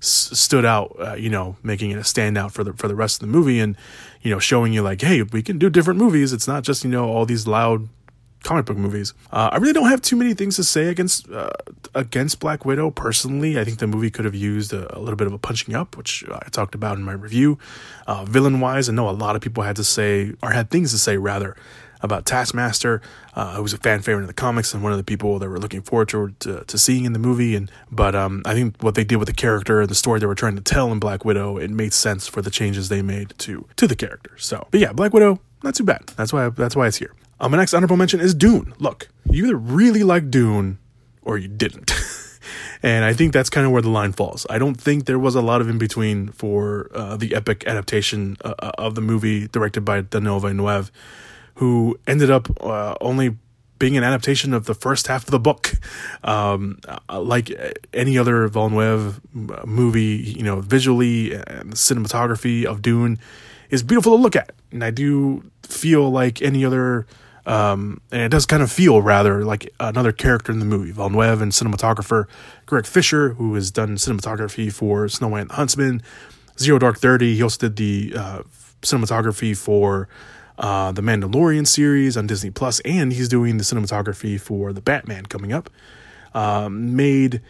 stood 0.00 0.66
out. 0.66 0.94
Uh, 0.98 1.14
you 1.14 1.30
know, 1.30 1.56
making 1.62 1.92
it 1.92 1.96
a 1.96 2.00
standout 2.00 2.52
for 2.52 2.62
the 2.62 2.74
for 2.74 2.88
the 2.88 2.94
rest 2.94 3.22
of 3.22 3.28
the 3.28 3.32
movie, 3.32 3.58
and 3.58 3.74
you 4.20 4.30
know, 4.30 4.38
showing 4.38 4.74
you 4.74 4.82
like, 4.82 5.00
hey, 5.00 5.22
we 5.22 5.42
can 5.42 5.58
do 5.58 5.70
different 5.70 5.98
movies. 5.98 6.34
It's 6.34 6.46
not 6.46 6.62
just 6.62 6.84
you 6.84 6.90
know 6.90 7.08
all 7.08 7.24
these 7.24 7.46
loud 7.46 7.88
comic 8.42 8.66
book 8.66 8.76
movies. 8.76 9.14
Uh, 9.30 9.50
I 9.52 9.56
really 9.56 9.72
don't 9.72 9.88
have 9.88 10.02
too 10.02 10.16
many 10.16 10.34
things 10.34 10.56
to 10.56 10.64
say 10.64 10.88
against 10.88 11.30
uh, 11.30 11.50
against 11.94 12.40
Black 12.40 12.64
Widow 12.64 12.90
personally. 12.90 13.58
I 13.58 13.64
think 13.64 13.78
the 13.78 13.86
movie 13.86 14.10
could 14.10 14.24
have 14.24 14.34
used 14.34 14.72
a, 14.72 14.96
a, 14.96 15.00
little 15.00 15.16
bit 15.16 15.26
of 15.26 15.32
a 15.32 15.38
punching 15.38 15.74
up, 15.74 15.96
which 15.96 16.24
I 16.30 16.48
talked 16.50 16.74
about 16.74 16.96
in 16.96 17.04
my 17.04 17.12
review. 17.12 17.58
Uh, 18.06 18.24
villain 18.24 18.60
wise, 18.60 18.88
I 18.88 18.92
know 18.92 19.08
a 19.08 19.10
lot 19.10 19.36
of 19.36 19.42
people 19.42 19.62
had 19.62 19.76
to 19.76 19.84
say 19.84 20.34
or 20.42 20.50
had 20.50 20.70
things 20.70 20.92
to 20.92 20.98
say 20.98 21.16
rather 21.16 21.56
about 22.02 22.26
Taskmaster, 22.26 23.00
uh, 23.34 23.54
who 23.54 23.62
was 23.62 23.72
a 23.72 23.78
fan 23.78 24.02
favorite 24.02 24.22
in 24.22 24.26
the 24.26 24.34
comics 24.34 24.74
and 24.74 24.82
one 24.82 24.92
of 24.92 24.98
the 24.98 25.04
people 25.04 25.38
that 25.38 25.48
were 25.48 25.58
looking 25.58 25.82
forward 25.82 26.08
to, 26.08 26.34
to, 26.40 26.64
to 26.64 26.78
seeing 26.78 27.04
in 27.04 27.12
the 27.12 27.18
movie. 27.18 27.54
And 27.54 27.70
but 27.90 28.14
um, 28.14 28.42
I 28.44 28.54
think 28.54 28.82
what 28.82 28.94
they 28.94 29.04
did 29.04 29.16
with 29.16 29.28
the 29.28 29.34
character 29.34 29.80
and 29.80 29.88
the 29.88 29.94
story 29.94 30.20
they 30.20 30.26
were 30.26 30.34
trying 30.34 30.56
to 30.56 30.62
tell 30.62 30.90
in 30.92 30.98
Black 30.98 31.24
Widow, 31.24 31.56
it 31.56 31.70
made 31.70 31.92
sense 31.92 32.26
for 32.26 32.42
the 32.42 32.50
changes 32.50 32.88
they 32.88 33.02
made 33.02 33.34
to 33.38 33.66
to 33.76 33.86
the 33.86 33.96
character. 33.96 34.36
So, 34.36 34.66
but 34.70 34.80
yeah, 34.80 34.92
Black 34.92 35.12
Widow, 35.12 35.40
not 35.62 35.74
too 35.74 35.84
bad. 35.84 36.08
That's 36.16 36.32
why 36.32 36.48
that's 36.50 36.76
why 36.76 36.88
it's 36.88 36.98
here. 36.98 37.14
Uh, 37.42 37.48
my 37.48 37.56
next 37.56 37.74
honorable 37.74 37.96
mention 37.96 38.20
is 38.20 38.34
Dune. 38.34 38.72
Look, 38.78 39.08
you 39.28 39.44
either 39.46 39.56
really 39.56 40.04
like 40.04 40.30
Dune 40.30 40.78
or 41.22 41.38
you 41.38 41.48
didn't. 41.48 41.92
and 42.84 43.04
I 43.04 43.12
think 43.14 43.32
that's 43.32 43.50
kind 43.50 43.66
of 43.66 43.72
where 43.72 43.82
the 43.82 43.90
line 43.90 44.12
falls. 44.12 44.46
I 44.48 44.58
don't 44.58 44.80
think 44.80 45.06
there 45.06 45.18
was 45.18 45.34
a 45.34 45.42
lot 45.42 45.60
of 45.60 45.68
in 45.68 45.76
between 45.76 46.28
for 46.28 46.88
uh, 46.94 47.16
the 47.16 47.34
epic 47.34 47.64
adaptation 47.66 48.36
uh, 48.44 48.54
uh 48.60 48.70
of 48.78 48.94
the 48.94 49.00
movie 49.00 49.48
directed 49.48 49.80
by 49.80 50.02
Denis 50.02 50.40
Villeneuve, 50.40 50.92
who 51.56 51.98
ended 52.06 52.30
up 52.30 52.48
uh, 52.62 52.94
only 53.00 53.36
being 53.80 53.96
an 53.96 54.04
adaptation 54.04 54.54
of 54.54 54.66
the 54.66 54.74
first 54.74 55.08
half 55.08 55.24
of 55.24 55.32
the 55.32 55.40
book. 55.40 55.72
Um, 56.22 56.78
uh, 57.08 57.20
like 57.20 57.50
any 57.92 58.16
other 58.16 58.46
Villeneuve 58.46 59.20
movie, 59.66 60.34
you 60.38 60.44
know, 60.44 60.60
visually 60.60 61.34
and 61.34 61.72
cinematography 61.72 62.64
of 62.64 62.82
Dune 62.82 63.18
is 63.68 63.82
beautiful 63.82 64.16
to 64.16 64.22
look 64.22 64.36
at. 64.36 64.52
And 64.70 64.84
I 64.84 64.92
do 64.92 65.50
feel 65.64 66.08
like 66.08 66.40
any 66.40 66.64
other 66.64 67.04
um, 67.46 68.00
and 68.10 68.22
it 68.22 68.28
does 68.28 68.46
kind 68.46 68.62
of 68.62 68.70
feel 68.70 69.02
rather 69.02 69.44
like 69.44 69.72
another 69.80 70.12
character 70.12 70.52
in 70.52 70.58
the 70.58 70.64
movie. 70.64 70.92
Villeneuve 70.92 71.42
and 71.42 71.52
cinematographer 71.52 72.26
Greg 72.66 72.86
Fisher, 72.86 73.34
who 73.34 73.54
has 73.54 73.70
done 73.70 73.96
cinematography 73.96 74.72
for 74.72 75.08
Snow 75.08 75.28
White 75.28 75.42
and 75.42 75.52
Huntsman, 75.52 76.02
Zero 76.58 76.78
Dark 76.78 76.98
Thirty. 76.98 77.34
He 77.34 77.42
also 77.42 77.68
did 77.68 77.76
the 77.76 78.14
uh, 78.16 78.42
cinematography 78.82 79.56
for 79.56 80.08
uh, 80.58 80.92
the 80.92 81.02
Mandalorian 81.02 81.66
series 81.66 82.16
on 82.16 82.26
Disney 82.26 82.50
Plus, 82.50 82.80
and 82.80 83.12
he's 83.12 83.28
doing 83.28 83.56
the 83.56 83.64
cinematography 83.64 84.40
for 84.40 84.72
the 84.72 84.80
Batman 84.80 85.26
coming 85.26 85.52
up. 85.52 85.70
Um, 86.34 86.96
made 86.96 87.42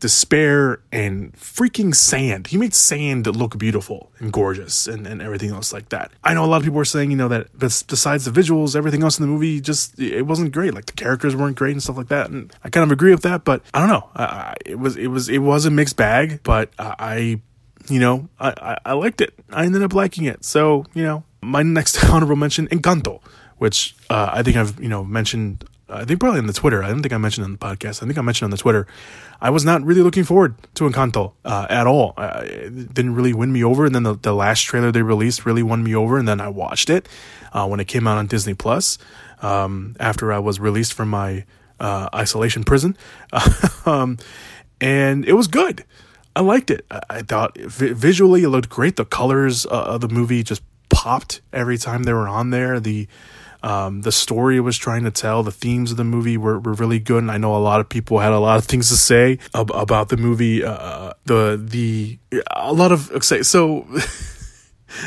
despair 0.00 0.80
and 0.90 1.32
freaking 1.34 1.94
sand. 1.94 2.48
He 2.48 2.56
made 2.56 2.74
sand 2.74 3.26
look 3.26 3.58
beautiful 3.58 4.10
and 4.18 4.32
gorgeous 4.32 4.86
and, 4.86 5.06
and 5.06 5.22
everything 5.22 5.50
else 5.50 5.72
like 5.72 5.90
that. 5.90 6.10
I 6.24 6.34
know 6.34 6.44
a 6.44 6.46
lot 6.46 6.56
of 6.58 6.64
people 6.64 6.80
are 6.80 6.84
saying, 6.84 7.10
you 7.10 7.16
know, 7.16 7.28
that 7.28 7.56
besides 7.58 8.24
the 8.24 8.30
visuals, 8.30 8.74
everything 8.74 9.02
else 9.02 9.18
in 9.18 9.22
the 9.22 9.30
movie 9.30 9.60
just 9.60 9.98
it 9.98 10.22
wasn't 10.22 10.52
great. 10.52 10.74
Like 10.74 10.86
the 10.86 10.92
characters 10.92 11.36
weren't 11.36 11.56
great 11.56 11.72
and 11.72 11.82
stuff 11.82 11.96
like 11.96 12.08
that. 12.08 12.30
And 12.30 12.52
I 12.64 12.70
kind 12.70 12.84
of 12.84 12.90
agree 12.90 13.12
with 13.12 13.22
that, 13.22 13.44
but 13.44 13.62
I 13.74 13.80
don't 13.80 13.90
know. 13.90 14.08
I, 14.14 14.24
I, 14.24 14.54
it 14.66 14.78
was 14.78 14.96
it 14.96 15.08
was 15.08 15.28
it 15.28 15.38
was 15.38 15.66
a 15.66 15.70
mixed 15.70 15.96
bag, 15.96 16.40
but 16.42 16.70
I, 16.78 17.40
you 17.88 18.00
know, 18.00 18.28
I, 18.38 18.78
I 18.84 18.92
liked 18.94 19.20
it. 19.20 19.34
I 19.50 19.66
ended 19.66 19.82
up 19.82 19.92
liking 19.92 20.24
it. 20.24 20.44
So 20.44 20.86
you 20.94 21.02
know, 21.02 21.24
my 21.42 21.62
next 21.62 22.02
honorable 22.10 22.36
mention, 22.36 22.68
Encanto, 22.68 23.20
which 23.58 23.94
uh, 24.08 24.30
I 24.32 24.42
think 24.42 24.56
I've 24.56 24.80
you 24.80 24.88
know 24.88 25.04
mentioned 25.04 25.64
I 25.90 26.04
think 26.04 26.20
probably 26.20 26.38
on 26.38 26.46
the 26.46 26.52
Twitter. 26.52 26.82
I 26.82 26.88
don't 26.88 27.02
think 27.02 27.12
I 27.12 27.18
mentioned 27.18 27.44
on 27.44 27.52
the 27.52 27.58
podcast. 27.58 28.02
I 28.02 28.06
think 28.06 28.18
I 28.18 28.22
mentioned 28.22 28.46
on 28.46 28.50
the 28.50 28.56
Twitter. 28.56 28.86
I 29.40 29.50
was 29.50 29.64
not 29.64 29.82
really 29.82 30.02
looking 30.02 30.24
forward 30.24 30.54
to 30.74 30.84
Encanto 30.84 31.32
uh, 31.44 31.66
at 31.68 31.86
all. 31.86 32.14
Uh, 32.16 32.42
it 32.44 32.94
didn't 32.94 33.14
really 33.14 33.32
win 33.32 33.52
me 33.52 33.64
over. 33.64 33.86
And 33.86 33.94
then 33.94 34.02
the, 34.02 34.14
the 34.14 34.34
last 34.34 34.62
trailer 34.62 34.92
they 34.92 35.02
released 35.02 35.46
really 35.46 35.62
won 35.62 35.82
me 35.82 35.94
over. 35.94 36.18
And 36.18 36.28
then 36.28 36.40
I 36.40 36.48
watched 36.48 36.90
it 36.90 37.08
uh, 37.52 37.66
when 37.66 37.80
it 37.80 37.88
came 37.88 38.06
out 38.06 38.18
on 38.18 38.26
Disney 38.26 38.54
Plus 38.54 38.98
um, 39.42 39.96
after 39.98 40.32
I 40.32 40.38
was 40.38 40.60
released 40.60 40.92
from 40.92 41.10
my 41.10 41.44
uh, 41.78 42.08
isolation 42.14 42.64
prison. 42.64 42.96
um, 43.86 44.18
and 44.80 45.24
it 45.24 45.32
was 45.32 45.46
good. 45.46 45.84
I 46.36 46.42
liked 46.42 46.70
it. 46.70 46.86
I, 46.90 47.00
I 47.10 47.22
thought 47.22 47.58
vi- 47.58 47.92
visually 47.92 48.42
it 48.44 48.48
looked 48.48 48.68
great. 48.68 48.96
The 48.96 49.04
colors 49.04 49.66
uh, 49.66 49.70
of 49.70 50.00
the 50.00 50.08
movie 50.08 50.42
just 50.42 50.62
popped 50.88 51.40
every 51.52 51.78
time 51.78 52.02
they 52.04 52.12
were 52.12 52.28
on 52.28 52.50
there. 52.50 52.78
The 52.78 53.08
um, 53.62 54.02
the 54.02 54.12
story 54.12 54.56
it 54.56 54.60
was 54.60 54.78
trying 54.78 55.04
to 55.04 55.10
tell, 55.10 55.42
the 55.42 55.52
themes 55.52 55.90
of 55.90 55.96
the 55.96 56.04
movie 56.04 56.36
were, 56.36 56.58
were 56.58 56.74
really 56.74 56.98
good, 56.98 57.18
and 57.18 57.30
I 57.30 57.38
know 57.38 57.54
a 57.54 57.58
lot 57.58 57.80
of 57.80 57.88
people 57.88 58.18
had 58.18 58.32
a 58.32 58.38
lot 58.38 58.58
of 58.58 58.64
things 58.64 58.88
to 58.88 58.96
say 58.96 59.38
ab- 59.54 59.70
about 59.72 60.08
the 60.08 60.16
movie. 60.16 60.64
Uh, 60.64 61.12
the 61.26 61.60
the 61.62 62.18
a 62.50 62.72
lot 62.72 62.92
of 62.92 63.10
so. 63.24 63.86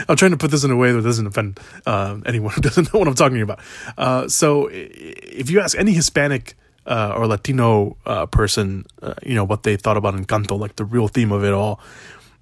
I'm 0.08 0.16
trying 0.16 0.32
to 0.32 0.38
put 0.38 0.50
this 0.50 0.64
in 0.64 0.72
a 0.72 0.78
way 0.78 0.94
that 0.94 1.02
doesn't 1.02 1.28
offend 1.28 1.60
uh, 1.86 2.18
anyone 2.26 2.54
who 2.54 2.62
doesn't 2.62 2.94
know 2.94 3.00
what 3.00 3.08
I'm 3.10 3.16
talking 3.16 3.42
about. 3.42 3.60
Uh, 3.98 4.30
so, 4.30 4.70
if 4.72 5.50
you 5.50 5.60
ask 5.60 5.78
any 5.78 5.92
Hispanic 5.92 6.56
uh, 6.86 7.14
or 7.18 7.28
Latino 7.28 7.98
uh, 8.06 8.26
person, 8.28 8.86
uh, 9.02 9.16
you 9.24 9.36
know 9.36 9.44
what 9.44 9.64
they 9.64 9.76
thought 9.76 9.98
about 9.98 10.16
Encanto, 10.16 10.58
like 10.58 10.78
the 10.78 10.86
real 10.86 11.10
theme 11.10 11.32
of 11.32 11.44
it 11.44 11.54
all, 11.54 11.82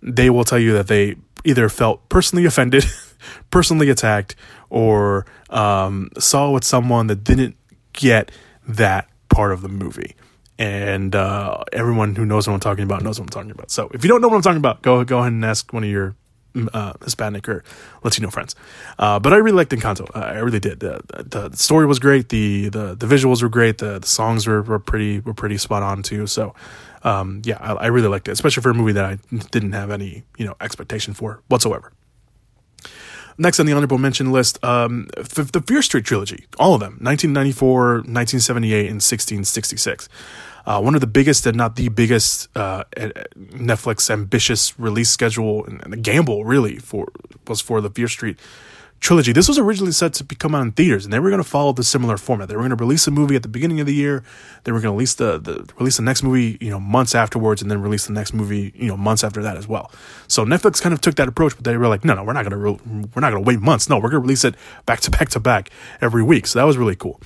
they 0.03 0.29
will 0.29 0.43
tell 0.43 0.59
you 0.59 0.73
that 0.73 0.87
they 0.87 1.15
either 1.43 1.69
felt 1.69 2.07
personally 2.09 2.45
offended, 2.45 2.85
personally 3.49 3.89
attacked, 3.89 4.35
or 4.69 5.25
um, 5.49 6.09
saw 6.17 6.51
with 6.51 6.63
someone 6.63 7.07
that 7.07 7.23
didn't 7.23 7.55
get 7.93 8.31
that 8.67 9.09
part 9.29 9.51
of 9.51 9.61
the 9.61 9.69
movie. 9.69 10.15
And 10.59 11.15
uh, 11.15 11.63
everyone 11.73 12.15
who 12.15 12.25
knows 12.25 12.47
what 12.47 12.53
I'm 12.53 12.59
talking 12.59 12.83
about 12.83 13.01
knows 13.01 13.19
what 13.19 13.25
I'm 13.25 13.29
talking 13.29 13.51
about. 13.51 13.71
So 13.71 13.89
if 13.93 14.03
you 14.03 14.09
don't 14.09 14.21
know 14.21 14.27
what 14.27 14.35
I'm 14.35 14.43
talking 14.43 14.57
about, 14.57 14.83
go 14.83 15.03
go 15.03 15.19
ahead 15.19 15.31
and 15.31 15.43
ask 15.43 15.73
one 15.73 15.83
of 15.83 15.89
your 15.89 16.15
mm, 16.53 16.69
uh, 16.71 16.93
Hispanic 17.03 17.49
or 17.49 17.63
Latino 18.03 18.29
friends. 18.29 18.55
Uh, 18.99 19.17
but 19.19 19.33
I 19.33 19.37
really 19.37 19.57
liked 19.57 19.71
Encanto. 19.71 20.07
Uh, 20.15 20.19
I 20.19 20.37
really 20.37 20.59
did. 20.59 20.79
The, 20.79 21.01
the, 21.09 21.57
story 21.57 21.87
was 21.87 21.97
great. 21.97 22.29
The 22.29 22.69
the, 22.69 22.93
the 22.93 23.07
visuals 23.07 23.41
were 23.41 23.49
great. 23.49 23.79
The, 23.79 23.97
the 23.97 24.07
songs 24.07 24.45
were, 24.45 24.61
were 24.61 24.77
pretty 24.77 25.19
were 25.21 25.33
pretty 25.33 25.57
spot 25.57 25.81
on 25.81 26.03
too. 26.03 26.27
So 26.27 26.53
um, 27.03 27.41
yeah, 27.43 27.57
I, 27.59 27.73
I 27.73 27.87
really 27.87 28.09
liked 28.09 28.27
it, 28.27 28.31
especially 28.31 28.61
for 28.61 28.69
a 28.69 28.75
movie 28.75 28.91
that 28.91 29.05
I 29.05 29.17
didn't 29.49 29.71
have 29.71 29.89
any 29.89 30.25
you 30.37 30.45
know 30.45 30.55
expectation 30.61 31.15
for 31.15 31.41
whatsoever. 31.47 31.91
Next 33.41 33.59
on 33.59 33.65
the 33.65 33.73
honorable 33.73 33.97
mention 33.97 34.31
list, 34.31 34.63
um, 34.63 35.07
the 35.15 35.63
Fear 35.65 35.81
Street 35.81 36.05
trilogy, 36.05 36.45
all 36.59 36.75
of 36.75 36.79
them, 36.79 36.99
1994, 37.01 37.93
1978, 38.05 38.79
and 38.81 39.01
1666. 39.01 40.07
Uh, 40.67 40.79
one 40.79 40.93
of 40.93 41.01
the 41.01 41.07
biggest, 41.07 41.47
and 41.47 41.57
not 41.57 41.75
the 41.75 41.89
biggest, 41.89 42.55
uh, 42.55 42.83
Netflix 43.35 44.11
ambitious 44.11 44.77
release 44.79 45.09
schedule 45.09 45.65
and, 45.65 45.91
a 45.91 45.97
gamble 45.97 46.45
really 46.45 46.77
for 46.77 47.07
was 47.47 47.61
for 47.61 47.81
the 47.81 47.89
Fear 47.89 48.09
Street 48.09 48.37
trilogy. 49.01 49.33
This 49.33 49.47
was 49.47 49.57
originally 49.57 49.91
set 49.91 50.13
to 50.13 50.23
come 50.35 50.55
out 50.55 50.61
in 50.61 50.71
theaters, 50.71 51.03
and 51.03 51.11
they 51.11 51.19
were 51.19 51.29
going 51.29 51.43
to 51.43 51.47
follow 51.49 51.73
the 51.73 51.83
similar 51.83 52.17
format. 52.17 52.47
They 52.47 52.55
were 52.55 52.61
going 52.61 52.69
to 52.69 52.75
release 52.75 53.05
a 53.07 53.11
movie 53.11 53.35
at 53.35 53.41
the 53.41 53.49
beginning 53.49 53.79
of 53.79 53.87
the 53.87 53.93
year. 53.93 54.23
They 54.63 54.71
were 54.71 54.79
going 54.79 54.93
to 54.93 54.95
release 54.95 55.15
the, 55.15 55.39
the 55.39 55.67
release 55.77 55.97
the 55.97 56.03
next 56.03 56.23
movie, 56.23 56.57
you 56.61 56.69
know, 56.69 56.79
months 56.79 57.15
afterwards, 57.15 57.61
and 57.61 57.69
then 57.69 57.81
release 57.81 58.05
the 58.05 58.13
next 58.13 58.33
movie, 58.33 58.71
you 58.75 58.87
know, 58.87 58.95
months 58.95 59.23
after 59.23 59.41
that 59.41 59.57
as 59.57 59.67
well. 59.67 59.91
So 60.27 60.45
Netflix 60.45 60.81
kind 60.81 60.93
of 60.93 61.01
took 61.01 61.15
that 61.15 61.27
approach, 61.27 61.55
but 61.55 61.65
they 61.65 61.75
were 61.75 61.87
like, 61.87 62.05
no, 62.05 62.13
no, 62.13 62.23
we're 62.23 62.33
not 62.33 62.47
going 62.47 62.51
to 62.51 62.57
re- 62.57 63.07
we're 63.15 63.21
not 63.21 63.31
going 63.31 63.43
to 63.43 63.47
wait 63.47 63.59
months. 63.59 63.89
No, 63.89 63.97
we're 63.97 64.11
going 64.11 64.21
to 64.21 64.27
release 64.27 64.45
it 64.45 64.55
back 64.85 64.99
to 65.01 65.11
back 65.11 65.29
to 65.29 65.39
back 65.39 65.71
every 65.99 66.23
week. 66.23 66.45
So 66.45 66.59
that 66.59 66.65
was 66.65 66.77
really 66.77 66.95
cool. 66.95 67.19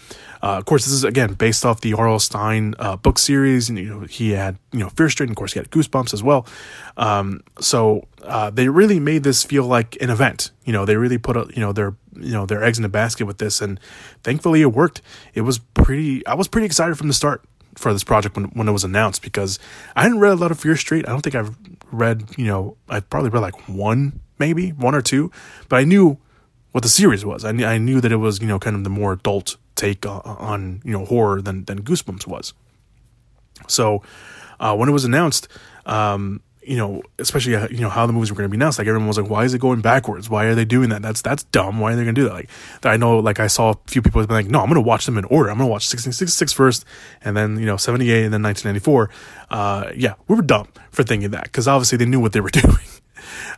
Uh, 0.46 0.60
of 0.60 0.66
course, 0.66 0.86
this 0.86 0.94
is 0.94 1.04
again 1.04 1.34
based 1.34 1.66
off 1.66 1.82
the 1.82 1.94
R.L. 1.94 2.20
Stine 2.20 2.76
uh, 2.78 2.96
book 2.96 3.18
series, 3.18 3.68
and 3.68 3.80
you 3.80 3.90
know 3.90 4.02
he 4.02 4.30
had 4.30 4.60
you 4.72 4.78
know 4.78 4.90
Fear 4.90 5.10
Street, 5.10 5.24
and 5.26 5.32
of 5.32 5.38
course 5.38 5.54
he 5.54 5.60
had 5.60 5.72
Goosebumps 5.72 6.14
as 6.14 6.22
well. 6.22 6.46
Um, 6.98 7.42
so 7.60 8.08
uh, 8.22 8.52
they 8.52 8.70
really 8.70 9.00
made 9.00 9.24
this 9.24 9.44
feel 9.44 9.64
like 9.64 10.00
an 10.02 10.12
event. 10.12 10.52
You 10.64 10.72
know, 10.72 10.86
they 10.86 10.98
really 10.98 11.18
put 11.18 11.36
a, 11.36 11.48
you 11.56 11.62
know 11.62 11.74
their 11.74 11.96
you 12.16 12.32
know 12.32 12.46
their 12.46 12.64
eggs 12.64 12.78
in 12.78 12.86
a 12.86 12.90
basket 12.90 13.26
with 13.26 13.40
this, 13.40 13.60
and 13.60 13.80
thankfully 14.22 14.62
it 14.62 14.68
worked. 14.68 15.02
It 15.34 15.42
was 15.42 15.58
pretty. 15.58 16.24
I 16.28 16.36
was 16.36 16.48
pretty 16.48 16.68
excited 16.68 16.96
from 16.96 17.08
the 17.08 17.16
start 17.16 17.44
for 17.74 17.92
this 17.92 18.04
project 18.04 18.36
when 18.36 18.46
when 18.50 18.70
it 18.70 18.72
was 18.72 18.84
announced 18.84 19.24
because 19.24 19.58
I 19.96 20.04
hadn't 20.04 20.20
read 20.20 20.34
a 20.34 20.36
lot 20.36 20.52
of 20.52 20.60
Fear 20.60 20.76
Street. 20.76 21.08
I 21.08 21.12
don't 21.12 21.22
think 21.22 21.34
I've 21.34 21.58
read 21.92 22.24
you 22.38 22.46
know 22.46 22.78
I 22.88 23.00
probably 23.00 23.32
read 23.32 23.40
like 23.40 23.68
one 23.68 24.22
maybe 24.38 24.70
one 24.70 24.94
or 24.94 25.02
two, 25.02 25.32
but 25.70 25.78
I 25.78 25.86
knew 25.86 26.20
what 26.72 26.84
the 26.84 26.90
series 26.90 27.26
was. 27.26 27.44
I, 27.44 27.52
knew, 27.52 27.66
I 27.66 27.80
knew 27.80 28.00
that 28.00 28.12
it 28.12 28.18
was 28.18 28.42
you 28.42 28.48
know 28.48 28.60
kind 28.60 28.76
of 28.76 28.84
the 28.84 28.92
more 28.92 29.14
adult 29.14 29.58
take 29.76 30.06
on 30.06 30.82
you 30.84 30.92
know 30.92 31.06
horror 31.06 31.42
than 31.42 31.66
than 31.66 31.84
Goosebumps 31.84 32.28
was. 32.28 32.54
So 33.68 34.04
uh, 34.60 34.76
when 34.76 34.90
it 34.90 34.92
was 34.92 35.06
announced, 35.06 35.48
um, 35.86 36.42
you 36.66 36.78
know, 36.78 37.04
especially 37.20 37.56
uh, 37.56 37.68
you 37.70 37.82
know 37.82 37.90
how 37.90 38.06
the 38.06 38.14
movies 38.14 38.32
were 38.32 38.36
going 38.36 38.50
to 38.50 38.52
be 38.52 38.58
announced, 38.58 38.80
like 38.80 38.88
everyone 38.88 39.08
was 39.08 39.18
like, 39.18 39.30
"Why 39.30 39.44
is 39.44 39.54
it 39.54 39.60
going 39.60 39.82
backwards? 39.82 40.30
Why 40.30 40.46
are 40.46 40.56
they 40.56 40.66
doing 40.66 40.90
that? 40.90 41.02
That's 41.02 41.22
that's 41.22 41.44
dumb. 41.44 41.80
Why 41.80 41.94
are 41.94 41.96
they 41.96 42.04
going 42.04 42.16
to 42.16 42.22
do 42.22 42.28
that?" 42.28 42.34
Like 42.34 42.50
I 42.84 42.98
know, 42.98 43.20
like 43.20 43.40
I 43.40 43.48
saw 43.48 43.72
a 43.72 43.78
few 43.88 44.02
people 44.02 44.20
have 44.20 44.28
been 44.28 44.38
like, 44.38 44.48
"No, 44.48 44.60
I'm 44.60 44.66
going 44.66 44.76
to 44.76 44.82
watch 44.82 45.06
them 45.06 45.18
in 45.18 45.26
order. 45.26 45.50
I'm 45.50 45.58
going 45.58 45.68
to 45.68 45.72
watch 45.72 45.86
1666 45.86 46.54
first, 46.54 46.86
and 47.24 47.38
then 47.38 47.60
you 47.60 47.66
know 47.66 47.78
78, 47.78 48.26
and 48.26 48.34
then 48.34 48.42
1994." 48.42 49.10
Uh, 49.50 49.92
yeah, 49.96 50.16
we 50.28 50.36
were 50.36 50.42
dumb 50.42 50.68
for 50.90 51.04
thinking 51.04 51.32
that 51.32 51.44
because 51.44 51.68
obviously 51.68 51.98
they 51.98 52.06
knew 52.06 52.20
what 52.20 52.34
they 52.34 52.42
were 52.42 52.50
doing. 52.64 52.88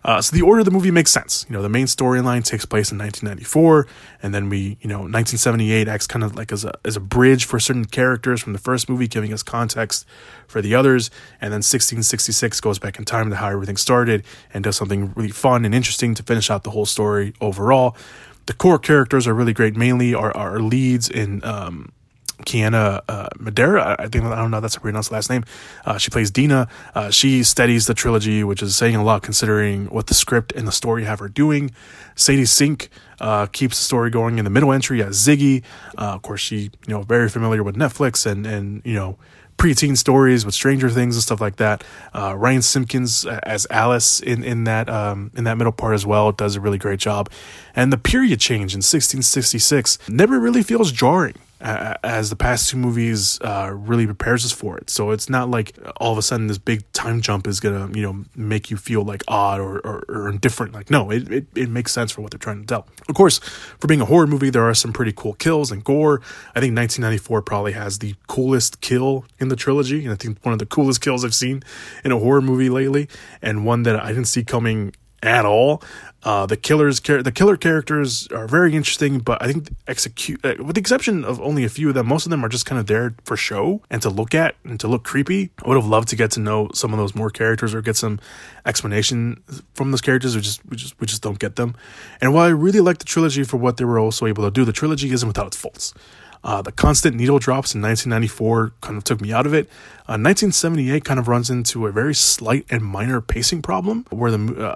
Uh, 0.03 0.22
so 0.22 0.36
the 0.36 0.41
order 0.41 0.59
of 0.59 0.65
the 0.65 0.72
movie 0.72 0.91
makes 0.91 1.11
sense. 1.11 1.45
You 1.49 1.53
know, 1.53 1.61
the 1.61 1.70
main 1.70 1.86
storyline 1.86 2.43
takes 2.43 2.65
place 2.65 2.91
in 2.91 2.97
1994, 2.97 3.88
and 4.22 4.34
then 4.34 4.49
we, 4.49 4.78
you 4.82 4.88
know, 4.88 4.99
1978 4.99 5.88
acts 5.88 6.07
kind 6.07 6.24
of 6.24 6.36
like 6.36 6.51
as 6.51 6.65
a 6.65 6.74
as 6.86 6.95
a 6.95 6.99
bridge 6.99 7.45
for 7.45 7.59
certain 7.59 7.86
characters 7.86 8.41
from 8.41 8.53
the 8.53 8.59
first 8.59 8.89
movie, 8.89 9.07
giving 9.07 9.34
us 9.34 9.43
context 9.43 10.05
for 10.47 10.61
the 10.61 10.76
others. 10.76 11.09
And 11.41 11.51
then 11.51 11.59
1666 11.59 12.61
goes 12.61 12.80
back 12.80 12.97
in 12.97 13.05
time 13.05 13.30
to 13.30 13.36
how 13.36 13.49
everything 13.49 13.78
started 13.78 14.24
and 14.53 14.63
does 14.63 14.76
something 14.76 15.13
really 15.15 15.30
fun 15.30 15.65
and 15.65 15.74
interesting 15.74 16.13
to 16.15 16.24
finish 16.24 16.49
out 16.49 16.63
the 16.63 16.72
whole 16.72 16.86
story 16.86 17.34
overall. 17.41 17.95
The 18.45 18.53
core 18.53 18.80
characters 18.80 19.28
are 19.28 19.34
really 19.34 19.53
great. 19.53 19.76
Mainly 19.76 20.13
our, 20.13 20.36
our 20.36 20.59
leads 20.59 21.09
in 21.09 21.43
um, 21.43 21.91
Kiana 22.46 23.02
uh, 23.08 23.30
Madeira. 23.38 23.96
I 24.00 24.08
think 24.08 24.26
I 24.26 24.36
don't 24.36 24.52
know 24.52 24.60
that's 24.60 24.76
how 24.76 24.80
to 24.80 24.84
pronounce 24.84 25.10
the 25.10 25.16
last 25.16 25.30
name. 25.30 25.44
Uh, 25.86 25.98
she 25.98 26.10
plays 26.10 26.32
Dina. 26.32 26.68
Uh, 26.94 27.10
she 27.10 27.44
steadies 27.44 27.88
the 27.88 27.94
trilogy, 27.94 28.44
which 28.44 28.62
is 28.62 28.76
saying 28.76 28.96
a 28.96 29.04
lot 29.04 29.24
considering 29.24 29.88
what 29.88 30.08
the 30.08 30.14
script 30.14 30.52
and 30.54 30.68
the 30.68 30.72
story 30.72 31.04
have 31.06 31.20
her 31.20 31.30
doing. 31.30 31.72
Sadie 32.16 32.46
Sink 32.46 32.90
uh, 33.20 33.48
keeps 33.48 33.78
the 33.78 33.84
story 33.84 34.10
going 34.10 34.38
in 34.38 34.46
the 34.46 34.52
middle 34.52 34.72
entry 34.72 35.02
as 35.02 35.18
Ziggy. 35.18 35.64
Uh, 35.98 36.14
of 36.14 36.22
course, 36.22 36.42
she 36.42 36.58
you 36.58 36.72
know 36.88 37.02
very 37.02 37.30
familiar 37.30 37.64
with 37.64 37.76
Netflix 37.76 38.26
and 38.26 38.46
and 38.46 38.82
you 38.86 38.94
know 38.94 39.18
preteen 39.58 39.98
stories 39.98 40.46
with 40.46 40.54
Stranger 40.54 40.90
Things 40.90 41.16
and 41.16 41.24
stuff 41.24 41.42
like 41.42 41.56
that. 41.56 41.84
Uh, 42.14 42.36
Ryan 42.38 42.62
Simpkins 42.62 43.26
as 43.26 43.66
Alice 43.70 44.20
in 44.20 44.44
in 44.44 44.66
that 44.66 44.90
um, 44.90 45.32
in 45.36 45.44
that 45.46 45.58
middle 45.58 45.74
part 45.74 45.96
as 45.96 46.06
well 46.06 46.32
does 46.32 46.56
a 46.56 46.62
really 46.62 46.78
great 46.78 47.00
job, 47.00 47.30
and 47.76 47.92
the 47.92 47.98
period 47.98 48.40
change 48.40 48.74
in 48.74 48.80
1666 48.80 49.98
never 50.08 50.40
really 50.40 50.64
feels 50.64 50.92
jarring 50.92 51.36
uh, 51.62 51.95
as 52.03 52.30
the 52.30 52.36
past 52.36 52.70
two 52.70 52.78
movies 52.78 53.39
uh, 53.41 53.72
really 53.74 54.05
prepares 54.05 54.45
us 54.45 54.51
for 54.51 54.78
it. 54.78 54.89
So 54.89 55.12
it's 55.12 55.30
not 55.30 55.49
like 55.49 55.78
all 55.97 56.12
of 56.12 56.18
a 56.18 56.22
sudden 56.22 56.47
this 56.47 56.58
big 56.58 56.89
time 56.93 57.22
jump 57.22 57.47
is 57.47 57.60
gonna 57.60 57.89
you 57.93 58.01
know 58.01 58.26
make 58.36 58.70
you 58.70 58.78
feel 58.78 59.03
like 59.03 59.24
odd 59.28 59.60
or, 59.60 59.80
or, 59.80 60.03
or 60.08 60.30
indifferent. 60.30 60.74
Like 60.74 60.89
no, 60.89 61.10
it, 61.12 61.32
it 61.32 61.47
it 61.55 61.70
makes 61.70 61.91
sense 61.91 62.12
for 62.12 62.22
what 62.22 62.32
they're 62.32 62.39
trying 62.39 62.62
to 62.62 62.68
tell. 62.68 62.88
Of 63.10 63.16
course, 63.16 63.39
for 63.39 63.88
being 63.88 64.01
a 64.01 64.05
horror 64.05 64.28
movie, 64.28 64.49
there 64.49 64.68
are 64.68 64.74
some 64.74 64.93
pretty 64.93 65.14
cool 65.16 65.34
kills 65.34 65.72
and 65.72 65.84
gore. 65.84 66.22
I 66.55 66.60
think 66.60 66.76
1994 66.76 67.41
probably 67.41 67.72
has 67.74 67.99
the 67.99 68.16
coolest 68.28 68.82
kill 68.82 69.26
in 69.39 69.47
the 69.47 69.55
trilogy, 69.55 70.03
and 70.03 70.14
I 70.14 70.16
think 70.16 70.43
one 70.45 70.53
of 70.53 70.60
the 70.60 70.66
coolest 70.66 71.01
kills 71.01 71.26
I've 71.26 71.36
seen 71.36 71.64
in 72.03 72.12
a 72.12 72.20
horror 72.20 72.41
movie 72.41 72.70
lately, 72.70 73.08
and 73.41 73.66
one 73.66 73.84
that 73.84 73.95
I 73.99 74.10
didn't 74.10 74.26
see 74.26 74.43
coming 74.43 74.93
at 75.24 75.45
all. 75.45 75.82
Uh, 76.24 76.45
the 76.45 76.57
killers, 76.57 76.99
the 76.99 77.32
killer 77.34 77.55
characters 77.55 78.28
are 78.32 78.47
very 78.47 78.76
interesting, 78.76 79.20
but 79.20 79.41
I 79.41 79.51
think 79.51 79.70
execute, 79.88 80.43
uh, 80.43 80.55
with 80.59 80.76
the 80.76 80.80
exception 80.80 81.24
of 81.24 81.39
only 81.39 81.63
a 81.63 81.70
few 81.70 81.89
of 81.89 81.93
them, 81.93 82.07
most 82.07 82.26
of 82.26 82.32
them 82.32 82.43
are 82.43 82.49
just 82.49 82.65
kind 82.65 82.80
of 82.80 82.88
there 82.88 83.15
for 83.24 83.38
show 83.38 83.82
and 83.91 84.01
to 84.01 84.09
look 84.09 84.34
at 84.34 84.55
and 84.63 84.80
to 84.80 84.88
look 84.88 85.03
creepy. 85.03 85.51
I 85.63 85.68
would 85.68 85.78
have 85.78 85.86
loved 85.86 86.07
to 86.09 86.15
get 86.15 86.32
to 86.32 86.39
know 86.39 86.70
some 86.74 86.91
of 86.91 86.97
those 86.97 87.13
more 87.13 87.30
characters 87.30 87.74
or 87.74 87.82
get 87.82 87.95
some 87.95 88.20
explanation 88.65 89.43
from 89.76 89.91
those 89.91 90.01
characters. 90.01 90.36
We 90.36 90.41
just, 90.41 90.65
we 90.65 90.76
just, 90.76 90.99
we 90.99 91.05
just 91.07 91.22
don't 91.22 91.39
get 91.39 91.55
them. 91.55 91.76
And 92.20 92.34
while 92.34 92.45
I 92.45 92.49
really 92.49 92.82
like 92.82 92.97
the 92.97 93.05
trilogy 93.05 93.43
for 93.43 93.57
what 93.57 93.78
they 93.78 93.86
were 93.86 93.99
also 93.99 94.26
able 94.26 94.43
to 94.43 94.51
do, 94.51 94.65
the 94.65 94.74
trilogy 94.74 95.11
isn't 95.11 95.28
without 95.28 95.47
its 95.47 95.57
faults. 95.57 95.93
Uh, 96.43 96.61
the 96.61 96.72
constant 96.72 97.15
needle 97.15 97.39
drops 97.39 97.76
in 97.76 97.82
1994 97.82 98.74
kind 98.82 98.97
of 98.97 99.03
took 99.03 99.22
me 99.22 99.32
out 99.32 99.45
of 99.45 99.53
it. 99.53 99.68
Uh, 100.07 100.18
1978 100.18 101.03
kind 101.03 101.20
of 101.20 101.28
runs 101.28 101.49
into 101.49 101.86
a 101.88 101.91
very 101.91 102.15
slight 102.15 102.65
and 102.70 102.84
minor 102.84 103.22
pacing 103.22 103.61
problem 103.61 104.05
where 104.09 104.32
the 104.32 104.70
uh, 104.70 104.76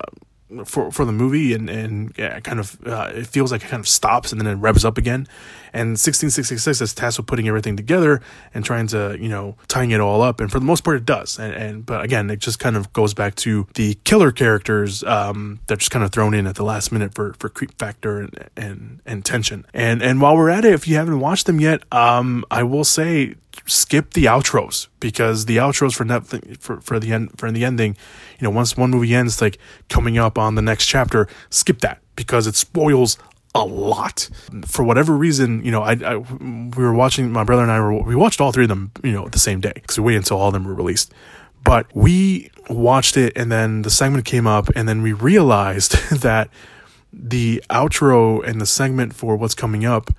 for 0.66 0.92
for 0.92 1.06
the 1.06 1.12
movie 1.12 1.54
and 1.54 1.70
and 1.70 2.14
yeah, 2.18 2.40
kind 2.40 2.60
of 2.60 2.78
uh, 2.86 3.12
it 3.14 3.28
feels 3.28 3.52
like 3.52 3.64
it 3.64 3.68
kind 3.68 3.80
of 3.80 3.88
stops 3.88 4.32
and 4.32 4.40
then 4.40 4.48
it 4.48 4.56
revs 4.56 4.86
up 4.86 4.98
again. 4.98 5.28
And 5.74 5.92
1666 5.92 6.82
is 6.82 6.94
tasked 6.94 7.20
with 7.20 7.28
putting 7.28 7.48
everything 7.48 7.78
together 7.78 8.22
and 8.54 8.66
trying 8.66 8.88
to 8.88 9.18
you 9.20 9.30
know 9.30 9.56
tying 9.68 9.92
it 9.92 10.00
all 10.00 10.22
up. 10.22 10.40
And 10.40 10.52
for 10.52 10.60
the 10.60 10.66
most 10.66 10.84
part, 10.84 10.98
it 10.98 11.06
does. 11.06 11.40
And, 11.40 11.54
and 11.54 11.86
but 11.86 12.04
again, 12.04 12.30
it 12.30 12.40
just 12.40 12.60
kind 12.60 12.76
of 12.76 12.92
goes 12.94 13.14
back 13.14 13.36
to 13.36 13.68
the 13.76 13.96
killer 14.04 14.32
characters 14.32 15.04
um, 15.04 15.60
that 15.68 15.80
just 15.80 15.92
kind 15.92 16.04
of 16.04 16.12
thrown 16.12 16.34
in 16.34 16.48
at 16.48 16.56
the 16.56 16.64
last 16.64 16.92
minute 16.92 17.14
for 17.16 17.34
for 17.34 17.50
creep 17.50 17.78
factor 17.78 18.20
and 18.20 18.50
and, 18.58 19.00
and 19.06 19.26
tension. 19.26 19.66
And 19.74 20.02
and 20.02 20.22
while 20.22 20.36
we're 20.36 20.50
at 20.50 20.66
it, 20.66 20.74
if 20.74 20.88
you 20.88 20.96
haven't 20.96 21.20
watched 21.20 21.46
them 21.46 21.60
yet, 21.60 21.84
um, 21.94 22.46
I 22.52 22.64
will 22.64 22.84
say 22.84 23.36
skip 23.66 24.14
the 24.14 24.26
outros 24.26 24.88
because 25.00 25.46
the 25.46 25.58
outros 25.58 25.96
for 25.96 26.06
Netflix 26.06 26.58
for, 26.60 26.82
for 26.82 27.00
the 27.00 27.12
end 27.12 27.32
for 27.38 27.52
the 27.52 27.64
ending, 27.66 27.96
you 28.40 28.46
know, 28.46 28.50
once 28.50 28.78
one 28.78 28.92
movie 28.92 29.14
ends, 29.14 29.42
like 29.42 29.58
coming 29.90 30.18
up 30.18 30.38
on 30.38 30.56
the 30.56 30.62
next 30.62 30.86
chapter, 30.86 31.28
skip 31.50 31.80
that 31.80 32.02
because 32.16 32.48
it 32.48 32.56
spoils 32.56 33.18
a 33.54 33.66
lot 33.66 34.30
for 34.66 34.84
whatever 34.84 35.16
reason. 35.16 35.64
You 35.64 35.72
know, 35.72 35.82
I, 35.82 35.98
I 36.04 36.18
we 36.18 36.84
were 36.84 36.94
watching 36.94 37.32
my 37.32 37.44
brother 37.44 37.64
and 37.64 37.72
I 37.72 37.80
were 37.80 38.02
we 38.02 38.16
watched 38.16 38.42
all 38.42 38.52
three 38.52 38.66
of 38.66 38.70
them, 38.70 38.92
you 39.04 39.12
know, 39.12 39.28
the 39.28 39.40
same 39.40 39.60
day 39.60 39.74
because 39.76 40.00
we 40.00 40.06
waited 40.06 40.20
until 40.20 40.38
all 40.38 40.48
of 40.48 40.54
them 40.54 40.66
were 40.66 40.74
released. 40.74 41.14
But 41.64 41.86
we 41.94 42.50
watched 42.70 43.18
it 43.18 43.34
and 43.36 43.52
then 43.52 43.84
the 43.84 43.90
segment 43.90 44.26
came 44.26 44.48
up 44.48 44.70
and 44.76 44.88
then 44.90 45.02
we 45.02 45.14
realized 45.14 45.92
that 46.22 46.50
the 47.14 47.64
outro 47.70 48.46
and 48.48 48.60
the 48.62 48.66
segment 48.66 49.14
for 49.14 49.36
what's 49.36 49.54
coming 49.54 49.86
up 49.86 50.12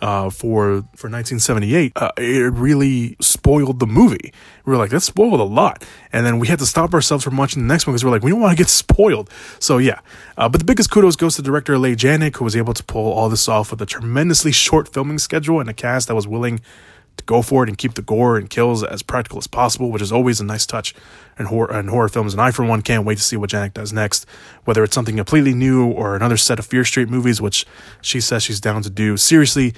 uh, 0.00 0.30
for 0.30 0.84
for 0.94 1.08
1978, 1.08 1.92
uh, 1.96 2.10
it 2.16 2.52
really 2.52 3.16
spoiled 3.20 3.80
the 3.80 3.86
movie. 3.86 4.32
We 4.64 4.72
were 4.72 4.78
like, 4.78 4.90
that 4.90 5.00
spoiled 5.00 5.40
a 5.40 5.44
lot, 5.44 5.84
and 6.12 6.24
then 6.24 6.38
we 6.38 6.48
had 6.48 6.58
to 6.60 6.66
stop 6.66 6.94
ourselves 6.94 7.24
from 7.24 7.36
watching 7.36 7.62
the 7.62 7.72
next 7.72 7.86
one 7.86 7.92
because 7.92 8.04
we 8.04 8.08
are 8.08 8.12
like, 8.12 8.22
we 8.22 8.30
don't 8.30 8.40
want 8.40 8.56
to 8.56 8.60
get 8.60 8.68
spoiled. 8.84 9.30
So 9.58 9.78
yeah, 9.78 10.00
uh, 10.36 10.48
but 10.48 10.58
the 10.58 10.64
biggest 10.64 10.90
kudos 10.90 11.16
goes 11.16 11.36
to 11.36 11.42
director 11.42 11.78
Leigh 11.78 11.96
Janiak, 11.96 12.36
who 12.36 12.44
was 12.44 12.56
able 12.56 12.74
to 12.74 12.84
pull 12.84 13.12
all 13.12 13.28
this 13.28 13.48
off 13.48 13.70
with 13.70 13.80
a 13.82 13.86
tremendously 13.86 14.52
short 14.52 14.92
filming 14.92 15.18
schedule 15.18 15.60
and 15.60 15.68
a 15.68 15.74
cast 15.74 16.08
that 16.08 16.14
was 16.14 16.26
willing 16.26 16.60
to 17.20 17.26
go 17.26 17.42
for 17.42 17.62
it 17.62 17.68
and 17.68 17.78
keep 17.78 17.94
the 17.94 18.02
gore 18.02 18.36
and 18.36 18.50
kills 18.50 18.82
as 18.82 19.02
practical 19.02 19.38
as 19.38 19.46
possible, 19.46 19.90
which 19.90 20.02
is 20.02 20.10
always 20.10 20.40
a 20.40 20.44
nice 20.44 20.66
touch 20.66 20.94
in 21.38 21.46
horror, 21.46 21.78
in 21.78 21.88
horror 21.88 22.08
films. 22.08 22.32
And 22.32 22.40
I, 22.40 22.50
for 22.50 22.64
one, 22.64 22.82
can't 22.82 23.04
wait 23.04 23.18
to 23.18 23.24
see 23.24 23.36
what 23.36 23.50
Janiak 23.50 23.74
does 23.74 23.92
next, 23.92 24.26
whether 24.64 24.82
it's 24.82 24.94
something 24.94 25.16
completely 25.16 25.54
new 25.54 25.90
or 25.90 26.16
another 26.16 26.36
set 26.36 26.58
of 26.58 26.66
Fear 26.66 26.84
Street 26.84 27.08
movies, 27.08 27.40
which 27.40 27.66
she 28.02 28.20
says 28.20 28.42
she's 28.42 28.60
down 28.60 28.82
to 28.82 28.90
do. 28.90 29.16
Seriously, 29.16 29.74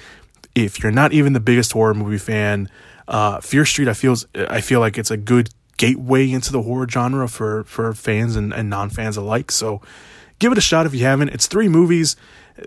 if 0.55 0.83
you're 0.83 0.93
not 0.93 1.13
even 1.13 1.33
the 1.33 1.41
biggest 1.41 1.73
horror 1.73 1.95
movie 1.95 2.19
fan, 2.19 2.69
uh, 3.09 3.41
Fear 3.41 3.65
Street, 3.65 3.89
I 3.89 3.95
feel 3.95 4.17
I 4.35 4.61
feel 4.61 4.81
like 4.81 4.99
it's 4.99 5.11
a 5.11 5.17
good 5.17 5.51
gateway 5.77 6.31
into 6.31 6.53
the 6.53 6.63
horror 6.63 6.89
genre 6.89 7.29
for 7.29 7.65
for 7.65 7.93
fans 7.95 8.37
and, 8.37 8.53
and 8.53 8.71
non 8.71 8.91
fans 8.91 9.17
alike. 9.17 9.51
So 9.51 9.81
give 10.39 10.53
it 10.53 10.59
a 10.59 10.63
shot 10.63 10.87
if 10.87 10.95
you 10.95 11.05
haven't. 11.05 11.31
It's 11.31 11.47
three 11.47 11.69
movies. 11.69 12.17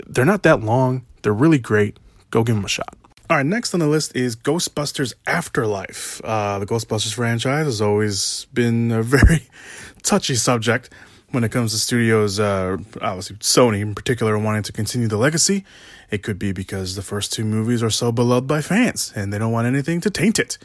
They're 0.07 0.25
not 0.25 0.43
that 0.43 0.61
long. 0.61 1.05
They're 1.21 1.33
really 1.33 1.59
great. 1.59 1.97
Go 2.31 2.43
give 2.43 2.55
them 2.55 2.65
a 2.65 2.69
shot. 2.69 2.95
All 3.27 3.37
right, 3.37 3.45
next 3.45 3.73
on 3.73 3.79
the 3.79 3.87
list 3.87 4.15
is 4.15 4.35
Ghostbusters 4.35 5.15
Afterlife. 5.25 6.21
Uh, 6.23 6.59
the 6.59 6.67
Ghostbusters 6.67 7.15
franchise 7.15 7.65
has 7.65 7.81
always 7.81 8.45
been 8.53 8.91
a 8.91 9.01
very 9.01 9.49
touchy 10.03 10.35
subject 10.35 10.91
when 11.31 11.43
it 11.43 11.49
comes 11.51 11.71
to 11.71 11.79
studios, 11.79 12.39
uh, 12.39 12.77
obviously 13.01 13.37
Sony 13.37 13.81
in 13.81 13.95
particular, 13.95 14.37
wanting 14.37 14.61
to 14.61 14.71
continue 14.71 15.07
the 15.07 15.17
legacy. 15.17 15.65
It 16.11 16.21
could 16.21 16.37
be 16.37 16.51
because 16.51 16.95
the 16.95 17.01
first 17.01 17.33
two 17.33 17.45
movies 17.45 17.81
are 17.81 17.89
so 17.89 18.11
beloved 18.11 18.47
by 18.47 18.61
fans 18.61 19.11
and 19.15 19.33
they 19.33 19.39
don't 19.39 19.51
want 19.51 19.65
anything 19.65 20.01
to 20.01 20.11
taint 20.11 20.37
it. 20.37 20.59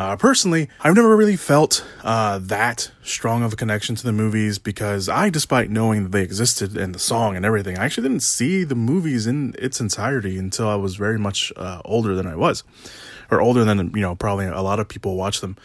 Uh, 0.00 0.16
personally, 0.16 0.66
I've 0.80 0.94
never 0.94 1.14
really 1.14 1.36
felt 1.36 1.84
uh, 2.02 2.38
that 2.44 2.90
strong 3.02 3.42
of 3.42 3.52
a 3.52 3.56
connection 3.56 3.96
to 3.96 4.02
the 4.02 4.14
movies 4.14 4.58
because 4.58 5.10
I, 5.10 5.28
despite 5.28 5.68
knowing 5.68 6.04
that 6.04 6.12
they 6.12 6.22
existed 6.22 6.74
and 6.74 6.94
the 6.94 6.98
song 6.98 7.36
and 7.36 7.44
everything, 7.44 7.76
I 7.76 7.84
actually 7.84 8.08
didn't 8.08 8.22
see 8.22 8.64
the 8.64 8.74
movies 8.74 9.26
in 9.26 9.54
its 9.58 9.78
entirety 9.78 10.38
until 10.38 10.70
I 10.70 10.76
was 10.76 10.96
very 10.96 11.18
much 11.18 11.52
uh, 11.54 11.82
older 11.84 12.14
than 12.14 12.26
I 12.26 12.34
was, 12.34 12.64
or 13.30 13.42
older 13.42 13.62
than 13.62 13.92
you 13.94 14.00
know 14.00 14.14
probably 14.14 14.46
a 14.46 14.62
lot 14.62 14.80
of 14.80 14.88
people 14.88 15.16
watch 15.16 15.42
them. 15.42 15.58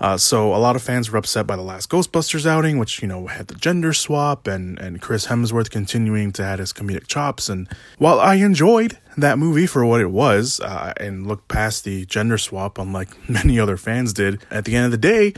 Uh, 0.00 0.16
so 0.16 0.54
a 0.54 0.58
lot 0.58 0.76
of 0.76 0.82
fans 0.82 1.10
were 1.10 1.18
upset 1.18 1.46
by 1.46 1.56
the 1.56 1.62
last 1.62 1.90
Ghostbusters 1.90 2.46
outing, 2.46 2.78
which 2.78 3.02
you 3.02 3.08
know 3.08 3.26
had 3.26 3.48
the 3.48 3.54
gender 3.54 3.92
swap 3.92 4.46
and 4.46 4.78
and 4.78 5.00
Chris 5.00 5.26
Hemsworth 5.26 5.70
continuing 5.70 6.32
to 6.32 6.42
add 6.42 6.58
his 6.60 6.72
comedic 6.72 7.06
chops. 7.06 7.48
And 7.48 7.68
while 7.98 8.20
I 8.20 8.34
enjoyed 8.36 8.98
that 9.16 9.38
movie 9.38 9.66
for 9.66 9.84
what 9.84 10.00
it 10.00 10.10
was 10.10 10.60
uh, 10.60 10.92
and 10.98 11.26
looked 11.26 11.48
past 11.48 11.84
the 11.84 12.04
gender 12.06 12.38
swap, 12.38 12.78
unlike 12.78 13.08
many 13.28 13.58
other 13.58 13.76
fans 13.76 14.12
did, 14.12 14.40
at 14.50 14.64
the 14.64 14.76
end 14.76 14.86
of 14.86 14.92
the 14.92 14.98
day, 14.98 15.34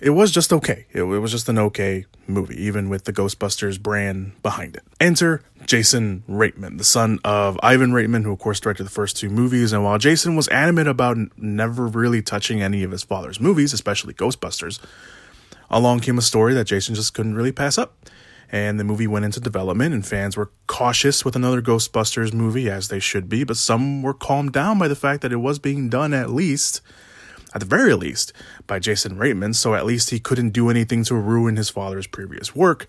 it 0.00 0.10
was 0.10 0.32
just 0.32 0.52
okay. 0.52 0.86
It, 0.92 1.02
it, 1.02 1.18
was 1.18 1.30
just 1.30 1.48
an 1.48 1.58
okay 1.58 2.06
movie, 2.26 2.60
even 2.62 2.88
with 2.88 3.04
the 3.04 3.12
Ghostbusters 3.12 3.80
brand 3.80 4.40
behind 4.42 4.76
it. 4.76 4.82
Enter 5.00 5.42
Jason 5.66 6.22
Reitman, 6.28 6.78
the 6.78 6.84
son 6.84 7.18
of 7.24 7.58
Ivan 7.62 7.92
Reitman, 7.92 8.24
who 8.24 8.32
of 8.32 8.38
course 8.38 8.60
directed 8.60 8.84
the 8.84 8.90
first 8.90 9.16
two 9.16 9.28
movies. 9.28 9.72
And 9.72 9.84
while 9.84 9.98
Jason 9.98 10.36
was 10.36 10.48
adamant 10.48 10.88
about 10.88 11.16
never 11.36 11.86
really 11.86 12.22
touching 12.22 12.62
any 12.62 12.82
of 12.82 12.90
his 12.90 13.02
father's 13.02 13.40
movies, 13.40 13.72
especially 13.72 14.14
Ghostbusters, 14.14 14.78
along 15.70 16.00
came 16.00 16.18
a 16.18 16.22
story 16.22 16.54
that 16.54 16.66
Jason 16.66 16.94
just 16.94 17.14
couldn't 17.14 17.34
really 17.34 17.52
pass 17.52 17.78
up. 17.78 18.08
And 18.50 18.78
the 18.78 18.84
movie 18.84 19.06
went 19.06 19.24
into 19.24 19.40
development, 19.40 19.94
and 19.94 20.06
fans 20.06 20.36
were 20.36 20.50
cautious 20.66 21.24
with 21.24 21.34
another 21.34 21.62
Ghostbusters 21.62 22.34
movie, 22.34 22.68
as 22.68 22.88
they 22.88 22.98
should 22.98 23.26
be, 23.26 23.44
but 23.44 23.56
some 23.56 24.02
were 24.02 24.12
calmed 24.12 24.52
down 24.52 24.78
by 24.78 24.88
the 24.88 24.94
fact 24.94 25.22
that 25.22 25.32
it 25.32 25.36
was 25.36 25.58
being 25.58 25.88
done 25.88 26.12
at 26.12 26.28
least 26.28 26.82
at 27.54 27.60
the 27.60 27.66
very 27.66 27.94
least, 27.94 28.32
by 28.66 28.78
Jason 28.78 29.16
Reitman, 29.16 29.54
so 29.54 29.74
at 29.74 29.84
least 29.84 30.10
he 30.10 30.18
couldn't 30.18 30.50
do 30.50 30.70
anything 30.70 31.04
to 31.04 31.14
ruin 31.14 31.56
his 31.56 31.70
father's 31.70 32.06
previous 32.06 32.54
work. 32.54 32.86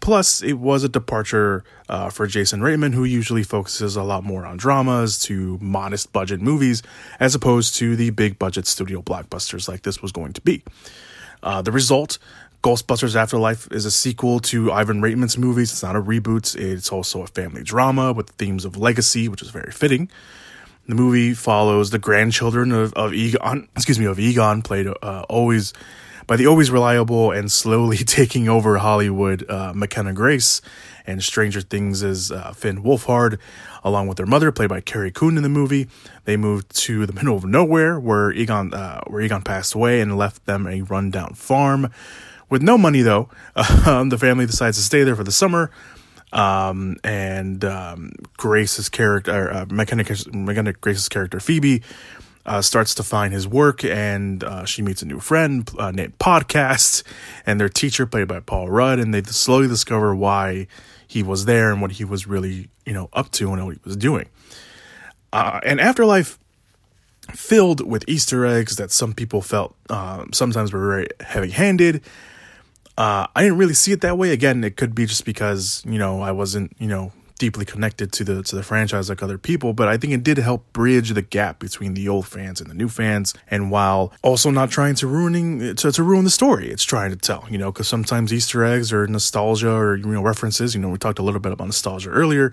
Plus, 0.00 0.42
it 0.42 0.54
was 0.54 0.82
a 0.82 0.88
departure 0.88 1.62
uh, 1.88 2.08
for 2.08 2.26
Jason 2.26 2.60
Reitman, 2.60 2.94
who 2.94 3.04
usually 3.04 3.42
focuses 3.42 3.96
a 3.96 4.02
lot 4.02 4.24
more 4.24 4.46
on 4.46 4.56
dramas 4.56 5.18
to 5.20 5.58
modest 5.60 6.12
budget 6.12 6.40
movies, 6.40 6.82
as 7.20 7.34
opposed 7.34 7.74
to 7.76 7.96
the 7.96 8.10
big 8.10 8.38
budget 8.38 8.66
studio 8.66 9.02
blockbusters 9.02 9.68
like 9.68 9.82
this 9.82 10.00
was 10.00 10.10
going 10.10 10.32
to 10.32 10.40
be. 10.40 10.62
Uh, 11.42 11.60
the 11.60 11.72
result 11.72 12.18
Ghostbusters 12.62 13.16
Afterlife 13.16 13.70
is 13.72 13.86
a 13.86 13.90
sequel 13.90 14.38
to 14.40 14.70
Ivan 14.70 15.00
Reitman's 15.00 15.38
movies. 15.38 15.72
It's 15.72 15.82
not 15.82 15.96
a 15.96 16.02
reboot, 16.02 16.54
it's 16.56 16.92
also 16.92 17.22
a 17.22 17.26
family 17.26 17.62
drama 17.62 18.12
with 18.12 18.30
themes 18.30 18.66
of 18.66 18.76
legacy, 18.76 19.28
which 19.28 19.40
is 19.40 19.48
very 19.48 19.72
fitting. 19.72 20.10
The 20.90 20.96
movie 20.96 21.34
follows 21.34 21.90
the 21.90 22.00
grandchildren 22.00 22.72
of, 22.72 22.92
of 22.94 23.14
Egon, 23.14 23.68
excuse 23.76 23.96
me, 24.00 24.06
of 24.06 24.18
Egon, 24.18 24.60
played 24.60 24.88
uh, 24.88 25.24
always 25.28 25.72
by 26.26 26.34
the 26.34 26.48
always 26.48 26.68
reliable 26.68 27.30
and 27.30 27.50
slowly 27.50 27.96
taking 27.98 28.48
over 28.48 28.76
Hollywood 28.78 29.48
uh, 29.48 29.72
McKenna 29.72 30.12
Grace, 30.12 30.60
and 31.06 31.22
Stranger 31.22 31.60
Things 31.60 32.02
is 32.02 32.32
uh, 32.32 32.52
Finn 32.54 32.82
Wolfhard, 32.82 33.38
along 33.84 34.08
with 34.08 34.16
their 34.16 34.26
mother, 34.26 34.50
played 34.50 34.68
by 34.68 34.80
Carrie 34.80 35.12
Coon 35.12 35.36
in 35.36 35.44
the 35.44 35.48
movie. 35.48 35.86
They 36.24 36.36
moved 36.36 36.74
to 36.78 37.06
the 37.06 37.12
middle 37.12 37.36
of 37.36 37.44
nowhere 37.44 38.00
where 38.00 38.32
Egon, 38.32 38.74
uh, 38.74 39.02
where 39.06 39.20
Egon 39.20 39.42
passed 39.42 39.74
away, 39.74 40.00
and 40.00 40.18
left 40.18 40.44
them 40.46 40.66
a 40.66 40.82
rundown 40.82 41.34
farm. 41.34 41.92
With 42.48 42.62
no 42.62 42.76
money, 42.76 43.02
though, 43.02 43.28
um, 43.86 44.08
the 44.08 44.18
family 44.18 44.44
decides 44.44 44.76
to 44.76 44.82
stay 44.82 45.04
there 45.04 45.14
for 45.14 45.22
the 45.22 45.30
summer 45.30 45.70
um, 46.32 46.96
and 47.02 47.64
um, 47.64 48.12
Grace's 48.36 48.88
character, 48.88 49.52
uh, 49.52 49.66
McKenna, 49.70 50.04
McKenna 50.32 50.72
Grace's 50.72 51.08
character 51.08 51.40
Phoebe, 51.40 51.82
uh, 52.46 52.62
starts 52.62 52.94
to 52.94 53.02
find 53.02 53.32
his 53.32 53.46
work, 53.46 53.84
and 53.84 54.42
uh, 54.42 54.64
she 54.64 54.82
meets 54.82 55.02
a 55.02 55.06
new 55.06 55.20
friend 55.20 55.70
uh, 55.78 55.90
named 55.90 56.18
Podcast, 56.18 57.02
and 57.46 57.60
their 57.60 57.68
teacher 57.68 58.06
played 58.06 58.28
by 58.28 58.40
Paul 58.40 58.70
Rudd, 58.70 58.98
and 58.98 59.12
they 59.12 59.22
slowly 59.22 59.68
discover 59.68 60.14
why 60.14 60.66
he 61.06 61.22
was 61.22 61.44
there 61.44 61.70
and 61.70 61.82
what 61.82 61.92
he 61.92 62.04
was 62.04 62.26
really, 62.26 62.68
you 62.86 62.92
know, 62.92 63.08
up 63.12 63.30
to 63.32 63.52
and 63.52 63.64
what 63.64 63.74
he 63.74 63.80
was 63.84 63.96
doing. 63.96 64.28
Uh, 65.32 65.60
and 65.64 65.80
Afterlife 65.80 66.38
filled 67.32 67.86
with 67.86 68.04
Easter 68.08 68.46
eggs 68.46 68.76
that 68.76 68.90
some 68.90 69.12
people 69.12 69.42
felt 69.42 69.76
uh, 69.88 70.24
sometimes 70.32 70.72
were 70.72 70.88
very 70.88 71.08
heavy-handed 71.20 72.02
uh, 73.00 73.26
I 73.34 73.42
didn't 73.42 73.56
really 73.56 73.72
see 73.72 73.92
it 73.92 74.02
that 74.02 74.18
way. 74.18 74.30
Again, 74.30 74.62
it 74.62 74.76
could 74.76 74.94
be 74.94 75.06
just 75.06 75.24
because 75.24 75.82
you 75.86 75.98
know 75.98 76.20
I 76.20 76.32
wasn't 76.32 76.76
you 76.78 76.86
know 76.86 77.12
deeply 77.38 77.64
connected 77.64 78.12
to 78.12 78.24
the 78.24 78.42
to 78.42 78.54
the 78.54 78.62
franchise 78.62 79.08
like 79.08 79.22
other 79.22 79.38
people, 79.38 79.72
but 79.72 79.88
I 79.88 79.96
think 79.96 80.12
it 80.12 80.22
did 80.22 80.36
help 80.36 80.70
bridge 80.74 81.08
the 81.14 81.22
gap 81.22 81.58
between 81.58 81.94
the 81.94 82.10
old 82.10 82.26
fans 82.26 82.60
and 82.60 82.68
the 82.68 82.74
new 82.74 82.90
fans. 82.90 83.32
And 83.50 83.70
while 83.70 84.12
also 84.20 84.50
not 84.50 84.70
trying 84.70 84.96
to 84.96 85.06
ruining 85.06 85.74
to, 85.76 85.90
to 85.90 86.02
ruin 86.02 86.24
the 86.24 86.30
story, 86.30 86.68
it's 86.68 86.84
trying 86.84 87.10
to 87.10 87.16
tell, 87.16 87.46
you 87.48 87.56
know, 87.56 87.72
because 87.72 87.88
sometimes 87.88 88.34
Easter 88.34 88.62
eggs 88.64 88.92
or 88.92 89.06
nostalgia 89.06 89.72
or 89.72 89.96
you 89.96 90.04
know 90.04 90.22
references, 90.22 90.74
you 90.74 90.82
know, 90.82 90.90
we 90.90 90.98
talked 90.98 91.18
a 91.18 91.22
little 91.22 91.40
bit 91.40 91.52
about 91.52 91.68
nostalgia 91.68 92.10
earlier. 92.10 92.52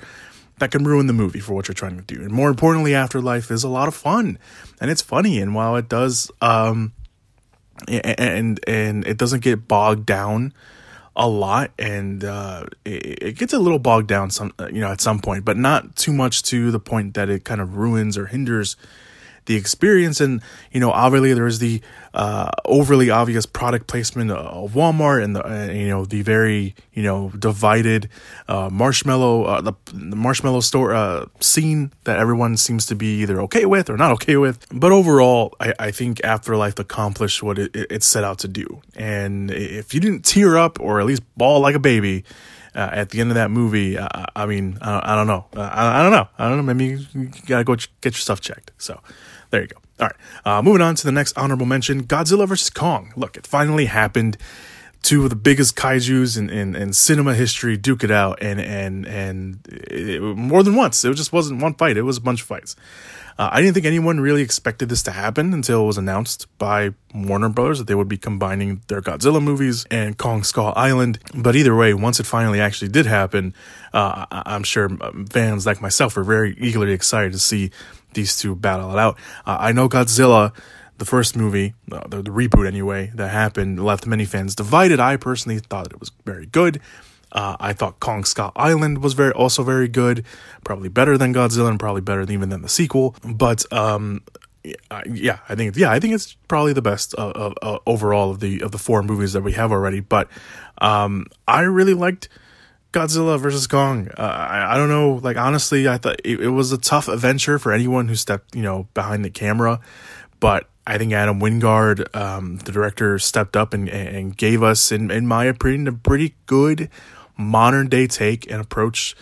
That 0.60 0.72
can 0.72 0.86
ruin 0.86 1.06
the 1.08 1.14
movie 1.14 1.42
for 1.42 1.54
what 1.54 1.68
you're 1.68 1.76
trying 1.76 1.98
to 1.98 2.16
do. 2.16 2.24
And 2.24 2.32
more 2.32 2.50
importantly, 2.50 2.96
Afterlife 2.96 3.52
is 3.52 3.64
a 3.64 3.70
lot 3.70 3.88
of 3.90 3.94
fun 3.94 4.40
and 4.80 4.90
it's 4.90 5.04
funny. 5.04 5.40
And 5.40 5.54
while 5.54 5.76
it 5.76 5.88
does, 5.88 6.32
um, 6.42 6.94
and 7.88 8.60
and 8.68 9.06
it 9.06 9.18
doesn't 9.18 9.42
get 9.42 9.68
bogged 9.68 10.06
down 10.06 10.54
a 11.16 11.28
lot 11.28 11.72
and 11.80 12.24
uh, 12.24 12.66
it, 12.86 13.24
it, 13.24 13.38
gets 13.38 13.52
a 13.52 13.58
little 13.58 13.80
bogged 13.80 14.08
down 14.08 14.30
some 14.30 14.54
you 14.72 14.80
know 14.80 14.92
at 14.92 15.02
some 15.02 15.20
point 15.20 15.44
but 15.44 15.58
not 15.58 15.96
too 15.96 16.14
much 16.14 16.44
to 16.44 16.70
the 16.70 16.80
point 16.80 17.16
that 17.16 17.28
it 17.28 17.44
kind 17.44 17.60
of 17.60 17.76
ruins 17.76 18.18
or 18.18 18.28
hinders 18.28 18.76
the 19.48 19.56
experience. 19.56 20.22
And, 20.22 20.42
you 20.72 20.80
know, 20.80 20.92
obviously 20.92 21.34
there's 21.34 21.60
the 21.60 21.82
uh, 22.14 22.52
overly 22.66 23.10
obvious 23.10 23.46
product 23.46 23.88
placement 23.88 24.32
of 24.32 24.74
Walmart 24.74 25.24
and 25.24 25.36
the, 25.36 25.46
uh, 25.46 25.72
you 25.72 25.88
know, 25.88 26.06
the 26.06 26.22
very, 26.22 26.76
you 26.94 27.04
know, 27.04 27.32
divided 27.38 28.10
uh, 28.48 28.70
marshmallow, 28.72 29.44
uh, 29.44 29.62
the, 29.62 29.74
the, 29.94 30.16
marshmallow 30.16 30.60
store 30.60 30.94
uh, 30.94 31.26
scene 31.40 31.92
that 32.04 32.20
everyone 32.20 32.56
seems 32.58 32.86
to 32.86 32.96
be 32.96 33.22
either 33.22 33.42
okay 33.42 33.66
with 33.66 33.90
or 33.90 33.98
not 33.98 34.12
okay 34.12 34.38
with. 34.38 34.66
But 34.72 34.92
overall, 34.92 35.56
I, 35.60 35.74
I 35.80 35.92
think 35.92 36.24
Afterlife 36.24 36.78
accomplished 36.80 37.42
what 37.42 37.58
it, 37.58 37.76
it 37.76 38.04
set 38.04 38.24
out 38.24 38.40
to 38.40 38.48
do. 38.48 38.82
And 38.96 39.52
if 39.52 39.94
you 39.94 40.00
didn't 40.00 40.24
tear 40.24 40.58
up 40.58 40.80
or 40.80 41.00
at 41.00 41.06
least 41.06 41.24
bawl 41.36 41.60
like 41.62 41.76
a 41.76 41.80
baby, 41.80 42.24
uh, 42.78 42.90
at 42.92 43.10
the 43.10 43.20
end 43.20 43.32
of 43.32 43.36
that 43.36 43.50
movie, 43.50 43.98
uh, 43.98 44.26
I 44.36 44.46
mean, 44.46 44.78
I, 44.82 45.14
I 45.14 45.16
don't 45.16 45.26
know. 45.26 45.46
I, 45.56 46.00
I, 46.00 46.04
don't 46.04 46.12
know. 46.12 46.28
I 46.38 46.48
don't 46.48 46.58
know. 46.58 46.74
Maybe 46.74 47.04
you 47.14 47.30
gotta 47.48 47.64
go 47.64 47.76
ch- 47.76 47.90
get 48.02 48.14
your 48.14 48.20
stuff 48.20 48.40
checked. 48.40 48.72
So, 48.78 49.02
there 49.50 49.62
you 49.62 49.68
go. 49.68 49.78
All 50.00 50.08
right. 50.08 50.16
Uh, 50.46 50.62
moving 50.62 50.82
on 50.82 50.96
to 50.96 51.06
the 51.06 51.12
next 51.12 51.38
honorable 51.38 51.66
mention 51.66 52.04
Godzilla 52.04 52.48
vs. 52.48 52.70
Kong. 52.70 53.14
Look, 53.16 53.38
it 53.38 53.48
finally 53.48 53.86
happened. 53.86 54.38
Two 55.04 55.24
of 55.24 55.30
the 55.30 55.36
biggest 55.36 55.76
kaijus 55.76 56.38
in, 56.38 56.50
in, 56.50 56.76
in 56.76 56.92
cinema 56.92 57.34
history 57.34 57.78
duke 57.78 58.04
it 58.04 58.12
out, 58.12 58.40
and 58.42 58.60
and 58.60 59.06
and 59.06 59.60
it, 59.68 60.22
more 60.22 60.64
than 60.64 60.76
once. 60.76 61.06
It 61.06 61.14
just 61.14 61.32
wasn't 61.32 61.62
one 61.62 61.76
fight; 61.76 61.98
it 61.98 62.02
was 62.02 62.18
a 62.18 62.22
bunch 62.22 62.42
of 62.42 62.48
fights. 62.48 62.76
Uh, 63.38 63.50
I 63.52 63.62
didn't 63.62 63.76
think 63.76 63.86
anyone 63.86 64.20
really 64.20 64.42
expected 64.42 64.90
this 64.90 65.04
to 65.04 65.12
happen 65.12 65.54
until 65.54 65.84
it 65.84 65.86
was 65.86 66.00
announced 66.00 66.48
by 66.58 66.96
Warner 67.14 67.50
Brothers 67.50 67.78
that 67.78 67.86
they 67.86 67.94
would 67.94 68.08
be 68.08 68.18
combining 68.18 68.82
their 68.88 69.00
Godzilla 69.00 69.42
movies 69.42 69.86
and 69.92 70.18
Kong 70.18 70.44
Skull 70.44 70.74
Island. 70.76 71.20
But 71.36 71.56
either 71.56 71.76
way, 71.76 71.94
once 71.94 72.20
it 72.20 72.26
finally 72.26 72.60
actually 72.60 72.90
did 72.90 73.06
happen, 73.06 73.54
uh, 73.94 74.26
I'm 74.32 74.64
sure 74.64 74.90
fans 75.30 75.68
like 75.68 75.82
myself 75.82 76.16
were 76.16 76.24
very 76.24 76.58
eagerly 76.60 76.94
excited 76.94 77.32
to 77.34 77.40
see 77.40 77.70
these 78.14 78.38
two 78.38 78.56
battle 78.56 78.92
it 78.92 79.00
out. 79.00 79.18
Uh, 79.46 79.58
I 79.60 79.72
know 79.72 79.90
Godzilla, 79.90 80.54
the 80.98 81.06
first 81.06 81.36
movie, 81.36 81.74
uh, 81.92 82.08
the, 82.08 82.22
the, 82.22 82.32
reboot 82.32 82.68
anyway, 82.68 83.12
that 83.16 83.30
happened, 83.30 83.84
left 83.84 84.06
many 84.08 84.26
fans 84.26 84.56
divided. 84.56 85.00
I 85.00 85.18
personally 85.18 85.60
thought 85.60 85.92
it 85.92 86.00
was 86.00 86.12
very 86.26 86.46
good. 86.46 86.82
Uh, 87.32 87.58
I 87.60 87.74
thought 87.74 88.00
Kong 88.00 88.24
Skull 88.24 88.54
Island 88.56 89.04
was 89.04 89.14
very 89.14 89.34
also 89.34 89.62
very 89.62 89.90
good, 89.90 90.26
probably 90.64 90.90
better 90.90 91.18
than 91.18 91.34
Godzilla 91.34 91.70
and 91.70 91.80
probably 91.80 92.02
better 92.02 92.22
even 92.24 92.50
than 92.50 92.62
the 92.62 92.70
sequel. 92.70 93.16
But 93.22 93.72
um, 93.72 94.24
yeah, 95.06 95.40
I 95.50 95.56
think 95.56 95.76
yeah, 95.76 95.92
I 95.92 96.00
think 96.00 96.14
it's 96.14 96.34
probably 96.48 96.74
the 96.74 96.82
best 96.82 97.16
overall 97.18 98.32
of 98.32 98.40
the 98.40 98.62
of 98.62 98.72
the 98.72 98.78
four 98.78 99.04
movies 99.04 99.34
that 99.34 99.42
we 99.42 99.54
have 99.54 99.72
already. 99.72 100.00
But 100.00 100.30
um, 100.80 101.28
I 101.48 101.62
really 101.62 101.94
liked 101.94 102.30
Godzilla 102.92 103.40
versus 103.40 103.68
Kong. 103.68 104.10
Uh, 104.18 104.22
I, 104.22 104.74
I, 104.76 104.78
don't 104.78 104.90
know. 104.90 105.16
Like 105.16 105.38
honestly, 105.38 105.88
I 105.88 105.98
thought 105.98 106.22
it, 106.24 106.40
it, 106.40 106.50
was 106.50 106.72
a 106.72 106.78
tough 106.78 107.08
adventure 107.08 107.60
for 107.60 107.72
anyone 107.72 108.08
who 108.08 108.16
stepped, 108.16 108.56
you 108.56 108.62
know, 108.62 108.88
behind 108.94 109.26
the 109.26 109.30
camera. 109.30 109.80
But 110.40 110.70
I 110.86 110.98
think 110.98 111.14
Adam 111.14 111.40
Wingard, 111.40 112.16
um, 112.16 112.58
the 112.58 112.72
director, 112.72 113.20
stepped 113.20 113.58
up 113.58 113.74
and, 113.74 113.90
and 113.90 114.36
gave 114.36 114.64
us, 114.64 114.92
in, 114.92 115.12
in 115.12 115.28
my 115.28 115.46
opinion, 115.46 115.88
a 115.88 115.94
pretty 115.94 116.36
good 116.46 116.90
modern 117.38 117.88
day 117.88 118.08
take 118.08 118.50
and 118.50 118.62
approach 118.62 119.16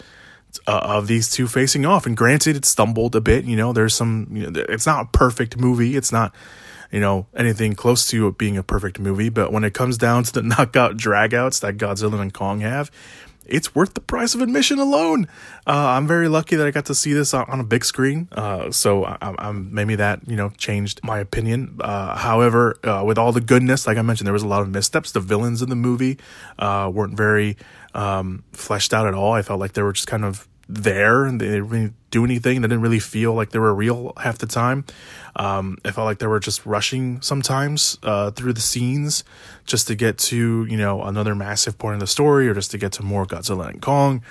uh, 0.67 0.79
of 0.83 1.07
these 1.07 1.29
two 1.29 1.47
facing 1.47 1.85
off. 1.85 2.05
And 2.05 2.15
granted, 2.15 2.55
it 2.55 2.65
stumbled 2.65 3.15
a 3.15 3.21
bit. 3.21 3.45
You 3.45 3.55
know, 3.55 3.73
there's 3.73 3.95
some. 3.95 4.27
You 4.31 4.51
know, 4.51 4.65
it's 4.69 4.85
not 4.85 5.05
a 5.05 5.09
perfect 5.17 5.57
movie. 5.57 5.95
It's 5.95 6.11
not 6.11 6.33
you 6.91 6.99
know, 6.99 7.27
anything 7.35 7.73
close 7.73 8.07
to 8.07 8.27
it 8.27 8.37
being 8.37 8.57
a 8.57 8.63
perfect 8.63 8.99
movie. 8.99 9.27
But 9.27 9.51
when 9.51 9.63
it 9.63 9.73
comes 9.73 9.97
down 9.97 10.23
to 10.23 10.33
the 10.33 10.41
knockout 10.43 10.95
dragouts 10.95 11.59
that 11.61 11.77
Godzilla 11.77 12.21
and 12.21 12.33
Kong 12.33 12.61
have, 12.61 12.89
it's 13.47 13.75
worth 13.75 13.93
the 13.93 14.01
price 14.01 14.35
of 14.35 14.41
admission 14.41 14.79
alone. 14.79 15.27
Uh, 15.67 15.89
I'm 15.89 16.07
very 16.07 16.27
lucky 16.27 16.55
that 16.55 16.65
I 16.65 16.71
got 16.71 16.85
to 16.85 16.95
see 16.95 17.13
this 17.13 17.33
on, 17.33 17.45
on 17.49 17.59
a 17.59 17.63
big 17.63 17.85
screen. 17.85 18.27
Uh, 18.31 18.71
so 18.71 19.05
I, 19.05 19.35
am 19.39 19.73
maybe 19.73 19.95
that 19.95 20.27
you 20.27 20.35
know 20.35 20.49
changed 20.57 21.01
my 21.03 21.19
opinion. 21.19 21.77
Uh, 21.79 22.15
however, 22.15 22.77
uh, 22.83 23.03
with 23.05 23.17
all 23.17 23.31
the 23.31 23.41
goodness, 23.41 23.87
like 23.87 23.97
I 23.97 24.01
mentioned, 24.01 24.27
there 24.27 24.33
was 24.33 24.43
a 24.43 24.47
lot 24.47 24.61
of 24.61 24.69
missteps. 24.69 25.11
The 25.11 25.19
villains 25.19 25.61
in 25.61 25.69
the 25.69 25.75
movie 25.75 26.17
uh, 26.59 26.89
weren't 26.93 27.17
very 27.17 27.57
um, 27.93 28.43
fleshed 28.51 28.93
out 28.93 29.07
at 29.07 29.13
all. 29.13 29.33
I 29.33 29.41
felt 29.41 29.59
like 29.59 29.73
they 29.73 29.81
were 29.81 29.93
just 29.93 30.07
kind 30.07 30.25
of 30.25 30.47
there 30.67 31.29
they 31.31 31.45
didn't 31.45 31.69
really 31.69 31.93
do 32.11 32.23
anything. 32.23 32.61
They 32.61 32.67
didn't 32.67 32.81
really 32.81 32.99
feel 32.99 33.33
like 33.33 33.51
they 33.51 33.59
were 33.59 33.73
real 33.73 34.13
half 34.17 34.37
the 34.37 34.47
time. 34.47 34.85
Um, 35.35 35.77
I 35.85 35.91
felt 35.91 36.05
like 36.05 36.19
they 36.19 36.27
were 36.27 36.39
just 36.39 36.65
rushing 36.65 37.21
sometimes 37.21 37.97
uh, 38.03 38.31
through 38.31 38.53
the 38.53 38.61
scenes 38.61 39.23
just 39.65 39.87
to 39.87 39.95
get 39.95 40.17
to, 40.17 40.65
you 40.65 40.77
know, 40.77 41.03
another 41.03 41.35
massive 41.35 41.77
point 41.77 41.95
of 41.95 41.99
the 41.99 42.07
story 42.07 42.47
or 42.47 42.53
just 42.53 42.71
to 42.71 42.77
get 42.77 42.93
to 42.93 43.03
more 43.03 43.25
Godzilla 43.25 43.69
and 43.69 43.81
Kong. 43.81 44.23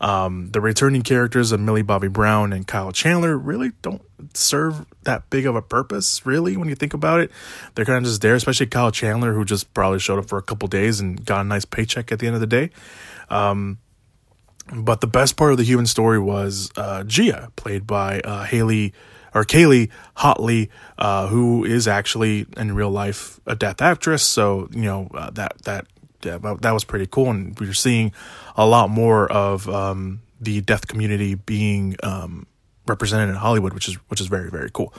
Um, 0.00 0.50
the 0.52 0.60
returning 0.60 1.02
characters 1.02 1.50
of 1.50 1.60
Millie 1.60 1.82
Bobby 1.82 2.08
Brown 2.08 2.52
and 2.52 2.66
Kyle 2.66 2.92
Chandler 2.92 3.36
really 3.36 3.72
don't 3.82 4.02
serve 4.32 4.86
that 5.02 5.28
big 5.30 5.44
of 5.44 5.56
a 5.56 5.62
purpose, 5.62 6.24
really, 6.24 6.56
when 6.56 6.68
you 6.68 6.76
think 6.76 6.94
about 6.94 7.20
it. 7.20 7.32
They're 7.74 7.84
kind 7.84 7.98
of 7.98 8.04
just 8.04 8.22
there, 8.22 8.36
especially 8.36 8.66
Kyle 8.66 8.92
Chandler, 8.92 9.32
who 9.32 9.44
just 9.44 9.72
probably 9.74 9.98
showed 9.98 10.20
up 10.20 10.26
for 10.26 10.38
a 10.38 10.42
couple 10.42 10.68
days 10.68 11.00
and 11.00 11.24
got 11.24 11.40
a 11.40 11.44
nice 11.44 11.64
paycheck 11.64 12.12
at 12.12 12.20
the 12.20 12.26
end 12.26 12.36
of 12.36 12.40
the 12.40 12.46
day. 12.46 12.70
Um, 13.28 13.78
but 14.72 15.00
the 15.00 15.06
best 15.06 15.36
part 15.36 15.52
of 15.52 15.58
the 15.58 15.64
human 15.64 15.86
story 15.86 16.18
was 16.18 16.70
uh, 16.76 17.04
Gia, 17.04 17.50
played 17.56 17.86
by 17.86 18.20
uh, 18.20 18.44
Haley 18.44 18.92
or 19.34 19.44
Kaylee 19.44 19.90
Hottle, 20.14 20.66
uh, 20.98 21.26
who 21.28 21.64
is 21.64 21.86
actually 21.86 22.46
in 22.56 22.74
real 22.74 22.90
life 22.90 23.40
a 23.46 23.54
death 23.54 23.80
actress. 23.80 24.22
So 24.22 24.68
you 24.72 24.82
know 24.82 25.08
uh, 25.14 25.30
that 25.30 25.62
that 25.62 25.86
yeah, 26.22 26.38
that 26.38 26.72
was 26.72 26.84
pretty 26.84 27.06
cool, 27.06 27.30
and 27.30 27.58
we 27.58 27.68
are 27.68 27.74
seeing 27.74 28.12
a 28.56 28.66
lot 28.66 28.90
more 28.90 29.30
of 29.30 29.68
um, 29.68 30.20
the 30.40 30.60
death 30.60 30.88
community 30.88 31.34
being 31.34 31.96
um, 32.02 32.46
represented 32.86 33.28
in 33.28 33.36
Hollywood, 33.36 33.72
which 33.72 33.88
is 33.88 33.94
which 34.08 34.20
is 34.20 34.26
very 34.26 34.50
very 34.50 34.70
cool. 34.72 34.92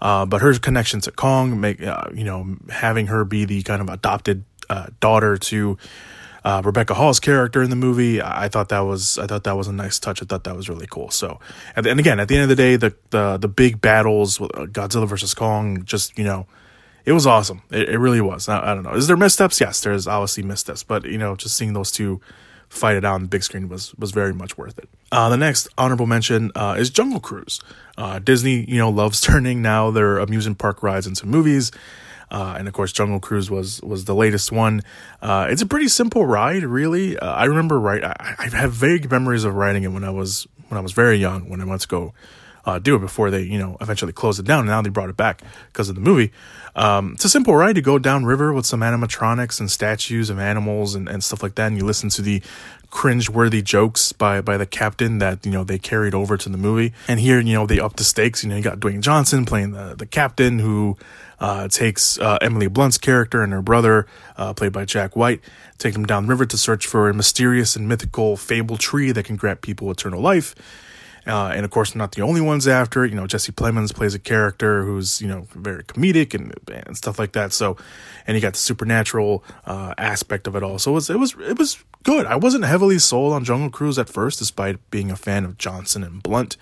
Uh, 0.00 0.24
but 0.24 0.40
her 0.40 0.54
connection 0.58 1.00
to 1.00 1.12
Kong, 1.12 1.60
make 1.60 1.82
uh, 1.82 2.04
you 2.14 2.24
know, 2.24 2.56
having 2.70 3.08
her 3.08 3.24
be 3.24 3.44
the 3.44 3.62
kind 3.62 3.82
of 3.82 3.88
adopted 3.88 4.44
daughter 5.00 5.36
to 5.36 5.76
uh, 6.44 6.62
Rebecca 6.64 6.94
Hall's 6.94 7.20
character 7.20 7.62
in 7.62 7.70
the 7.70 7.76
movie. 7.76 8.22
I 8.22 8.48
thought 8.48 8.68
that 8.70 8.80
was 8.80 9.18
I 9.18 9.26
thought 9.26 9.44
that 9.44 9.56
was 9.56 9.68
a 9.68 9.72
nice 9.72 9.98
touch. 9.98 10.22
I 10.22 10.26
thought 10.26 10.44
that 10.44 10.56
was 10.56 10.68
really 10.68 10.86
cool. 10.88 11.10
So, 11.10 11.40
and, 11.76 11.86
and 11.86 12.00
again, 12.00 12.20
at 12.20 12.28
the 12.28 12.36
end 12.36 12.44
of 12.44 12.48
the 12.48 12.56
day, 12.56 12.76
the 12.76 12.94
the 13.10 13.36
the 13.36 13.48
big 13.48 13.80
battles 13.80 14.40
with 14.40 14.56
uh, 14.56 14.66
Godzilla 14.66 15.06
versus 15.08 15.34
Kong, 15.34 15.84
just 15.84 16.16
you 16.16 16.24
know, 16.24 16.46
it 17.04 17.12
was 17.12 17.26
awesome. 17.26 17.62
It, 17.70 17.88
it 17.90 17.98
really 17.98 18.20
was. 18.20 18.48
I, 18.48 18.72
I, 18.72 18.74
don't 18.74 18.84
know. 18.84 18.94
Is 18.94 19.06
there 19.06 19.16
missteps? 19.16 19.60
Yes, 19.60 19.80
there's 19.80 20.06
obviously 20.06 20.42
missteps, 20.42 20.82
but 20.82 21.04
you 21.04 21.18
know, 21.18 21.36
just 21.36 21.56
seeing 21.56 21.72
those 21.72 21.90
two 21.90 22.20
fight 22.70 22.96
it 22.96 23.04
out 23.04 23.14
on 23.14 23.22
the 23.22 23.28
big 23.28 23.42
screen 23.42 23.68
was 23.68 23.94
was 23.96 24.12
very 24.12 24.32
much 24.32 24.56
worth 24.56 24.78
it. 24.78 24.88
Uh, 25.12 25.28
the 25.28 25.36
next 25.36 25.68
honorable 25.76 26.06
mention 26.06 26.52
uh, 26.54 26.76
is 26.78 26.88
Jungle 26.88 27.20
Cruise. 27.20 27.60
Uh, 27.98 28.18
Disney, 28.18 28.64
you 28.68 28.78
know, 28.78 28.88
loves 28.88 29.20
turning 29.20 29.60
now 29.60 29.90
their 29.90 30.18
amusement 30.18 30.58
park 30.58 30.82
rides 30.82 31.06
into 31.06 31.26
movies. 31.26 31.70
Uh, 32.30 32.54
and 32.58 32.68
of 32.68 32.74
course, 32.74 32.92
Jungle 32.92 33.20
Cruise 33.20 33.50
was 33.50 33.80
was 33.82 34.04
the 34.04 34.14
latest 34.14 34.52
one. 34.52 34.82
Uh, 35.20 35.48
it's 35.50 35.62
a 35.62 35.66
pretty 35.66 35.88
simple 35.88 36.24
ride, 36.26 36.62
really. 36.62 37.18
Uh, 37.18 37.32
I 37.32 37.44
remember 37.44 37.78
right. 37.80 38.04
I, 38.04 38.34
I, 38.38 38.48
have 38.56 38.72
vague 38.72 39.10
memories 39.10 39.44
of 39.44 39.54
riding 39.54 39.82
it 39.82 39.88
when 39.88 40.04
I 40.04 40.10
was 40.10 40.46
when 40.68 40.78
I 40.78 40.80
was 40.80 40.92
very 40.92 41.16
young. 41.16 41.48
When 41.48 41.60
I 41.60 41.64
went 41.64 41.82
to 41.82 41.88
go 41.88 42.14
uh, 42.64 42.78
do 42.78 42.96
it 42.96 43.00
before 43.00 43.30
they, 43.30 43.42
you 43.42 43.58
know, 43.58 43.76
eventually 43.80 44.12
closed 44.12 44.38
it 44.38 44.46
down. 44.46 44.60
And 44.60 44.68
now 44.68 44.82
they 44.82 44.90
brought 44.90 45.10
it 45.10 45.16
back 45.16 45.42
because 45.68 45.88
of 45.88 45.94
the 45.94 46.00
movie. 46.00 46.32
Um, 46.76 47.12
it's 47.14 47.24
a 47.24 47.28
simple 47.28 47.54
ride 47.54 47.74
to 47.74 47.82
go 47.82 47.98
down 47.98 48.24
river 48.24 48.52
with 48.52 48.66
some 48.66 48.80
animatronics 48.80 49.60
and 49.60 49.70
statues 49.70 50.30
of 50.30 50.38
animals 50.38 50.94
and, 50.94 51.08
and 51.08 51.22
stuff 51.22 51.42
like 51.42 51.54
that. 51.56 51.66
And 51.66 51.76
you 51.76 51.84
listen 51.84 52.08
to 52.10 52.22
the 52.22 52.42
cringe-worthy 52.90 53.62
jokes 53.62 54.12
by 54.12 54.40
by 54.40 54.56
the 54.56 54.66
captain 54.66 55.18
that 55.18 55.46
you 55.46 55.52
know 55.52 55.62
they 55.62 55.78
carried 55.78 56.14
over 56.14 56.36
to 56.36 56.48
the 56.48 56.58
movie. 56.58 56.92
And 57.08 57.20
here, 57.20 57.40
you 57.40 57.54
know, 57.54 57.66
they 57.66 57.78
up 57.80 57.96
the 57.96 58.04
stakes. 58.04 58.42
You 58.42 58.50
know, 58.50 58.56
you 58.56 58.62
got 58.62 58.80
Dwayne 58.80 59.00
Johnson 59.00 59.44
playing 59.44 59.72
the 59.72 59.94
the 59.96 60.06
captain 60.06 60.58
who 60.58 60.96
uh, 61.38 61.68
takes 61.68 62.18
uh, 62.18 62.38
Emily 62.40 62.66
Blunt's 62.66 62.98
character 62.98 63.42
and 63.42 63.52
her 63.52 63.62
brother, 63.62 64.06
uh, 64.36 64.52
played 64.52 64.72
by 64.72 64.84
Jack 64.84 65.16
White, 65.16 65.40
take 65.78 65.94
them 65.94 66.04
down 66.04 66.24
the 66.24 66.28
river 66.28 66.46
to 66.46 66.58
search 66.58 66.86
for 66.86 67.08
a 67.08 67.14
mysterious 67.14 67.76
and 67.76 67.88
mythical 67.88 68.36
fable 68.36 68.76
tree 68.76 69.10
that 69.12 69.24
can 69.24 69.36
grant 69.36 69.62
people 69.62 69.90
eternal 69.90 70.20
life. 70.20 70.54
Uh, 71.30 71.52
and 71.54 71.64
of 71.64 71.70
course, 71.70 71.94
not 71.94 72.12
the 72.12 72.22
only 72.22 72.40
ones 72.40 72.66
after 72.66 73.04
it. 73.04 73.10
You 73.10 73.16
know, 73.16 73.26
Jesse 73.28 73.52
Plemons 73.52 73.94
plays 73.94 74.14
a 74.14 74.18
character 74.18 74.82
who's 74.82 75.22
you 75.22 75.28
know 75.28 75.46
very 75.54 75.84
comedic 75.84 76.34
and, 76.34 76.52
and 76.86 76.96
stuff 76.96 77.18
like 77.20 77.32
that. 77.32 77.52
So, 77.52 77.76
and 78.26 78.36
you 78.36 78.40
got 78.40 78.54
the 78.54 78.58
supernatural 78.58 79.44
uh, 79.64 79.94
aspect 79.96 80.48
of 80.48 80.56
it 80.56 80.64
all. 80.64 80.78
So 80.78 80.90
it 80.90 80.94
was 80.94 81.10
it 81.10 81.18
was 81.18 81.36
it 81.38 81.56
was 81.56 81.84
good. 82.02 82.26
I 82.26 82.34
wasn't 82.34 82.64
heavily 82.64 82.98
sold 82.98 83.32
on 83.32 83.44
Jungle 83.44 83.70
Cruise 83.70 83.98
at 83.98 84.08
first, 84.08 84.40
despite 84.40 84.78
being 84.90 85.12
a 85.12 85.16
fan 85.16 85.44
of 85.44 85.56
Johnson 85.56 86.02
and 86.02 86.20
Blunt. 86.20 86.56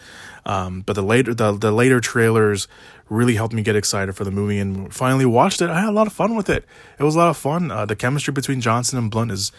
Um, 0.45 0.83
but 0.83 0.95
the 0.95 1.03
later 1.03 1.33
the 1.33 1.53
the 1.53 1.73
later 1.73 2.01
trailers 2.01 2.69
really 3.09 3.37
helped 3.37 3.55
me 3.55 3.63
get 3.63 3.75
excited 3.75 4.15
for 4.15 4.25
the 4.25 4.31
movie 4.31 4.59
and 4.59 4.93
finally 4.93 5.25
watched 5.25 5.63
it. 5.63 5.71
I 5.71 5.81
had 5.81 5.89
a 5.89 5.93
lot 5.93 6.07
of 6.07 6.13
fun 6.13 6.37
with 6.37 6.51
it. 6.51 6.67
It 6.99 7.05
was 7.05 7.15
a 7.15 7.19
lot 7.19 7.31
of 7.31 7.39
fun. 7.39 7.71
Uh, 7.71 7.87
the 7.87 7.97
chemistry 7.97 8.33
between 8.33 8.61
Johnson 8.61 8.99
and 8.99 9.11
Blunt 9.11 9.31
is 9.31 9.51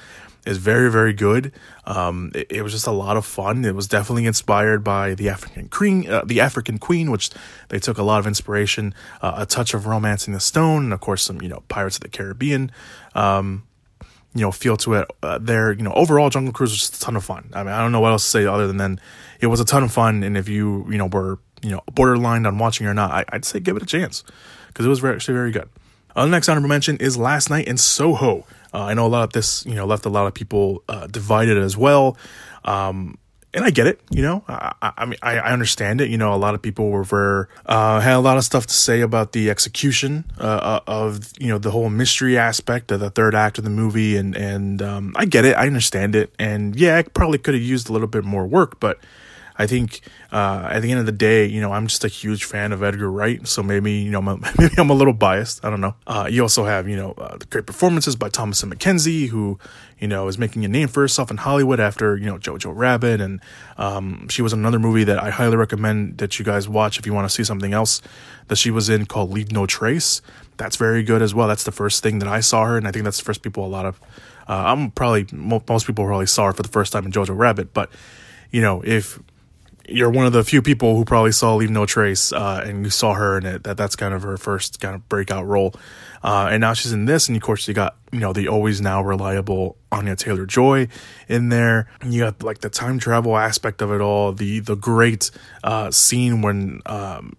is 0.45 0.57
very 0.57 0.91
very 0.91 1.14
good. 1.14 1.52
Um, 1.86 2.32
it, 2.36 2.48
it, 2.52 2.61
was 2.61 2.72
just 2.72 2.88
a 2.88 2.91
lot 2.91 3.18
of 3.18 3.26
fun. 3.26 3.66
It 3.66 3.76
was 3.76 3.88
definitely 3.88 4.26
inspired 4.26 4.84
by 4.84 5.16
the 5.16 5.30
African 5.30 5.70
Queen, 5.70 6.10
uh, 6.10 6.24
the 6.26 6.40
African 6.40 6.78
Queen, 6.78 7.11
which 7.11 7.30
they 7.70 7.80
took 7.80 7.98
a 7.98 8.03
lot 8.03 8.20
of 8.20 8.28
inspiration, 8.28 8.94
uh, 9.22 9.34
a 9.38 9.45
touch 9.45 9.74
of 9.74 9.86
Romancing 9.86 10.34
the 10.34 10.40
Stone, 10.40 10.86
and 10.86 10.94
of 10.94 10.99
course 10.99 11.24
some 11.24 11.41
you 11.41 11.49
know 11.49 11.64
Pirates 11.68 11.98
of 11.98 12.02
the 12.02 12.10
Caribbean. 12.10 12.72
Um, 13.16 13.64
you 14.36 14.41
know, 14.41 14.52
feel 14.52 14.78
to 14.78 14.94
it 14.94 15.10
uh, 15.24 15.40
there. 15.40 15.72
You 15.72 15.84
know, 15.84 15.94
overall, 15.94 16.30
Jungle 16.30 16.53
Cruise 16.53 16.72
was 16.72 16.80
just 16.80 16.98
a 16.98 16.99
ton 16.99 17.16
of 17.16 17.26
fun. 17.26 17.49
I 17.53 17.64
mean, 17.64 17.74
I 17.74 17.82
don't 17.82 17.91
know 17.91 17.99
what 17.99 18.11
else 18.11 18.24
to 18.24 18.30
say 18.30 18.45
other 18.45 18.68
than 18.68 18.78
then 18.78 18.99
it 19.40 19.48
was 19.48 19.60
a 19.60 19.66
ton 19.66 19.84
of 19.84 19.91
fun. 19.91 20.24
And 20.24 20.38
if 20.38 20.48
you, 20.48 20.86
you 20.90 20.98
know, 20.98 21.07
were, 21.07 21.40
you 21.61 21.72
know, 21.72 21.82
borderline 21.94 22.45
on 22.45 22.57
watching 22.57 22.86
or 22.86 22.94
not, 22.94 23.11
I, 23.11 23.26
would 23.34 23.45
say 23.45 23.60
give 23.60 23.76
it 23.76 23.84
a 23.84 23.88
chance 23.88 24.24
because 24.68 24.86
it 24.86 24.90
was 24.90 24.99
very, 24.99 25.16
actually 25.16 25.34
very 25.34 25.52
good. 25.52 25.70
Uh, 26.16 26.26
the 26.26 26.32
next 26.32 26.49
honorable 26.49 26.70
mention 26.70 26.98
is 26.98 27.18
Last 27.18 27.49
Night 27.49 27.68
in 27.68 27.78
Soho. 27.78 28.45
Uh, 28.73 28.83
I 28.83 28.93
know 28.93 29.05
a 29.05 29.09
lot 29.09 29.23
of 29.23 29.33
this, 29.33 29.65
you 29.65 29.75
know, 29.75 29.85
left 29.85 30.05
a 30.05 30.09
lot 30.09 30.27
of 30.27 30.33
people 30.33 30.83
uh, 30.87 31.07
divided 31.07 31.57
as 31.57 31.75
well. 31.75 32.17
Um, 32.63 33.17
and 33.53 33.65
I 33.65 33.71
get 33.71 33.87
it, 33.87 33.99
you 34.11 34.21
know. 34.21 34.43
I, 34.47 34.73
I 34.81 35.05
mean, 35.05 35.17
I, 35.21 35.39
I, 35.39 35.51
understand 35.51 36.01
it. 36.01 36.09
You 36.09 36.17
know, 36.17 36.33
a 36.33 36.37
lot 36.37 36.53
of 36.53 36.61
people 36.61 36.89
were 36.89 37.03
very, 37.03 37.47
uh, 37.65 37.99
had 37.99 38.15
a 38.15 38.19
lot 38.19 38.37
of 38.37 38.43
stuff 38.43 38.67
to 38.67 38.73
say 38.73 39.01
about 39.01 39.31
the 39.31 39.49
execution 39.49 40.25
uh, 40.39 40.43
uh, 40.43 40.79
of 40.85 41.31
you 41.39 41.47
know 41.47 41.57
the 41.57 41.71
whole 41.71 41.89
mystery 41.89 42.37
aspect 42.37 42.91
of 42.91 42.99
the 42.99 43.09
third 43.09 43.33
act 43.33 43.57
of 43.57 43.63
the 43.63 43.71
movie, 43.71 44.17
and 44.17 44.35
and 44.35 44.81
um, 44.83 45.13
I 45.15 45.25
get 45.25 45.45
it. 45.45 45.57
I 45.57 45.65
understand 45.65 46.15
it, 46.15 46.31
and 46.37 46.75
yeah, 46.75 46.97
I 46.97 47.01
probably 47.01 47.39
could 47.39 47.55
have 47.55 47.63
used 47.63 47.89
a 47.89 47.93
little 47.93 48.07
bit 48.07 48.23
more 48.23 48.45
work, 48.45 48.79
but 48.79 48.99
I 49.60 49.68
think 49.68 49.99
uh, 50.31 50.69
at 50.72 50.81
the 50.81 50.90
end 50.90 51.02
of 51.02 51.06
the 51.06 51.11
day, 51.11 51.45
you 51.45 51.60
know, 51.60 51.73
I'm 51.73 51.88
just 51.88 52.06
a 52.06 52.07
huge 52.07 52.45
fan 52.45 52.72
of 52.72 52.81
Edgar 52.81 53.11
Wright, 53.11 53.45
so 53.45 53.61
maybe 53.61 53.91
you 53.91 54.10
know 54.10 54.22
maybe 54.57 54.73
I'm 54.77 54.90
a 54.90 54.94
little 54.94 55.14
biased. 55.14 55.65
I 55.65 55.69
don't 55.69 55.81
know. 55.81 55.95
Uh, 56.07 56.30
you 56.31 56.41
also 56.41 56.64
have 56.64 56.88
you 56.88 56.95
know 56.95 57.11
uh, 57.18 57.36
the 57.36 57.45
great 57.45 57.65
performances 57.65 58.15
by 58.15 58.30
Thomasin 58.30 58.73
McKenzie, 58.73 59.27
who 59.27 59.60
you 59.99 60.07
know 60.07 60.30
is 60.30 60.38
making 60.38 60.64
a 60.64 60.69
name 60.69 60.88
for 60.88 61.02
herself 61.02 61.30
in 61.30 61.36
Hollywood 61.36 61.81
after 61.81 62.15
you 62.15 62.26
know 62.26 62.38
Jojo 62.38 62.72
Rabbit, 62.73 63.19
and 63.19 63.41
um, 63.77 64.30
she 64.30 64.41
was 64.41 64.53
in 64.53 64.60
another 64.60 64.80
movie 64.80 65.03
that 65.03 65.22
I 65.22 65.30
highly 65.30 65.57
recommend 65.57 66.19
that 66.19 66.40
you 66.40 66.45
guys 66.45 66.69
watch 66.69 66.98
if 66.98 67.06
you 67.06 67.14
want 67.14 67.30
to 67.30 67.34
see 67.34 67.44
something 67.44 67.73
else 67.73 68.02
that 68.48 68.56
she 68.56 68.72
was 68.72 68.88
in 68.88 69.07
called 69.07 69.30
Leave 69.30 69.52
No 69.52 69.65
Trace. 69.65 70.22
That's 70.56 70.77
very 70.77 71.03
good 71.03 71.22
as 71.22 71.36
well. 71.36 71.49
That's 71.49 71.65
the 71.65 71.73
first 71.73 72.02
thing 72.02 72.19
that 72.19 72.30
I 72.30 72.40
saw 72.40 72.64
her, 72.64 72.77
and 72.77 72.88
I 72.88 72.91
think 72.91 73.03
that's 73.03 73.18
the 73.18 73.26
first 73.26 73.41
people 73.41 73.65
a 73.65 73.68
lot 73.68 73.86
of. 73.86 73.99
Uh, 74.48 74.64
I'm 74.68 74.91
probably 74.91 75.27
most 75.34 75.86
people 75.86 76.06
probably 76.06 76.27
saw 76.27 76.45
her 76.45 76.53
for 76.53 76.64
the 76.64 76.69
first 76.69 76.94
time 76.94 77.06
in 77.06 77.11
Jojo 77.11 77.38
Rabbit, 77.38 77.73
but 77.73 77.91
you 78.52 78.61
know 78.61 78.81
if 78.86 79.19
you're 79.91 80.10
one 80.10 80.26
of 80.26 80.34
the 80.34 80.44
few 80.44 80.61
people 80.61 80.95
who 80.95 81.06
probably 81.06 81.32
saw 81.32 81.56
Leave 81.56 81.70
No 81.70 81.86
Trace, 81.86 82.32
uh, 82.32 82.64
and 82.66 82.86
you 82.86 82.90
saw 82.90 83.14
her 83.14 83.38
in 83.38 83.45
it. 83.45 83.64
That 83.64 83.78
that's 83.78 83.95
kind 83.95 84.14
of 84.14 84.24
her 84.24 84.38
first 84.38 84.80
kind 84.80 84.95
of 84.95 85.07
breakout 85.10 85.45
role, 85.45 85.74
uh, 86.24 86.49
and 86.52 86.61
now 86.61 86.74
she's 86.74 86.91
in 86.91 87.06
this. 87.06 87.28
And 87.28 87.36
of 87.36 87.44
course, 87.44 87.68
you 87.68 87.74
got 87.74 87.95
you 88.11 88.20
know 88.20 88.34
the 88.34 88.48
always 88.48 88.82
now 88.82 89.02
reliable 89.02 89.78
Anya 89.91 90.16
Taylor 90.16 90.45
Joy 90.45 90.88
in 91.28 91.49
there. 91.49 91.88
And 92.02 92.14
you 92.14 92.22
got 92.22 92.44
like 92.44 92.60
the 92.60 92.70
time 92.70 92.99
travel 92.99 93.38
aspect 93.38 93.82
of 93.82 93.91
it 93.91 94.02
all. 94.02 94.32
The 94.32 94.60
the 94.60 94.76
great 94.76 95.32
uh, 95.64 95.91
scene 95.91 96.41
when 96.41 96.82
um, 96.86 97.36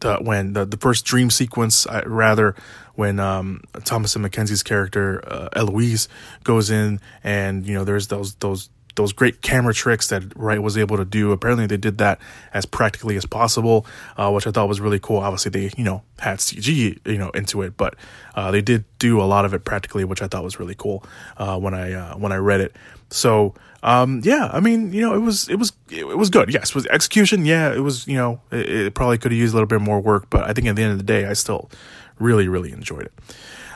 the 0.00 0.16
when 0.16 0.52
the 0.52 0.64
the 0.64 0.76
first 0.76 1.04
dream 1.04 1.30
sequence, 1.30 1.86
uh, 1.86 2.02
rather 2.06 2.54
when 2.94 3.18
um, 3.18 3.62
Thomasin 3.72 4.26
McKenzie's 4.26 4.62
character 4.62 5.22
uh, 5.26 5.48
Eloise 5.54 6.08
goes 6.44 6.70
in, 6.70 7.00
and 7.22 7.66
you 7.66 7.74
know 7.74 7.84
there's 7.84 8.08
those 8.08 8.34
those 8.36 8.70
those 8.96 9.12
great 9.12 9.42
camera 9.42 9.74
tricks 9.74 10.08
that 10.08 10.36
Wright 10.36 10.62
was 10.62 10.78
able 10.78 10.96
to 10.96 11.04
do. 11.04 11.32
Apparently, 11.32 11.66
they 11.66 11.76
did 11.76 11.98
that 11.98 12.20
as 12.52 12.66
practically 12.66 13.16
as 13.16 13.26
possible, 13.26 13.86
uh, 14.16 14.30
which 14.30 14.46
I 14.46 14.50
thought 14.50 14.68
was 14.68 14.80
really 14.80 14.98
cool. 14.98 15.18
Obviously, 15.18 15.50
they 15.50 15.70
you 15.76 15.84
know 15.84 16.02
had 16.18 16.38
CG 16.38 16.98
you 17.06 17.18
know 17.18 17.30
into 17.30 17.62
it, 17.62 17.76
but 17.76 17.94
uh, 18.34 18.50
they 18.50 18.62
did 18.62 18.84
do 18.98 19.20
a 19.20 19.24
lot 19.24 19.44
of 19.44 19.54
it 19.54 19.64
practically, 19.64 20.04
which 20.04 20.22
I 20.22 20.26
thought 20.26 20.44
was 20.44 20.58
really 20.58 20.74
cool 20.74 21.04
uh, 21.36 21.58
when 21.58 21.74
I 21.74 21.92
uh, 21.92 22.16
when 22.16 22.32
I 22.32 22.36
read 22.36 22.60
it. 22.60 22.76
So 23.10 23.54
um, 23.84 24.22
yeah, 24.24 24.48
I 24.50 24.60
mean, 24.60 24.92
you 24.92 25.02
know, 25.02 25.14
it 25.14 25.18
was 25.18 25.48
it 25.48 25.56
was 25.56 25.72
it 25.90 26.16
was 26.16 26.30
good. 26.30 26.52
Yes, 26.52 26.74
was 26.74 26.86
execution. 26.86 27.44
Yeah, 27.44 27.72
it 27.72 27.80
was. 27.80 28.06
You 28.08 28.16
know, 28.16 28.40
it, 28.50 28.68
it 28.68 28.94
probably 28.94 29.18
could 29.18 29.30
have 29.30 29.38
used 29.38 29.52
a 29.52 29.56
little 29.56 29.68
bit 29.68 29.82
more 29.82 30.00
work, 30.00 30.30
but 30.30 30.44
I 30.44 30.54
think 30.54 30.66
at 30.66 30.76
the 30.76 30.82
end 30.82 30.92
of 30.92 30.98
the 30.98 31.04
day, 31.04 31.26
I 31.26 31.34
still 31.34 31.70
really 32.18 32.48
really 32.48 32.72
enjoyed 32.72 33.02
it. 33.02 33.12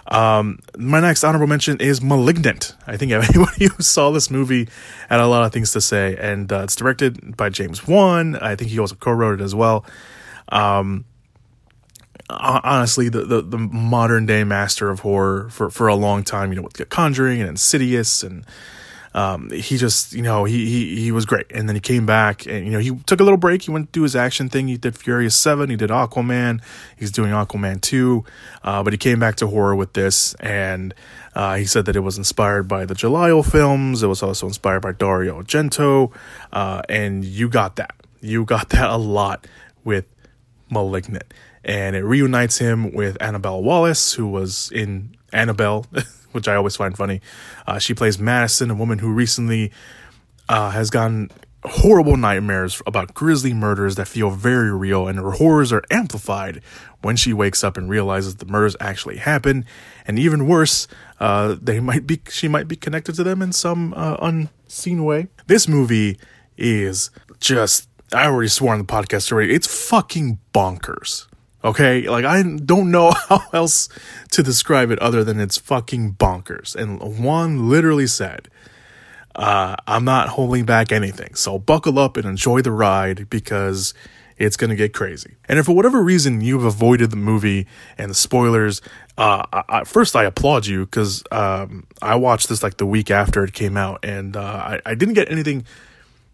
Um, 0.09 0.61
my 0.77 1.01
next 1.01 1.23
honorable 1.23 1.47
mention 1.47 1.79
is 1.81 2.01
*Malignant*. 2.01 2.75
I 2.87 2.97
think 2.97 3.13
anybody 3.13 3.67
who 3.67 3.83
saw 3.83 4.11
this 4.11 4.31
movie 4.31 4.69
had 5.09 5.21
a 5.21 5.27
lot 5.27 5.45
of 5.45 5.53
things 5.53 5.73
to 5.73 5.81
say, 5.81 6.17
and 6.17 6.51
uh, 6.53 6.63
it's 6.63 6.77
directed 6.77 7.37
by 7.37 7.51
James 7.51 7.87
Wan. 7.87 8.37
I 8.37 8.57
think 8.57 8.71
he 8.71 8.79
also 8.79 8.95
co-wrote 8.95 9.41
it 9.41 9.45
as 9.45 9.55
well. 9.55 9.85
Um, 10.51 11.05
honestly, 12.31 13.09
the, 13.09 13.25
the, 13.25 13.43
the 13.43 13.59
modern 13.59 14.27
day 14.27 14.45
master 14.45 14.91
of 14.91 15.01
horror 15.01 15.49
for 15.51 15.71
for 15.71 15.89
a 15.89 15.95
long 15.95 16.25
time. 16.25 16.53
You 16.53 16.57
know, 16.57 16.63
with 16.63 16.89
Conjuring 16.89 17.41
and 17.41 17.51
Insidious 17.51 18.23
and 18.23 18.45
um, 19.19 19.51
he 19.51 19.77
just, 19.79 20.13
you 20.13 20.23
know, 20.23 20.45
he, 20.45 20.67
he, 20.67 21.01
he 21.01 21.11
was 21.11 21.27
great. 21.27 21.47
And 21.51 21.69
then 21.69 21.75
he 21.75 21.81
came 21.81 22.07
back 22.07 22.47
and, 22.47 22.65
you 22.65 22.71
know, 22.71 22.79
he 22.79 22.95
took 23.05 23.19
a 23.19 23.25
little 23.25 23.37
break. 23.37 23.63
He 23.63 23.71
went 23.73 23.93
to 23.93 23.99
do 23.99 24.05
his 24.05 24.15
action 24.15 24.49
thing. 24.49 24.69
He 24.69 24.77
did 24.77 24.97
Furious 24.97 25.35
7. 25.35 25.69
He 25.71 25.75
did 25.75 25.91
Aquaman. 25.91 26.63
He's 26.97 27.11
doing 27.11 27.33
Aquaman 27.33 27.81
2. 27.81 28.25
Uh, 28.63 28.85
but 28.85 28.93
he 28.93 28.97
came 28.97 29.19
back 29.19 29.35
to 29.37 29.49
horror 29.49 29.75
with 29.75 29.95
this. 29.95 30.35
And 30.35 30.95
uh, 31.35 31.57
he 31.57 31.65
said 31.65 31.87
that 31.87 31.97
it 31.97 32.01
was 32.01 32.17
inspired 32.17 32.69
by 32.69 32.85
the 32.87 32.95
giallo 32.95 33.43
films. 33.43 34.05
It 34.05 34.07
was 34.07 34.23
also 34.23 34.47
inspired 34.47 34.83
by 34.83 34.93
Dario 34.93 35.43
Argento. 35.43 36.13
Uh, 36.53 36.83
and 36.89 37.25
you 37.25 37.49
got 37.49 37.75
that. 37.75 37.97
You 38.21 38.45
got 38.45 38.69
that 38.69 38.89
a 38.89 38.99
lot 38.99 39.49
with 39.83 40.07
Malignant. 40.71 41.35
And 41.65 41.97
it 41.97 42.05
reunites 42.05 42.59
him 42.59 42.93
with 42.93 43.21
Annabelle 43.21 43.65
Wallis, 43.65 44.13
who 44.13 44.29
was 44.29 44.71
in 44.71 45.17
Annabelle. 45.33 45.87
which 46.39 46.49
I 46.49 46.55
always 46.55 46.77
find 46.77 46.97
funny. 46.97 47.21
Uh, 47.67 47.79
she 47.79 47.95
plays 47.95 48.19
Madison, 48.19 48.71
a 48.71 48.75
woman 48.75 48.99
who 48.99 49.13
recently 49.13 49.73
uh, 50.49 50.71
has 50.71 50.91
gotten 50.91 51.31
horrible 51.65 52.17
nightmares 52.17 52.81
about 52.87 53.15
grisly 53.15 53.53
murders 53.53 53.97
that 53.97 54.07
feel 54.07 54.31
very 54.31 54.73
real, 54.73 55.09
and 55.09 55.19
her 55.19 55.33
horrors 55.33 55.73
are 55.73 55.83
amplified 55.91 56.63
when 57.03 57.17
she 57.17 57.33
wakes 57.33 57.65
up 57.65 57.77
and 57.77 57.91
realizes 57.91 58.37
the 58.37 58.47
murders 58.47 58.77
actually 58.81 59.17
happened. 59.17 59.65
And 60.07 60.19
even 60.19 60.47
worse, 60.47 60.87
uh, 61.21 61.57
they 61.61 61.81
might 61.81 62.07
be 62.07 62.21
she 62.31 62.49
might 62.49 62.69
be 62.69 62.77
connected 62.77 63.15
to 63.17 63.25
them 63.25 63.43
in 63.43 63.53
some 63.53 63.93
uh, 63.97 64.17
unseen 64.21 65.05
way. 65.05 65.29
This 65.47 65.69
movie 65.69 66.19
is 66.57 67.11
just 67.41 67.89
I 68.13 68.27
already 68.27 68.49
swore 68.49 68.73
on 68.73 68.79
the 68.79 68.85
podcast 68.85 69.31
already. 69.33 69.53
It's 69.53 69.67
fucking 69.67 70.39
bonkers. 70.55 71.27
Okay, 71.65 72.09
like 72.09 72.25
I 72.25 72.43
don't 72.43 72.91
know 72.91 73.13
how 73.29 73.43
else 73.53 73.89
to 74.31 74.43
describe 74.43 74.91
it 74.91 74.99
other 75.01 75.25
than 75.25 75.41
it's 75.41 75.59
fucking 75.59 76.15
bonkers. 76.15 76.77
And 76.77 77.23
Wan 77.23 77.69
literally 77.69 78.07
said, 78.07 78.49
uh, 79.35 79.77
I'm 79.87 80.05
not 80.05 80.31
holding 80.31 80.65
back 80.65 80.93
anything. 80.93 81.35
So 81.35 81.59
buckle 81.59 81.99
up 81.99 82.17
and 82.17 82.27
enjoy 82.27 82.63
the 82.63 82.73
ride 82.73 83.29
because 83.31 83.95
it's 84.37 84.57
going 84.57 84.71
to 84.71 84.77
get 84.77 84.93
crazy. 84.93 85.35
And 85.49 85.59
if 85.59 85.67
for 85.67 85.75
whatever 85.75 86.03
reason 86.03 86.41
you've 86.41 86.65
avoided 86.65 87.11
the 87.11 87.17
movie 87.17 87.67
and 87.97 88.11
the 88.11 88.15
spoilers, 88.15 88.81
uh, 89.17 89.43
I, 89.53 89.63
I, 89.69 89.85
first 89.85 90.15
I 90.15 90.25
applaud 90.25 90.67
you 90.67 90.87
because 90.87 91.25
um, 91.33 91.87
I 92.01 92.15
watched 92.15 92.49
this 92.49 92.63
like 92.63 92.77
the 92.77 92.87
week 92.87 93.11
after 93.11 93.43
it 93.45 93.53
came 93.53 93.77
out 93.77 94.05
and 94.05 94.37
uh, 94.37 94.41
I, 94.41 94.81
I 94.87 94.95
didn't 94.95 95.15
get 95.15 95.31
anything 95.31 95.65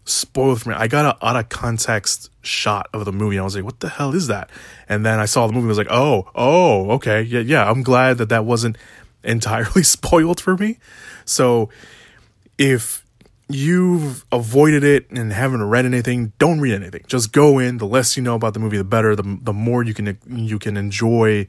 spoiled 0.05 0.61
for 0.61 0.69
me. 0.69 0.75
I 0.75 0.87
got 0.87 1.05
an 1.05 1.27
out 1.27 1.35
of 1.35 1.49
context 1.49 2.29
shot 2.41 2.87
of 2.93 3.05
the 3.05 3.11
movie. 3.11 3.35
And 3.35 3.41
I 3.41 3.43
was 3.45 3.55
like, 3.55 3.65
what 3.65 3.79
the 3.79 3.89
hell 3.89 4.13
is 4.13 4.27
that? 4.27 4.49
And 4.87 5.05
then 5.05 5.19
I 5.19 5.25
saw 5.25 5.47
the 5.47 5.53
movie. 5.53 5.65
I 5.65 5.69
was 5.69 5.77
like, 5.77 5.91
oh, 5.91 6.29
oh, 6.35 6.91
okay. 6.91 7.21
Yeah, 7.21 7.41
yeah. 7.41 7.69
I'm 7.69 7.83
glad 7.83 8.19
that 8.19 8.29
that 8.29 8.45
wasn't 8.45 8.77
entirely 9.23 9.83
spoiled 9.83 10.39
for 10.39 10.55
me. 10.55 10.77
So 11.25 11.69
if 12.57 13.03
you've 13.47 14.25
avoided 14.31 14.83
it 14.83 15.09
and 15.11 15.33
haven't 15.33 15.63
read 15.63 15.85
anything, 15.85 16.33
don't 16.39 16.59
read 16.59 16.73
anything. 16.73 17.03
Just 17.07 17.31
go 17.31 17.59
in. 17.59 17.77
The 17.77 17.87
less 17.87 18.15
you 18.15 18.23
know 18.23 18.35
about 18.35 18.53
the 18.53 18.59
movie, 18.59 18.77
the 18.77 18.83
better. 18.83 19.15
The, 19.15 19.39
the 19.41 19.53
more 19.53 19.83
you 19.83 19.93
can, 19.93 20.17
you 20.27 20.59
can 20.59 20.77
enjoy 20.77 21.47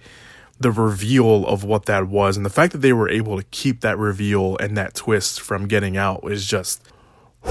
the 0.58 0.70
reveal 0.70 1.46
of 1.46 1.64
what 1.64 1.84
that 1.86 2.08
was. 2.08 2.36
And 2.36 2.46
the 2.46 2.50
fact 2.50 2.72
that 2.72 2.78
they 2.78 2.94
were 2.94 3.08
able 3.08 3.36
to 3.36 3.44
keep 3.44 3.82
that 3.82 3.98
reveal 3.98 4.56
and 4.58 4.76
that 4.76 4.94
twist 4.94 5.40
from 5.40 5.68
getting 5.68 5.98
out 5.98 6.20
is 6.30 6.46
just 6.46 6.82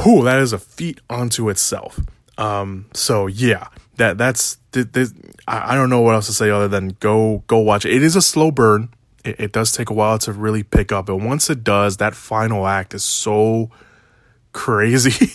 whew, 0.04 0.24
that 0.24 0.40
is 0.40 0.54
a 0.54 0.60
feat 0.60 1.02
unto 1.10 1.50
itself. 1.50 2.00
Um, 2.38 2.88
so 2.94 3.28
yeah, 3.28 3.68
that 3.98 4.18
that's 4.18 4.58
th- 4.72 4.92
th- 4.92 5.10
I, 5.48 5.74
I 5.74 5.76
don't 5.76 5.90
know 5.90 6.02
what 6.02 6.16
else 6.16 6.28
to 6.28 6.34
say 6.34 6.50
other 6.50 6.68
than 6.68 6.90
go 7.00 7.44
go 7.48 7.60
watch 7.60 7.86
it. 7.86 7.94
It 7.94 8.04
is 8.04 8.16
a 8.16 8.22
slow 8.22 8.52
burn. 8.52 8.90
It, 9.24 9.40
it 9.40 9.52
does 9.52 9.72
take 9.72 9.90
a 9.90 9.94
while 9.94 10.20
to 10.20 10.34
really 10.34 10.64
pick 10.64 10.92
up, 10.92 11.10
and 11.10 11.26
once 11.26 11.50
it 11.50 11.64
does, 11.64 11.98
that 11.98 12.16
final 12.16 12.68
act 12.68 12.94
is 12.94 13.04
so 13.04 13.70
crazy. 14.52 15.32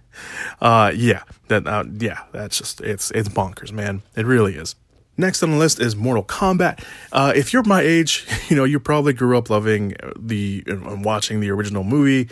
uh, 0.60 0.92
yeah, 0.94 1.22
that 1.48 1.66
uh, 1.66 1.84
yeah, 1.98 2.22
that's 2.32 2.58
just 2.58 2.80
it's 2.80 3.10
it's 3.12 3.28
bonkers, 3.28 3.72
man. 3.72 4.02
It 4.16 4.26
really 4.26 4.56
is. 4.56 4.74
Next 5.16 5.42
on 5.42 5.50
the 5.50 5.58
list 5.58 5.78
is 5.78 5.94
Mortal 5.94 6.24
Kombat. 6.24 6.82
Uh, 7.12 7.34
if 7.36 7.52
you're 7.52 7.62
my 7.64 7.82
age, 7.82 8.26
you 8.48 8.56
know 8.56 8.64
you 8.64 8.80
probably 8.80 9.12
grew 9.12 9.38
up 9.38 9.50
loving 9.50 9.94
the 10.18 10.64
and 10.66 11.04
watching 11.04 11.40
the 11.40 11.50
original 11.50 11.84
movie 11.84 12.28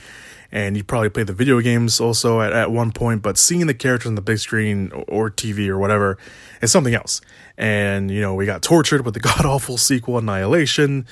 and 0.53 0.77
you 0.77 0.85
probably 0.85 1.11
played 1.11 1.27
the 1.27 1.33
video 1.33 1.61
games 1.61 2.01
also 2.01 2.41
at, 2.41 2.53
at 2.53 2.71
one 2.71 2.93
point, 2.93 3.23
but 3.23 3.39
seeing 3.39 3.67
the 3.67 3.75
characters 3.75 4.09
on 4.09 4.15
the 4.15 4.23
big 4.23 4.39
screen 4.39 4.91
or 5.09 5.31
TV 5.31 5.69
or 5.69 5.79
whatever 5.79 6.19
is 6.61 6.73
something 6.73 6.95
else. 6.95 7.21
And, 7.57 8.11
you 8.11 8.21
know, 8.21 8.35
we 8.35 8.47
got 8.47 8.63
tortured 8.63 9.05
with 9.05 9.15
the 9.15 9.21
god 9.21 9.45
awful 9.45 9.77
sequel, 9.77 10.19
Annihilation. 10.19 11.07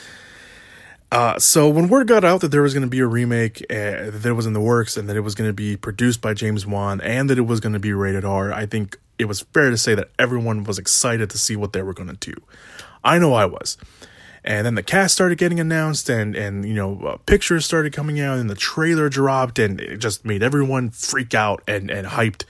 Uh, 1.10 1.38
so 1.38 1.68
when 1.68 1.88
word 1.88 2.06
got 2.06 2.22
out 2.22 2.42
that 2.42 2.48
there 2.48 2.62
was 2.62 2.74
going 2.74 2.82
to 2.82 2.88
be 2.88 2.98
a 2.98 3.06
remake, 3.06 3.62
uh, 3.70 4.10
that 4.10 4.26
it 4.26 4.34
was 4.34 4.44
in 4.44 4.52
the 4.52 4.60
works, 4.60 4.96
and 4.96 5.08
that 5.08 5.16
it 5.16 5.20
was 5.20 5.34
going 5.34 5.48
to 5.48 5.54
be 5.54 5.76
produced 5.76 6.20
by 6.20 6.34
James 6.34 6.66
Wan, 6.66 7.00
and 7.00 7.30
that 7.30 7.38
it 7.38 7.46
was 7.46 7.60
going 7.60 7.72
to 7.72 7.78
be 7.78 7.94
rated 7.94 8.26
R, 8.26 8.52
I 8.52 8.66
think 8.66 8.98
it 9.18 9.24
was 9.24 9.40
fair 9.40 9.70
to 9.70 9.78
say 9.78 9.94
that 9.94 10.10
everyone 10.18 10.64
was 10.64 10.78
excited 10.78 11.30
to 11.30 11.38
see 11.38 11.56
what 11.56 11.72
they 11.72 11.82
were 11.82 11.94
going 11.94 12.14
to 12.14 12.32
do. 12.32 12.34
I 13.02 13.18
know 13.18 13.32
I 13.32 13.46
was 13.46 13.78
and 14.48 14.64
then 14.64 14.76
the 14.76 14.82
cast 14.82 15.14
started 15.14 15.36
getting 15.36 15.60
announced 15.60 16.08
and 16.08 16.34
and 16.34 16.64
you 16.64 16.74
know 16.74 16.98
uh, 17.02 17.16
pictures 17.26 17.66
started 17.66 17.92
coming 17.92 18.18
out 18.18 18.38
and 18.38 18.48
the 18.48 18.54
trailer 18.54 19.10
dropped 19.10 19.58
and 19.58 19.78
it 19.78 19.98
just 19.98 20.24
made 20.24 20.42
everyone 20.42 20.88
freak 20.88 21.34
out 21.34 21.62
and 21.68 21.90
and 21.90 22.08
hyped 22.08 22.44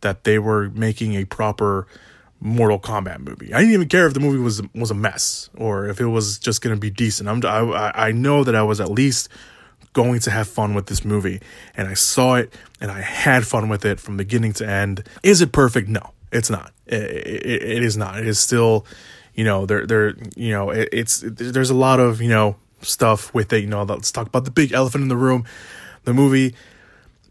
that 0.00 0.24
they 0.24 0.38
were 0.38 0.68
making 0.70 1.14
a 1.14 1.24
proper 1.24 1.86
Mortal 2.38 2.78
Kombat 2.78 3.20
movie. 3.20 3.54
I 3.54 3.60
didn't 3.60 3.72
even 3.72 3.88
care 3.88 4.06
if 4.06 4.12
the 4.12 4.20
movie 4.20 4.38
was 4.38 4.60
was 4.74 4.90
a 4.90 4.94
mess 4.94 5.48
or 5.56 5.88
if 5.88 6.00
it 6.00 6.06
was 6.06 6.38
just 6.38 6.60
going 6.60 6.74
to 6.74 6.80
be 6.80 6.90
decent. 6.90 7.28
I'm 7.28 7.42
I 7.46 7.92
I 8.08 8.12
know 8.12 8.42
that 8.42 8.56
I 8.56 8.62
was 8.62 8.80
at 8.80 8.90
least 8.90 9.28
going 9.92 10.20
to 10.20 10.30
have 10.30 10.48
fun 10.48 10.74
with 10.74 10.86
this 10.86 11.04
movie 11.04 11.40
and 11.76 11.88
I 11.88 11.94
saw 11.94 12.34
it 12.34 12.52
and 12.80 12.90
I 12.90 13.00
had 13.00 13.46
fun 13.46 13.68
with 13.68 13.84
it 13.84 14.00
from 14.00 14.16
beginning 14.16 14.52
to 14.54 14.68
end. 14.68 15.04
Is 15.22 15.40
it 15.40 15.52
perfect? 15.52 15.88
No, 15.88 16.10
it's 16.32 16.50
not. 16.50 16.72
it, 16.86 17.02
it, 17.02 17.62
it 17.62 17.82
is 17.82 17.96
not. 17.96 18.18
It 18.18 18.26
is 18.26 18.38
still 18.38 18.84
you 19.36 19.44
know, 19.44 19.66
there, 19.66 19.86
there, 19.86 20.14
you 20.34 20.50
know, 20.50 20.70
it, 20.70 20.88
it's 20.92 21.22
there's 21.24 21.70
a 21.70 21.74
lot 21.74 22.00
of 22.00 22.20
you 22.20 22.30
know 22.30 22.56
stuff 22.80 23.32
with 23.34 23.52
it. 23.52 23.60
You 23.60 23.68
know, 23.68 23.82
let's 23.84 24.10
talk 24.10 24.26
about 24.26 24.44
the 24.44 24.50
big 24.50 24.72
elephant 24.72 25.02
in 25.02 25.08
the 25.08 25.16
room. 25.16 25.44
The 26.04 26.14
movie 26.14 26.54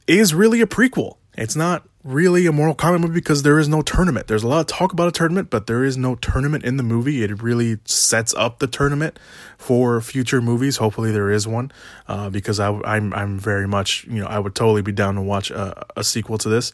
is 0.08 0.34
really 0.34 0.62
a 0.62 0.68
prequel. 0.68 1.18
It's 1.34 1.56
not 1.56 1.84
really 2.04 2.46
a 2.46 2.52
Mortal 2.52 2.76
Kombat 2.76 3.02
movie 3.02 3.16
because 3.16 3.42
there 3.42 3.58
is 3.58 3.68
no 3.68 3.82
tournament. 3.82 4.28
There's 4.28 4.44
a 4.44 4.48
lot 4.48 4.60
of 4.60 4.68
talk 4.68 4.94
about 4.94 5.08
a 5.08 5.12
tournament, 5.12 5.50
but 5.50 5.66
there 5.66 5.84
is 5.84 5.98
no 5.98 6.16
tournament 6.16 6.64
in 6.64 6.78
the 6.78 6.84
movie. 6.84 7.24
It 7.24 7.42
really 7.42 7.80
sets 7.86 8.34
up 8.36 8.60
the 8.60 8.68
tournament 8.68 9.18
for 9.58 10.00
future 10.00 10.42
movies. 10.42 10.78
Hopefully, 10.78 11.12
there 11.12 11.32
is 11.32 11.48
one 11.48 11.72
uh, 12.08 12.30
because 12.30 12.60
I, 12.60 12.70
am 12.70 12.84
I'm, 12.86 13.14
I'm 13.14 13.40
very 13.40 13.68
much 13.68 14.06
you 14.06 14.22
know 14.22 14.28
I 14.28 14.38
would 14.38 14.54
totally 14.54 14.84
be 14.84 14.92
down 14.92 15.16
to 15.16 15.22
watch 15.22 15.50
a, 15.50 15.86
a 15.98 16.04
sequel 16.04 16.38
to 16.38 16.50
this. 16.50 16.72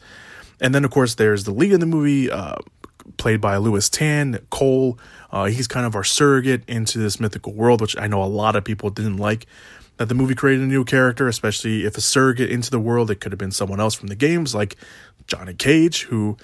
And 0.60 0.74
then 0.74 0.84
of 0.84 0.90
course 0.90 1.14
there's 1.14 1.44
the 1.44 1.52
lead 1.52 1.72
in 1.72 1.80
the 1.80 1.86
movie. 1.86 2.30
Uh, 2.30 2.56
played 3.16 3.40
by 3.40 3.56
Lewis 3.56 3.88
Tan, 3.88 4.38
Cole. 4.50 4.98
Uh, 5.30 5.46
he's 5.46 5.66
kind 5.66 5.86
of 5.86 5.94
our 5.94 6.04
surrogate 6.04 6.62
into 6.68 6.98
this 6.98 7.18
mythical 7.18 7.52
world, 7.52 7.80
which 7.80 7.96
I 7.98 8.06
know 8.06 8.22
a 8.22 8.26
lot 8.26 8.56
of 8.56 8.64
people 8.64 8.90
didn't 8.90 9.16
like. 9.16 9.46
That 9.98 10.08
the 10.08 10.14
movie 10.14 10.34
created 10.34 10.64
a 10.64 10.66
new 10.66 10.84
character, 10.84 11.28
especially 11.28 11.84
if 11.84 11.96
a 11.96 12.00
surrogate 12.00 12.50
into 12.50 12.70
the 12.70 12.80
world, 12.80 13.10
it 13.10 13.16
could 13.16 13.30
have 13.32 13.38
been 13.38 13.52
someone 13.52 13.80
else 13.80 13.94
from 13.94 14.08
the 14.08 14.14
games, 14.14 14.54
like 14.54 14.76
Johnny 15.26 15.54
Cage, 15.54 16.04
who 16.04 16.36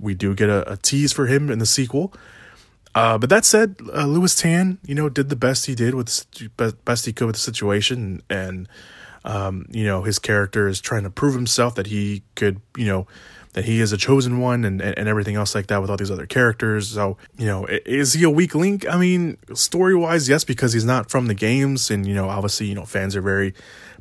we 0.00 0.14
do 0.14 0.34
get 0.34 0.48
a, 0.48 0.72
a 0.72 0.76
tease 0.76 1.12
for 1.12 1.26
him 1.26 1.50
in 1.50 1.58
the 1.58 1.66
sequel. 1.66 2.12
Uh, 2.94 3.18
but 3.18 3.30
that 3.30 3.44
said, 3.44 3.76
uh, 3.94 4.04
Lewis 4.04 4.34
Tan, 4.34 4.78
you 4.84 4.94
know, 4.94 5.08
did 5.08 5.28
the 5.28 5.36
best 5.36 5.66
he 5.66 5.74
did 5.74 5.94
with 5.94 6.26
best 6.84 7.06
he 7.06 7.12
could 7.12 7.26
with 7.26 7.36
the 7.36 7.40
situation, 7.40 8.22
and 8.28 8.68
um, 9.24 9.66
you 9.70 9.84
know, 9.84 10.02
his 10.02 10.18
character 10.18 10.66
is 10.66 10.80
trying 10.80 11.04
to 11.04 11.10
prove 11.10 11.34
himself 11.34 11.74
that 11.76 11.86
he 11.86 12.22
could, 12.34 12.60
you 12.76 12.86
know, 12.86 13.06
that 13.52 13.64
he 13.64 13.80
is 13.80 13.92
a 13.92 13.96
chosen 13.96 14.38
one 14.38 14.64
and, 14.64 14.80
and 14.80 15.08
everything 15.08 15.36
else 15.36 15.54
like 15.54 15.66
that 15.68 15.80
with 15.80 15.90
all 15.90 15.96
these 15.96 16.10
other 16.10 16.26
characters. 16.26 16.88
So, 16.88 17.16
you 17.36 17.46
know, 17.46 17.66
is 17.66 18.12
he 18.12 18.22
a 18.24 18.30
weak 18.30 18.54
link? 18.54 18.88
I 18.88 18.96
mean, 18.96 19.38
story 19.54 19.94
wise, 19.94 20.28
yes, 20.28 20.44
because 20.44 20.72
he's 20.72 20.84
not 20.84 21.10
from 21.10 21.26
the 21.26 21.34
games. 21.34 21.90
And, 21.90 22.06
you 22.06 22.14
know, 22.14 22.28
obviously, 22.28 22.66
you 22.66 22.74
know, 22.74 22.84
fans 22.84 23.16
are 23.16 23.22
very 23.22 23.54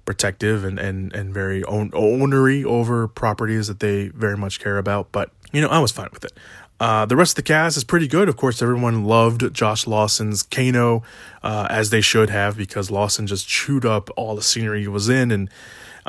protective 0.05 0.63
and 0.63 0.79
and 0.79 1.13
and 1.13 1.31
very 1.33 1.63
own, 1.65 1.91
ownery 1.93 2.63
over 2.63 3.07
properties 3.07 3.67
that 3.67 3.79
they 3.79 4.07
very 4.07 4.35
much 4.37 4.59
care 4.59 4.77
about. 4.77 5.11
But 5.11 5.29
you 5.51 5.61
know, 5.61 5.67
I 5.67 5.79
was 5.79 5.91
fine 5.91 6.09
with 6.11 6.25
it. 6.25 6.33
Uh, 6.79 7.05
the 7.05 7.15
rest 7.15 7.33
of 7.33 7.35
the 7.35 7.47
cast 7.47 7.75
is 7.75 7.83
pretty 7.83 8.07
good. 8.07 8.29
Of 8.29 8.37
course, 8.37 8.61
everyone 8.61 9.03
loved 9.03 9.53
Josh 9.53 9.85
Lawson's 9.85 10.43
Kano, 10.43 11.03
uh, 11.43 11.67
as 11.69 11.89
they 11.89 11.99
should 11.99 12.29
have, 12.29 12.55
because 12.55 12.89
Lawson 12.89 13.27
just 13.27 13.47
chewed 13.47 13.85
up 13.85 14.09
all 14.15 14.35
the 14.35 14.41
scenery 14.41 14.81
he 14.81 14.87
was 14.87 15.09
in. 15.09 15.29
And 15.29 15.49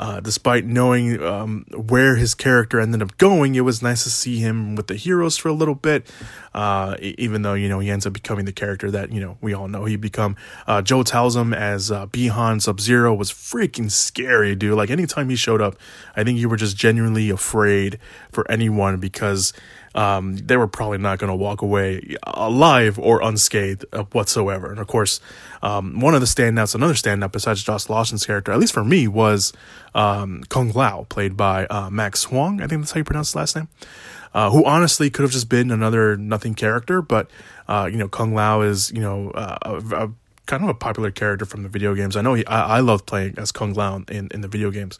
uh, 0.01 0.19
despite 0.19 0.65
knowing 0.65 1.21
um, 1.21 1.63
where 1.75 2.15
his 2.15 2.33
character 2.33 2.79
ended 2.79 3.03
up 3.03 3.15
going, 3.19 3.53
it 3.53 3.61
was 3.61 3.83
nice 3.83 4.03
to 4.03 4.09
see 4.09 4.39
him 4.39 4.75
with 4.75 4.87
the 4.87 4.95
heroes 4.95 5.37
for 5.37 5.47
a 5.47 5.53
little 5.53 5.75
bit. 5.75 6.11
Uh, 6.55 6.97
even 6.99 7.43
though 7.43 7.53
you 7.53 7.69
know 7.69 7.79
he 7.79 7.89
ends 7.91 8.07
up 8.07 8.11
becoming 8.11 8.45
the 8.45 8.51
character 8.51 8.89
that 8.89 9.11
you 9.11 9.21
know 9.21 9.37
we 9.41 9.53
all 9.53 9.67
know 9.67 9.85
he 9.85 9.95
become. 9.95 10.35
Uh, 10.65 10.81
Joe 10.81 11.03
Taslim 11.03 11.55
as 11.55 11.91
uh, 11.91 12.07
Bi-Han 12.07 12.59
Sub 12.61 12.81
Zero 12.81 13.13
was 13.13 13.31
freaking 13.31 13.91
scary, 13.91 14.55
dude. 14.55 14.75
Like 14.75 14.89
anytime 14.89 15.29
he 15.29 15.35
showed 15.35 15.61
up, 15.61 15.75
I 16.15 16.23
think 16.23 16.39
you 16.39 16.49
were 16.49 16.57
just 16.57 16.75
genuinely 16.75 17.29
afraid 17.29 17.99
for 18.31 18.49
anyone 18.49 18.97
because 18.97 19.53
um, 19.93 20.37
they 20.37 20.57
were 20.57 20.67
probably 20.67 20.97
not 20.97 21.19
going 21.19 21.29
to 21.29 21.35
walk 21.35 21.61
away 21.61 22.15
alive 22.23 22.97
or 22.97 23.21
unscathed 23.21 23.85
whatsoever. 24.11 24.71
And 24.71 24.79
of 24.79 24.87
course, 24.87 25.19
um, 25.61 25.99
one 25.99 26.15
of 26.15 26.21
the 26.21 26.27
standouts, 26.27 26.75
another 26.75 26.93
standout 26.93 27.31
besides 27.31 27.63
Josh 27.63 27.89
Lawson's 27.89 28.25
character, 28.25 28.51
at 28.51 28.59
least 28.59 28.73
for 28.73 28.83
me, 28.83 29.07
was 29.07 29.53
um, 29.93 30.43
Kung 30.49 30.71
Lao, 30.71 31.05
played 31.09 31.35
by 31.35 31.65
uh, 31.67 31.89
Max 31.89 32.25
Huang. 32.25 32.61
I 32.61 32.67
think 32.67 32.81
that's 32.81 32.91
how 32.91 32.99
you 32.99 33.03
pronounce 33.03 33.29
his 33.29 33.35
last 33.35 33.55
name. 33.55 33.67
Uh, 34.33 34.49
who 34.49 34.63
honestly 34.63 35.09
could 35.09 35.23
have 35.23 35.31
just 35.31 35.49
been 35.49 35.71
another 35.71 36.15
nothing 36.15 36.55
character, 36.55 37.01
but 37.01 37.29
uh, 37.67 37.89
you 37.91 37.97
know, 37.97 38.07
Kung 38.07 38.33
Lao 38.33 38.61
is 38.61 38.89
you 38.91 39.01
know 39.01 39.31
uh, 39.31 39.57
a, 39.63 40.05
a 40.05 40.11
kind 40.45 40.63
of 40.63 40.69
a 40.69 40.73
popular 40.73 41.11
character 41.11 41.45
from 41.45 41.63
the 41.63 41.69
video 41.69 41.95
games. 41.95 42.15
I 42.15 42.21
know 42.21 42.33
he, 42.33 42.45
I, 42.45 42.77
I 42.77 42.79
love 42.79 43.05
playing 43.05 43.35
as 43.37 43.51
Kung 43.51 43.73
Lao 43.73 44.03
in, 44.09 44.27
in 44.31 44.41
the 44.41 44.47
video 44.47 44.71
games. 44.71 44.97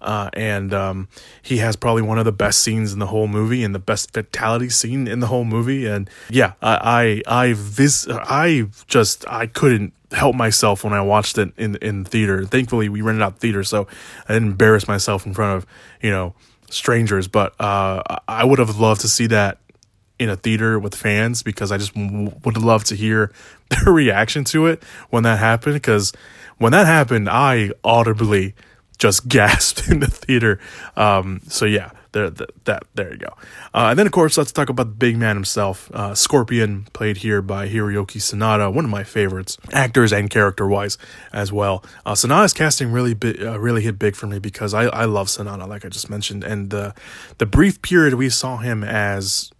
Uh, 0.00 0.30
and 0.34 0.74
um, 0.74 1.08
he 1.42 1.58
has 1.58 1.74
probably 1.74 2.02
one 2.02 2.18
of 2.18 2.24
the 2.24 2.32
best 2.32 2.62
scenes 2.62 2.92
in 2.92 2.98
the 2.98 3.06
whole 3.06 3.26
movie 3.26 3.64
and 3.64 3.74
the 3.74 3.80
best 3.80 4.12
fatality 4.12 4.68
scene 4.68 5.08
in 5.08 5.20
the 5.20 5.26
whole 5.26 5.44
movie. 5.44 5.86
And 5.86 6.08
yeah, 6.30 6.52
I 6.62 7.22
I 7.26 7.44
I, 7.44 7.52
vis- 7.54 8.06
I 8.10 8.66
just 8.86 9.26
I 9.28 9.46
couldn't 9.46 9.92
help 10.12 10.36
myself 10.36 10.84
when 10.84 10.92
I 10.92 11.00
watched 11.00 11.38
it 11.38 11.52
in 11.56 11.76
in 11.76 12.04
theater. 12.04 12.44
Thankfully, 12.44 12.88
we 12.88 13.00
rented 13.00 13.22
out 13.22 13.38
theater, 13.38 13.64
so 13.64 13.86
I 14.28 14.34
didn't 14.34 14.50
embarrass 14.50 14.86
myself 14.86 15.26
in 15.26 15.34
front 15.34 15.56
of 15.56 15.66
you 16.02 16.10
know 16.10 16.34
strangers. 16.70 17.26
But 17.26 17.58
uh, 17.60 18.02
I 18.28 18.44
would 18.44 18.58
have 18.58 18.78
loved 18.78 19.00
to 19.00 19.08
see 19.08 19.26
that 19.28 19.58
in 20.18 20.28
a 20.28 20.36
theater 20.36 20.78
with 20.78 20.94
fans 20.94 21.42
because 21.42 21.70
I 21.70 21.78
just 21.78 21.94
w- 21.94 22.32
would 22.44 22.56
love 22.56 22.84
to 22.84 22.94
hear 22.94 23.32
their 23.70 23.92
reaction 23.92 24.44
to 24.44 24.66
it 24.66 24.82
when 25.10 25.22
that 25.24 25.38
happened. 25.38 25.74
Because 25.74 26.12
when 26.58 26.72
that 26.72 26.86
happened, 26.86 27.28
I 27.28 27.70
audibly 27.84 28.54
just 28.98 29.28
gasped 29.28 29.88
in 29.88 30.00
the 30.00 30.06
theater. 30.06 30.58
Um, 30.96 31.42
so 31.48 31.66
yeah, 31.66 31.90
there, 32.12 32.30
that, 32.30 32.64
that, 32.64 32.82
there 32.94 33.12
you 33.12 33.18
go. 33.18 33.34
Uh, 33.74 33.88
and 33.90 33.98
then 33.98 34.06
of 34.06 34.12
course, 34.12 34.38
let's 34.38 34.52
talk 34.52 34.70
about 34.70 34.84
the 34.84 34.94
big 34.94 35.18
man 35.18 35.36
himself, 35.36 35.90
uh, 35.92 36.14
Scorpion, 36.14 36.86
played 36.94 37.18
here 37.18 37.42
by 37.42 37.68
Hiroyuki 37.68 38.20
Sanada, 38.20 38.72
one 38.72 38.86
of 38.86 38.90
my 38.90 39.04
favorites, 39.04 39.58
actors 39.72 40.14
and 40.14 40.30
character 40.30 40.66
wise 40.66 40.96
as 41.32 41.52
well. 41.52 41.84
Uh, 42.06 42.12
Sanada's 42.12 42.54
casting 42.54 42.90
really, 42.90 43.12
bi- 43.12 43.36
uh, 43.38 43.58
really 43.58 43.82
hit 43.82 43.98
big 43.98 44.16
for 44.16 44.26
me 44.26 44.38
because 44.38 44.72
I, 44.72 44.84
I 44.84 45.04
love 45.04 45.26
Sanada, 45.26 45.68
like 45.68 45.84
I 45.84 45.90
just 45.90 46.08
mentioned, 46.08 46.42
and 46.42 46.70
the 46.70 46.94
the 47.36 47.44
brief 47.44 47.82
period 47.82 48.14
we 48.14 48.30
saw 48.30 48.56
him 48.56 48.82
as 48.82 49.50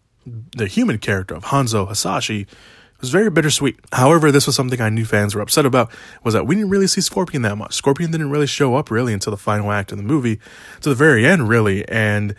the 0.57 0.67
human 0.67 0.99
character 0.99 1.35
of 1.35 1.45
Hanzo 1.45 1.87
Hasashi 1.87 2.47
was 3.01 3.11
very 3.11 3.31
bittersweet. 3.31 3.79
However, 3.93 4.33
this 4.33 4.47
was 4.47 4.57
something 4.57 4.81
I 4.81 4.89
knew 4.89 5.05
fans 5.05 5.35
were 5.35 5.43
upset 5.43 5.67
about 5.67 5.91
was 6.25 6.35
that 6.35 6.47
we 6.47 6.55
didn't 6.55 6.71
really 6.71 6.87
see 6.87 7.01
Scorpion 7.01 7.43
that 7.43 7.57
much. 7.57 7.75
Scorpion 7.75 8.11
didn't 8.11 8.31
really 8.31 8.47
show 8.47 8.75
up 8.75 8.91
really 8.91 9.13
until 9.13 9.31
the 9.31 9.37
final 9.37 9.71
act 9.71 9.93
of 9.93 9.99
the 9.99 10.05
movie, 10.05 10.41
to 10.81 10.89
the 10.89 10.95
very 10.95 11.27
end 11.27 11.49
really, 11.49 11.87
and 11.89 12.35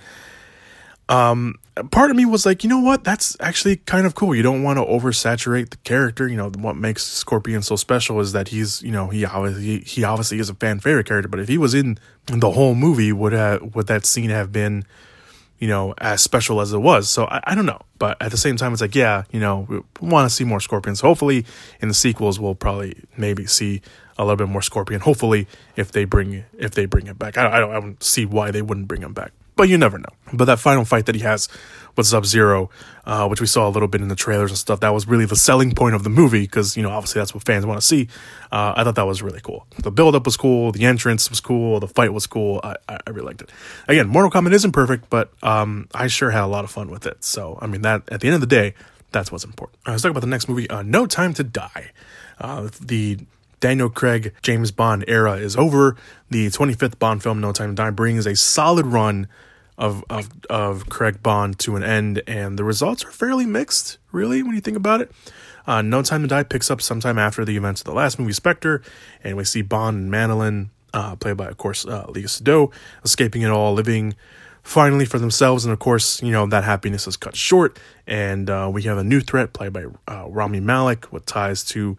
um 1.09 1.55
part 1.91 2.09
of 2.09 2.17
me 2.17 2.25
was 2.25 2.45
like, 2.45 2.63
you 2.63 2.69
know 2.69 2.79
what? 2.79 3.03
That's 3.03 3.37
actually 3.39 3.77
kind 3.77 4.05
of 4.05 4.15
cool. 4.15 4.33
You 4.35 4.43
don't 4.43 4.63
want 4.63 4.77
to 4.77 4.85
oversaturate 4.85 5.69
the 5.69 5.77
character. 5.77 6.27
You 6.27 6.37
know, 6.37 6.49
what 6.49 6.75
makes 6.75 7.03
Scorpion 7.03 7.61
so 7.61 7.75
special 7.75 8.19
is 8.19 8.31
that 8.31 8.49
he's, 8.49 8.81
you 8.81 8.91
know, 8.91 9.07
he 9.07 9.25
obviously 9.25 9.79
he 9.81 10.03
obviously 10.03 10.39
is 10.39 10.49
a 10.49 10.55
fan 10.55 10.79
favorite 10.79 11.07
character, 11.07 11.29
but 11.29 11.39
if 11.39 11.47
he 11.47 11.57
was 11.57 11.73
in 11.73 11.97
the 12.27 12.51
whole 12.51 12.75
movie, 12.75 13.11
would 13.11 13.33
have 13.33 13.75
would 13.75 13.87
that 13.87 14.05
scene 14.05 14.29
have 14.29 14.51
been 14.51 14.85
you 15.59 15.67
know, 15.67 15.93
as 15.97 16.21
special 16.21 16.61
as 16.61 16.73
it 16.73 16.79
was. 16.79 17.09
So 17.09 17.25
I, 17.25 17.41
I, 17.45 17.55
don't 17.55 17.65
know. 17.65 17.81
But 17.97 18.21
at 18.21 18.31
the 18.31 18.37
same 18.37 18.57
time, 18.57 18.73
it's 18.73 18.81
like, 18.81 18.95
yeah, 18.95 19.23
you 19.31 19.39
know, 19.39 19.65
we 19.67 19.81
want 20.01 20.29
to 20.29 20.33
see 20.33 20.43
more 20.43 20.59
Scorpions. 20.59 21.01
Hopefully, 21.01 21.45
in 21.81 21.87
the 21.87 21.93
sequels, 21.93 22.39
we'll 22.39 22.55
probably 22.55 23.03
maybe 23.17 23.45
see 23.47 23.81
a 24.17 24.23
little 24.23 24.37
bit 24.37 24.49
more 24.49 24.61
Scorpion. 24.61 25.01
Hopefully, 25.01 25.47
if 25.75 25.91
they 25.91 26.05
bring 26.05 26.43
if 26.57 26.71
they 26.71 26.85
bring 26.85 27.07
it 27.07 27.17
back, 27.17 27.37
I, 27.37 27.57
I 27.57 27.59
don't, 27.59 27.71
I 27.71 27.79
don't 27.79 28.03
see 28.03 28.25
why 28.25 28.51
they 28.51 28.61
wouldn't 28.61 28.87
bring 28.87 29.01
him 29.01 29.13
back 29.13 29.31
but 29.57 29.69
you 29.69 29.77
never 29.77 29.97
know. 29.97 30.09
But 30.31 30.45
that 30.45 30.59
final 30.59 30.85
fight 30.85 31.05
that 31.07 31.15
he 31.15 31.21
has 31.21 31.49
with 31.97 32.05
Sub 32.05 32.25
Zero, 32.25 32.69
uh, 33.05 33.27
which 33.27 33.41
we 33.41 33.47
saw 33.47 33.67
a 33.67 33.71
little 33.71 33.87
bit 33.87 34.01
in 34.01 34.07
the 34.07 34.15
trailers 34.15 34.51
and 34.51 34.57
stuff, 34.57 34.79
that 34.81 34.93
was 34.93 35.07
really 35.07 35.25
the 35.25 35.35
selling 35.35 35.73
point 35.73 35.95
of 35.95 36.03
the 36.03 36.09
movie 36.09 36.41
because, 36.41 36.77
you 36.77 36.83
know, 36.83 36.91
obviously 36.91 37.19
that's 37.19 37.33
what 37.33 37.43
fans 37.43 37.65
want 37.65 37.81
to 37.81 37.85
see. 37.85 38.07
Uh, 38.51 38.73
I 38.77 38.83
thought 38.83 38.95
that 38.95 39.07
was 39.07 39.21
really 39.21 39.41
cool. 39.41 39.65
The 39.81 39.91
build 39.91 40.15
up 40.15 40.25
was 40.25 40.37
cool, 40.37 40.71
the 40.71 40.85
entrance 40.85 41.29
was 41.29 41.39
cool, 41.41 41.79
the 41.79 41.87
fight 41.87 42.13
was 42.13 42.27
cool. 42.27 42.61
I, 42.63 42.75
I 42.87 43.09
really 43.09 43.25
liked 43.25 43.41
it. 43.41 43.49
Again, 43.87 44.07
Mortal 44.07 44.29
Kombat 44.31 44.53
isn't 44.53 44.71
perfect, 44.71 45.09
but 45.09 45.31
um, 45.41 45.89
I 45.93 46.07
sure 46.07 46.29
had 46.29 46.43
a 46.43 46.47
lot 46.47 46.63
of 46.63 46.71
fun 46.71 46.89
with 46.89 47.05
it. 47.07 47.23
So, 47.23 47.57
I 47.61 47.67
mean, 47.67 47.81
that 47.81 48.03
at 48.09 48.21
the 48.21 48.27
end 48.27 48.35
of 48.35 48.41
the 48.41 48.47
day, 48.47 48.75
that's 49.11 49.31
what's 49.31 49.43
important. 49.43 49.79
Right, 49.85 49.93
let's 49.93 50.03
talk 50.03 50.11
about 50.11 50.21
the 50.21 50.27
next 50.27 50.47
movie, 50.47 50.69
uh, 50.69 50.83
No 50.83 51.07
Time 51.07 51.33
to 51.35 51.43
Die. 51.43 51.91
Uh, 52.39 52.69
the 52.79 53.17
Daniel 53.59 53.89
Craig 53.89 54.33
James 54.43 54.71
Bond 54.71 55.03
era 55.07 55.33
is 55.33 55.55
over. 55.55 55.95
The 56.29 56.47
25th 56.47 56.99
Bond 56.99 57.23
film, 57.23 57.41
No 57.41 57.51
Time 57.51 57.69
to 57.69 57.75
Die, 57.75 57.89
brings 57.91 58.27
a 58.27 58.35
solid 58.35 58.85
run 58.85 59.27
of 59.77 60.03
of 60.09 60.29
of 60.49 60.89
Craig 60.89 61.21
Bond 61.21 61.59
to 61.59 61.75
an 61.75 61.83
end, 61.83 62.23
and 62.27 62.57
the 62.57 62.63
results 62.63 63.05
are 63.05 63.11
fairly 63.11 63.45
mixed, 63.45 63.97
really, 64.11 64.41
when 64.43 64.55
you 64.55 64.61
think 64.61 64.77
about 64.77 65.01
it. 65.01 65.11
Uh, 65.65 65.81
no 65.81 66.01
Time 66.01 66.21
to 66.21 66.27
Die 66.27 66.43
picks 66.43 66.71
up 66.71 66.81
sometime 66.81 67.17
after 67.17 67.43
the 67.43 67.57
events 67.57 67.81
of 67.81 67.85
the 67.85 67.93
last 67.93 68.17
movie, 68.17 68.33
Spectre, 68.33 68.81
and 69.23 69.35
we 69.35 69.43
see 69.43 69.61
Bond 69.61 69.97
and 69.97 70.11
Madeleine, 70.11 70.69
uh, 70.93 71.15
played 71.17 71.37
by, 71.37 71.47
of 71.47 71.57
course, 71.57 71.85
uh, 71.85 72.05
Léa 72.07 72.25
Seydoux, 72.25 72.71
escaping 73.03 73.41
it 73.41 73.49
all, 73.49 73.73
living 73.73 74.15
finally 74.63 75.05
for 75.05 75.19
themselves, 75.19 75.65
and 75.65 75.71
of 75.71 75.79
course, 75.79 76.21
you 76.21 76.31
know 76.31 76.45
that 76.47 76.63
happiness 76.63 77.07
is 77.07 77.17
cut 77.17 77.35
short, 77.35 77.79
and 78.05 78.49
uh, 78.49 78.69
we 78.71 78.83
have 78.83 78.97
a 78.97 79.03
new 79.03 79.19
threat 79.19 79.53
played 79.53 79.73
by 79.73 79.85
uh, 80.07 80.25
Rami 80.27 80.59
Malek, 80.59 81.11
with 81.11 81.25
ties 81.25 81.63
to 81.65 81.97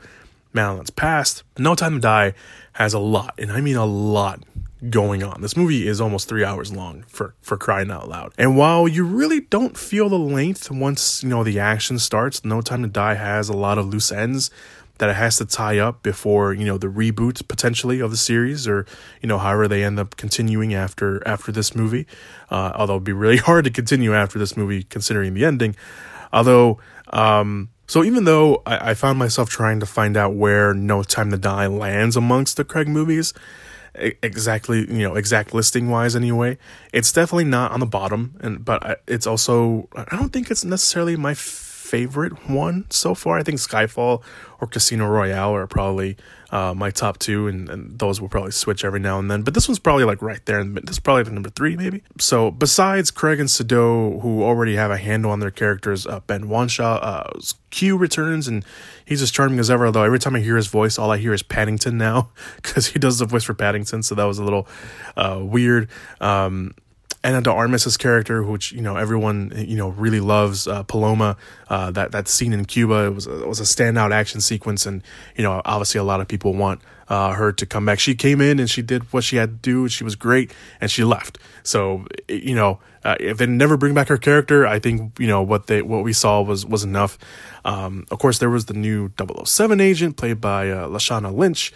Madeleine's 0.54 0.90
past. 0.90 1.42
No 1.58 1.74
Time 1.74 1.94
to 1.94 2.00
Die 2.00 2.34
has 2.72 2.94
a 2.94 2.98
lot, 2.98 3.34
and 3.38 3.52
I 3.52 3.60
mean 3.60 3.76
a 3.76 3.86
lot 3.86 4.42
going 4.90 5.22
on. 5.22 5.40
This 5.40 5.56
movie 5.56 5.88
is 5.88 6.00
almost 6.00 6.28
three 6.28 6.44
hours 6.44 6.72
long 6.72 7.04
for 7.08 7.34
for 7.40 7.56
crying 7.56 7.90
out 7.90 8.08
loud. 8.08 8.32
And 8.38 8.56
while 8.56 8.86
you 8.86 9.04
really 9.04 9.40
don't 9.40 9.76
feel 9.76 10.08
the 10.08 10.18
length 10.18 10.70
once 10.70 11.22
you 11.22 11.28
know 11.28 11.42
the 11.42 11.58
action 11.58 11.98
starts, 11.98 12.44
No 12.44 12.60
Time 12.60 12.82
to 12.82 12.88
Die 12.88 13.14
has 13.14 13.48
a 13.48 13.56
lot 13.56 13.78
of 13.78 13.86
loose 13.86 14.12
ends 14.12 14.50
that 14.98 15.08
it 15.08 15.16
has 15.16 15.36
to 15.38 15.44
tie 15.44 15.78
up 15.78 16.02
before 16.02 16.52
you 16.52 16.64
know 16.64 16.78
the 16.78 16.88
reboot 16.88 17.46
potentially 17.48 18.00
of 18.00 18.10
the 18.10 18.16
series 18.16 18.68
or 18.68 18.86
you 19.22 19.28
know 19.28 19.38
however 19.38 19.68
they 19.68 19.82
end 19.82 19.98
up 19.98 20.16
continuing 20.16 20.74
after 20.74 21.26
after 21.26 21.50
this 21.50 21.74
movie. 21.74 22.06
Uh, 22.50 22.72
although 22.74 22.94
it'd 22.94 23.04
be 23.04 23.12
really 23.12 23.36
hard 23.48 23.64
to 23.64 23.70
continue 23.70 24.14
after 24.14 24.38
this 24.38 24.56
movie 24.56 24.84
considering 24.84 25.34
the 25.34 25.44
ending. 25.44 25.76
Although. 26.32 26.78
Um, 27.10 27.70
so 27.90 28.04
even 28.04 28.24
though 28.24 28.62
I, 28.66 28.90
I 28.90 28.94
found 28.94 29.18
myself 29.18 29.48
trying 29.48 29.80
to 29.80 29.86
find 29.86 30.14
out 30.14 30.34
where 30.34 30.74
No 30.74 31.02
Time 31.02 31.30
to 31.30 31.38
Die 31.38 31.66
lands 31.68 32.18
amongst 32.18 32.58
the 32.58 32.64
Craig 32.64 32.86
movies, 32.86 33.32
exactly 33.94 34.80
you 34.80 35.02
know 35.02 35.14
exact 35.14 35.54
listing 35.54 35.90
wise 35.90 36.14
anyway 36.14 36.56
it's 36.92 37.12
definitely 37.12 37.44
not 37.44 37.72
on 37.72 37.80
the 37.80 37.86
bottom 37.86 38.36
and 38.40 38.64
but 38.64 39.02
it's 39.06 39.26
also 39.26 39.88
i 39.94 40.16
don't 40.16 40.32
think 40.32 40.50
it's 40.50 40.64
necessarily 40.64 41.16
my 41.16 41.34
favorite 41.34 42.48
one 42.48 42.84
so 42.90 43.14
far 43.14 43.38
i 43.38 43.42
think 43.42 43.58
skyfall 43.58 44.22
or 44.60 44.66
casino 44.66 45.06
royale 45.06 45.54
are 45.54 45.66
probably 45.66 46.16
uh, 46.50 46.72
my 46.74 46.90
top 46.90 47.18
two, 47.18 47.46
and, 47.46 47.68
and, 47.68 47.98
those 47.98 48.20
will 48.20 48.28
probably 48.28 48.52
switch 48.52 48.84
every 48.84 49.00
now 49.00 49.18
and 49.18 49.30
then. 49.30 49.42
But 49.42 49.52
this 49.52 49.68
one's 49.68 49.78
probably 49.78 50.04
like 50.04 50.22
right 50.22 50.44
there, 50.46 50.60
and 50.60 50.76
this 50.76 50.92
is 50.92 50.98
probably 50.98 51.24
the 51.24 51.32
number 51.32 51.50
three, 51.50 51.76
maybe. 51.76 52.02
So 52.18 52.50
besides 52.50 53.10
Craig 53.10 53.38
and 53.38 53.48
Seydoux 53.48 54.22
who 54.22 54.42
already 54.42 54.76
have 54.76 54.90
a 54.90 54.96
handle 54.96 55.30
on 55.30 55.40
their 55.40 55.50
characters, 55.50 56.06
uh, 56.06 56.20
Ben 56.20 56.48
Whishaw, 56.48 56.98
uh, 57.02 57.30
Q 57.70 57.98
returns, 57.98 58.48
and 58.48 58.64
he's 59.08 59.22
as 59.22 59.30
charming 59.30 59.58
as 59.58 59.70
ever. 59.70 59.86
Although 59.86 60.02
every 60.02 60.18
time 60.18 60.36
I 60.36 60.40
hear 60.40 60.56
his 60.56 60.66
voice, 60.66 60.98
all 60.98 61.10
I 61.10 61.16
hear 61.16 61.32
is 61.32 61.42
Paddington 61.42 61.96
now 61.96 62.28
because 62.56 62.88
he 62.88 62.98
does 62.98 63.18
the 63.18 63.24
voice 63.24 63.44
for 63.44 63.54
Paddington, 63.54 64.02
so 64.02 64.14
that 64.14 64.24
was 64.24 64.38
a 64.38 64.44
little 64.44 64.68
uh, 65.16 65.40
weird. 65.42 65.88
Um, 66.20 66.74
Ana 67.24 67.42
de 67.42 67.50
Armas's 67.50 67.96
character, 67.96 68.42
which 68.42 68.72
you 68.72 68.80
know 68.80 68.96
everyone 68.96 69.52
you 69.56 69.76
know 69.76 69.88
really 69.90 70.20
loves, 70.20 70.68
uh, 70.68 70.82
Paloma. 70.84 71.36
Uh, 71.68 71.90
that 71.90 72.12
that 72.12 72.28
scene 72.28 72.52
in 72.52 72.64
Cuba 72.64 73.06
it 73.06 73.14
was 73.14 73.26
it 73.26 73.46
was 73.46 73.60
a 73.60 73.64
standout 73.64 74.12
action 74.12 74.40
sequence, 74.40 74.86
and 74.86 75.02
you 75.36 75.42
know 75.42 75.60
obviously 75.64 75.98
a 75.98 76.04
lot 76.04 76.20
of 76.20 76.28
people 76.28 76.54
want 76.54 76.80
uh, 77.08 77.32
her 77.32 77.52
to 77.52 77.66
come 77.66 77.84
back. 77.84 77.98
She 77.98 78.14
came 78.14 78.40
in 78.40 78.60
and 78.60 78.70
she 78.70 78.82
did 78.82 79.12
what 79.12 79.24
she 79.24 79.36
had 79.36 79.50
to 79.50 79.56
do. 79.56 79.88
She 79.88 80.04
was 80.04 80.14
great, 80.14 80.52
and 80.80 80.90
she 80.90 81.02
left. 81.02 81.38
So 81.64 82.06
you 82.28 82.54
know 82.54 82.78
uh, 83.04 83.16
if 83.20 83.38
they 83.38 83.46
never 83.46 83.76
bring 83.76 83.94
back 83.94 84.08
her 84.08 84.18
character, 84.18 84.66
I 84.66 84.78
think 84.78 85.18
you 85.18 85.26
know 85.26 85.42
what 85.42 85.66
they 85.66 85.82
what 85.82 86.04
we 86.04 86.12
saw 86.12 86.42
was 86.42 86.66
was 86.66 86.84
enough. 86.84 87.18
Um, 87.64 88.06
of 88.10 88.18
course, 88.18 88.38
there 88.38 88.50
was 88.50 88.66
the 88.66 88.74
new 88.74 89.10
007 89.44 89.80
agent 89.80 90.16
played 90.16 90.40
by 90.40 90.70
uh, 90.70 90.88
Lashana 90.88 91.34
Lynch. 91.34 91.72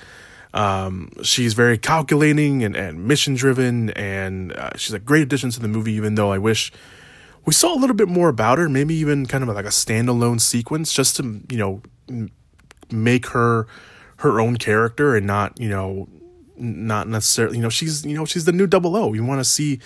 Um, 0.54 1.10
she's 1.22 1.54
very 1.54 1.78
calculating 1.78 2.62
and, 2.62 2.76
and 2.76 3.06
mission 3.06 3.34
driven, 3.34 3.90
and 3.90 4.52
uh, 4.52 4.70
she's 4.76 4.92
a 4.92 4.98
great 4.98 5.22
addition 5.22 5.50
to 5.50 5.60
the 5.60 5.68
movie. 5.68 5.92
Even 5.92 6.14
though 6.14 6.32
I 6.32 6.38
wish 6.38 6.72
we 7.44 7.52
saw 7.52 7.74
a 7.74 7.78
little 7.78 7.96
bit 7.96 8.08
more 8.08 8.28
about 8.28 8.58
her, 8.58 8.68
maybe 8.68 8.94
even 8.94 9.26
kind 9.26 9.42
of 9.42 9.54
like 9.54 9.64
a 9.64 9.68
standalone 9.68 10.40
sequence, 10.40 10.92
just 10.92 11.16
to 11.16 11.40
you 11.48 11.58
know 11.58 12.30
make 12.90 13.26
her 13.28 13.66
her 14.18 14.40
own 14.40 14.56
character 14.56 15.16
and 15.16 15.26
not 15.26 15.58
you 15.58 15.68
know 15.68 16.08
not 16.56 17.08
necessarily 17.08 17.56
you 17.56 17.62
know 17.62 17.68
she's 17.68 18.04
you 18.04 18.16
know 18.16 18.24
she's 18.24 18.44
the 18.44 18.52
new 18.52 18.66
double 18.66 18.96
o 18.96 19.12
you 19.12 19.24
want 19.24 19.40
to 19.40 19.44
see 19.44 19.80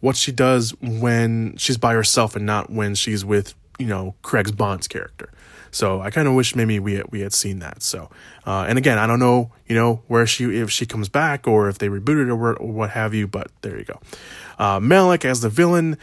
what 0.00 0.16
she 0.16 0.32
does 0.32 0.74
when 0.80 1.54
she's 1.56 1.76
by 1.76 1.92
herself 1.92 2.34
and 2.34 2.46
not 2.46 2.70
when 2.70 2.94
she's 2.94 3.24
with 3.24 3.54
you 3.78 3.86
know 3.86 4.14
craig's 4.22 4.52
bond's 4.52 4.88
character 4.88 5.30
so 5.72 6.00
i 6.00 6.10
kind 6.10 6.28
of 6.28 6.34
wish 6.34 6.54
maybe 6.54 6.78
we 6.78 7.02
we 7.10 7.20
had 7.20 7.32
seen 7.32 7.58
that. 7.58 7.82
So 7.82 8.08
uh, 8.46 8.66
and 8.68 8.78
again 8.78 8.98
i 8.98 9.06
don't 9.08 9.18
know 9.18 9.50
you 9.66 9.74
know 9.74 10.02
where 10.06 10.26
she 10.26 10.44
if 10.60 10.70
she 10.70 10.86
comes 10.86 11.08
back 11.08 11.48
or 11.48 11.68
if 11.68 11.78
they 11.78 11.88
rebooted 11.88 12.28
or, 12.28 12.54
or 12.54 12.72
what 12.72 12.90
have 12.90 13.12
you 13.12 13.26
but 13.26 13.50
there 13.62 13.76
you 13.76 13.84
go. 13.84 13.98
Uh, 14.58 14.78
Malek 14.78 15.24
as 15.24 15.40
the 15.40 15.48
villain. 15.48 15.98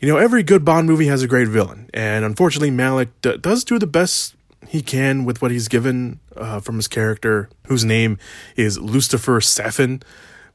You 0.00 0.08
know 0.08 0.18
every 0.18 0.42
good 0.42 0.64
bond 0.64 0.86
movie 0.88 1.06
has 1.06 1.22
a 1.22 1.28
great 1.28 1.48
villain. 1.48 1.88
And 1.94 2.24
unfortunately 2.24 2.72
Malek 2.72 3.08
d- 3.22 3.38
does 3.38 3.64
do 3.64 3.78
the 3.78 3.86
best 3.86 4.34
he 4.68 4.82
can 4.82 5.24
with 5.24 5.42
what 5.42 5.50
he's 5.50 5.68
given 5.68 6.20
uh, 6.36 6.60
from 6.60 6.76
his 6.76 6.88
character, 6.88 7.48
whose 7.66 7.84
name 7.84 8.18
is 8.56 8.78
Lucifer 8.78 9.40
Safin, 9.40 10.02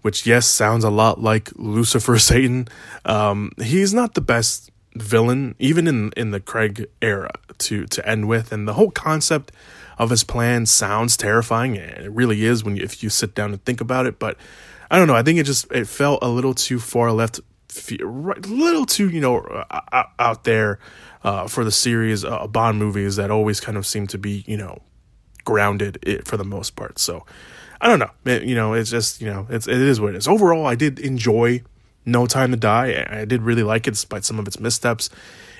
which, 0.01 0.25
yes, 0.25 0.47
sounds 0.47 0.83
a 0.83 0.89
lot 0.89 1.21
like 1.21 1.51
Lucifer 1.55 2.17
Satan. 2.31 2.67
Um, 3.05 3.51
he's 3.61 3.93
not 3.93 4.13
the 4.13 4.21
best 4.21 4.71
villain, 5.01 5.55
even 5.59 5.87
in, 5.87 6.11
in 6.17 6.31
the 6.31 6.39
Craig 6.39 6.87
era, 7.01 7.31
to, 7.59 7.85
to 7.85 8.07
end 8.07 8.27
with. 8.27 8.51
And 8.51 8.67
the 8.67 8.73
whole 8.73 8.91
concept 8.91 9.51
of 9.97 10.09
his 10.09 10.23
plan 10.23 10.65
sounds 10.65 11.17
terrifying, 11.17 11.77
and 11.77 12.05
it 12.05 12.11
really 12.11 12.45
is 12.45 12.63
when 12.63 12.75
you, 12.75 12.83
if 12.83 13.01
you 13.01 13.09
sit 13.09 13.33
down 13.35 13.51
and 13.51 13.63
think 13.65 13.81
about 13.81 14.05
it. 14.05 14.19
But 14.19 14.37
I 14.91 14.97
don't 14.97 15.07
know. 15.07 15.15
I 15.15 15.23
think 15.23 15.39
it 15.39 15.43
just 15.43 15.71
it 15.71 15.87
felt 15.87 16.19
a 16.21 16.29
little 16.29 16.53
too 16.53 16.79
far 16.79 17.11
left, 17.11 17.39
right, 18.01 18.45
a 18.45 18.49
little 18.49 18.85
too 18.85 19.09
you 19.09 19.21
know 19.21 19.65
out 20.19 20.43
there 20.43 20.79
uh, 21.23 21.47
for 21.47 21.63
the 21.63 21.71
series 21.71 22.23
uh, 22.23 22.47
Bond 22.47 22.79
movies 22.79 23.15
that 23.15 23.31
always 23.31 23.59
kind 23.59 23.77
of 23.77 23.85
seem 23.85 24.07
to 24.07 24.17
be, 24.17 24.43
you 24.47 24.57
know, 24.57 24.81
grounded 25.43 25.99
it 26.03 26.27
for 26.27 26.37
the 26.37 26.45
most 26.45 26.75
part. 26.75 26.99
So 26.99 27.25
I 27.81 27.87
don't 27.87 27.99
know. 27.99 28.11
It, 28.25 28.43
you 28.43 28.55
know, 28.55 28.73
it's 28.73 28.89
just, 28.89 29.21
you 29.21 29.27
know, 29.27 29.47
it's, 29.49 29.67
it 29.67 29.77
is 29.77 29.99
what 29.99 30.13
it 30.13 30.17
is. 30.17 30.27
Overall, 30.27 30.65
I 30.65 30.75
did 30.75 30.99
enjoy 30.99 31.63
No 32.07 32.25
Time 32.25 32.51
to 32.51 32.57
Die. 32.57 33.05
I, 33.09 33.25
did 33.25 33.41
really 33.41 33.63
like 33.63 33.85
it 33.87 33.91
despite 33.91 34.23
some 34.23 34.39
of 34.39 34.47
its 34.47 34.59
missteps. 34.59 35.09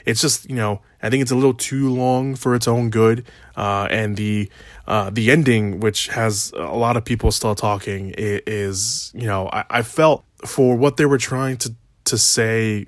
It's 0.05 0.21
just, 0.21 0.49
you 0.49 0.55
know, 0.55 0.79
I 1.03 1.09
think 1.09 1.21
it's 1.21 1.31
a 1.31 1.35
little 1.35 1.53
too 1.53 1.93
long 1.93 2.35
for 2.35 2.55
its 2.55 2.67
own 2.67 2.89
good. 2.89 3.25
Uh, 3.57 3.87
and 3.91 4.15
the, 4.15 4.49
uh, 4.87 5.09
the 5.09 5.29
ending, 5.29 5.81
which 5.81 6.07
has 6.07 6.53
a 6.55 6.77
lot 6.77 6.95
of 6.95 7.03
people 7.03 7.31
still 7.31 7.53
talking, 7.53 8.13
is, 8.17 9.11
you 9.13 9.27
know, 9.27 9.49
I, 9.51 9.65
I 9.69 9.81
felt 9.81 10.23
for 10.45 10.77
what 10.77 10.95
they 10.95 11.05
were 11.05 11.17
trying 11.17 11.57
to, 11.57 11.75
to 12.05 12.17
say 12.17 12.87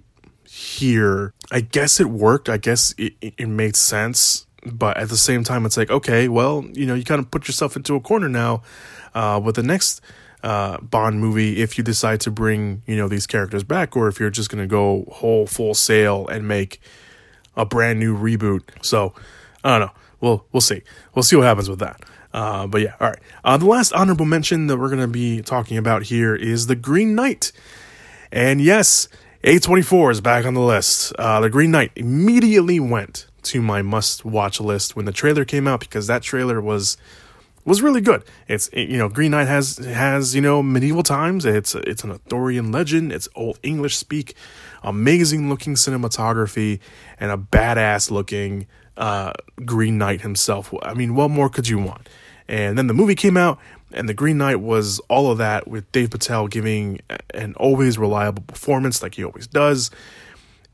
here, 0.49 1.33
I 1.51 1.59
guess 1.59 1.99
it 1.99 2.07
worked. 2.07 2.47
I 2.47 2.57
guess 2.57 2.95
it, 2.97 3.13
it 3.21 3.47
made 3.47 3.75
sense. 3.75 4.47
But 4.65 4.97
at 4.97 5.09
the 5.09 5.17
same 5.17 5.43
time, 5.43 5.65
it's 5.65 5.77
like, 5.77 5.89
okay, 5.89 6.27
well, 6.27 6.65
you 6.73 6.85
know, 6.85 6.95
you 6.95 7.03
kind 7.03 7.19
of 7.19 7.29
put 7.29 7.47
yourself 7.47 7.75
into 7.75 7.95
a 7.95 7.99
corner 7.99 8.29
now 8.29 8.61
uh, 9.13 9.39
with 9.43 9.55
the 9.55 9.63
next 9.63 10.01
uh, 10.43 10.77
Bond 10.79 11.19
movie 11.19 11.61
if 11.61 11.77
you 11.77 11.83
decide 11.83 12.21
to 12.21 12.31
bring, 12.31 12.81
you 12.85 12.95
know, 12.95 13.07
these 13.07 13.27
characters 13.27 13.63
back 13.63 13.95
or 13.95 14.07
if 14.07 14.19
you're 14.19 14.29
just 14.29 14.49
going 14.49 14.63
to 14.63 14.67
go 14.67 15.05
whole 15.11 15.45
full 15.45 15.73
sail 15.73 16.27
and 16.27 16.47
make 16.47 16.81
a 17.55 17.65
brand 17.65 17.99
new 17.99 18.17
reboot. 18.17 18.63
So, 18.81 19.13
I 19.63 19.77
don't 19.77 19.87
know. 19.87 19.93
We'll, 20.21 20.45
we'll 20.51 20.61
see. 20.61 20.81
We'll 21.15 21.23
see 21.23 21.35
what 21.35 21.45
happens 21.45 21.69
with 21.69 21.79
that. 21.79 22.01
Uh, 22.33 22.67
but 22.67 22.81
yeah, 22.81 22.95
all 22.99 23.09
right. 23.09 23.19
Uh, 23.43 23.57
the 23.57 23.65
last 23.65 23.91
honorable 23.93 24.25
mention 24.25 24.67
that 24.67 24.77
we're 24.77 24.89
going 24.89 25.01
to 25.01 25.07
be 25.07 25.41
talking 25.41 25.77
about 25.77 26.03
here 26.03 26.35
is 26.35 26.67
The 26.67 26.75
Green 26.75 27.15
Knight. 27.15 27.51
And 28.31 28.61
yes, 28.61 29.07
A24 29.43 30.11
is 30.11 30.21
back 30.21 30.45
on 30.45 30.53
the 30.53 30.61
list. 30.61 31.13
Uh, 31.17 31.39
the 31.39 31.49
Green 31.49 31.71
Knight 31.71 31.91
immediately 31.95 32.79
went 32.79 33.25
to 33.43 33.61
my 33.61 33.81
must 33.81 34.25
watch 34.25 34.59
list 34.59 34.95
when 34.95 35.05
the 35.05 35.11
trailer 35.11 35.45
came 35.45 35.67
out 35.67 35.79
because 35.79 36.07
that 36.07 36.21
trailer 36.21 36.61
was 36.61 36.97
was 37.69 37.83
really 37.83 38.01
good. 38.01 38.23
It's 38.47 38.67
you 38.73 38.97
know 38.97 39.07
Green 39.07 39.31
Knight 39.31 39.47
has 39.47 39.77
has 39.77 40.33
you 40.33 40.41
know 40.41 40.63
medieval 40.63 41.03
times. 41.03 41.45
It's 41.45 41.75
it's 41.75 42.03
an 42.03 42.09
Arthurian 42.09 42.71
legend. 42.71 43.13
It's 43.13 43.29
old 43.35 43.59
English 43.61 43.95
speak, 43.95 44.35
amazing 44.83 45.49
looking 45.49 45.75
cinematography, 45.75 46.79
and 47.19 47.31
a 47.31 47.37
badass 47.37 48.09
looking 48.09 48.65
uh, 48.97 49.33
Green 49.63 49.99
Knight 49.99 50.21
himself. 50.21 50.73
I 50.81 50.95
mean, 50.95 51.13
what 51.13 51.29
more 51.29 51.47
could 51.47 51.67
you 51.67 51.77
want? 51.77 52.09
And 52.47 52.75
then 52.75 52.87
the 52.87 52.95
movie 52.95 53.13
came 53.13 53.37
out, 53.37 53.59
and 53.93 54.09
The 54.09 54.15
Green 54.15 54.39
Knight 54.39 54.59
was 54.59 54.97
all 55.01 55.31
of 55.31 55.37
that 55.37 55.67
with 55.67 55.91
Dev 55.91 56.09
Patel 56.09 56.47
giving 56.47 56.99
an 57.35 57.53
always 57.53 57.99
reliable 57.99 58.41
performance 58.47 59.03
like 59.03 59.13
he 59.13 59.23
always 59.23 59.45
does 59.45 59.91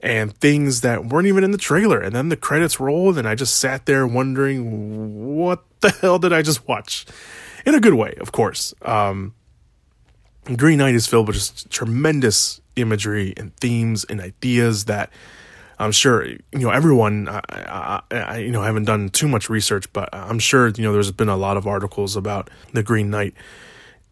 and 0.02 0.38
things 0.38 0.82
that 0.82 1.06
weren't 1.06 1.28
even 1.28 1.44
in 1.44 1.52
the 1.52 1.58
trailer. 1.58 2.00
And 2.00 2.16
then 2.16 2.30
the 2.30 2.38
credits 2.38 2.80
rolled 2.80 3.18
and 3.18 3.28
I 3.28 3.34
just 3.36 3.58
sat 3.58 3.86
there 3.86 4.06
wondering 4.06 5.36
what 5.36 5.64
the 5.86 5.98
hell 6.02 6.20
did 6.20 6.34
I 6.34 6.42
just 6.42 6.68
watch? 6.68 7.06
In 7.66 7.76
a 7.76 7.80
good 7.80 7.94
way, 7.94 8.16
of 8.20 8.32
course. 8.32 8.74
Um, 8.82 9.34
Green 10.56 10.78
Knight 10.80 10.96
is 10.96 11.08
filled 11.08 11.28
with 11.28 11.36
just 11.36 11.70
tremendous 11.70 12.62
imagery 12.76 13.34
and 13.38 13.56
themes 13.58 14.04
and 14.06 14.22
ideas 14.22 14.86
that 14.86 15.10
I'm 15.80 15.92
sure 15.92 16.26
you 16.26 16.40
know 16.54 16.70
everyone. 16.70 17.28
I, 17.28 17.42
I, 17.50 18.02
I, 18.12 18.38
you 18.38 18.52
know 18.52 18.62
haven't 18.62 18.86
done 18.86 19.10
too 19.10 19.28
much 19.28 19.50
research, 19.50 19.92
but 19.92 20.10
I'm 20.14 20.40
sure 20.40 20.70
you 20.70 20.84
know 20.84 20.94
there's 20.94 21.12
been 21.12 21.30
a 21.30 21.36
lot 21.36 21.58
of 21.58 21.68
articles 21.68 22.16
about 22.16 22.50
the 22.74 22.84
Green 22.84 23.10
Knight, 23.10 23.34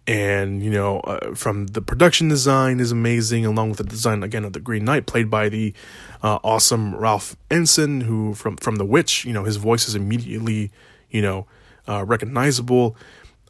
and 0.05 0.61
you 0.61 0.71
know 0.71 0.99
uh, 1.01 1.35
from 1.35 1.67
the 1.67 1.81
production 1.81 2.27
design 2.27 2.79
is 2.79 2.91
amazing, 2.91 3.45
along 3.45 3.69
with 3.69 3.77
the 3.77 3.85
design 3.85 4.23
again 4.23 4.43
of 4.43 4.53
the 4.53 4.59
Green 4.59 4.83
Knight, 4.83 5.05
played 5.05 5.29
by 5.29 5.47
the 5.47 5.73
uh, 6.21 6.39
awesome 6.43 6.95
Ralph 6.95 7.37
Ineson, 7.49 8.03
who 8.03 8.33
from 8.33 8.57
from 8.57 8.75
The 8.75 8.85
Witch. 8.85 9.23
You 9.23 9.31
know 9.31 9.45
his 9.45 9.55
voice 9.55 9.87
is 9.87 9.95
immediately 9.95 10.69
you 11.11 11.21
know 11.21 11.45
uh, 11.88 12.03
recognizable. 12.05 12.95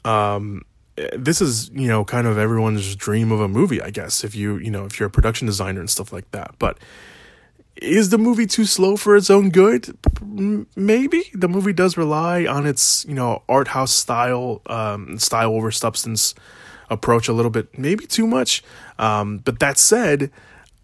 Um, 0.05 0.63
this 1.17 1.41
is 1.41 1.69
you 1.69 1.87
know 1.87 2.05
kind 2.05 2.27
of 2.27 2.37
everyone's 2.37 2.95
dream 2.95 3.31
of 3.31 3.39
a 3.39 3.47
movie, 3.47 3.81
I 3.81 3.89
guess. 3.89 4.23
If 4.23 4.35
you 4.35 4.57
you 4.57 4.69
know 4.71 4.85
if 4.85 4.99
you're 4.99 5.07
a 5.07 5.11
production 5.11 5.47
designer 5.47 5.79
and 5.79 5.89
stuff 5.89 6.13
like 6.13 6.29
that, 6.31 6.55
but 6.59 6.77
is 7.75 8.09
the 8.09 8.17
movie 8.17 8.45
too 8.45 8.65
slow 8.65 8.95
for 8.95 9.15
its 9.15 9.29
own 9.29 9.49
good? 9.49 9.97
Maybe 10.75 11.23
the 11.33 11.47
movie 11.47 11.73
does 11.73 11.97
rely 11.97 12.45
on 12.45 12.65
its 12.67 13.05
you 13.05 13.15
know 13.15 13.43
art 13.49 13.69
house 13.69 13.93
style, 13.93 14.61
um, 14.67 15.17
style 15.17 15.51
over 15.51 15.71
substance 15.71 16.35
approach 16.89 17.27
a 17.27 17.33
little 17.33 17.51
bit, 17.51 17.77
maybe 17.77 18.05
too 18.05 18.27
much. 18.27 18.63
Um, 18.99 19.39
but 19.39 19.59
that 19.59 19.77
said, 19.77 20.31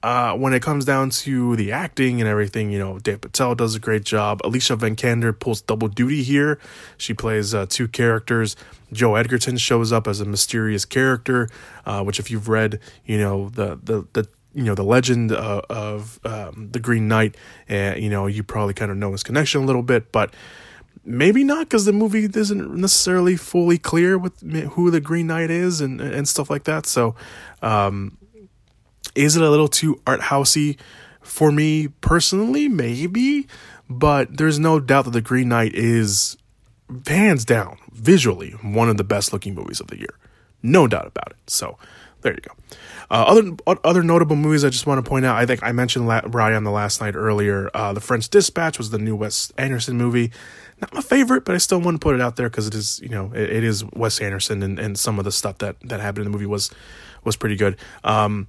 uh, 0.01 0.33
when 0.35 0.53
it 0.53 0.61
comes 0.61 0.85
down 0.85 1.09
to 1.09 1.55
the 1.55 1.71
acting 1.71 2.21
and 2.21 2.29
everything, 2.29 2.71
you 2.71 2.79
know, 2.79 2.99
Dev 2.99 3.21
Patel 3.21 3.55
does 3.55 3.75
a 3.75 3.79
great 3.79 4.05
job. 4.05 4.39
Alicia 4.43 4.77
Vikander 4.77 5.37
pulls 5.37 5.61
double 5.61 5.89
duty 5.89 6.23
here. 6.23 6.59
She 6.97 7.13
plays 7.13 7.53
uh, 7.53 7.65
two 7.67 7.87
characters. 7.87 8.55
Joel 8.93 9.17
Edgerton 9.17 9.57
shows 9.57 9.91
up 9.91 10.07
as 10.07 10.21
a 10.21 10.25
mysterious 10.25 10.85
character, 10.85 11.49
uh, 11.85 12.03
which 12.03 12.19
if 12.19 12.31
you've 12.31 12.47
read, 12.47 12.79
you 13.05 13.17
know, 13.17 13.49
the 13.49 13.79
the 13.83 14.07
the 14.13 14.27
you 14.53 14.63
know 14.63 14.75
the 14.75 14.83
legend 14.83 15.31
uh, 15.31 15.61
of 15.69 16.19
um, 16.25 16.69
the 16.71 16.79
Green 16.79 17.07
Knight, 17.07 17.35
uh, 17.69 17.95
you 17.97 18.09
know 18.09 18.25
you 18.25 18.41
probably 18.41 18.73
kind 18.73 18.91
of 18.91 18.97
know 18.97 19.11
his 19.11 19.23
connection 19.23 19.61
a 19.61 19.65
little 19.65 19.83
bit, 19.83 20.11
but 20.11 20.33
maybe 21.05 21.43
not 21.43 21.67
because 21.67 21.85
the 21.85 21.93
movie 21.93 22.29
isn't 22.33 22.75
necessarily 22.75 23.35
fully 23.35 23.77
clear 23.77 24.17
with 24.17 24.39
who 24.71 24.91
the 24.91 25.01
Green 25.01 25.27
Knight 25.27 25.51
is 25.51 25.81
and 25.81 25.99
and 25.99 26.27
stuff 26.27 26.49
like 26.49 26.63
that. 26.63 26.85
So, 26.85 27.15
um, 27.61 28.17
is 29.15 29.35
it 29.35 29.43
a 29.43 29.49
little 29.49 29.67
too 29.67 30.01
art 30.05 30.21
housey 30.21 30.77
for 31.21 31.51
me 31.51 31.87
personally? 32.01 32.67
Maybe, 32.67 33.47
but 33.89 34.37
there's 34.37 34.59
no 34.59 34.79
doubt 34.79 35.05
that 35.05 35.11
the 35.11 35.21
Green 35.21 35.49
Knight 35.49 35.73
is 35.73 36.37
hands 37.07 37.45
down 37.45 37.77
visually 37.91 38.51
one 38.61 38.89
of 38.89 38.97
the 38.97 39.03
best 39.03 39.31
looking 39.31 39.53
movies 39.53 39.79
of 39.79 39.87
the 39.87 39.97
year, 39.97 40.17
no 40.63 40.87
doubt 40.87 41.07
about 41.07 41.31
it. 41.31 41.49
So 41.49 41.77
there 42.21 42.33
you 42.33 42.41
go. 42.41 42.53
Uh, 43.11 43.25
other 43.27 43.77
other 43.83 44.03
notable 44.03 44.35
movies 44.35 44.63
I 44.63 44.69
just 44.69 44.85
want 44.85 45.03
to 45.03 45.09
point 45.09 45.25
out. 45.25 45.37
I 45.37 45.45
think 45.45 45.63
I 45.63 45.71
mentioned 45.71 46.07
La- 46.07 46.21
Ryan 46.25 46.63
the 46.63 46.71
last 46.71 47.01
night 47.01 47.15
earlier. 47.15 47.71
Uh, 47.73 47.93
the 47.93 48.01
French 48.01 48.29
Dispatch 48.29 48.77
was 48.77 48.91
the 48.91 48.99
new 48.99 49.15
Wes 49.15 49.51
Anderson 49.57 49.97
movie. 49.97 50.31
Not 50.81 50.93
my 50.93 51.01
favorite, 51.01 51.43
but 51.43 51.55
I 51.55 51.57
still 51.57 51.81
want 51.81 51.95
to 51.95 51.99
put 51.99 52.15
it 52.15 52.21
out 52.21 52.35
there 52.35 52.49
because 52.49 52.67
it 52.67 52.75
is 52.75 52.99
you 53.01 53.09
know 53.09 53.31
it, 53.33 53.49
it 53.49 53.63
is 53.63 53.83
Wes 53.93 54.19
Anderson 54.19 54.61
and, 54.61 54.77
and 54.77 54.97
some 54.97 55.17
of 55.17 55.25
the 55.25 55.31
stuff 55.31 55.57
that 55.59 55.77
that 55.81 55.99
happened 55.99 56.25
in 56.25 56.31
the 56.31 56.37
movie 56.37 56.45
was 56.45 56.69
was 57.23 57.35
pretty 57.35 57.55
good. 57.55 57.77
Um, 58.03 58.47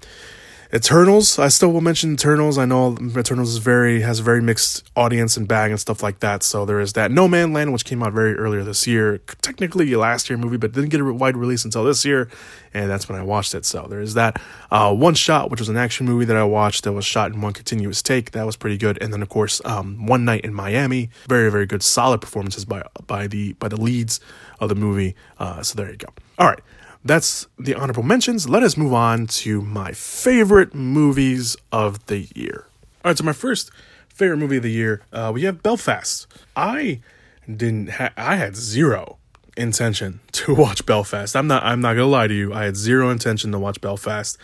Eternals, 0.72 1.36
I 1.36 1.48
still 1.48 1.72
will 1.72 1.80
mention 1.80 2.12
Eternals. 2.12 2.56
I 2.56 2.64
know 2.64 2.96
Eternals 3.16 3.50
is 3.50 3.58
very 3.58 4.02
has 4.02 4.20
a 4.20 4.22
very 4.22 4.40
mixed 4.40 4.88
audience 4.94 5.36
and 5.36 5.48
bag 5.48 5.72
and 5.72 5.80
stuff 5.80 6.00
like 6.00 6.20
that. 6.20 6.44
So 6.44 6.64
there 6.64 6.78
is 6.78 6.92
that. 6.92 7.10
Nomadland, 7.10 7.72
which 7.72 7.84
came 7.84 8.04
out 8.04 8.12
very 8.12 8.36
earlier 8.36 8.62
this 8.62 8.86
year, 8.86 9.18
technically 9.42 9.92
last 9.96 10.30
year 10.30 10.38
movie, 10.38 10.58
but 10.58 10.70
didn't 10.70 10.90
get 10.90 11.00
a 11.00 11.12
wide 11.12 11.36
release 11.36 11.64
until 11.64 11.82
this 11.82 12.04
year, 12.04 12.30
and 12.72 12.88
that's 12.88 13.08
when 13.08 13.18
I 13.18 13.22
watched 13.22 13.52
it. 13.54 13.64
So 13.64 13.88
there 13.88 14.00
is 14.00 14.14
that. 14.14 14.40
Uh, 14.70 14.94
one 14.94 15.14
Shot, 15.14 15.50
which 15.50 15.58
was 15.58 15.68
an 15.68 15.76
action 15.76 16.06
movie 16.06 16.24
that 16.26 16.36
I 16.36 16.44
watched 16.44 16.84
that 16.84 16.92
was 16.92 17.04
shot 17.04 17.32
in 17.32 17.40
one 17.40 17.52
continuous 17.52 18.00
take, 18.00 18.30
that 18.30 18.46
was 18.46 18.56
pretty 18.56 18.78
good. 18.78 18.96
And 19.02 19.12
then 19.12 19.22
of 19.22 19.28
course, 19.28 19.60
um, 19.64 20.06
One 20.06 20.24
Night 20.24 20.44
in 20.44 20.54
Miami, 20.54 21.10
very 21.26 21.50
very 21.50 21.66
good, 21.66 21.82
solid 21.82 22.20
performances 22.20 22.64
by 22.64 22.84
by 23.08 23.26
the 23.26 23.54
by 23.54 23.66
the 23.66 23.80
leads 23.80 24.20
of 24.60 24.68
the 24.68 24.76
movie. 24.76 25.16
Uh, 25.38 25.62
so 25.62 25.74
there 25.74 25.90
you 25.90 25.96
go. 25.96 26.08
All 26.38 26.46
right 26.46 26.60
that's 27.04 27.46
the 27.58 27.74
honorable 27.74 28.02
mentions. 28.02 28.48
Let 28.48 28.62
us 28.62 28.76
move 28.76 28.92
on 28.92 29.26
to 29.28 29.62
my 29.62 29.92
favorite 29.92 30.74
movies 30.74 31.56
of 31.72 32.06
the 32.06 32.28
year. 32.34 32.66
All 33.04 33.10
right, 33.10 33.18
so 33.18 33.24
my 33.24 33.32
first 33.32 33.70
favorite 34.08 34.36
movie 34.36 34.58
of 34.58 34.62
the 34.62 34.70
year, 34.70 35.02
uh, 35.12 35.30
we 35.32 35.44
have 35.44 35.62
Belfast. 35.62 36.26
I 36.54 37.00
didn't. 37.46 37.90
Ha- 37.92 38.12
I 38.16 38.36
had 38.36 38.54
zero 38.56 39.16
intention 39.56 40.20
to 40.32 40.54
watch 40.54 40.84
Belfast. 40.84 41.34
I'm 41.34 41.46
not. 41.46 41.62
I'm 41.64 41.80
not 41.80 41.94
gonna 41.94 42.06
lie 42.06 42.26
to 42.26 42.34
you. 42.34 42.52
I 42.52 42.64
had 42.64 42.76
zero 42.76 43.10
intention 43.10 43.52
to 43.52 43.58
watch 43.58 43.80
Belfast, 43.80 44.36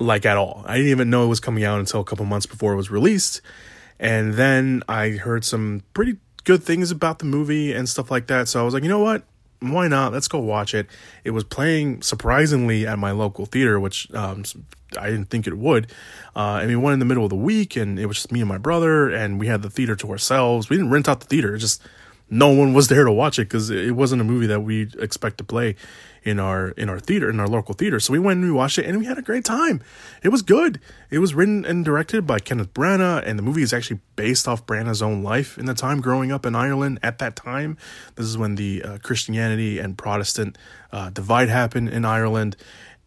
like 0.00 0.24
at 0.24 0.36
all. 0.38 0.64
I 0.66 0.76
didn't 0.76 0.90
even 0.90 1.10
know 1.10 1.24
it 1.24 1.28
was 1.28 1.40
coming 1.40 1.64
out 1.64 1.78
until 1.78 2.00
a 2.00 2.04
couple 2.04 2.24
months 2.24 2.46
before 2.46 2.72
it 2.72 2.76
was 2.76 2.90
released, 2.90 3.42
and 3.98 4.34
then 4.34 4.82
I 4.88 5.10
heard 5.10 5.44
some 5.44 5.82
pretty 5.92 6.16
good 6.44 6.62
things 6.62 6.90
about 6.90 7.18
the 7.18 7.24
movie 7.24 7.72
and 7.72 7.88
stuff 7.88 8.10
like 8.10 8.26
that. 8.28 8.48
So 8.48 8.60
I 8.60 8.62
was 8.64 8.74
like, 8.74 8.82
you 8.82 8.88
know 8.88 8.98
what? 8.98 9.24
Why 9.62 9.88
not? 9.88 10.12
Let's 10.12 10.28
go 10.28 10.38
watch 10.38 10.74
it. 10.74 10.86
It 11.24 11.30
was 11.30 11.44
playing 11.44 12.02
surprisingly 12.02 12.86
at 12.86 12.98
my 12.98 13.12
local 13.12 13.46
theater, 13.46 13.78
which 13.78 14.12
um, 14.14 14.44
I 14.98 15.06
didn't 15.10 15.26
think 15.30 15.46
it 15.46 15.56
would. 15.56 15.92
Uh, 16.34 16.58
and 16.60 16.68
we 16.68 16.76
went 16.76 16.94
in 16.94 16.98
the 16.98 17.04
middle 17.04 17.24
of 17.24 17.30
the 17.30 17.36
week, 17.36 17.76
and 17.76 17.98
it 17.98 18.06
was 18.06 18.16
just 18.16 18.32
me 18.32 18.40
and 18.40 18.48
my 18.48 18.58
brother, 18.58 19.08
and 19.08 19.38
we 19.38 19.46
had 19.46 19.62
the 19.62 19.70
theater 19.70 19.96
to 19.96 20.10
ourselves. 20.10 20.68
We 20.68 20.76
didn't 20.76 20.90
rent 20.90 21.08
out 21.08 21.20
the 21.20 21.26
theater; 21.26 21.56
just 21.56 21.82
no 22.28 22.48
one 22.48 22.72
was 22.72 22.88
there 22.88 23.04
to 23.04 23.12
watch 23.12 23.38
it 23.38 23.44
because 23.44 23.70
it 23.70 23.94
wasn't 23.94 24.20
a 24.20 24.24
movie 24.24 24.46
that 24.46 24.60
we 24.60 24.88
expect 24.98 25.38
to 25.38 25.44
play 25.44 25.76
in 26.24 26.38
our 26.38 26.68
in 26.70 26.88
our 26.88 27.00
theater 27.00 27.28
in 27.28 27.40
our 27.40 27.48
local 27.48 27.74
theater. 27.74 27.98
So 28.00 28.12
we 28.12 28.18
went 28.18 28.38
and 28.38 28.46
we 28.46 28.52
watched 28.52 28.78
it 28.78 28.86
and 28.86 28.98
we 28.98 29.06
had 29.06 29.18
a 29.18 29.22
great 29.22 29.44
time. 29.44 29.82
It 30.22 30.28
was 30.28 30.42
good. 30.42 30.80
It 31.10 31.18
was 31.18 31.34
written 31.34 31.64
and 31.64 31.84
directed 31.84 32.26
by 32.26 32.38
Kenneth 32.38 32.72
Branagh, 32.74 33.26
and 33.26 33.38
the 33.38 33.42
movie 33.42 33.62
is 33.62 33.72
actually 33.72 34.00
based 34.16 34.46
off 34.46 34.64
Branagh's 34.66 35.02
own 35.02 35.22
life 35.22 35.58
in 35.58 35.66
the 35.66 35.74
time 35.74 36.00
growing 36.00 36.32
up 36.32 36.46
in 36.46 36.54
Ireland. 36.54 36.98
At 37.02 37.18
that 37.18 37.36
time, 37.36 37.76
this 38.14 38.26
is 38.26 38.38
when 38.38 38.54
the 38.54 38.82
uh, 38.82 38.98
Christianity 38.98 39.78
and 39.78 39.98
Protestant 39.98 40.56
uh, 40.92 41.10
divide 41.10 41.48
happened 41.48 41.88
in 41.88 42.04
Ireland, 42.04 42.56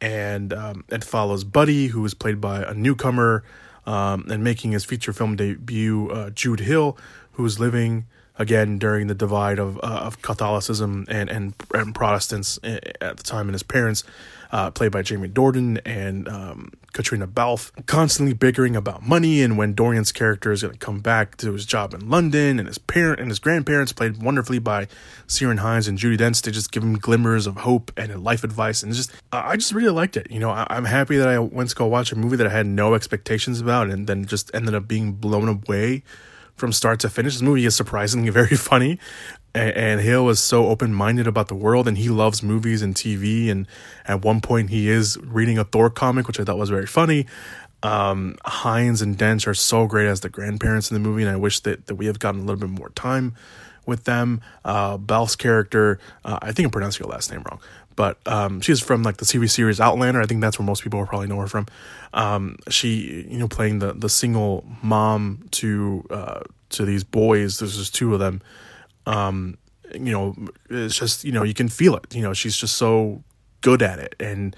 and 0.01 0.53
um, 0.53 0.83
it 0.89 1.03
follows 1.03 1.43
Buddy, 1.43 1.87
who 1.87 2.01
was 2.01 2.13
played 2.13 2.41
by 2.41 2.63
a 2.63 2.73
newcomer. 2.73 3.43
Um, 3.87 4.25
and 4.31 4.43
making 4.43 4.71
his 4.71 4.83
feature 4.83 5.13
film 5.13 5.35
debut, 5.35 6.09
uh, 6.09 6.31
Jude 6.31 6.61
Hill, 6.61 6.97
who's 7.33 7.59
living 7.59 8.07
again 8.37 8.77
during 8.77 9.07
the 9.07 9.15
divide 9.15 9.59
of 9.59 9.77
uh, 9.77 10.01
of 10.05 10.21
Catholicism 10.21 11.05
and, 11.07 11.29
and, 11.29 11.53
and 11.73 11.95
Protestants 11.95 12.59
at 12.63 13.17
the 13.17 13.23
time, 13.23 13.47
and 13.47 13.53
his 13.53 13.63
parents, 13.63 14.03
uh, 14.51 14.71
played 14.71 14.91
by 14.91 15.01
Jamie 15.01 15.29
Dornan 15.29 15.79
and 15.85 16.27
um, 16.27 16.71
Caitríona 16.93 17.27
Balfe, 17.27 17.71
constantly 17.85 18.33
bickering 18.33 18.75
about 18.75 19.05
money 19.05 19.41
and 19.41 19.57
when 19.57 19.73
Dornan's 19.73 20.11
character 20.11 20.51
is 20.51 20.61
going 20.61 20.73
to 20.73 20.79
come 20.79 20.99
back 20.99 21.37
to 21.37 21.53
his 21.53 21.65
job 21.65 21.93
in 21.93 22.09
London, 22.09 22.59
and 22.59 22.67
his 22.67 22.77
parent 22.77 23.19
and 23.19 23.29
his 23.29 23.39
grandparents, 23.39 23.91
played 23.91 24.21
wonderfully 24.21 24.59
by 24.59 24.87
Ciarán 25.27 25.59
Hinds 25.59 25.87
and 25.87 25.97
Judi 25.97 26.17
Dench, 26.17 26.41
they 26.41 26.51
just 26.51 26.71
give 26.71 26.83
him 26.83 26.97
glimmers 26.97 27.47
of 27.47 27.57
hope 27.57 27.91
and 27.97 28.23
life 28.23 28.43
advice, 28.43 28.83
and 28.83 28.93
just 28.93 29.11
I 29.31 29.55
just 29.55 29.73
really 29.73 29.91
liked 29.91 30.17
it. 30.17 30.29
You 30.29 30.39
know, 30.39 30.51
I, 30.51 30.67
I'm 30.69 30.85
happy 30.85 31.17
that 31.17 31.27
I 31.27 31.39
went 31.39 31.69
to 31.69 31.75
go 31.75 31.85
watch 31.87 32.11
a 32.11 32.15
movie 32.15 32.37
that 32.37 32.47
I 32.47 32.51
had 32.51 32.67
no 32.67 32.93
expectations 32.93 33.61
about, 33.61 33.89
and 33.89 34.07
then 34.07 34.25
just 34.25 34.53
ended 34.53 34.75
up 34.75 34.87
being 34.87 35.13
blown 35.13 35.47
away 35.47 36.03
from 36.55 36.71
start 36.71 36.99
to 37.01 37.09
finish. 37.09 37.33
This 37.33 37.41
movie 37.41 37.65
is 37.65 37.75
surprisingly 37.75 38.29
very 38.41 38.55
funny, 38.55 38.99
and, 39.53 40.01
Hill 40.01 40.29
is 40.29 40.39
so 40.39 40.67
open 40.67 40.93
minded 40.93 41.27
about 41.27 41.47
the 41.47 41.55
world, 41.55 41.87
and 41.87 41.97
he 41.97 42.09
loves 42.09 42.43
movies 42.43 42.81
and 42.81 42.93
TV. 42.93 43.49
And 43.49 43.67
at 44.05 44.23
one 44.23 44.41
point, 44.41 44.69
he 44.69 44.89
is 44.89 45.17
reading 45.17 45.57
a 45.57 45.63
Thor 45.63 45.89
comic, 45.89 46.27
which 46.27 46.39
I 46.39 46.43
thought 46.43 46.57
was 46.57 46.69
very 46.69 46.87
funny. 46.87 47.25
Um, 47.81 48.35
Hinds 48.45 49.01
and 49.01 49.17
Dench 49.17 49.47
are 49.47 49.53
so 49.53 49.85
great 49.85 50.07
as 50.07 50.21
the 50.21 50.29
grandparents 50.29 50.91
in 50.91 50.95
the 50.95 50.99
movie, 50.99 51.23
and 51.23 51.31
I 51.31 51.37
wish 51.37 51.61
that, 51.61 51.87
that 51.87 51.95
we 51.95 52.07
have 52.07 52.19
gotten 52.19 52.41
a 52.41 52.43
little 52.43 52.59
bit 52.59 52.69
more 52.69 52.89
time 52.89 53.35
with 53.85 54.03
them. 54.05 54.41
Uh, 54.63 54.97
character, 55.37 55.99
uh, 56.23 56.39
I 56.41 56.51
think 56.51 56.65
I'm 56.65 56.71
pronouncing 56.71 57.05
her 57.05 57.11
last 57.11 57.31
name 57.31 57.43
wrong, 57.49 57.61
but 57.95 58.17
um, 58.25 58.61
she's 58.61 58.81
from 58.81 59.03
like 59.03 59.17
the 59.17 59.25
TV 59.25 59.49
series 59.49 59.79
Outlander. 59.79 60.21
I 60.21 60.25
think 60.25 60.41
that's 60.41 60.59
where 60.59 60.65
most 60.65 60.83
people 60.83 60.99
will 60.99 61.07
probably 61.07 61.27
know 61.27 61.39
her 61.39 61.47
from. 61.47 61.67
Um, 62.13 62.57
she, 62.69 63.25
you 63.29 63.37
know, 63.37 63.47
playing 63.47 63.79
the 63.79 63.93
the 63.93 64.09
single 64.09 64.65
mom 64.81 65.47
to 65.51 66.05
uh, 66.09 66.39
to 66.69 66.85
these 66.85 67.03
boys. 67.03 67.59
There's 67.59 67.77
just 67.77 67.95
two 67.95 68.13
of 68.13 68.19
them. 68.19 68.41
Um, 69.05 69.57
you 69.93 70.11
know, 70.11 70.35
it's 70.69 70.95
just 70.97 71.23
you 71.23 71.31
know 71.31 71.43
you 71.43 71.53
can 71.53 71.69
feel 71.69 71.95
it. 71.95 72.13
You 72.13 72.21
know, 72.21 72.33
she's 72.33 72.57
just 72.57 72.75
so 72.75 73.23
good 73.61 73.81
at 73.81 73.99
it, 73.99 74.15
and 74.19 74.55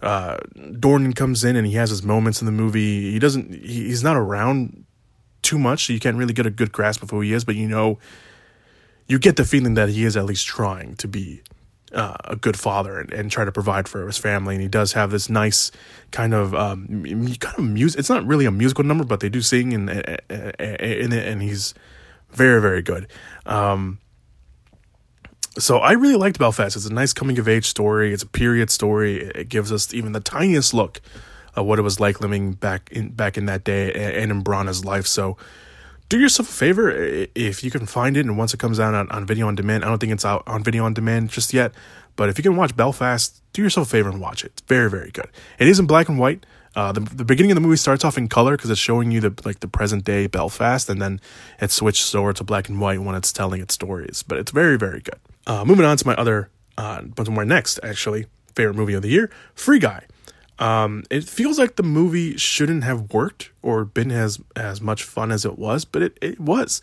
uh, 0.00 0.38
Dornan 0.56 1.14
comes 1.14 1.44
in 1.44 1.56
and 1.56 1.66
he 1.66 1.74
has 1.74 1.90
his 1.90 2.02
moments 2.02 2.40
in 2.40 2.46
the 2.46 2.52
movie. 2.52 3.12
He 3.12 3.18
doesn't. 3.18 3.52
He's 3.52 4.02
not 4.02 4.16
around 4.16 4.84
too 5.42 5.58
much, 5.58 5.86
so 5.86 5.92
you 5.92 6.00
can't 6.00 6.16
really 6.16 6.32
get 6.32 6.46
a 6.46 6.50
good 6.50 6.72
grasp 6.72 7.02
of 7.02 7.10
who 7.10 7.20
he 7.20 7.32
is. 7.32 7.44
But 7.44 7.56
you 7.56 7.68
know, 7.68 7.98
you 9.06 9.18
get 9.18 9.36
the 9.36 9.44
feeling 9.44 9.74
that 9.74 9.88
he 9.88 10.04
is 10.04 10.16
at 10.16 10.24
least 10.24 10.46
trying 10.46 10.94
to 10.96 11.08
be 11.08 11.42
uh, 11.92 12.16
a 12.24 12.36
good 12.36 12.58
father 12.58 12.98
and, 12.98 13.12
and 13.12 13.30
try 13.30 13.44
to 13.44 13.52
provide 13.52 13.88
for 13.88 14.06
his 14.06 14.18
family. 14.18 14.54
And 14.54 14.62
he 14.62 14.68
does 14.68 14.92
have 14.92 15.10
this 15.10 15.28
nice 15.28 15.70
kind 16.10 16.34
of 16.34 16.54
um, 16.54 17.04
kind 17.40 17.58
of 17.58 17.64
music. 17.64 17.98
It's 17.98 18.10
not 18.10 18.26
really 18.26 18.46
a 18.46 18.50
musical 18.50 18.84
number, 18.84 19.04
but 19.04 19.20
they 19.20 19.28
do 19.28 19.40
sing 19.40 19.72
in 19.72 19.88
in 19.88 21.12
it, 21.12 21.26
and 21.26 21.42
he's 21.42 21.74
very 22.30 22.60
very 22.60 22.82
good. 22.82 23.08
Um, 23.46 23.98
so 25.58 25.78
I 25.78 25.92
really 25.92 26.14
liked 26.14 26.38
Belfast. 26.38 26.76
It's 26.76 26.86
a 26.86 26.92
nice 26.92 27.12
coming 27.12 27.38
of 27.38 27.48
age 27.48 27.66
story. 27.66 28.12
It's 28.12 28.22
a 28.22 28.28
period 28.28 28.70
story. 28.70 29.22
It 29.22 29.48
gives 29.48 29.72
us 29.72 29.92
even 29.92 30.12
the 30.12 30.20
tiniest 30.20 30.72
look 30.72 31.00
of 31.56 31.66
what 31.66 31.78
it 31.78 31.82
was 31.82 31.98
like 31.98 32.20
living 32.20 32.52
back 32.52 32.88
in 32.92 33.10
back 33.10 33.36
in 33.36 33.46
that 33.46 33.64
day 33.64 33.92
and 33.92 34.30
in 34.30 34.44
Branagh's 34.44 34.84
life. 34.84 35.06
So 35.06 35.36
do 36.08 36.18
yourself 36.18 36.48
a 36.48 36.52
favor 36.52 36.90
if 37.34 37.62
you 37.62 37.70
can 37.70 37.86
find 37.86 38.16
it 38.16 38.24
and 38.24 38.38
once 38.38 38.54
it 38.54 38.60
comes 38.60 38.80
out 38.80 38.94
on, 38.94 39.08
on 39.10 39.26
video 39.26 39.46
on 39.46 39.54
demand 39.54 39.84
i 39.84 39.88
don't 39.88 39.98
think 39.98 40.12
it's 40.12 40.24
out 40.24 40.42
on 40.46 40.62
video 40.62 40.84
on 40.84 40.94
demand 40.94 41.30
just 41.30 41.52
yet 41.52 41.72
but 42.16 42.28
if 42.28 42.38
you 42.38 42.42
can 42.42 42.56
watch 42.56 42.74
belfast 42.76 43.42
do 43.58 43.64
yourself 43.64 43.88
a 43.88 43.90
favor 43.90 44.08
and 44.08 44.20
watch 44.20 44.44
it. 44.44 44.52
It's 44.52 44.62
very 44.62 44.88
very 44.88 45.10
good. 45.10 45.28
It 45.58 45.66
is 45.66 45.80
in 45.80 45.86
black 45.86 46.08
and 46.08 46.18
white. 46.18 46.46
Uh, 46.76 46.92
the, 46.92 47.00
the 47.00 47.24
beginning 47.24 47.50
of 47.50 47.56
the 47.56 47.60
movie 47.60 47.76
starts 47.76 48.04
off 48.04 48.16
in 48.16 48.28
color 48.28 48.56
because 48.56 48.70
it's 48.70 48.78
showing 48.78 49.10
you 49.10 49.20
the 49.20 49.34
like 49.44 49.60
the 49.60 49.66
present 49.66 50.04
day 50.04 50.28
belfast 50.28 50.88
and 50.88 51.02
then 51.02 51.20
it 51.60 51.72
switches 51.72 52.14
over 52.14 52.32
to 52.32 52.44
black 52.44 52.68
and 52.68 52.80
white 52.80 53.00
when 53.00 53.16
it's 53.16 53.32
telling 53.32 53.60
its 53.60 53.74
stories 53.74 54.22
but 54.22 54.38
it's 54.38 54.52
very 54.52 54.78
very 54.78 55.00
good. 55.00 55.18
Uh, 55.46 55.64
moving 55.64 55.84
on 55.84 55.96
to 55.96 56.06
my 56.06 56.14
other 56.14 56.50
uh, 56.76 57.02
but 57.02 57.28
my 57.30 57.42
next 57.42 57.80
actually 57.82 58.26
favorite 58.54 58.74
movie 58.74 58.94
of 58.94 59.02
the 59.02 59.08
year 59.08 59.30
free 59.54 59.80
guy 59.80 60.04
um, 60.58 61.04
it 61.10 61.24
feels 61.24 61.58
like 61.58 61.76
the 61.76 61.82
movie 61.82 62.36
shouldn't 62.36 62.84
have 62.84 63.12
worked 63.12 63.50
or 63.62 63.84
been 63.84 64.10
as 64.10 64.40
as 64.56 64.80
much 64.80 65.02
fun 65.02 65.30
as 65.30 65.44
it 65.44 65.58
was, 65.58 65.84
but 65.84 66.02
it, 66.02 66.18
it 66.20 66.40
was. 66.40 66.82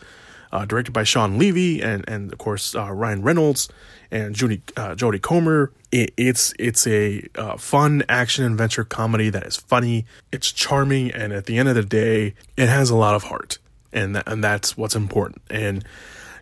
Uh, 0.52 0.64
directed 0.64 0.94
by 0.94 1.04
Shawn 1.04 1.38
Levy 1.38 1.82
and 1.82 2.08
and 2.08 2.32
of 2.32 2.38
course 2.38 2.76
uh, 2.76 2.90
Ryan 2.92 3.22
Reynolds 3.24 3.68
and 4.10 4.34
Judy 4.34 4.62
uh, 4.78 4.96
Jodie 4.96 5.22
Comer. 5.22 5.72
It, 5.92 6.14
it's 6.16 6.54
it's 6.58 6.88
a 6.88 7.28
uh, 7.36 7.58
fun 7.58 8.04
action 8.08 8.46
adventure 8.46 8.86
comedy 8.86 9.30
that 9.30 9.46
is 9.46 9.58
funny. 9.58 10.06
It's 10.32 10.52
charming, 10.52 11.12
and 11.12 11.34
at 11.34 11.46
the 11.46 11.58
end 11.58 11.68
of 11.68 11.76
the 11.76 11.84
day, 11.84 12.36
it 12.56 12.70
has 12.70 12.90
a 12.90 12.96
lot 12.96 13.16
of 13.16 13.24
heart, 13.24 13.58
and 13.92 14.22
and 14.26 14.42
that's 14.42 14.78
what's 14.78 14.96
important. 14.96 15.42
And 15.50 15.84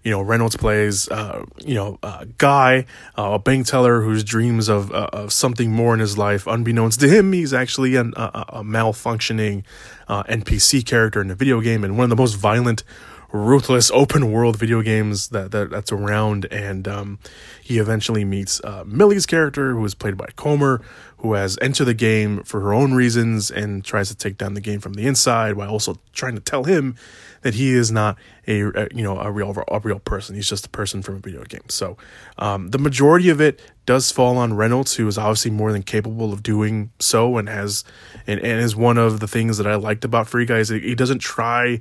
you 0.04 0.12
know, 0.12 0.22
Reynolds 0.22 0.58
plays, 0.58 1.08
uh, 1.10 1.46
you 1.60 1.76
know, 1.76 1.98
a 2.04 2.28
guy, 2.38 2.86
uh, 3.18 3.32
a 3.34 3.40
bank 3.40 3.68
teller 3.68 4.02
whose 4.02 4.24
dreams 4.24 4.68
of, 4.68 4.92
uh, 4.92 5.10
of 5.14 5.32
something 5.32 5.72
more 5.72 5.94
in 5.94 6.00
his 6.00 6.18
life. 6.18 6.46
Unbeknownst 6.46 7.00
to 7.00 7.08
him, 7.08 7.32
he's 7.32 7.54
actually 7.54 7.96
an, 7.96 8.14
a, 8.18 8.46
a, 8.50 8.64
malfunctioning 8.64 9.64
uh, 10.10 10.24
NPC 10.24 10.86
character 10.86 11.22
in 11.22 11.32
a 11.32 11.36
video 11.36 11.62
game 11.62 11.84
and 11.84 11.98
one 11.98 12.06
of 12.06 12.10
the 12.10 12.18
most 12.18 12.34
violent, 12.34 12.84
ruthless 13.32 13.90
open 13.92 14.32
world 14.32 14.58
video 14.58 14.82
games 14.82 15.30
that, 15.30 15.52
that 15.52 15.70
that's 15.72 15.92
around. 15.92 16.46
And 16.52 16.86
um, 16.88 17.20
he 17.62 17.80
eventually 17.80 18.26
meets 18.26 18.62
uh, 18.64 18.84
Millie's 18.86 19.26
character, 19.26 19.72
who 19.72 19.84
is 19.86 19.96
played 19.96 20.18
by 20.18 20.28
Comer, 20.36 20.82
who 21.18 21.34
has 21.34 21.58
entered 21.62 21.86
the 21.86 21.94
game 21.94 22.44
for 22.44 22.60
her 22.60 22.74
own 22.74 22.94
reasons 22.94 23.50
and 23.50 23.86
tries 23.86 24.10
to 24.10 24.16
take 24.16 24.38
down 24.38 24.54
the 24.54 24.62
game 24.62 24.82
from 24.82 24.96
the 24.96 25.08
inside 25.08 25.56
while 25.56 25.70
also 25.70 25.98
trying 26.12 26.36
to 26.36 26.42
tell 26.42 26.66
him 26.66 26.96
that 27.44 27.54
he 27.54 27.74
is 27.74 27.92
not 27.92 28.18
a, 28.48 28.62
a 28.62 28.88
you 28.94 29.04
know 29.04 29.20
a 29.20 29.32
real 29.32 29.56
a 29.68 29.80
real 29.80 30.00
person. 30.00 30.36
He's 30.36 30.50
just 30.50 30.66
a 30.66 30.70
person 30.70 31.02
from 31.02 31.16
a 31.16 31.20
video 31.20 31.44
game. 31.44 31.70
So 31.70 31.98
um, 32.38 32.70
the 32.70 32.80
majority 32.80 33.30
of 33.30 33.40
it 33.40 33.62
does 33.86 34.12
fall 34.12 34.38
on 34.38 34.56
Reynolds, 34.56 34.96
who 34.96 35.08
is 35.08 35.18
obviously 35.18 35.52
more 35.52 35.72
than 35.72 35.84
capable 35.84 36.34
of 36.34 36.42
doing 36.42 36.92
so, 37.00 37.38
and 37.38 37.48
has 37.48 37.84
and, 38.26 38.40
and 38.40 38.60
is 38.60 38.76
one 38.76 38.98
of 38.98 39.20
the 39.20 39.28
things 39.28 39.58
that 39.58 39.68
I 39.68 39.76
liked 39.76 40.04
about 40.04 40.28
Free 40.28 40.46
Guys. 40.46 40.70
He 40.70 40.96
doesn't 40.96 41.20
try 41.20 41.80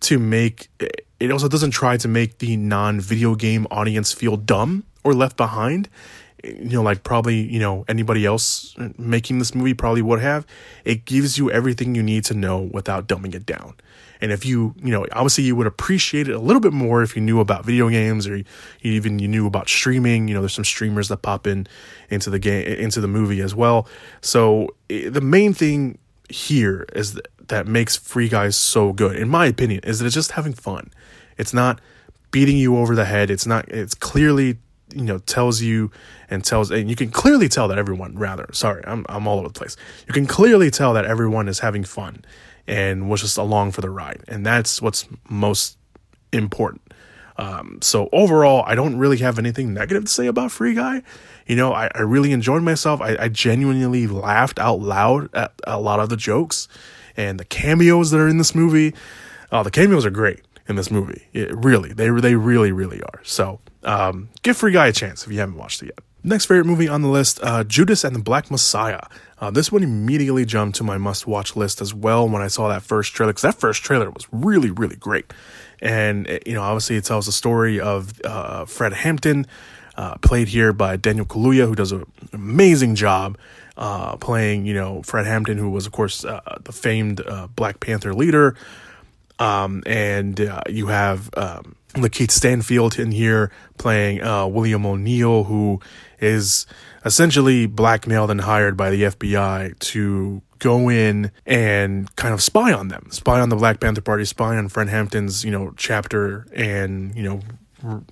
to 0.00 0.18
make 0.18 0.68
it 1.20 1.32
also 1.32 1.48
doesn't 1.48 1.72
try 1.72 1.96
to 1.96 2.08
make 2.08 2.38
the 2.38 2.56
non 2.56 3.00
video 3.00 3.34
game 3.34 3.66
audience 3.70 4.12
feel 4.12 4.36
dumb 4.36 4.84
or 5.02 5.14
left 5.14 5.36
behind 5.36 5.88
you 6.44 6.70
know, 6.70 6.82
like 6.82 7.02
probably, 7.02 7.40
you 7.40 7.58
know, 7.58 7.84
anybody 7.88 8.24
else 8.24 8.74
making 8.96 9.38
this 9.38 9.54
movie 9.54 9.74
probably 9.74 10.02
would 10.02 10.20
have. 10.20 10.46
It 10.84 11.04
gives 11.04 11.36
you 11.38 11.50
everything 11.50 11.94
you 11.94 12.02
need 12.02 12.24
to 12.26 12.34
know 12.34 12.60
without 12.60 13.08
dumbing 13.08 13.34
it 13.34 13.44
down. 13.44 13.74
And 14.20 14.32
if 14.32 14.44
you, 14.44 14.74
you 14.82 14.90
know, 14.90 15.06
obviously 15.12 15.44
you 15.44 15.56
would 15.56 15.66
appreciate 15.66 16.28
it 16.28 16.34
a 16.34 16.38
little 16.40 16.60
bit 16.60 16.72
more 16.72 17.02
if 17.02 17.14
you 17.14 17.22
knew 17.22 17.40
about 17.40 17.64
video 17.64 17.88
games 17.88 18.26
or 18.26 18.42
even 18.82 19.18
you 19.18 19.28
knew 19.28 19.46
about 19.46 19.68
streaming. 19.68 20.28
You 20.28 20.34
know, 20.34 20.40
there's 20.40 20.54
some 20.54 20.64
streamers 20.64 21.08
that 21.08 21.18
pop 21.18 21.46
in 21.46 21.66
into 22.10 22.30
the 22.30 22.38
game, 22.38 22.66
into 22.66 23.00
the 23.00 23.08
movie 23.08 23.40
as 23.40 23.54
well. 23.54 23.88
So 24.20 24.74
the 24.88 25.20
main 25.20 25.54
thing 25.54 25.98
here 26.28 26.86
is 26.94 27.14
that, 27.14 27.28
that 27.48 27.66
makes 27.66 27.96
Free 27.96 28.28
Guys 28.28 28.56
so 28.56 28.92
good, 28.92 29.16
in 29.16 29.28
my 29.28 29.46
opinion, 29.46 29.80
is 29.84 29.98
that 29.98 30.06
it's 30.06 30.14
just 30.14 30.32
having 30.32 30.52
fun. 30.52 30.90
It's 31.38 31.54
not 31.54 31.80
beating 32.30 32.58
you 32.58 32.76
over 32.76 32.94
the 32.94 33.06
head. 33.06 33.30
It's 33.30 33.46
not, 33.46 33.68
it's 33.68 33.94
clearly 33.94 34.58
you 34.94 35.02
know 35.02 35.18
tells 35.18 35.60
you 35.60 35.90
and 36.30 36.44
tells 36.44 36.70
and 36.70 36.88
you 36.88 36.96
can 36.96 37.10
clearly 37.10 37.48
tell 37.48 37.68
that 37.68 37.78
everyone 37.78 38.16
rather 38.16 38.46
sorry 38.52 38.82
I'm 38.86 39.04
I'm 39.08 39.26
all 39.26 39.38
over 39.38 39.48
the 39.48 39.54
place. 39.54 39.76
You 40.06 40.14
can 40.14 40.26
clearly 40.26 40.70
tell 40.70 40.94
that 40.94 41.04
everyone 41.04 41.48
is 41.48 41.58
having 41.58 41.84
fun 41.84 42.24
and 42.68 43.08
was 43.08 43.22
just 43.22 43.38
along 43.38 43.72
for 43.72 43.80
the 43.80 43.90
ride. 43.90 44.22
And 44.28 44.46
that's 44.46 44.80
what's 44.80 45.08
most 45.28 45.78
important. 46.32 46.82
Um, 47.38 47.78
so 47.80 48.08
overall, 48.12 48.62
I 48.66 48.74
don't 48.74 48.98
really 48.98 49.16
have 49.18 49.38
anything 49.38 49.72
negative 49.72 50.04
to 50.04 50.10
say 50.10 50.26
about 50.26 50.52
Free 50.52 50.74
Guy. 50.74 51.02
You 51.46 51.56
know, 51.56 51.72
I, 51.72 51.88
I 51.94 52.00
really 52.00 52.32
enjoyed 52.32 52.62
myself. 52.62 53.00
I, 53.00 53.16
I, 53.18 53.28
genuinely 53.28 54.08
laughed 54.08 54.58
out 54.58 54.80
loud 54.80 55.32
at 55.34 55.52
a 55.64 55.80
lot 55.80 56.00
of 56.00 56.08
the 56.08 56.16
jokes 56.16 56.66
and 57.16 57.38
the 57.38 57.44
cameos 57.44 58.10
that 58.10 58.18
are 58.18 58.28
in 58.28 58.38
this 58.38 58.56
movie. 58.56 58.92
Uh, 59.52 59.62
the 59.62 59.70
cameos 59.70 60.04
are 60.04 60.10
great 60.10 60.42
in 60.68 60.74
this 60.74 60.90
movie. 60.90 61.28
It, 61.32 61.56
really, 61.56 61.92
they 61.92 62.10
they 62.10 62.34
really 62.34 62.72
really 62.72 63.00
are. 63.02 63.20
So 63.22 63.60
um, 63.84 64.28
give 64.42 64.56
Free 64.56 64.72
Guy 64.72 64.88
a 64.88 64.92
chance 64.92 65.24
if 65.24 65.32
you 65.32 65.38
haven't 65.38 65.56
watched 65.56 65.80
it 65.82 65.86
yet. 65.86 66.00
Next 66.28 66.44
favorite 66.44 66.66
movie 66.66 66.88
on 66.88 67.00
the 67.00 67.08
list, 67.08 67.40
uh, 67.42 67.64
Judas 67.64 68.04
and 68.04 68.14
the 68.14 68.20
Black 68.20 68.50
Messiah. 68.50 69.00
Uh, 69.38 69.50
this 69.50 69.72
one 69.72 69.82
immediately 69.82 70.44
jumped 70.44 70.76
to 70.76 70.84
my 70.84 70.98
must 70.98 71.26
watch 71.26 71.56
list 71.56 71.80
as 71.80 71.94
well 71.94 72.28
when 72.28 72.42
I 72.42 72.48
saw 72.48 72.68
that 72.68 72.82
first 72.82 73.14
trailer, 73.14 73.32
because 73.32 73.44
that 73.44 73.54
first 73.54 73.82
trailer 73.82 74.10
was 74.10 74.26
really, 74.30 74.70
really 74.70 74.96
great. 74.96 75.32
And, 75.80 76.28
eh, 76.28 76.40
you 76.44 76.52
know, 76.52 76.60
obviously 76.60 76.96
it 76.96 77.04
tells 77.04 77.24
the 77.24 77.32
story 77.32 77.80
of 77.80 78.20
uh, 78.26 78.66
Fred 78.66 78.92
Hampton, 78.92 79.46
uh, 79.96 80.16
played 80.18 80.48
here 80.48 80.74
by 80.74 80.96
Daniel 80.96 81.24
Kaluuya, 81.24 81.66
who 81.66 81.74
does 81.74 81.92
an 81.92 82.04
amazing 82.34 82.94
job 82.94 83.38
uh, 83.78 84.18
playing, 84.18 84.66
you 84.66 84.74
know, 84.74 85.00
Fred 85.04 85.24
Hampton, 85.24 85.56
who 85.56 85.70
was, 85.70 85.86
of 85.86 85.92
course, 85.92 86.26
uh, 86.26 86.58
the 86.62 86.72
famed 86.72 87.22
Black 87.56 87.80
Panther 87.80 88.12
leader. 88.12 88.54
Um, 89.38 89.82
and 89.86 90.38
you 90.68 90.88
have 90.88 91.30
um, 91.38 91.74
Lakeith 91.94 92.32
Stanfield 92.32 92.98
in 92.98 93.12
here 93.12 93.50
playing 93.78 94.18
William 94.52 94.84
O'Neill, 94.84 95.44
who 95.44 95.80
is 96.20 96.66
essentially 97.04 97.66
blackmailed 97.66 98.30
and 98.30 98.40
hired 98.40 98.76
by 98.76 98.90
the 98.90 99.02
FBI 99.02 99.78
to 99.78 100.42
go 100.58 100.88
in 100.88 101.30
and 101.46 102.14
kind 102.16 102.34
of 102.34 102.42
spy 102.42 102.72
on 102.72 102.88
them, 102.88 103.08
spy 103.10 103.40
on 103.40 103.48
the 103.48 103.56
Black 103.56 103.80
Panther 103.80 104.00
Party, 104.00 104.24
spy 104.24 104.56
on 104.56 104.68
Fred 104.68 104.88
Hampton's, 104.88 105.44
you 105.44 105.50
know, 105.50 105.72
chapter 105.76 106.46
and, 106.52 107.14
you 107.14 107.22
know, 107.22 107.40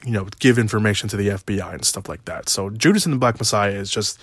you 0.04 0.12
know, 0.12 0.28
give 0.38 0.58
information 0.58 1.08
to 1.08 1.16
the 1.16 1.28
FBI 1.28 1.74
and 1.74 1.84
stuff 1.84 2.08
like 2.08 2.24
that. 2.26 2.48
So 2.48 2.70
Judas 2.70 3.04
and 3.04 3.12
the 3.12 3.18
Black 3.18 3.38
Messiah 3.38 3.72
is 3.72 3.90
just 3.90 4.20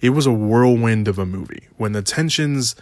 it 0.00 0.10
was 0.10 0.26
a 0.26 0.32
whirlwind 0.32 1.08
of 1.08 1.18
a 1.18 1.24
movie. 1.24 1.68
When 1.76 1.92
the 1.92 2.02
tensions 2.02 2.76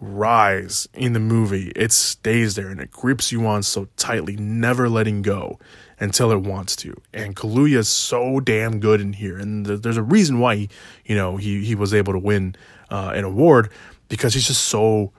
rise 0.00 0.86
in 0.94 1.14
the 1.14 1.20
movie, 1.20 1.72
it 1.74 1.90
stays 1.90 2.54
there 2.54 2.68
and 2.68 2.80
it 2.80 2.92
grips 2.92 3.32
you 3.32 3.44
on 3.46 3.64
so 3.64 3.88
tightly, 3.96 4.36
never 4.36 4.88
letting 4.88 5.22
go 5.22 5.58
until 6.00 6.30
it 6.30 6.40
wants 6.40 6.76
to. 6.76 6.94
And 7.12 7.34
Kaluuya 7.34 7.78
is 7.78 7.88
so 7.88 8.40
damn 8.40 8.80
good 8.80 9.00
in 9.00 9.12
here, 9.12 9.38
and 9.38 9.66
th- 9.66 9.82
there's 9.82 9.96
a 9.96 10.02
reason 10.02 10.38
why 10.38 10.56
he, 10.56 10.68
you 11.04 11.16
know, 11.16 11.36
he 11.36 11.64
he 11.64 11.74
was 11.74 11.92
able 11.94 12.12
to 12.12 12.18
win 12.18 12.54
uh, 12.90 13.12
an 13.14 13.24
award 13.24 13.70
because 14.08 14.34
he's 14.34 14.46
just 14.46 14.64
so 14.64 15.12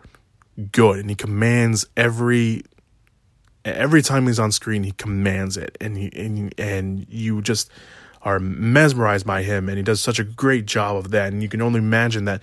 good 0.72 1.00
and 1.00 1.10
he 1.10 1.16
commands 1.16 1.86
every 1.96 2.64
every 3.64 4.02
time 4.02 4.28
he's 4.28 4.40
on 4.40 4.52
screen 4.52 4.84
he 4.84 4.92
commands 4.92 5.58
it. 5.58 5.78
And 5.80 5.98
he 5.98 6.12
and, 6.16 6.54
and 6.58 7.06
you 7.10 7.42
just 7.42 7.70
are 8.22 8.40
mesmerized 8.40 9.26
by 9.26 9.44
him 9.44 9.70
and 9.70 9.78
he 9.78 9.84
does 9.84 10.02
such 10.02 10.20
a 10.20 10.24
great 10.24 10.66
job 10.66 10.98
of 10.98 11.12
that. 11.12 11.32
And 11.32 11.42
you 11.42 11.50
can 11.50 11.62
only 11.62 11.80
imagine 11.80 12.26
that 12.26 12.42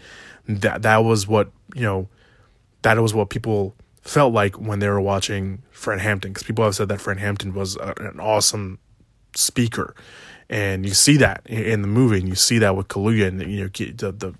that 0.48 0.82
that 0.82 0.98
was 0.98 1.26
what 1.26 1.50
you 1.74 1.82
know 1.82 2.08
that 2.82 2.98
was 2.98 3.12
what 3.12 3.30
people 3.30 3.74
felt 4.06 4.32
like 4.32 4.56
when 4.56 4.78
they 4.78 4.88
were 4.88 5.00
watching 5.00 5.62
Fred 5.70 6.00
Hampton 6.00 6.32
because 6.32 6.44
people 6.44 6.64
have 6.64 6.74
said 6.74 6.88
that 6.88 7.00
Fred 7.00 7.18
Hampton 7.18 7.54
was 7.54 7.76
a, 7.76 7.94
an 7.98 8.20
awesome 8.20 8.78
speaker, 9.34 9.94
and 10.48 10.86
you 10.86 10.94
see 10.94 11.16
that 11.16 11.42
in 11.46 11.82
the 11.82 11.88
movie, 11.88 12.18
and 12.18 12.28
you 12.28 12.34
see 12.34 12.58
that 12.58 12.76
with 12.76 12.88
Kaluuya, 12.88 13.28
and 13.28 13.40
you 13.50 13.62
know 13.62 13.68
the 13.68 14.12
the 14.12 14.34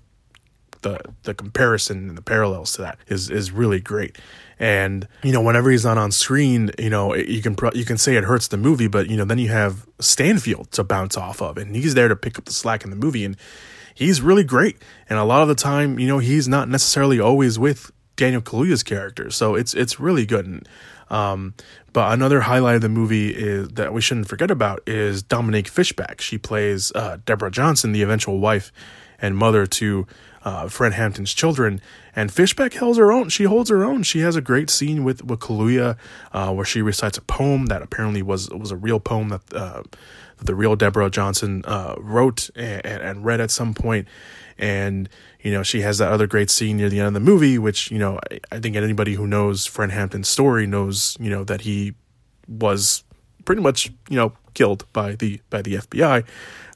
the, 0.81 0.99
the 1.23 1.33
comparison 1.33 2.09
and 2.09 2.17
the 2.17 2.21
parallels 2.21 2.73
to 2.73 2.81
that 2.83 2.99
is 3.07 3.29
is 3.29 3.51
really 3.51 3.79
great. 3.79 4.17
And 4.59 5.07
you 5.23 5.31
know, 5.31 5.41
whenever 5.41 5.69
he's 5.69 5.85
not 5.85 5.97
on 5.97 6.11
screen, 6.11 6.71
you 6.79 6.89
know, 6.89 7.13
you 7.15 7.41
can 7.41 7.55
you 7.73 7.85
can 7.85 7.97
say 7.97 8.15
it 8.15 8.23
hurts 8.23 8.47
the 8.47 8.57
movie, 8.57 8.87
but 8.87 9.09
you 9.09 9.17
know, 9.17 9.25
then 9.25 9.37
you 9.37 9.49
have 9.49 9.85
Stanfield 9.99 10.71
to 10.71 10.83
bounce 10.83 11.17
off 11.17 11.41
of, 11.41 11.57
and 11.57 11.75
he's 11.75 11.93
there 11.93 12.07
to 12.07 12.15
pick 12.15 12.39
up 12.39 12.45
the 12.45 12.53
slack 12.53 12.83
in 12.83 12.89
the 12.89 12.95
movie, 12.95 13.25
and 13.25 13.37
he's 13.93 14.21
really 14.21 14.43
great. 14.43 14.77
And 15.09 15.19
a 15.19 15.23
lot 15.23 15.41
of 15.41 15.47
the 15.47 15.55
time, 15.55 15.99
you 15.99 16.07
know, 16.07 16.19
he's 16.19 16.47
not 16.47 16.69
necessarily 16.69 17.19
always 17.19 17.59
with 17.59 17.91
Daniel 18.17 18.41
Kaluuya's 18.41 18.83
character. 18.83 19.31
So 19.31 19.55
it's 19.55 19.73
it's 19.73 19.99
really 19.99 20.25
good. 20.25 20.45
And, 20.45 20.69
um, 21.09 21.53
but 21.93 22.11
another 22.11 22.41
highlight 22.41 22.75
of 22.75 22.81
the 22.81 22.89
movie 22.89 23.29
is 23.29 23.69
that 23.69 23.93
we 23.93 24.01
shouldn't 24.01 24.27
forget 24.27 24.51
about 24.51 24.83
is 24.85 25.23
Dominique 25.23 25.69
Fishback. 25.69 26.19
She 26.19 26.37
plays 26.37 26.91
uh, 26.93 27.17
Deborah 27.25 27.49
Johnson, 27.49 27.93
the 27.93 28.03
eventual 28.03 28.39
wife 28.39 28.73
and 29.19 29.37
mother 29.37 29.65
to 29.65 30.05
uh, 30.43 30.67
Fred 30.67 30.93
Hampton's 30.93 31.33
children. 31.33 31.81
And 32.15 32.31
Fishback 32.31 32.73
holds 32.75 32.97
her 32.97 33.11
own. 33.11 33.29
She 33.29 33.45
holds 33.45 33.69
her 33.69 33.83
own. 33.83 34.03
She 34.03 34.19
has 34.19 34.35
a 34.35 34.41
great 34.41 34.69
scene 34.69 35.03
with 35.03 35.23
with 35.23 35.39
Kaluuya 35.39 35.97
uh, 36.33 36.53
where 36.53 36.65
she 36.65 36.81
recites 36.81 37.17
a 37.17 37.21
poem 37.21 37.67
that 37.67 37.81
apparently 37.81 38.21
was 38.21 38.49
was 38.49 38.71
a 38.71 38.75
real 38.75 38.99
poem 38.99 39.29
that, 39.29 39.53
uh, 39.53 39.83
the 40.39 40.55
real 40.55 40.75
Deborah 40.75 41.09
Johnson 41.09 41.63
uh, 41.65 41.95
wrote 41.97 42.49
and, 42.55 42.85
and 42.85 43.25
read 43.25 43.41
at 43.41 43.51
some 43.51 43.73
point. 43.73 44.07
And 44.57 45.09
you 45.47 45.53
know, 45.53 45.63
she 45.63 45.79
has 45.79 45.97
that 45.99 46.11
other 46.11 46.27
great 46.27 46.49
scene 46.49 46.75
near 46.75 46.89
the 46.89 46.99
end 46.99 47.07
of 47.07 47.13
the 47.13 47.21
movie, 47.21 47.57
which, 47.57 47.89
you 47.89 47.97
know, 47.97 48.19
I, 48.29 48.39
I 48.51 48.59
think 48.59 48.75
anybody 48.75 49.13
who 49.13 49.25
knows 49.25 49.65
Fred 49.65 49.91
Hampton's 49.91 50.27
story 50.27 50.67
knows, 50.67 51.15
you 51.21 51.29
know, 51.29 51.45
that 51.45 51.61
he 51.61 51.93
was 52.49 53.05
pretty 53.45 53.61
much, 53.61 53.89
you 54.09 54.17
know, 54.17 54.33
killed 54.53 54.83
by 54.91 55.15
the 55.15 55.39
by 55.49 55.61
the 55.61 55.75
FBI, 55.75 56.25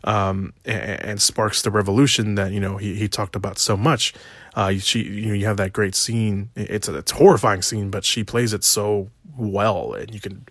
um, 0.06 0.54
and, 0.64 1.04
and, 1.04 1.22
sparks 1.22 1.64
the 1.64 1.72
revolution 1.72 2.36
that 2.36 2.54
you 2.54 2.62
know 2.62 2.78
he 2.78 2.96
he 2.96 3.10
talked 3.10 3.36
about 3.36 3.58
so 3.58 3.76
much. 3.76 4.14
Uh, 4.56 4.72
she 4.74 5.04
you 5.04 5.28
know 5.28 5.34
you 5.34 5.46
have 5.48 5.58
that 5.58 5.74
great 5.74 5.96
scene. 5.96 6.50
It's 6.56 6.88
a 6.88 6.96
it's 6.96 7.12
a 7.12 7.16
horrifying 7.16 7.62
scene, 7.62 7.90
but 7.90 8.06
she 8.06 8.24
plays 8.24 8.54
it 8.54 8.64
so 8.64 9.10
well, 9.38 9.94
and 9.94 10.14
you 10.14 10.22
can. 10.22 10.46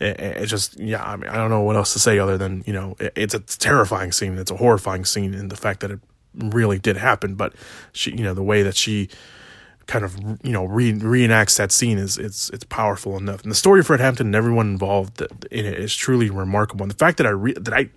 It, 0.00 0.46
just 0.46 0.78
yeah, 0.78 1.02
I 1.02 1.16
mean 1.16 1.28
I 1.28 1.34
don't 1.34 1.50
know 1.50 1.62
what 1.62 1.74
else 1.74 1.92
to 1.94 1.98
say 1.98 2.20
other 2.20 2.38
than 2.38 2.62
you 2.66 2.72
know 2.72 2.94
it, 3.00 3.12
it's 3.16 3.34
a 3.34 3.40
terrifying 3.40 4.12
scene. 4.12 4.38
It's 4.38 4.52
a 4.52 4.56
horrifying 4.56 5.04
scene, 5.04 5.34
and 5.34 5.50
the 5.50 5.56
fact 5.56 5.80
that 5.80 5.90
it 5.90 6.00
really 6.38 6.78
did 6.78 6.96
happen, 6.96 7.34
but 7.34 7.54
she, 7.92 8.12
you 8.12 8.22
know, 8.22 8.34
the 8.34 8.42
way 8.42 8.62
that 8.62 8.76
she 8.76 9.08
kind 9.86 10.04
of, 10.04 10.16
you 10.42 10.52
know, 10.52 10.64
re- 10.64 10.92
reenacts 10.92 11.56
that 11.56 11.72
scene 11.72 11.98
is 11.98 12.18
it's 12.18 12.50
it's 12.50 12.64
powerful 12.64 13.16
enough. 13.16 13.42
And 13.42 13.50
the 13.50 13.56
story 13.56 13.80
of 13.80 13.86
Fred 13.86 14.00
Hampton 14.00 14.28
and 14.28 14.36
everyone 14.36 14.68
involved 14.68 15.20
in 15.20 15.64
it 15.66 15.78
is 15.78 15.94
truly 15.94 16.30
remarkable. 16.30 16.84
And 16.84 16.90
the 16.90 16.96
fact 16.96 17.16
that 17.18 17.26
I 17.26 17.30
re- 17.30 17.54
that 17.54 17.74
I 17.74 17.88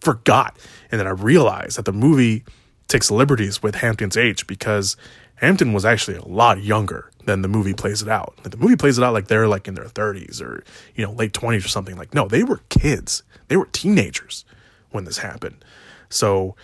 forgot 0.00 0.56
and 0.90 1.00
that 1.00 1.06
I 1.06 1.10
realized 1.10 1.78
that 1.78 1.84
the 1.84 1.92
movie 1.92 2.44
takes 2.86 3.10
liberties 3.10 3.62
with 3.62 3.76
Hampton's 3.76 4.16
age 4.16 4.46
because 4.46 4.96
Hampton 5.36 5.72
was 5.72 5.84
actually 5.84 6.16
a 6.16 6.24
lot 6.24 6.62
younger 6.62 7.10
than 7.24 7.42
the 7.42 7.48
movie 7.48 7.74
plays 7.74 8.02
it 8.02 8.08
out. 8.08 8.34
The 8.42 8.56
movie 8.56 8.76
plays 8.76 8.98
it 8.98 9.04
out 9.04 9.12
like 9.12 9.28
they're 9.28 9.48
like 9.48 9.68
in 9.68 9.74
their 9.74 9.84
30s 9.84 10.42
or 10.42 10.64
you 10.94 11.04
know 11.04 11.12
late 11.12 11.32
20s 11.32 11.64
or 11.64 11.68
something. 11.68 11.96
Like 11.96 12.14
no, 12.14 12.28
they 12.28 12.42
were 12.42 12.60
kids. 12.68 13.22
They 13.48 13.56
were 13.56 13.66
teenagers 13.66 14.44
when 14.90 15.04
this 15.04 15.18
happened. 15.18 15.64
So 16.10 16.56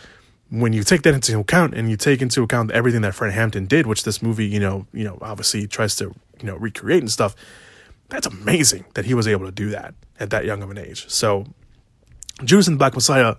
when 0.51 0.73
you 0.73 0.85
take 0.85 1.03
that 1.03 1.15
into 1.15 1.39
account 1.39 1.75
and 1.75 1.91
you 1.91 1.97
take 1.97 2.23
into 2.23 2.43
account 2.43 2.71
everything 2.73 3.03
that 3.03 3.15
Fred 3.15 3.33
Hampton 3.33 3.67
did, 3.67 3.87
which 3.87 4.05
this 4.05 4.23
movie, 4.23 4.47
you 4.47 4.61
know, 4.61 4.87
you 4.93 5.05
know, 5.05 5.19
obviously 5.21 5.67
tries 5.67 5.97
to, 5.97 6.15
you 6.41 6.47
know, 6.47 6.57
recreate 6.57 7.01
and 7.01 7.11
stuff, 7.11 7.35
that's 8.09 8.27
amazing 8.27 8.85
that 8.95 9.05
he 9.07 9.15
was 9.15 9.27
able 9.27 9.47
to 9.47 9.53
do 9.53 9.71
that 9.71 9.95
at 10.21 10.31
that 10.31 10.45
young 10.45 10.63
of 10.63 10.71
an 10.71 10.79
age. 10.79 11.11
So 11.11 11.47
Judas 12.45 12.69
and 12.69 12.77
the 12.77 12.79
Black 12.79 12.95
Messiah 12.95 13.37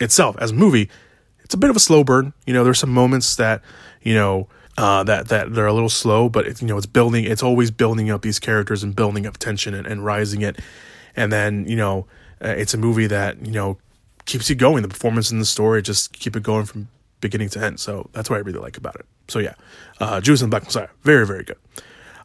itself 0.00 0.36
as 0.38 0.50
a 0.50 0.54
movie, 0.54 0.90
it's 1.44 1.54
a 1.54 1.58
bit 1.58 1.70
of 1.70 1.76
a 1.76 1.80
slow 1.80 2.04
burn. 2.04 2.32
You 2.46 2.52
know, 2.52 2.64
there's 2.64 2.78
some 2.78 2.92
moments 2.92 3.36
that, 3.36 3.62
you 4.02 4.14
know, 4.14 4.48
uh, 4.78 5.02
that 5.04 5.28
that 5.28 5.52
they're 5.52 5.66
a 5.66 5.72
little 5.72 5.88
slow, 5.88 6.28
but 6.28 6.46
it's 6.46 6.62
you 6.62 6.68
know 6.68 6.76
it's 6.76 6.86
building. 6.86 7.24
It's 7.24 7.42
always 7.42 7.70
building 7.70 8.10
up 8.10 8.22
these 8.22 8.38
characters 8.38 8.82
and 8.82 8.96
building 8.96 9.26
up 9.26 9.36
tension 9.36 9.74
and, 9.74 9.86
and 9.86 10.04
rising 10.04 10.42
it, 10.42 10.58
and 11.16 11.32
then 11.32 11.66
you 11.66 11.76
know 11.76 12.06
uh, 12.42 12.48
it's 12.56 12.72
a 12.72 12.78
movie 12.78 13.06
that 13.06 13.44
you 13.44 13.52
know 13.52 13.78
keeps 14.30 14.48
you 14.48 14.56
going. 14.56 14.82
The 14.82 14.88
performance 14.88 15.30
in 15.30 15.38
the 15.38 15.44
story 15.44 15.82
just 15.82 16.12
keep 16.12 16.36
it 16.36 16.42
going 16.42 16.64
from 16.64 16.88
beginning 17.20 17.50
to 17.50 17.64
end. 17.64 17.80
So 17.80 18.08
that's 18.12 18.30
what 18.30 18.36
I 18.36 18.40
really 18.40 18.60
like 18.60 18.76
about 18.76 18.94
it. 18.94 19.06
So 19.28 19.38
yeah, 19.38 19.54
uh, 20.00 20.20
Judas 20.20 20.40
and 20.42 20.50
the 20.50 20.54
Black 20.54 20.64
Messiah, 20.64 20.88
very 21.02 21.26
very 21.26 21.44
good. 21.44 21.58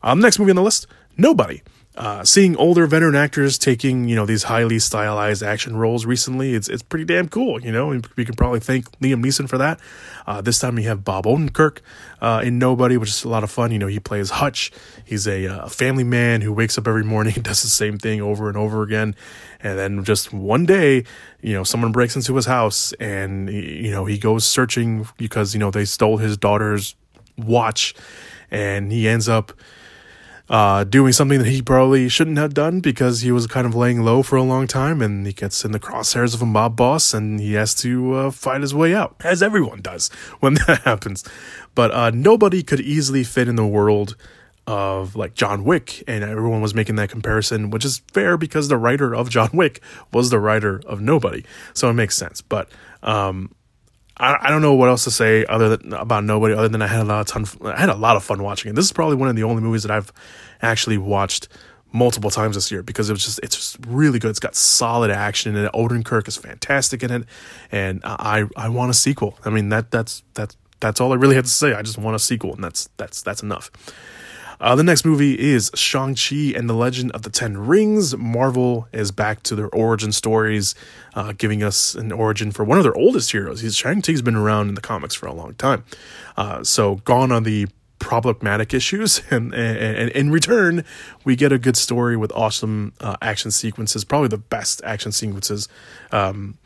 Um, 0.03 0.19
next 0.19 0.39
movie 0.39 0.51
on 0.51 0.55
the 0.55 0.61
list, 0.61 0.87
Nobody. 1.17 1.61
Uh, 1.97 2.25
seeing 2.25 2.57
older 2.57 2.87
veteran 2.87 3.15
actors 3.15 3.57
taking 3.57 4.09
you 4.09 4.15
know 4.15 4.25
these 4.25 4.43
highly 4.43 4.79
stylized 4.79 5.41
action 5.41 5.77
roles 5.77 6.05
recently, 6.05 6.53
it's 6.53 6.67
it's 6.67 6.83
pretty 6.83 7.05
damn 7.05 7.29
cool. 7.29 7.61
You 7.61 7.71
know, 7.71 8.01
we 8.17 8.25
can 8.25 8.35
probably 8.35 8.59
thank 8.59 8.89
Liam 8.99 9.23
Neeson 9.23 9.47
for 9.47 9.57
that. 9.57 9.79
Uh, 10.27 10.41
this 10.41 10.59
time 10.59 10.75
we 10.75 10.83
have 10.83 11.05
Bob 11.05 11.25
Odenkirk 11.25 11.79
uh, 12.19 12.41
in 12.43 12.59
Nobody, 12.59 12.97
which 12.97 13.09
is 13.09 13.23
a 13.23 13.29
lot 13.29 13.43
of 13.43 13.51
fun. 13.51 13.71
You 13.71 13.79
know, 13.79 13.87
he 13.87 13.99
plays 13.99 14.29
Hutch. 14.29 14.71
He's 15.05 15.27
a, 15.27 15.47
uh, 15.47 15.69
family 15.69 16.03
man 16.03 16.41
who 16.41 16.51
wakes 16.51 16.77
up 16.77 16.87
every 16.87 17.03
morning 17.03 17.35
and 17.35 17.43
does 17.45 17.61
the 17.61 17.69
same 17.69 17.97
thing 17.97 18.21
over 18.21 18.49
and 18.49 18.57
over 18.57 18.81
again. 18.81 19.15
And 19.61 19.77
then 19.77 20.03
just 20.03 20.33
one 20.33 20.65
day, 20.65 21.05
you 21.41 21.53
know, 21.53 21.63
someone 21.63 21.91
breaks 21.91 22.15
into 22.15 22.35
his 22.35 22.45
house 22.45 22.91
and 22.93 23.49
you 23.49 23.91
know 23.91 24.05
he 24.05 24.17
goes 24.17 24.45
searching 24.45 25.07
because 25.17 25.53
you 25.53 25.59
know 25.59 25.71
they 25.71 25.85
stole 25.85 26.17
his 26.17 26.35
daughter's 26.37 26.95
watch, 27.37 27.95
and 28.51 28.91
he 28.91 29.07
ends 29.07 29.29
up 29.29 29.53
uh, 30.49 30.83
doing 30.83 31.11
something 31.11 31.39
that 31.39 31.47
he 31.47 31.61
probably 31.61 32.07
shouldn't 32.07 32.37
have 32.37 32.53
done 32.53 32.79
because 32.79 33.21
he 33.21 33.31
was 33.31 33.47
kind 33.47 33.65
of 33.65 33.73
laying 33.73 34.03
low 34.03 34.21
for 34.21 34.35
a 34.35 34.43
long 34.43 34.67
time 34.67 35.01
and 35.01 35.25
he 35.25 35.33
gets 35.33 35.65
in 35.65 35.71
the 35.71 35.79
crosshairs 35.79 36.33
of 36.33 36.41
a 36.41 36.45
mob 36.45 36.75
boss 36.75 37.13
and 37.13 37.39
he 37.39 37.53
has 37.53 37.73
to 37.75 38.13
uh, 38.13 38.31
fight 38.31 38.61
his 38.61 38.73
way 38.73 38.93
out, 38.93 39.15
as 39.23 39.41
everyone 39.41 39.81
does 39.81 40.09
when 40.39 40.55
that 40.55 40.81
happens. 40.83 41.23
But 41.73 41.91
uh, 41.91 42.11
nobody 42.11 42.63
could 42.63 42.79
easily 42.79 43.23
fit 43.23 43.47
in 43.47 43.55
the 43.55 43.65
world 43.65 44.15
of 44.67 45.15
like 45.15 45.35
John 45.35 45.63
Wick, 45.63 46.03
and 46.07 46.23
everyone 46.23 46.61
was 46.61 46.73
making 46.73 46.95
that 46.95 47.09
comparison, 47.09 47.69
which 47.69 47.85
is 47.85 48.01
fair 48.11 48.37
because 48.37 48.67
the 48.67 48.77
writer 48.77 49.13
of 49.13 49.29
John 49.29 49.49
Wick 49.53 49.81
was 50.11 50.29
the 50.29 50.39
writer 50.39 50.81
of 50.85 51.01
Nobody, 51.01 51.45
so 51.73 51.89
it 51.89 51.93
makes 51.93 52.17
sense. 52.17 52.41
But 52.41 52.69
um, 53.03 53.53
I, 54.17 54.37
I 54.41 54.49
don't 54.49 54.61
know 54.61 54.73
what 54.73 54.89
else 54.89 55.03
to 55.05 55.11
say 55.11 55.45
other 55.45 55.75
than 55.77 55.93
about 55.93 56.23
nobody 56.23 56.53
other 56.53 56.69
than 56.69 56.81
I 56.81 56.87
had 56.87 57.01
a 57.01 57.03
lot 57.03 57.21
of 57.21 57.27
ton 57.27 57.45
I 57.69 57.79
had 57.79 57.89
a 57.89 57.95
lot 57.95 58.15
of 58.15 58.23
fun 58.23 58.41
watching 58.41 58.71
it. 58.71 58.75
This 58.75 58.85
is 58.85 58.93
probably 58.93 59.15
one 59.15 59.29
of 59.29 59.35
the 59.35 59.43
only 59.43 59.61
movies 59.61 59.83
that 59.83 59.91
I've 59.91 60.11
actually 60.61 60.97
watched 60.97 61.47
multiple 61.91 62.29
times 62.29 62.55
this 62.55 62.71
year 62.71 62.83
because 62.83 63.09
it 63.09 63.13
was 63.13 63.23
just 63.23 63.39
it's 63.43 63.55
just 63.55 63.77
really 63.87 64.19
good. 64.19 64.29
It's 64.29 64.39
got 64.39 64.55
solid 64.55 65.11
action 65.11 65.55
in 65.55 65.65
it. 65.65 65.71
Odenkirk 65.73 66.27
is 66.27 66.37
fantastic 66.37 67.03
in 67.03 67.11
it, 67.11 67.25
and 67.71 68.01
I 68.03 68.45
I 68.55 68.69
want 68.69 68.91
a 68.91 68.93
sequel. 68.93 69.37
I 69.43 69.49
mean 69.49 69.69
that 69.69 69.91
that's 69.91 70.23
that's 70.33 70.55
that's 70.79 71.01
all 71.01 71.11
I 71.13 71.15
really 71.15 71.35
had 71.35 71.45
to 71.45 71.51
say. 71.51 71.73
I 71.73 71.81
just 71.81 71.97
want 71.97 72.15
a 72.15 72.19
sequel, 72.19 72.53
and 72.53 72.63
that's 72.63 72.89
that's 72.97 73.21
that's 73.21 73.41
enough. 73.43 73.71
Uh, 74.59 74.75
the 74.75 74.83
next 74.83 75.05
movie 75.05 75.37
is 75.37 75.71
Shang-Chi 75.73 76.53
and 76.55 76.69
the 76.69 76.73
Legend 76.73 77.11
of 77.11 77.23
the 77.23 77.29
Ten 77.29 77.57
Rings. 77.57 78.15
Marvel 78.17 78.87
is 78.93 79.11
back 79.11 79.43
to 79.43 79.55
their 79.55 79.69
origin 79.69 80.11
stories, 80.11 80.75
uh, 81.13 81.33
giving 81.37 81.61
us 81.61 81.95
an 81.95 82.11
origin 82.11 82.51
for 82.51 82.63
one 82.63 82.77
of 82.77 82.83
their 82.83 82.95
oldest 82.95 83.31
heroes. 83.31 83.61
He's, 83.61 83.75
Shang-Chi's 83.75 84.21
been 84.21 84.35
around 84.35 84.69
in 84.69 84.75
the 84.75 84.81
comics 84.81 85.13
for 85.13 85.27
a 85.27 85.33
long 85.33 85.55
time. 85.55 85.83
Uh, 86.37 86.63
so, 86.63 86.95
gone 86.95 87.31
on 87.31 87.43
the 87.43 87.67
problematic 87.99 88.73
issues, 88.73 89.21
and, 89.31 89.53
and, 89.53 89.77
and, 89.77 90.09
in 90.11 90.31
return, 90.31 90.83
we 91.23 91.35
get 91.35 91.51
a 91.51 91.57
good 91.57 91.77
story 91.77 92.15
with 92.15 92.31
awesome 92.33 92.93
uh, 93.01 93.17
action 93.21 93.51
sequences, 93.51 94.03
probably 94.03 94.27
the 94.27 94.37
best 94.37 94.81
action 94.83 95.11
sequences 95.11 95.67
um, 96.11 96.57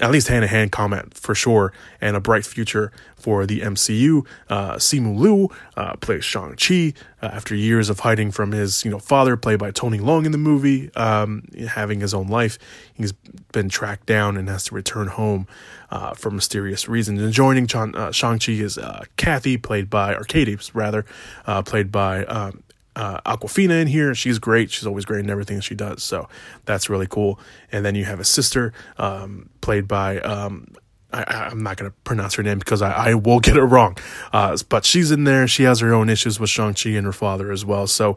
at 0.00 0.10
least 0.10 0.28
hand 0.28 0.42
to 0.42 0.48
hand 0.48 0.72
combat 0.72 1.14
for 1.14 1.34
sure, 1.34 1.72
and 2.00 2.16
a 2.16 2.20
bright 2.20 2.44
future 2.44 2.90
for 3.16 3.46
the 3.46 3.60
MCU. 3.60 4.26
Uh, 4.48 4.74
Simu 4.74 5.16
Liu 5.16 5.48
uh, 5.76 5.94
plays 5.96 6.24
Shang 6.24 6.56
Chi 6.56 6.94
uh, 7.22 7.26
after 7.26 7.54
years 7.54 7.88
of 7.88 8.00
hiding 8.00 8.32
from 8.32 8.50
his 8.50 8.84
you 8.84 8.90
know 8.90 8.98
father, 8.98 9.36
played 9.36 9.60
by 9.60 9.70
Tony 9.70 9.98
Leung 9.98 10.26
in 10.26 10.32
the 10.32 10.38
movie, 10.38 10.92
um, 10.96 11.44
having 11.68 12.00
his 12.00 12.12
own 12.12 12.26
life. 12.26 12.58
He's 12.94 13.12
been 13.52 13.68
tracked 13.68 14.06
down 14.06 14.36
and 14.36 14.48
has 14.48 14.64
to 14.64 14.74
return 14.74 15.06
home 15.06 15.46
uh, 15.90 16.12
for 16.14 16.30
mysterious 16.30 16.88
reasons. 16.88 17.22
And 17.22 17.32
joining 17.32 17.68
uh, 17.72 18.10
Shang 18.10 18.40
Chi 18.40 18.52
is 18.52 18.76
uh, 18.76 19.04
Kathy, 19.16 19.56
played 19.56 19.88
by 19.88 20.16
Katie 20.26 20.58
rather, 20.72 21.04
uh, 21.46 21.62
played 21.62 21.92
by 21.92 22.24
um, 22.24 22.63
uh, 22.96 23.20
Awkwafina 23.22 23.80
in 23.80 23.88
here. 23.88 24.14
She's 24.14 24.38
great. 24.38 24.70
She's 24.70 24.86
always 24.86 25.04
great 25.04 25.24
in 25.24 25.30
everything 25.30 25.60
she 25.60 25.74
does. 25.74 26.02
So 26.02 26.28
that's 26.64 26.88
really 26.88 27.06
cool. 27.06 27.38
And 27.72 27.84
then 27.84 27.94
you 27.94 28.04
have 28.04 28.20
a 28.20 28.24
sister 28.24 28.72
um, 28.98 29.50
played 29.60 29.88
by. 29.88 30.20
Um, 30.20 30.68
I, 31.12 31.50
am 31.52 31.62
not 31.62 31.76
going 31.76 31.90
to 31.90 31.96
pronounce 32.02 32.34
her 32.34 32.42
name 32.42 32.58
because 32.58 32.82
I, 32.82 33.10
I 33.10 33.14
will 33.14 33.38
get 33.40 33.56
it 33.56 33.62
wrong. 33.62 33.96
Uh, 34.32 34.56
but 34.68 34.84
she's 34.84 35.10
in 35.10 35.24
there. 35.24 35.46
She 35.46 35.62
has 35.62 35.80
her 35.80 35.94
own 35.94 36.08
issues 36.08 36.40
with 36.40 36.50
Shang-Chi 36.50 36.90
and 36.90 37.06
her 37.06 37.12
father 37.12 37.52
as 37.52 37.64
well. 37.64 37.86
So 37.86 38.16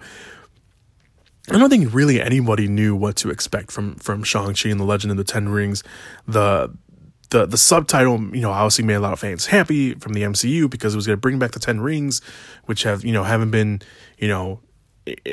I 1.50 1.58
don't 1.58 1.70
think 1.70 1.94
really 1.94 2.20
anybody 2.22 2.68
knew 2.68 2.96
what 2.96 3.16
to 3.18 3.30
expect 3.30 3.72
from 3.72 3.96
from 3.96 4.24
Shang-Chi 4.24 4.70
and 4.70 4.80
the 4.80 4.84
Legend 4.84 5.12
of 5.12 5.18
the 5.18 5.24
Ten 5.24 5.50
Rings. 5.50 5.84
The 6.28 6.74
the 7.30 7.46
the 7.46 7.58
subtitle, 7.58 8.20
you 8.36 8.42
know, 8.42 8.52
obviously 8.52 8.86
made 8.86 8.96
a 8.96 9.00
lot 9.00 9.14
of 9.14 9.20
fans 9.20 9.46
happy 9.48 9.94
from 9.96 10.14
the 10.14 10.24
MCU 10.24 10.70
because 10.70 10.94
it 10.94 10.98
was 10.98 11.06
going 11.08 11.18
to 11.18 11.22
bring 11.22 11.40
back 11.40 11.52
the 11.52 11.60
Ten 11.60 11.80
Rings, 11.80 12.22
which 12.66 12.84
have 12.84 13.06
you 13.06 13.14
know 13.14 13.24
haven't 13.24 13.52
been 13.52 13.82
you 14.18 14.28
know 14.28 14.60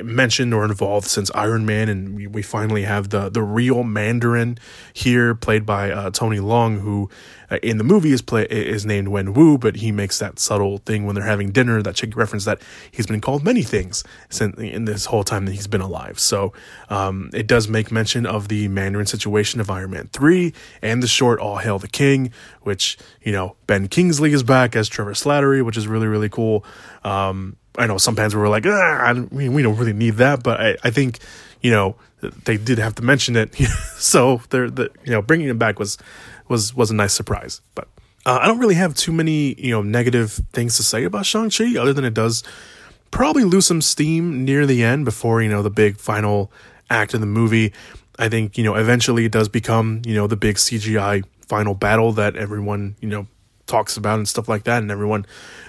mentioned 0.02 0.54
or 0.54 0.64
involved 0.64 1.06
since 1.06 1.30
Iron 1.34 1.66
Man, 1.66 1.88
and 1.88 2.34
we 2.34 2.42
finally 2.42 2.82
have 2.82 3.10
the 3.10 3.28
the 3.28 3.42
real 3.42 3.82
Mandarin 3.82 4.58
here, 4.92 5.34
played 5.34 5.66
by 5.66 5.90
uh, 5.90 6.10
Tony 6.10 6.38
Leung, 6.38 6.80
who 6.80 7.10
uh, 7.50 7.58
in 7.62 7.78
the 7.78 7.84
movie 7.84 8.12
is 8.12 8.22
play 8.22 8.44
is 8.44 8.86
named 8.86 9.08
Wen 9.08 9.34
Wu, 9.34 9.58
but 9.58 9.76
he 9.76 9.92
makes 9.92 10.18
that 10.18 10.38
subtle 10.38 10.78
thing 10.78 11.04
when 11.04 11.14
they're 11.14 11.24
having 11.24 11.50
dinner 11.50 11.82
that 11.82 11.94
chick 11.94 12.16
reference 12.16 12.44
that 12.44 12.60
he's 12.90 13.06
been 13.06 13.20
called 13.20 13.44
many 13.44 13.62
things 13.62 14.04
since 14.28 14.56
in 14.58 14.84
this 14.84 15.06
whole 15.06 15.24
time 15.24 15.46
that 15.46 15.52
he's 15.52 15.66
been 15.66 15.80
alive. 15.80 16.18
So 16.18 16.52
um, 16.88 17.30
it 17.32 17.46
does 17.46 17.68
make 17.68 17.90
mention 17.92 18.26
of 18.26 18.48
the 18.48 18.68
Mandarin 18.68 19.06
situation 19.06 19.60
of 19.60 19.70
Iron 19.70 19.90
Man 19.90 20.08
three 20.12 20.52
and 20.82 21.02
the 21.02 21.08
short 21.08 21.38
All 21.40 21.56
Hail 21.56 21.78
the 21.78 21.88
King, 21.88 22.32
which 22.62 22.98
you 23.22 23.32
know 23.32 23.56
Ben 23.66 23.88
Kingsley 23.88 24.32
is 24.32 24.42
back 24.42 24.76
as 24.76 24.88
Trevor 24.88 25.12
Slattery, 25.12 25.64
which 25.64 25.76
is 25.76 25.86
really 25.86 26.06
really 26.06 26.28
cool. 26.28 26.64
Um, 27.02 27.56
I 27.76 27.86
know 27.86 27.98
some 27.98 28.16
fans 28.16 28.34
were 28.34 28.48
like, 28.48 28.64
ah, 28.66 29.12
mean, 29.30 29.52
we 29.52 29.62
don't 29.62 29.76
really 29.76 29.92
need 29.92 30.14
that, 30.14 30.42
but 30.42 30.60
I, 30.60 30.76
I 30.84 30.90
think, 30.90 31.18
you 31.60 31.70
know, 31.70 31.96
they 32.44 32.56
did 32.56 32.78
have 32.78 32.94
to 32.96 33.02
mention 33.02 33.36
it. 33.36 33.54
so 33.96 34.40
they're, 34.50 34.70
the, 34.70 34.90
you 35.04 35.12
know, 35.12 35.22
bringing 35.22 35.48
it 35.48 35.58
back 35.58 35.78
was, 35.78 35.98
was, 36.48 36.74
was 36.74 36.90
a 36.90 36.94
nice 36.94 37.12
surprise. 37.12 37.60
But 37.74 37.88
uh, 38.26 38.38
I 38.40 38.46
don't 38.46 38.58
really 38.58 38.76
have 38.76 38.94
too 38.94 39.12
many, 39.12 39.54
you 39.60 39.70
know, 39.70 39.82
negative 39.82 40.40
things 40.52 40.76
to 40.76 40.82
say 40.82 41.04
about 41.04 41.26
Shang-Chi 41.26 41.76
other 41.78 41.92
than 41.92 42.04
it 42.04 42.14
does 42.14 42.42
probably 43.10 43.44
lose 43.44 43.66
some 43.66 43.80
steam 43.80 44.44
near 44.44 44.66
the 44.66 44.82
end 44.82 45.04
before, 45.04 45.42
you 45.42 45.48
know, 45.48 45.62
the 45.62 45.70
big 45.70 45.98
final 45.98 46.50
act 46.90 47.14
of 47.14 47.20
the 47.20 47.26
movie. 47.26 47.72
I 48.18 48.28
think, 48.28 48.56
you 48.56 48.64
know, 48.64 48.74
eventually 48.74 49.24
it 49.24 49.32
does 49.32 49.48
become, 49.48 50.02
you 50.04 50.14
know, 50.14 50.26
the 50.26 50.36
big 50.36 50.56
CGI 50.56 51.24
final 51.46 51.74
battle 51.74 52.12
that 52.12 52.36
everyone, 52.36 52.96
you 53.00 53.08
know, 53.08 53.26
talks 53.66 53.96
about 53.96 54.18
and 54.18 54.28
stuff 54.28 54.48
like 54.48 54.64
that, 54.64 54.82
and 54.82 54.90
everyone 54.90 55.26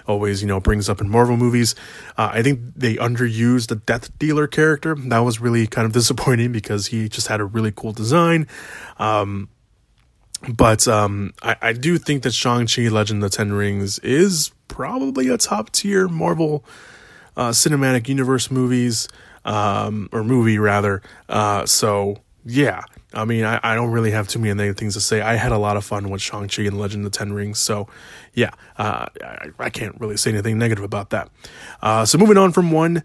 always 0.08 0.42
you 0.42 0.48
know 0.48 0.60
brings 0.60 0.90
up 0.90 1.02
in 1.02 1.10
Marvel 1.10 1.38
movies. 1.38 1.76
Uh, 2.18 2.30
I 2.34 2.44
think 2.44 2.60
they 2.76 2.96
underused 2.96 3.68
the 3.68 3.76
Death 3.76 4.18
Dealer 4.20 4.48
character. 4.48 4.96
That 4.96 5.20
was 5.20 5.40
really 5.40 5.68
kind 5.68 5.86
of 5.86 5.94
disappointing 6.00 6.52
because 6.52 6.88
he 6.88 7.10
just 7.10 7.28
had 7.28 7.40
a 7.40 7.46
really 7.46 7.72
cool 7.72 7.92
design. 7.92 8.48
Um, 8.98 9.50
but 10.50 10.88
um, 10.88 11.34
I, 11.42 11.56
I, 11.62 11.74
do 11.74 11.98
think 11.98 12.24
that 12.24 12.34
Shang-Chi 12.34 12.90
Legend 12.90 13.24
of 13.24 13.32
the 13.32 13.36
Ten 13.36 13.54
Rings 13.54 13.98
is 14.00 14.52
probably 14.68 15.28
a 15.30 15.38
top 15.38 15.72
tier 15.72 16.08
Marvel 16.08 16.64
uh, 17.38 17.50
cinematic 17.50 18.08
universe 18.08 18.52
movies, 18.52 19.08
um, 19.44 20.10
or 20.12 20.24
movie 20.24 20.60
rather. 20.60 21.02
Uh, 21.30 21.66
so 21.66 22.18
yeah, 22.46 22.84
I 23.16 23.26
mean, 23.26 23.46
I, 23.46 23.60
I 23.64 23.76
don't 23.76 23.92
really 23.92 24.12
have 24.12 24.28
too 24.28 24.40
many 24.40 24.74
things 24.74 24.94
to 24.96 25.02
say. 25.02 25.22
I 25.22 25.36
had 25.36 25.52
a 25.52 25.58
lot 25.58 25.78
of 25.78 25.86
fun 25.86 26.10
with 26.10 26.22
Shang-Chi 26.22 26.64
and 26.64 26.78
Legend 26.78 27.06
of 27.06 27.12
the 27.12 27.18
Ten 27.18 27.34
Rings. 27.34 27.60
So, 27.60 27.88
yeah, 28.34 28.52
uh, 28.78 29.08
I, 29.24 29.50
I, 29.58 29.70
can't 29.70 30.00
really 30.00 30.18
say 30.18 30.32
anything 30.32 30.58
negative 30.58 30.84
about 30.84 31.12
that. 31.12 31.30
Uh, 31.82 32.06
so, 32.06 32.18
moving 32.18 32.38
on 32.38 32.52
from 32.52 32.72
one 32.72 33.04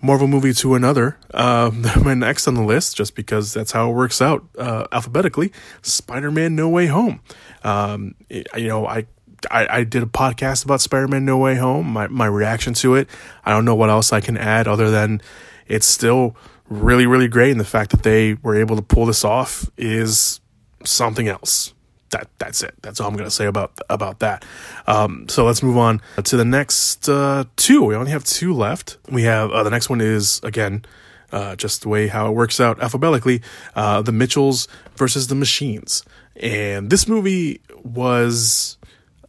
Marvel 0.00 0.28
movie 0.28 0.52
to 0.54 0.74
another, 0.74 1.18
uh, 1.34 1.70
my 2.02 2.14
next 2.14 2.46
on 2.48 2.54
the 2.54 2.62
list, 2.62 2.96
just 2.96 3.14
because 3.14 3.52
that's 3.52 3.72
how 3.72 3.90
it 3.90 3.94
works 3.94 4.22
out 4.22 4.44
uh, 4.56 4.86
alphabetically, 4.92 5.52
Spider-Man 5.82 6.54
No 6.54 6.68
Way 6.68 6.86
Home. 6.86 7.20
Um, 7.64 8.14
you 8.28 8.68
know, 8.68 8.86
I 8.86 9.06
I, 9.50 9.78
I, 9.78 9.84
did 9.84 10.02
a 10.02 10.06
podcast 10.06 10.64
about 10.64 10.82
Spider-Man 10.82 11.24
No 11.24 11.38
Way 11.38 11.56
Home, 11.56 11.86
my, 11.86 12.08
my 12.08 12.26
reaction 12.26 12.74
to 12.74 12.94
it. 12.94 13.08
I 13.44 13.52
don't 13.52 13.64
know 13.64 13.74
what 13.74 13.88
else 13.88 14.12
I 14.12 14.20
can 14.20 14.36
add 14.36 14.68
other 14.68 14.90
than 14.90 15.22
it's 15.66 15.86
still 15.86 16.36
really, 16.70 17.06
really 17.06 17.28
great. 17.28 17.50
And 17.50 17.60
the 17.60 17.64
fact 17.64 17.90
that 17.90 18.02
they 18.02 18.34
were 18.34 18.56
able 18.56 18.76
to 18.76 18.82
pull 18.82 19.04
this 19.04 19.24
off 19.24 19.68
is 19.76 20.40
something 20.84 21.28
else. 21.28 21.74
That 22.10 22.28
that's 22.38 22.62
it. 22.62 22.74
That's 22.82 23.00
all 23.00 23.08
I'm 23.08 23.16
gonna 23.16 23.30
say 23.30 23.46
about 23.46 23.78
about 23.88 24.18
that. 24.18 24.44
Um, 24.88 25.28
so 25.28 25.44
let's 25.44 25.62
move 25.62 25.76
on 25.76 26.00
to 26.24 26.36
the 26.36 26.44
next 26.44 27.08
uh, 27.08 27.44
two. 27.54 27.84
We 27.84 27.94
only 27.94 28.10
have 28.10 28.24
two 28.24 28.52
left. 28.52 28.96
We 29.08 29.22
have 29.24 29.52
uh, 29.52 29.62
the 29.62 29.70
next 29.70 29.88
one 29.88 30.00
is 30.00 30.40
again 30.42 30.84
uh, 31.30 31.54
just 31.54 31.82
the 31.82 31.88
way 31.88 32.08
how 32.08 32.26
it 32.26 32.32
works 32.32 32.58
out 32.58 32.82
alphabetically. 32.82 33.42
Uh, 33.76 34.02
the 34.02 34.10
Mitchells 34.10 34.66
versus 34.96 35.28
the 35.28 35.36
Machines, 35.36 36.02
and 36.34 36.90
this 36.90 37.06
movie 37.06 37.60
was 37.84 38.76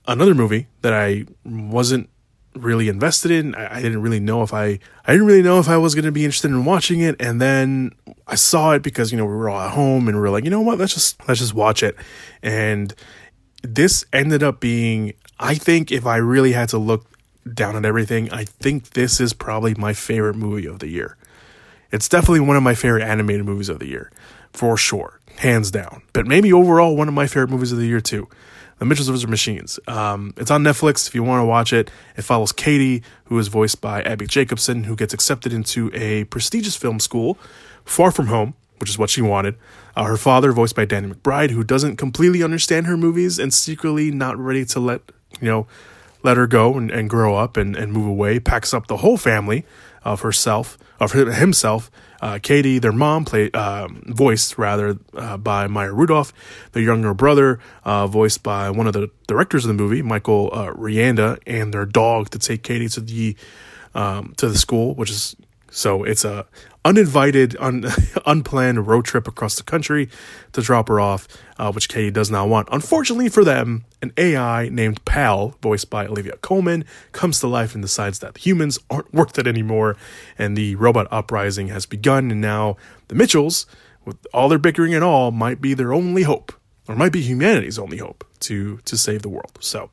another 0.07 0.34
movie 0.34 0.68
that 0.81 0.93
I 0.93 1.26
wasn't 1.45 2.09
really 2.56 2.90
invested 2.90 3.32
in. 3.32 3.56
I, 3.56 3.78
I, 3.78 3.82
didn't 3.82 4.02
really 4.02 4.19
know 4.19 4.44
if 4.44 4.53
I 4.53 4.80
I 5.06 5.11
didn't 5.11 5.28
really 5.28 5.41
know 5.41 5.60
if 5.60 5.69
I 5.69 5.78
was 5.78 5.95
going 5.95 6.06
to 6.06 6.11
be 6.11 6.26
interested 6.26 6.52
in 6.52 6.65
watching 6.65 6.99
it, 6.99 7.15
and 7.19 7.41
then 7.41 7.91
I 8.28 8.36
saw 8.36 8.73
it 8.73 8.82
because 8.82 9.11
you 9.11 9.18
know 9.18 9.26
we 9.26 9.34
were 9.34 9.49
all 9.49 9.61
at 9.61 9.72
home 9.72 10.07
and 10.07 10.18
we 10.19 10.28
are 10.28 10.30
like, 10.30 10.44
you 10.44 10.49
know 10.49 10.61
what, 10.61 10.78
let's 10.78 10.94
just 10.94 11.28
let's 11.28 11.40
just 11.40 11.53
watch 11.53 11.84
it, 11.84 11.95
and 12.41 12.94
this 13.64 14.06
ended 14.11 14.44
up 14.44 14.60
being. 14.60 15.14
I 15.40 15.56
think 15.56 15.91
if 15.91 16.06
I 16.06 16.18
really 16.18 16.52
had 16.52 16.69
to 16.69 16.78
look 16.78 17.06
down 17.52 17.76
at 17.76 17.86
everything, 17.86 18.32
I 18.32 18.45
think 18.45 18.91
this 18.91 19.19
is 19.19 19.34
probably 19.34 19.73
my 19.76 19.94
favorite 19.94 20.36
movie 20.36 20.68
of 20.68 20.80
the 20.80 20.88
year. 20.88 21.18
It's 21.91 22.07
definitely 22.07 22.41
one 22.41 22.56
of 22.56 22.64
my 22.64 22.76
favorite 22.76 23.03
animated 23.03 23.45
movies 23.45 23.68
of 23.68 23.80
the 23.80 23.88
year, 23.88 24.11
for 24.53 24.78
sure, 24.78 25.19
hands 25.38 25.72
down. 25.72 26.03
But 26.14 26.28
maybe 26.28 26.53
overall 26.53 26.95
one 26.95 27.07
of 27.07 27.14
my 27.14 27.28
favorite 27.28 27.49
movies 27.49 27.72
of 27.72 27.80
the 27.80 27.88
year 27.88 28.02
too. 28.02 28.30
The 28.81 28.85
Mitchells 28.85 29.09
vs. 29.09 29.27
Machines. 29.27 29.79
Um, 29.85 30.33
it's 30.37 30.49
on 30.49 30.63
Netflix 30.63 31.07
if 31.07 31.13
you 31.13 31.21
want 31.21 31.39
to 31.39 31.45
watch 31.45 31.71
it. 31.71 31.91
It 32.17 32.23
follows 32.23 32.51
Katie, 32.51 33.03
who 33.25 33.37
is 33.37 33.47
voiced 33.47 33.79
by 33.79 34.01
Abbi 34.01 34.25
Jacobson, 34.25 34.85
who 34.85 34.95
gets 34.95 35.13
accepted 35.13 35.53
into 35.53 35.91
a 35.93 36.23
prestigious 36.23 36.75
film 36.75 36.99
school 36.99 37.37
far 37.85 38.09
from 38.09 38.25
home, 38.25 38.55
which 38.79 38.89
is 38.89 38.97
what 38.97 39.11
she 39.11 39.21
wanted. 39.21 39.55
Uh, 39.95 40.05
her 40.05 40.17
father, 40.17 40.51
voiced 40.51 40.75
by 40.75 40.85
Danny 40.85 41.13
McBride, 41.13 41.51
who 41.51 41.63
doesn't 41.63 41.97
completely 41.97 42.41
understand 42.41 42.87
her 42.87 42.97
movies 42.97 43.37
and 43.37 43.53
secretly 43.53 44.09
not 44.09 44.35
ready 44.39 44.65
to 44.65 44.79
let 44.79 45.03
you 45.39 45.47
know 45.47 45.67
let 46.23 46.37
her 46.37 46.47
go 46.47 46.75
and, 46.75 46.89
and 46.89 47.07
grow 47.07 47.35
up 47.35 47.57
and, 47.57 47.75
and 47.75 47.93
move 47.93 48.07
away, 48.07 48.39
packs 48.39 48.73
up 48.73 48.87
the 48.87 48.97
whole 48.97 49.17
family 49.17 49.63
of 50.03 50.21
herself, 50.21 50.79
of 50.99 51.11
himself. 51.11 51.91
Uh, 52.22 52.39
Katie, 52.41 52.80
their 52.80 52.91
mom, 52.91 53.26
played 53.26 53.56
uh, 53.56 53.88
voiced 54.06 54.57
rather 54.57 54.98
uh, 55.15 55.38
by 55.38 55.68
Maya 55.68 55.91
Rudolph. 55.91 56.31
Their 56.72 56.84
younger 56.84 57.14
brother, 57.14 57.60
uh, 57.84 58.07
voiced 58.07 58.43
by 58.43 58.69
one 58.69 58.88
of 58.88 58.93
the 58.93 59.10
directors 59.27 59.65
of 59.65 59.69
the 59.69 59.73
movie, 59.73 60.02
Michael 60.02 60.49
uh, 60.53 60.68
Rianda, 60.73 61.39
and 61.48 61.73
their 61.73 61.85
dog 61.85 62.30
to 62.30 62.39
take 62.39 62.64
Katie 62.64 62.89
to 62.89 63.02
the 63.02 63.35
um, 63.93 64.34
to 64.38 64.48
the 64.48 64.57
school, 64.57 64.95
which 64.95 65.10
is 65.10 65.35
so 65.72 66.03
it's 66.03 66.26
a 66.26 66.45
uninvited, 66.84 67.56
un, 67.60 67.85
unplanned 68.26 68.85
road 68.85 69.06
trip 69.06 69.27
across 69.27 69.56
the 69.56 69.64
country 69.64 70.10
to 70.52 70.61
drop 70.61 70.89
her 70.89 70.99
off, 70.99 71.27
uh, 71.57 71.72
which 71.72 71.88
Katie 71.88 72.11
does 72.11 72.30
not 72.30 72.49
want. 72.49 72.68
Unfortunately 72.72 73.30
for 73.30 73.43
them, 73.43 73.85
an 74.02 74.11
AI 74.18 74.69
named 74.69 75.03
Pal, 75.06 75.56
voiced 75.61 75.89
by 75.89 76.06
Olivia 76.06 76.35
Colman, 76.38 76.84
comes 77.14 77.39
to 77.39 77.48
life 77.48 77.73
and 77.73 77.81
decides 77.81 78.19
that 78.19 78.38
humans 78.38 78.80
aren't 78.89 79.14
worth 79.14 79.39
it 79.39 79.48
anymore, 79.48 79.95
and 80.38 80.57
the 80.57 80.76
robot 80.76 81.07
uprising 81.10 81.69
has 81.69 81.85
begun. 81.85 82.30
And 82.31 82.41
now 82.41 82.76
the 83.07 83.15
Mitchells, 83.15 83.65
with 84.03 84.18
all 84.34 84.49
their 84.49 84.60
bickering 84.60 84.93
and 84.93 85.03
all, 85.03 85.31
might 85.31 85.61
be 85.61 85.73
their 85.73 85.93
only 85.93 86.23
hope, 86.23 86.52
or 86.88 86.95
might 86.95 87.14
be 87.14 87.22
humanity's 87.22 87.80
only 87.80 87.98
hope 87.98 88.26
to 88.41 88.77
to 88.84 88.98
save 88.98 89.22
the 89.22 89.30
world. 89.30 89.57
So, 89.61 89.89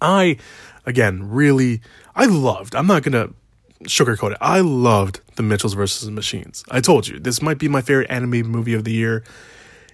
I, 0.00 0.38
again, 0.84 1.30
really, 1.30 1.80
I 2.16 2.24
loved. 2.26 2.74
I'm 2.74 2.88
not 2.88 3.04
gonna 3.04 3.30
sugarcoat 3.82 4.32
it. 4.32 4.38
I 4.40 4.60
loved 4.60 5.20
The 5.36 5.42
Mitchells 5.42 5.74
versus 5.74 6.06
the 6.06 6.12
Machines. 6.12 6.64
I 6.70 6.80
told 6.80 7.08
you, 7.08 7.18
this 7.18 7.42
might 7.42 7.58
be 7.58 7.68
my 7.68 7.82
favorite 7.82 8.10
anime 8.10 8.46
movie 8.46 8.74
of 8.74 8.84
the 8.84 8.92
year. 8.92 9.24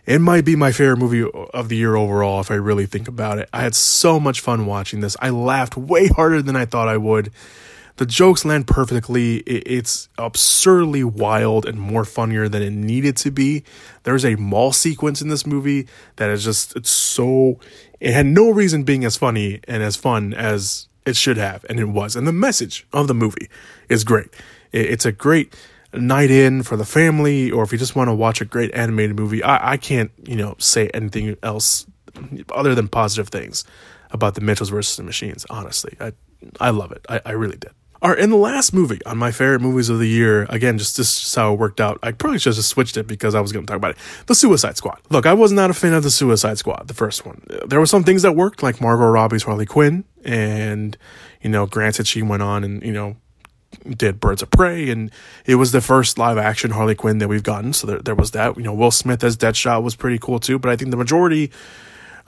It 0.07 0.21
might 0.21 0.45
be 0.45 0.57
my 0.57 0.73
favorite 0.73 0.99
movie 0.99 1.29
of 1.55 1.69
the 1.69 1.77
year 1.77 1.95
overall 1.95 2.41
if 2.41 2.51
I 2.51 2.55
really 2.55 2.87
think 2.87 3.09
about 3.09 3.39
it. 3.39 3.49
I 3.53 3.63
had 3.63 3.75
so 3.75 4.19
much 4.19 4.41
fun 4.41 4.67
watching 4.67 5.01
this. 5.01 5.17
I 5.21 5.31
laughed 5.31 5.77
way 5.77 6.09
harder 6.09 6.43
than 6.43 6.57
I 6.57 6.65
thought 6.65 6.89
I 6.89 6.97
would. 6.97 7.31
The 7.97 8.07
jokes 8.07 8.47
land 8.47 8.67
perfectly. 8.67 9.39
It's 9.39 10.09
absurdly 10.17 11.05
wild 11.05 11.67
and 11.67 11.79
more 11.79 12.07
funnier 12.07 12.49
than 12.49 12.63
it 12.63 12.71
needed 12.71 13.17
to 13.19 13.31
be. 13.31 13.63
There's 14.05 14.25
a 14.25 14.37
mall 14.37 14.73
sequence 14.73 15.21
in 15.21 15.29
this 15.29 15.47
movie 15.47 15.87
that 16.17 16.31
is 16.31 16.43
just, 16.43 16.75
it's 16.77 16.89
so, 16.89 17.61
it 18.01 18.15
had 18.15 18.25
no 18.25 18.51
reason 18.51 18.85
being 18.85 19.05
as 19.05 19.19
funny 19.19 19.61
and 19.69 19.83
as 19.83 19.97
fun 19.97 20.33
as 20.33 20.89
it 21.07 21.17
should 21.17 21.37
have, 21.37 21.65
and 21.69 21.81
it 21.81 21.87
was. 21.87 22.17
And 22.17 22.27
the 22.27 22.33
message 22.33 22.87
of 22.93 23.09
the 23.09 23.15
movie 23.15 23.49
is 23.89 24.05
great. 24.05 24.29
It's 24.73 25.05
a 25.05 25.13
great 25.13 25.55
night 25.93 26.31
in 26.31 26.63
for 26.63 26.77
the 26.77 26.85
family, 26.85 27.51
or 27.51 27.63
if 27.63 27.73
you 27.73 27.79
just 27.79 27.97
want 27.97 28.09
to 28.09 28.15
watch 28.15 28.41
a 28.41 28.45
great 28.45 28.73
animated 28.75 29.17
movie. 29.17 29.43
I, 29.43 29.73
I 29.73 29.77
can't, 29.77 30.11
you 30.25 30.37
know, 30.37 30.55
say 30.59 30.89
anything 30.95 31.37
else 31.43 31.87
other 32.53 32.75
than 32.75 32.89
positive 32.89 33.29
things 33.29 33.65
about 34.11 34.35
the 34.35 34.41
Mitchells 34.41 34.71
versus 34.71 34.97
the 34.97 35.03
Machines. 35.03 35.47
Honestly, 35.51 35.97
I 36.01 36.13
I 36.61 36.71
love 36.71 36.93
it. 36.93 37.05
I, 37.09 37.21
I 37.25 37.33
really 37.33 37.57
did. 37.57 37.73
Right, 38.03 38.19
in 38.19 38.31
the 38.31 38.37
last 38.37 38.73
movie 38.73 39.01
on 39.05 39.19
my 39.19 39.31
favorite 39.31 39.61
movies 39.61 39.91
of 39.91 39.99
the 39.99 40.09
year, 40.09 40.47
again, 40.49 40.79
just 40.79 40.97
this 40.97 41.23
is 41.23 41.35
how 41.35 41.53
it 41.53 41.59
worked 41.59 41.81
out. 41.81 41.99
I 42.03 42.13
probably 42.13 42.39
should 42.39 42.57
have 42.57 42.65
switched 42.65 42.97
it 42.97 43.07
because 43.07 43.35
I 43.35 43.41
was 43.41 43.53
going 43.53 43.67
to 43.67 43.71
talk 43.71 43.77
about 43.77 43.93
it. 43.93 43.99
The 44.27 44.35
Suicide 44.35 44.77
Squad. 44.79 45.01
Look, 45.11 45.27
I 45.27 45.35
was 45.35 45.53
not 45.53 45.71
a 45.71 45.75
fan 45.75 45.93
of 45.93 46.03
the 46.03 46.11
Suicide 46.11 46.57
Squad, 46.57 46.89
the 46.89 46.95
first 46.95 47.27
one. 47.27 47.43
There 47.67 47.79
were 47.79 47.87
some 47.87 48.05
things 48.05 48.23
that 48.23 48.35
worked, 48.35 48.63
like 48.63 48.81
Margot 48.81 49.05
Robbie's 49.05 49.43
Harley 49.43 49.67
Quinn, 49.67 50.05
and 50.25 50.97
you 51.43 51.51
know, 51.51 51.67
granted, 51.67 52.07
she 52.07 52.23
went 52.23 52.43
on 52.43 52.65
and 52.65 52.83
you 52.83 52.93
know 52.93 53.17
did 53.97 54.19
Birds 54.19 54.43
of 54.43 54.51
Prey, 54.51 54.91
and 54.91 55.11
it 55.47 55.57
was 55.57 55.73
the 55.73 55.81
first 55.81 56.19
live 56.19 56.39
action 56.39 56.71
Harley 56.71 56.95
Quinn 56.95 57.19
that 57.19 57.29
we've 57.29 57.43
gotten. 57.43 57.73
So 57.73 57.87
there, 57.87 57.99
there 57.99 58.15
was 58.15 58.33
that. 58.33 58.57
You 58.57 58.63
know, 58.63 58.75
Will 58.75 58.91
Smith 58.91 59.23
as 59.23 59.37
Deadshot 59.37 59.83
was 59.83 59.95
pretty 59.95 60.19
cool 60.19 60.39
too. 60.39 60.59
But 60.59 60.71
I 60.71 60.77
think 60.77 60.91
the 60.91 60.97
majority 60.97 61.51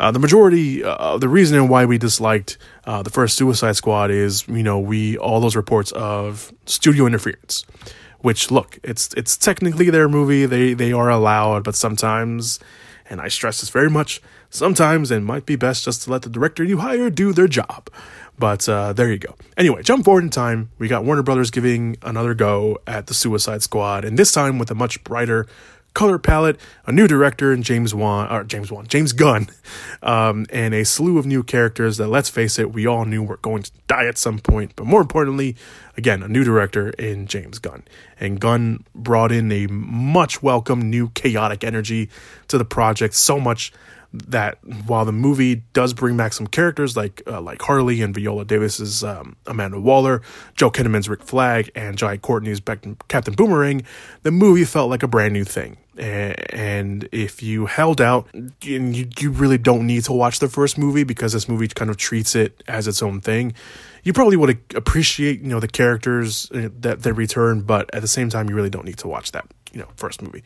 uh, 0.02 0.10
the 0.10 0.18
majority, 0.18 0.82
uh, 0.82 1.16
the 1.16 1.28
reason 1.28 1.68
why 1.68 1.84
we 1.84 1.96
disliked 1.96 2.58
uh, 2.84 3.02
the 3.02 3.10
first 3.10 3.36
Suicide 3.36 3.76
Squad 3.76 4.10
is, 4.10 4.46
you 4.48 4.64
know, 4.64 4.80
we 4.80 5.16
all 5.16 5.40
those 5.40 5.54
reports 5.54 5.92
of 5.92 6.52
studio 6.66 7.06
interference. 7.06 7.64
Which 8.18 8.50
look, 8.50 8.78
it's 8.82 9.14
it's 9.14 9.36
technically 9.36 9.90
their 9.90 10.08
movie. 10.08 10.44
They 10.44 10.74
they 10.74 10.92
are 10.92 11.08
allowed, 11.08 11.62
but 11.64 11.76
sometimes, 11.76 12.58
and 13.08 13.20
I 13.20 13.28
stress 13.28 13.60
this 13.60 13.70
very 13.70 13.90
much, 13.90 14.20
sometimes 14.50 15.10
it 15.10 15.20
might 15.20 15.46
be 15.46 15.56
best 15.56 15.84
just 15.84 16.02
to 16.02 16.10
let 16.10 16.22
the 16.22 16.30
director 16.30 16.64
you 16.64 16.78
hire 16.78 17.08
do 17.08 17.32
their 17.32 17.48
job. 17.48 17.88
But 18.38 18.68
uh, 18.68 18.92
there 18.92 19.10
you 19.10 19.18
go. 19.18 19.36
Anyway, 19.56 19.82
jump 19.82 20.04
forward 20.04 20.24
in 20.24 20.30
time. 20.30 20.70
We 20.78 20.88
got 20.88 21.04
Warner 21.04 21.22
Brothers 21.22 21.50
giving 21.50 21.96
another 22.02 22.34
go 22.34 22.78
at 22.86 23.06
the 23.06 23.14
Suicide 23.14 23.62
Squad, 23.62 24.04
and 24.04 24.18
this 24.18 24.32
time 24.32 24.58
with 24.58 24.70
a 24.70 24.74
much 24.74 25.02
brighter, 25.04 25.46
color 25.94 26.18
palette, 26.18 26.58
a 26.86 26.92
new 26.92 27.06
director 27.06 27.52
in 27.52 27.62
James 27.62 27.94
Wan, 27.94 28.30
or 28.30 28.44
James 28.44 28.70
Wan, 28.70 28.86
James 28.86 29.12
Gunn, 29.12 29.48
um, 30.02 30.46
and 30.50 30.74
a 30.74 30.84
slew 30.84 31.18
of 31.18 31.26
new 31.26 31.42
characters 31.42 31.96
that, 31.98 32.08
let's 32.08 32.28
face 32.28 32.58
it, 32.58 32.72
we 32.72 32.86
all 32.86 33.04
knew 33.04 33.22
were 33.22 33.38
going 33.38 33.62
to 33.62 33.70
die 33.88 34.06
at 34.06 34.18
some 34.18 34.38
point. 34.38 34.74
But 34.76 34.86
more 34.86 35.00
importantly, 35.00 35.56
again, 35.96 36.22
a 36.22 36.28
new 36.28 36.44
director 36.44 36.90
in 36.90 37.26
James 37.26 37.58
Gunn. 37.58 37.84
And 38.18 38.40
Gunn 38.40 38.84
brought 38.94 39.32
in 39.32 39.50
a 39.52 39.66
much 39.66 40.42
welcome 40.42 40.88
new 40.88 41.10
chaotic 41.10 41.64
energy 41.64 42.08
to 42.48 42.58
the 42.58 42.64
project, 42.64 43.14
so 43.14 43.38
much 43.40 43.72
that 44.12 44.58
while 44.86 45.04
the 45.04 45.12
movie 45.12 45.56
does 45.72 45.94
bring 45.94 46.16
back 46.16 46.32
some 46.32 46.46
characters 46.46 46.96
like 46.96 47.22
uh, 47.26 47.40
like 47.40 47.62
Harley 47.62 48.02
and 48.02 48.14
Viola 48.14 48.44
Davis's 48.44 49.02
um, 49.02 49.36
Amanda 49.46 49.80
Waller, 49.80 50.22
Joe 50.54 50.70
Kinnaman's 50.70 51.08
Rick 51.08 51.22
Flag, 51.22 51.70
and 51.74 51.96
Jai 51.96 52.18
Courtney's 52.18 52.60
Captain 52.60 53.34
Boomerang, 53.34 53.82
the 54.22 54.30
movie 54.30 54.64
felt 54.64 54.90
like 54.90 55.02
a 55.02 55.08
brand 55.08 55.32
new 55.32 55.44
thing. 55.44 55.78
And 55.96 57.06
if 57.12 57.42
you 57.42 57.66
held 57.66 58.00
out, 58.00 58.28
you, 58.62 59.08
you 59.18 59.30
really 59.30 59.58
don't 59.58 59.86
need 59.86 60.04
to 60.04 60.12
watch 60.12 60.38
the 60.38 60.48
first 60.48 60.78
movie 60.78 61.04
because 61.04 61.34
this 61.34 61.48
movie 61.48 61.68
kind 61.68 61.90
of 61.90 61.98
treats 61.98 62.34
it 62.34 62.62
as 62.66 62.88
its 62.88 63.02
own 63.02 63.20
thing. 63.20 63.52
You 64.02 64.12
probably 64.14 64.36
would 64.36 64.58
appreciate, 64.74 65.40
you 65.42 65.48
know, 65.48 65.60
the 65.60 65.68
characters 65.68 66.50
uh, 66.52 66.70
that 66.80 67.02
they 67.02 67.12
return, 67.12 67.60
but 67.60 67.94
at 67.94 68.00
the 68.00 68.08
same 68.08 68.30
time, 68.30 68.48
you 68.48 68.56
really 68.56 68.70
don't 68.70 68.86
need 68.86 68.98
to 68.98 69.08
watch 69.08 69.32
that, 69.32 69.46
you 69.72 69.80
know, 69.80 69.88
first 69.96 70.22
movie. 70.22 70.42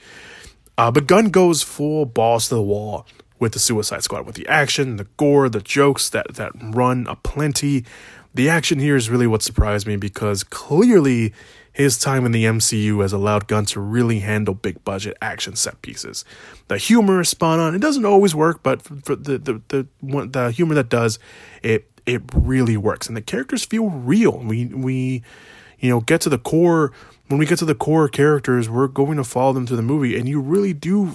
Uh, 0.77 0.91
but 0.91 1.07
Gunn 1.07 1.31
goes 1.31 1.63
full 1.63 2.05
balls 2.05 2.49
to 2.49 2.57
the 2.57 2.63
wall 2.63 3.07
with 3.39 3.53
the 3.53 3.59
Suicide 3.59 4.03
Squad, 4.03 4.27
with 4.27 4.35
the 4.35 4.47
action, 4.49 4.97
the 4.97 5.07
gore, 5.17 5.49
the 5.49 5.61
jokes 5.61 6.09
that 6.11 6.35
that 6.35 6.53
run 6.61 7.07
aplenty. 7.07 7.85
The 8.35 8.49
action 8.51 8.79
here 8.79 8.97
is 8.97 9.09
really 9.09 9.27
what 9.27 9.43
surprised 9.43 9.87
me 9.87 9.97
because 9.97 10.45
clearly 10.45 11.33
his 11.73 11.99
time 11.99 12.25
in 12.25 12.33
the 12.33 12.45
MCU 12.45 13.03
has 13.03 13.13
allowed 13.13 13.49
Gunn 13.49 13.67
to 13.67 13.81
really 13.81 14.21
handle 14.21 14.55
big 14.55 14.83
budget 14.85 15.17
action 15.21 15.57
set 15.57 15.83
pieces. 15.83 16.25
The 16.69 16.79
humor 16.79 17.21
is 17.21 17.29
spot 17.29 17.59
on. 17.59 17.75
It 17.75 17.81
doesn't 17.81 18.05
always 18.05 18.35
work, 18.35 18.63
but 18.63 18.83
for 18.83 19.17
the 19.17 19.39
the 19.39 19.61
the, 19.69 19.87
the 20.27 20.51
humor 20.51 20.75
that 20.75 20.89
does, 20.89 21.19
it 21.63 21.91
it 22.07 22.23
really 22.35 22.77
works, 22.77 23.09
and 23.09 23.17
the 23.17 23.23
characters 23.23 23.65
feel 23.65 23.91
real. 23.91 24.39
We 24.39 24.67
we 24.67 25.23
you 25.79 25.91
know 25.91 26.01
get 26.01 26.21
to 26.23 26.29
the 26.29 26.39
core 26.39 26.93
when 27.29 27.39
we 27.39 27.47
get 27.47 27.59
to 27.59 27.65
the 27.65 27.75
core 27.75 28.09
characters, 28.09 28.69
we're 28.69 28.89
going 28.89 29.17
to 29.17 29.25
follow 29.25 29.53
them 29.53 29.67
through 29.67 29.77
the 29.77 29.83
movie, 29.83 30.19
and 30.19 30.29
you 30.29 30.41
really 30.41 30.73
do 30.73 31.13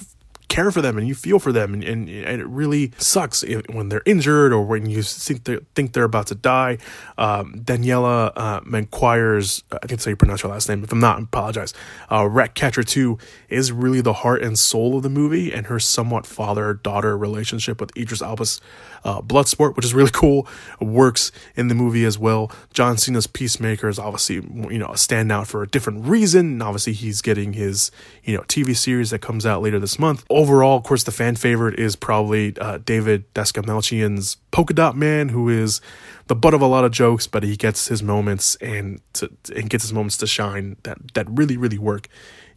care 0.52 0.70
for 0.70 0.82
them 0.82 0.98
and 0.98 1.08
you 1.08 1.16
feel 1.16 1.40
for 1.40 1.54
them 1.54 1.74
and, 1.74 1.82
and, 1.82 2.10
and 2.10 2.42
it 2.42 2.48
really 2.48 2.92
sucks 2.98 3.42
when 3.70 3.88
they're 3.88 4.02
injured 4.06 4.52
or 4.52 4.62
when 4.62 4.86
you 4.86 5.02
think 5.02 5.46
they're, 5.46 5.62
think 5.76 5.94
they're 5.94 6.04
about 6.04 6.28
to 6.28 6.36
die. 6.36 6.78
Um, 7.18 7.54
Daniela 7.64 8.34
uh, 8.36 8.60
Manquires, 8.66 9.64
I 9.72 9.78
think 9.78 9.92
that's 9.92 10.06
how 10.06 10.10
you 10.10 10.18
pronounce 10.18 10.42
her 10.42 10.50
last 10.50 10.68
name. 10.68 10.84
If 10.84 10.92
I'm 10.92 11.00
not, 11.00 11.20
I 11.20 11.22
apologize. 11.22 11.74
Uh, 12.12 12.28
Ratcatcher 12.28 12.84
2 12.84 13.18
is 13.48 13.72
really 13.72 14.02
the 14.02 14.12
heart 14.12 14.44
and 14.44 14.60
soul 14.60 14.98
of 14.98 15.04
the 15.04 15.10
movie 15.10 15.54
and 15.54 15.68
her 15.68 15.80
somewhat 15.80 16.26
father-daughter 16.26 17.18
relationship 17.18 17.80
with 17.80 17.96
Idris 17.96 18.22
Elba's 18.22 18.60
uh, 19.06 19.22
Bloodsport, 19.22 19.78
which 19.78 19.86
is 19.86 19.94
really 19.94 20.12
cool, 20.14 20.48
works 20.82 21.32
in 21.56 21.70
the 21.70 21.76
movie 21.76 22.04
as 22.04 22.20
well. 22.20 22.52
John 22.74 22.98
Cena's 22.98 23.26
Peacemaker 23.26 23.88
is 23.88 23.98
obviously, 23.98 24.36
you 24.36 24.78
know, 24.78 24.88
a 24.88 24.96
standout 24.96 25.48
for 25.48 25.64
a 25.64 25.68
different 25.68 26.06
reason. 26.06 26.48
And 26.48 26.64
obviously, 26.64 26.94
he's 26.94 27.22
getting 27.22 27.54
his, 27.54 27.90
you 28.24 28.36
know, 28.36 28.44
TV 28.44 28.76
series 28.76 29.12
that 29.12 29.20
comes 29.20 29.46
out 29.46 29.62
later 29.62 29.80
this 29.80 29.98
month 29.98 30.26
overall, 30.42 30.78
of 30.78 30.84
course, 30.84 31.04
the 31.04 31.12
fan 31.12 31.36
favorite 31.36 31.80
is 31.80 31.96
probably 31.96 32.58
uh, 32.58 32.80
David 32.80 33.32
Dastmalchian's 33.36 34.38
Polka 34.50 34.74
Dot 34.74 34.98
Man, 34.98 35.30
who 35.30 35.50
is 35.50 35.82
the 36.28 36.36
butt 36.36 36.54
of 36.54 36.62
a 36.62 36.66
lot 36.66 36.84
of 36.84 36.92
jokes, 36.92 37.28
but 37.28 37.44
he 37.44 37.56
gets 37.56 37.88
his 37.88 38.02
moments 38.02 38.56
and 38.56 39.00
to, 39.14 39.30
and 39.56 39.70
gets 39.70 39.84
his 39.84 39.94
moments 39.94 40.18
to 40.18 40.28
shine 40.28 40.78
that 40.84 40.98
that 41.14 41.28
really 41.30 41.58
really 41.58 41.78
work 41.78 42.08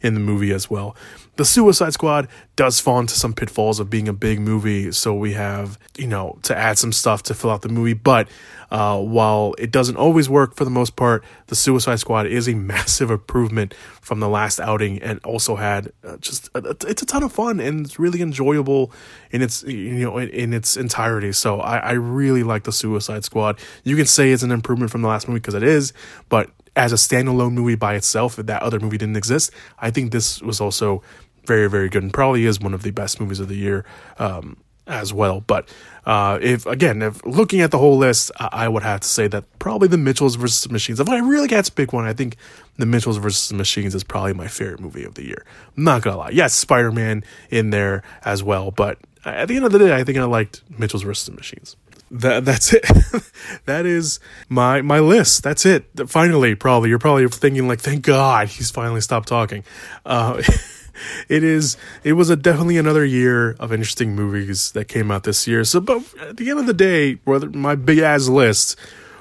in 0.05 0.13
the 0.13 0.19
movie 0.19 0.53
as 0.53 0.69
well. 0.69 0.95
The 1.37 1.43
Suicide 1.43 1.91
Squad 1.93 2.29
does 2.55 2.79
fall 2.79 2.99
into 2.99 3.15
some 3.15 3.33
pitfalls 3.33 3.79
of 3.79 3.89
being 3.89 4.07
a 4.07 4.13
big 4.13 4.39
movie, 4.39 4.91
so 4.91 5.13
we 5.15 5.33
have, 5.33 5.79
you 5.97 6.07
know, 6.07 6.37
to 6.43 6.55
add 6.55 6.77
some 6.77 6.93
stuff 6.93 7.23
to 7.23 7.33
fill 7.33 7.49
out 7.49 7.63
the 7.63 7.69
movie. 7.69 7.93
But 7.93 8.29
uh, 8.69 9.01
while 9.01 9.55
it 9.57 9.71
doesn't 9.71 9.97
always 9.97 10.29
work 10.29 10.55
for 10.55 10.63
the 10.63 10.69
most 10.69 10.95
part, 10.95 11.23
the 11.47 11.55
Suicide 11.55 11.99
Squad 11.99 12.27
is 12.27 12.47
a 12.47 12.53
massive 12.55 13.09
improvement 13.09 13.73
from 13.99 14.19
the 14.19 14.29
last 14.29 14.59
outing, 14.59 15.01
and 15.01 15.19
also 15.25 15.55
had 15.55 15.91
uh, 16.03 16.17
just 16.17 16.49
a, 16.53 16.75
it's 16.87 17.01
a 17.01 17.05
ton 17.05 17.23
of 17.23 17.33
fun 17.33 17.59
and 17.59 17.85
it's 17.85 17.97
really 17.97 18.21
enjoyable 18.21 18.93
in 19.31 19.41
its 19.41 19.63
you 19.63 20.05
know 20.05 20.19
in, 20.19 20.29
in 20.29 20.53
its 20.53 20.77
entirety. 20.77 21.31
So 21.31 21.59
I, 21.59 21.77
I 21.77 21.91
really 21.93 22.43
like 22.43 22.63
the 22.63 22.71
Suicide 22.71 23.25
Squad. 23.25 23.59
You 23.83 23.95
can 23.95 24.05
say 24.05 24.31
it's 24.31 24.43
an 24.43 24.51
improvement 24.51 24.91
from 24.91 25.01
the 25.01 25.07
last 25.07 25.27
movie 25.27 25.39
because 25.39 25.55
it 25.55 25.63
is, 25.63 25.91
but 26.29 26.51
as 26.75 26.91
a 26.91 26.95
standalone 26.95 27.53
movie 27.53 27.75
by 27.75 27.95
itself, 27.95 28.37
if 28.37 28.45
that 28.47 28.61
other 28.61 28.79
movie 28.79 28.97
didn't 28.97 29.17
exist, 29.17 29.51
I 29.79 29.91
think 29.91 30.11
this 30.11 30.41
was 30.41 30.59
also 30.59 31.01
very, 31.45 31.69
very 31.69 31.89
good 31.89 32.03
and 32.03 32.13
probably 32.13 32.45
is 32.45 32.59
one 32.59 32.73
of 32.73 32.83
the 32.83 32.91
best 32.91 33.19
movies 33.19 33.39
of 33.39 33.47
the 33.47 33.55
year 33.55 33.85
um, 34.17 34.57
as 34.87 35.13
well. 35.13 35.41
But 35.41 35.69
uh, 36.05 36.39
if 36.41 36.65
again, 36.65 37.01
if 37.01 37.23
looking 37.25 37.61
at 37.61 37.71
the 37.71 37.77
whole 37.77 37.97
list, 37.97 38.31
I, 38.39 38.49
I, 38.51 38.67
would 38.67 38.83
have 38.83 39.01
to 39.01 39.07
say 39.07 39.27
that 39.27 39.43
probably 39.59 39.87
the 39.87 39.97
Mitchells 39.97 40.35
versus 40.35 40.69
Machines. 40.71 40.99
If 40.99 41.09
I 41.09 41.19
really 41.19 41.47
had 41.49 41.65
to 41.65 41.71
pick 41.71 41.93
one, 41.93 42.05
I 42.05 42.13
think 42.13 42.35
the 42.77 42.85
Mitchells 42.85 43.17
versus 43.17 43.51
Machines 43.53 43.95
is 43.95 44.03
probably 44.03 44.33
my 44.33 44.47
favorite 44.47 44.79
movie 44.79 45.03
of 45.03 45.15
the 45.15 45.25
year. 45.25 45.45
I'm 45.75 45.83
not 45.83 46.01
gonna 46.01 46.17
lie. 46.17 46.29
Yes, 46.29 46.53
Spider 46.53 46.91
Man 46.91 47.23
in 47.49 47.69
there 47.71 48.03
as 48.23 48.43
well, 48.43 48.71
but 48.71 48.99
at 49.23 49.47
the 49.47 49.55
end 49.55 49.65
of 49.65 49.71
the 49.71 49.79
day, 49.79 49.95
I 49.95 50.03
think 50.03 50.17
I 50.17 50.23
liked 50.25 50.61
Mitchells 50.77 51.03
versus 51.03 51.33
Machines 51.33 51.75
that 52.21 52.45
that's 52.45 52.73
it. 52.73 52.85
that 53.65 53.85
is 53.85 54.19
my 54.49 54.81
my 54.81 54.99
list. 54.99 55.43
That's 55.43 55.65
it. 55.65 55.85
Finally, 56.07 56.55
probably 56.55 56.89
you're 56.89 56.99
probably 56.99 57.27
thinking 57.27 57.67
like, 57.67 57.79
thank 57.79 58.03
God 58.03 58.47
he's 58.47 58.71
finally 58.71 59.01
stopped 59.01 59.27
talking. 59.27 59.63
Uh, 60.05 60.41
it 61.29 61.43
is 61.43 61.77
it 62.03 62.13
was 62.13 62.29
a 62.29 62.35
definitely 62.35 62.77
another 62.77 63.05
year 63.05 63.55
of 63.59 63.73
interesting 63.73 64.15
movies 64.15 64.71
that 64.71 64.85
came 64.85 65.11
out 65.11 65.23
this 65.23 65.47
year. 65.47 65.63
So, 65.63 65.79
but 65.79 66.03
at 66.21 66.37
the 66.37 66.49
end 66.49 66.59
of 66.59 66.67
the 66.67 66.73
day, 66.73 67.19
whether 67.25 67.49
my 67.49 67.75
big 67.75 67.99
ass 67.99 68.27
list, 68.27 68.77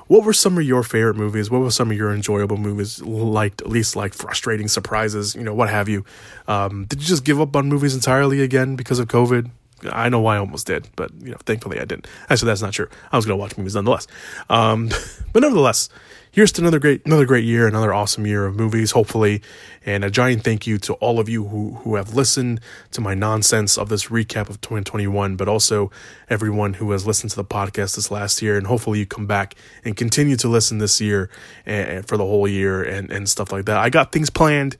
what 0.07 0.25
were 0.25 0.33
some 0.33 0.59
of 0.59 0.65
your 0.65 0.83
favorite 0.83 1.16
movies? 1.16 1.51
What 1.51 1.62
were 1.62 1.71
some 1.71 1.91
of 1.91 1.97
your 1.97 2.12
enjoyable 2.12 2.57
movies? 2.57 3.03
Liked 3.03 3.62
at 3.62 3.69
least 3.69 3.97
like 3.97 4.15
frustrating 4.15 4.69
surprises, 4.69 5.35
you 5.35 5.43
know, 5.43 5.55
what 5.55 5.71
have 5.71 5.89
you? 5.89 6.05
Um, 6.47 6.85
did 6.85 7.01
you 7.01 7.07
just 7.07 7.25
give 7.25 7.41
up 7.41 7.57
on 7.57 7.69
movies 7.69 7.95
entirely 7.95 8.43
again 8.43 8.77
because 8.77 8.99
of 8.99 9.09
COVID? 9.09 9.51
I 9.90 10.09
know 10.09 10.20
why 10.20 10.36
I 10.36 10.39
almost 10.39 10.66
did, 10.66 10.89
but 10.97 11.11
you 11.20 11.31
know, 11.31 11.36
thankfully 11.44 11.81
I 11.81 11.85
didn't. 11.85 12.06
Actually, 12.28 12.47
that's 12.47 12.62
not 12.62 12.73
true. 12.73 12.89
I 13.12 13.16
was 13.16 13.27
going 13.27 13.39
to 13.39 13.40
watch 13.40 13.56
movies 13.56 13.74
nonetheless. 13.74 14.06
Um, 14.48 14.90
but 15.32 15.40
nevertheless, 15.40 15.89
here's 16.32 16.51
to 16.52 16.61
another 16.61 16.78
great 16.78 17.05
another 17.06 17.27
great 17.27 17.44
year, 17.44 17.66
another 17.66 17.94
awesome 17.94 18.27
year 18.27 18.47
of 18.47 18.56
movies, 18.56 18.90
hopefully. 18.90 19.43
And 19.86 20.05
a 20.05 20.11
giant 20.11 20.43
thank 20.44 20.66
you 20.66 20.78
to 20.78 20.94
all 20.94 21.20
of 21.20 21.28
you 21.28 21.47
who 21.47 21.74
who 21.74 21.94
have 21.97 22.15
listened 22.15 22.61
to 22.93 23.01
my 23.01 23.15
nonsense 23.15 23.78
of 23.78 23.89
this 23.89 24.06
recap 24.06 24.48
of 24.48 24.61
2021, 24.61 25.36
but 25.36 25.48
also 25.48 25.90
everyone 26.28 26.74
who 26.74 26.90
has 26.93 27.06
listened 27.06 27.31
to 27.31 27.36
the 27.36 27.44
podcast 27.44 27.97
this 27.97 28.11
last 28.11 28.43
year, 28.43 28.56
and 28.56 28.66
hopefully 28.66 28.98
you 28.98 29.06
come 29.06 29.27
back 29.27 29.55
and 29.85 29.97
continue 29.97 30.36
to 30.36 30.48
listen 30.48 30.78
this 30.78 31.01
year 31.01 31.31
and, 31.66 31.89
and 31.89 32.09
for 32.09 32.16
the 32.16 32.24
whole 32.24 32.48
year 32.48 32.82
and 32.82 33.11
and 33.11 33.28
stuff 33.28 33.52
like 33.52 33.66
that. 33.66 33.78
I 33.78 33.90
got 33.90 34.12
things 34.12 34.31
planned 34.31 34.77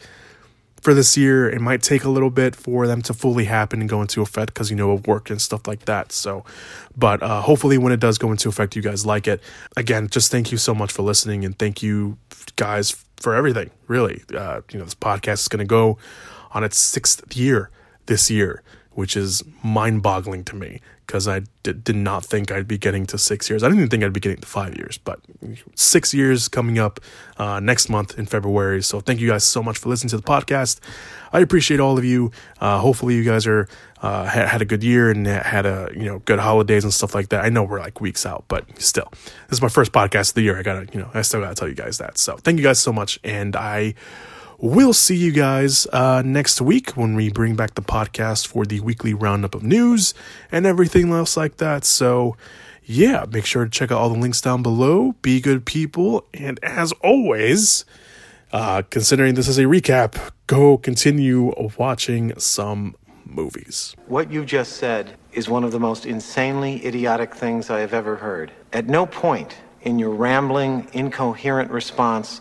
for 0.85 0.95
this 0.95 1.17
year. 1.17 1.49
It 1.49 1.61
might 1.61 1.83
take 1.83 2.05
a 2.05 2.11
little 2.11 2.31
bit 2.31 2.55
for 2.55 2.87
them 2.87 3.03
to 3.03 3.15
fully 3.15 3.47
happen 3.47 3.81
and 3.81 3.89
go 3.89 4.03
into 4.03 4.21
effect 4.21 4.53
because 4.53 4.71
you 4.71 4.77
know 4.77 4.93
of 4.93 5.07
work 5.07 5.31
and 5.31 5.41
stuff 5.41 5.67
like 5.67 5.87
that. 5.87 6.13
So, 6.13 6.45
but 6.97 7.23
uh, 7.23 7.41
hopefully 7.41 7.79
when 7.79 7.93
it 7.93 8.01
does 8.01 8.19
go 8.19 8.31
into 8.31 8.49
effect, 8.49 8.77
you 8.77 8.83
guys 8.83 9.05
like 9.05 9.27
it. 9.27 9.43
Again, 9.77 10.09
just 10.09 10.31
thank 10.31 10.53
you 10.53 10.59
so 10.59 10.75
much 10.75 10.93
for 10.93 11.03
listening 11.03 11.45
and 11.45 11.59
thank 11.59 11.83
you 11.83 12.19
guys 12.57 12.95
for 13.17 13.35
everything. 13.35 13.71
Really, 13.89 14.23
uh, 14.37 14.61
you 14.71 14.79
know 14.79 14.85
this 14.85 14.95
podcast 14.95 15.41
is 15.41 15.49
going 15.49 15.67
to 15.67 15.69
go 15.69 15.99
on 16.53 16.63
its 16.63 16.77
sixth 16.77 17.35
year 17.35 17.71
this 18.07 18.31
year, 18.31 18.63
which 18.93 19.17
is 19.17 19.43
mind-boggling 19.63 20.45
to 20.45 20.55
me 20.55 20.81
because 21.07 21.29
I 21.29 21.43
did, 21.63 21.85
did 21.85 21.97
not 21.97 22.25
think 22.25 22.51
I'd 22.51 22.69
be 22.69 22.79
getting 22.79 23.07
to 23.07 23.19
six 23.19 23.49
years. 23.51 23.63
I 23.63 23.67
didn't 23.67 23.81
even 23.81 23.91
think 23.91 24.05
I'd 24.05 24.13
be 24.13 24.21
getting 24.21 24.41
to 24.41 24.47
five 24.47 24.77
years, 24.77 24.99
but 24.99 25.21
six 25.75 26.15
years 26.15 26.49
coming 26.49 26.79
up 26.79 27.01
uh, 27.37 27.61
next 27.61 27.89
month 27.89 28.19
in 28.19 28.27
February. 28.27 28.83
So 28.83 29.01
thank 29.01 29.21
you 29.21 29.29
guys 29.29 29.45
so 29.45 29.63
much 29.63 29.79
for 29.79 29.89
listening 29.89 30.11
to 30.11 30.17
the 30.17 30.23
podcast. 30.23 30.81
I 31.33 31.41
appreciate 31.41 31.81
all 31.81 31.99
of 31.99 32.05
you. 32.05 32.31
Uh, 32.61 32.79
hopefully 32.79 33.15
you 33.15 33.25
guys 33.25 33.47
are 33.47 33.69
uh, 34.01 34.25
had, 34.25 34.49
had 34.49 34.63
a 34.63 34.65
good 34.65 34.85
year 34.85 35.11
and 35.11 35.27
had 35.27 35.67
a 35.67 35.91
you 35.95 36.05
know 36.05 36.19
good 36.21 36.39
holidays 36.39 36.85
and 36.85 36.93
stuff 36.93 37.15
like 37.15 37.31
that. 37.31 37.45
I 37.45 37.49
know 37.49 37.65
we're 37.65 37.81
like 37.81 38.01
weeks 38.01 38.27
out, 38.27 38.45
but 38.49 38.65
still, 38.81 39.09
this 39.13 39.59
is 39.59 39.63
my 39.63 39.69
first 39.69 39.93
podcast 39.93 40.31
of 40.31 40.35
the 40.35 40.43
year. 40.43 40.59
I 40.59 40.63
gotta 40.63 40.87
you 40.93 41.01
know 41.01 41.11
I 41.15 41.23
still 41.23 41.41
gotta 41.41 41.55
tell 41.55 41.69
you 41.69 41.75
guys 41.75 41.99
that. 41.99 42.19
So 42.19 42.37
thank 42.37 42.59
you 42.59 42.65
guys 42.65 42.79
so 42.79 42.93
much, 42.93 43.19
and 43.25 43.57
I 43.57 43.95
We'll 44.65 44.95
see 44.95 45.17
you 45.17 45.31
guys 45.31 45.87
uh, 45.93 46.23
next 46.25 46.59
week 46.59 46.93
when 46.93 47.15
we 47.15 47.29
bring 47.29 47.55
back 47.55 47.75
the 47.75 47.83
podcast 47.83 48.47
for 48.47 48.65
the 48.65 48.81
weekly 48.81 49.13
roundup 49.13 49.55
of 49.55 49.63
news 49.63 50.15
and 50.51 50.65
everything 50.65 51.13
else 51.13 51.37
like 51.37 51.59
that. 51.59 51.85
So, 51.85 52.39
yeah, 52.83 53.27
make 53.31 53.45
sure 53.45 53.65
to 53.65 53.71
check 53.71 53.93
out 53.93 53.99
all 53.99 54.09
the 54.09 54.19
links 54.19 54.41
down 54.41 54.63
below. 54.63 55.17
Be 55.21 55.39
good 55.39 55.67
people. 55.67 56.25
And 56.33 56.59
as 56.63 56.93
always, 57.03 57.85
uh, 58.55 58.81
considering 58.89 59.35
this 59.35 59.49
is 59.49 59.59
a 59.59 59.65
recap, 59.65 60.31
go 60.47 60.79
continue 60.79 61.53
watching 61.77 62.33
some 62.39 62.97
movies. 63.27 63.95
What 64.07 64.33
you 64.33 64.47
just 64.47 64.79
said 64.79 65.15
is 65.35 65.47
one 65.47 65.65
of 65.65 65.73
the 65.73 65.81
most 65.81 66.07
insanely 66.07 66.87
idiotic 66.87 67.35
things 67.35 67.69
I 67.69 67.81
have 67.81 67.93
ever 67.93 68.17
heard. 68.17 68.51
At 68.73 68.87
no 68.87 69.05
point 69.05 69.59
in 69.83 69.99
your 69.99 70.15
rambling, 70.15 70.89
incoherent 70.95 71.71
response 71.71 72.41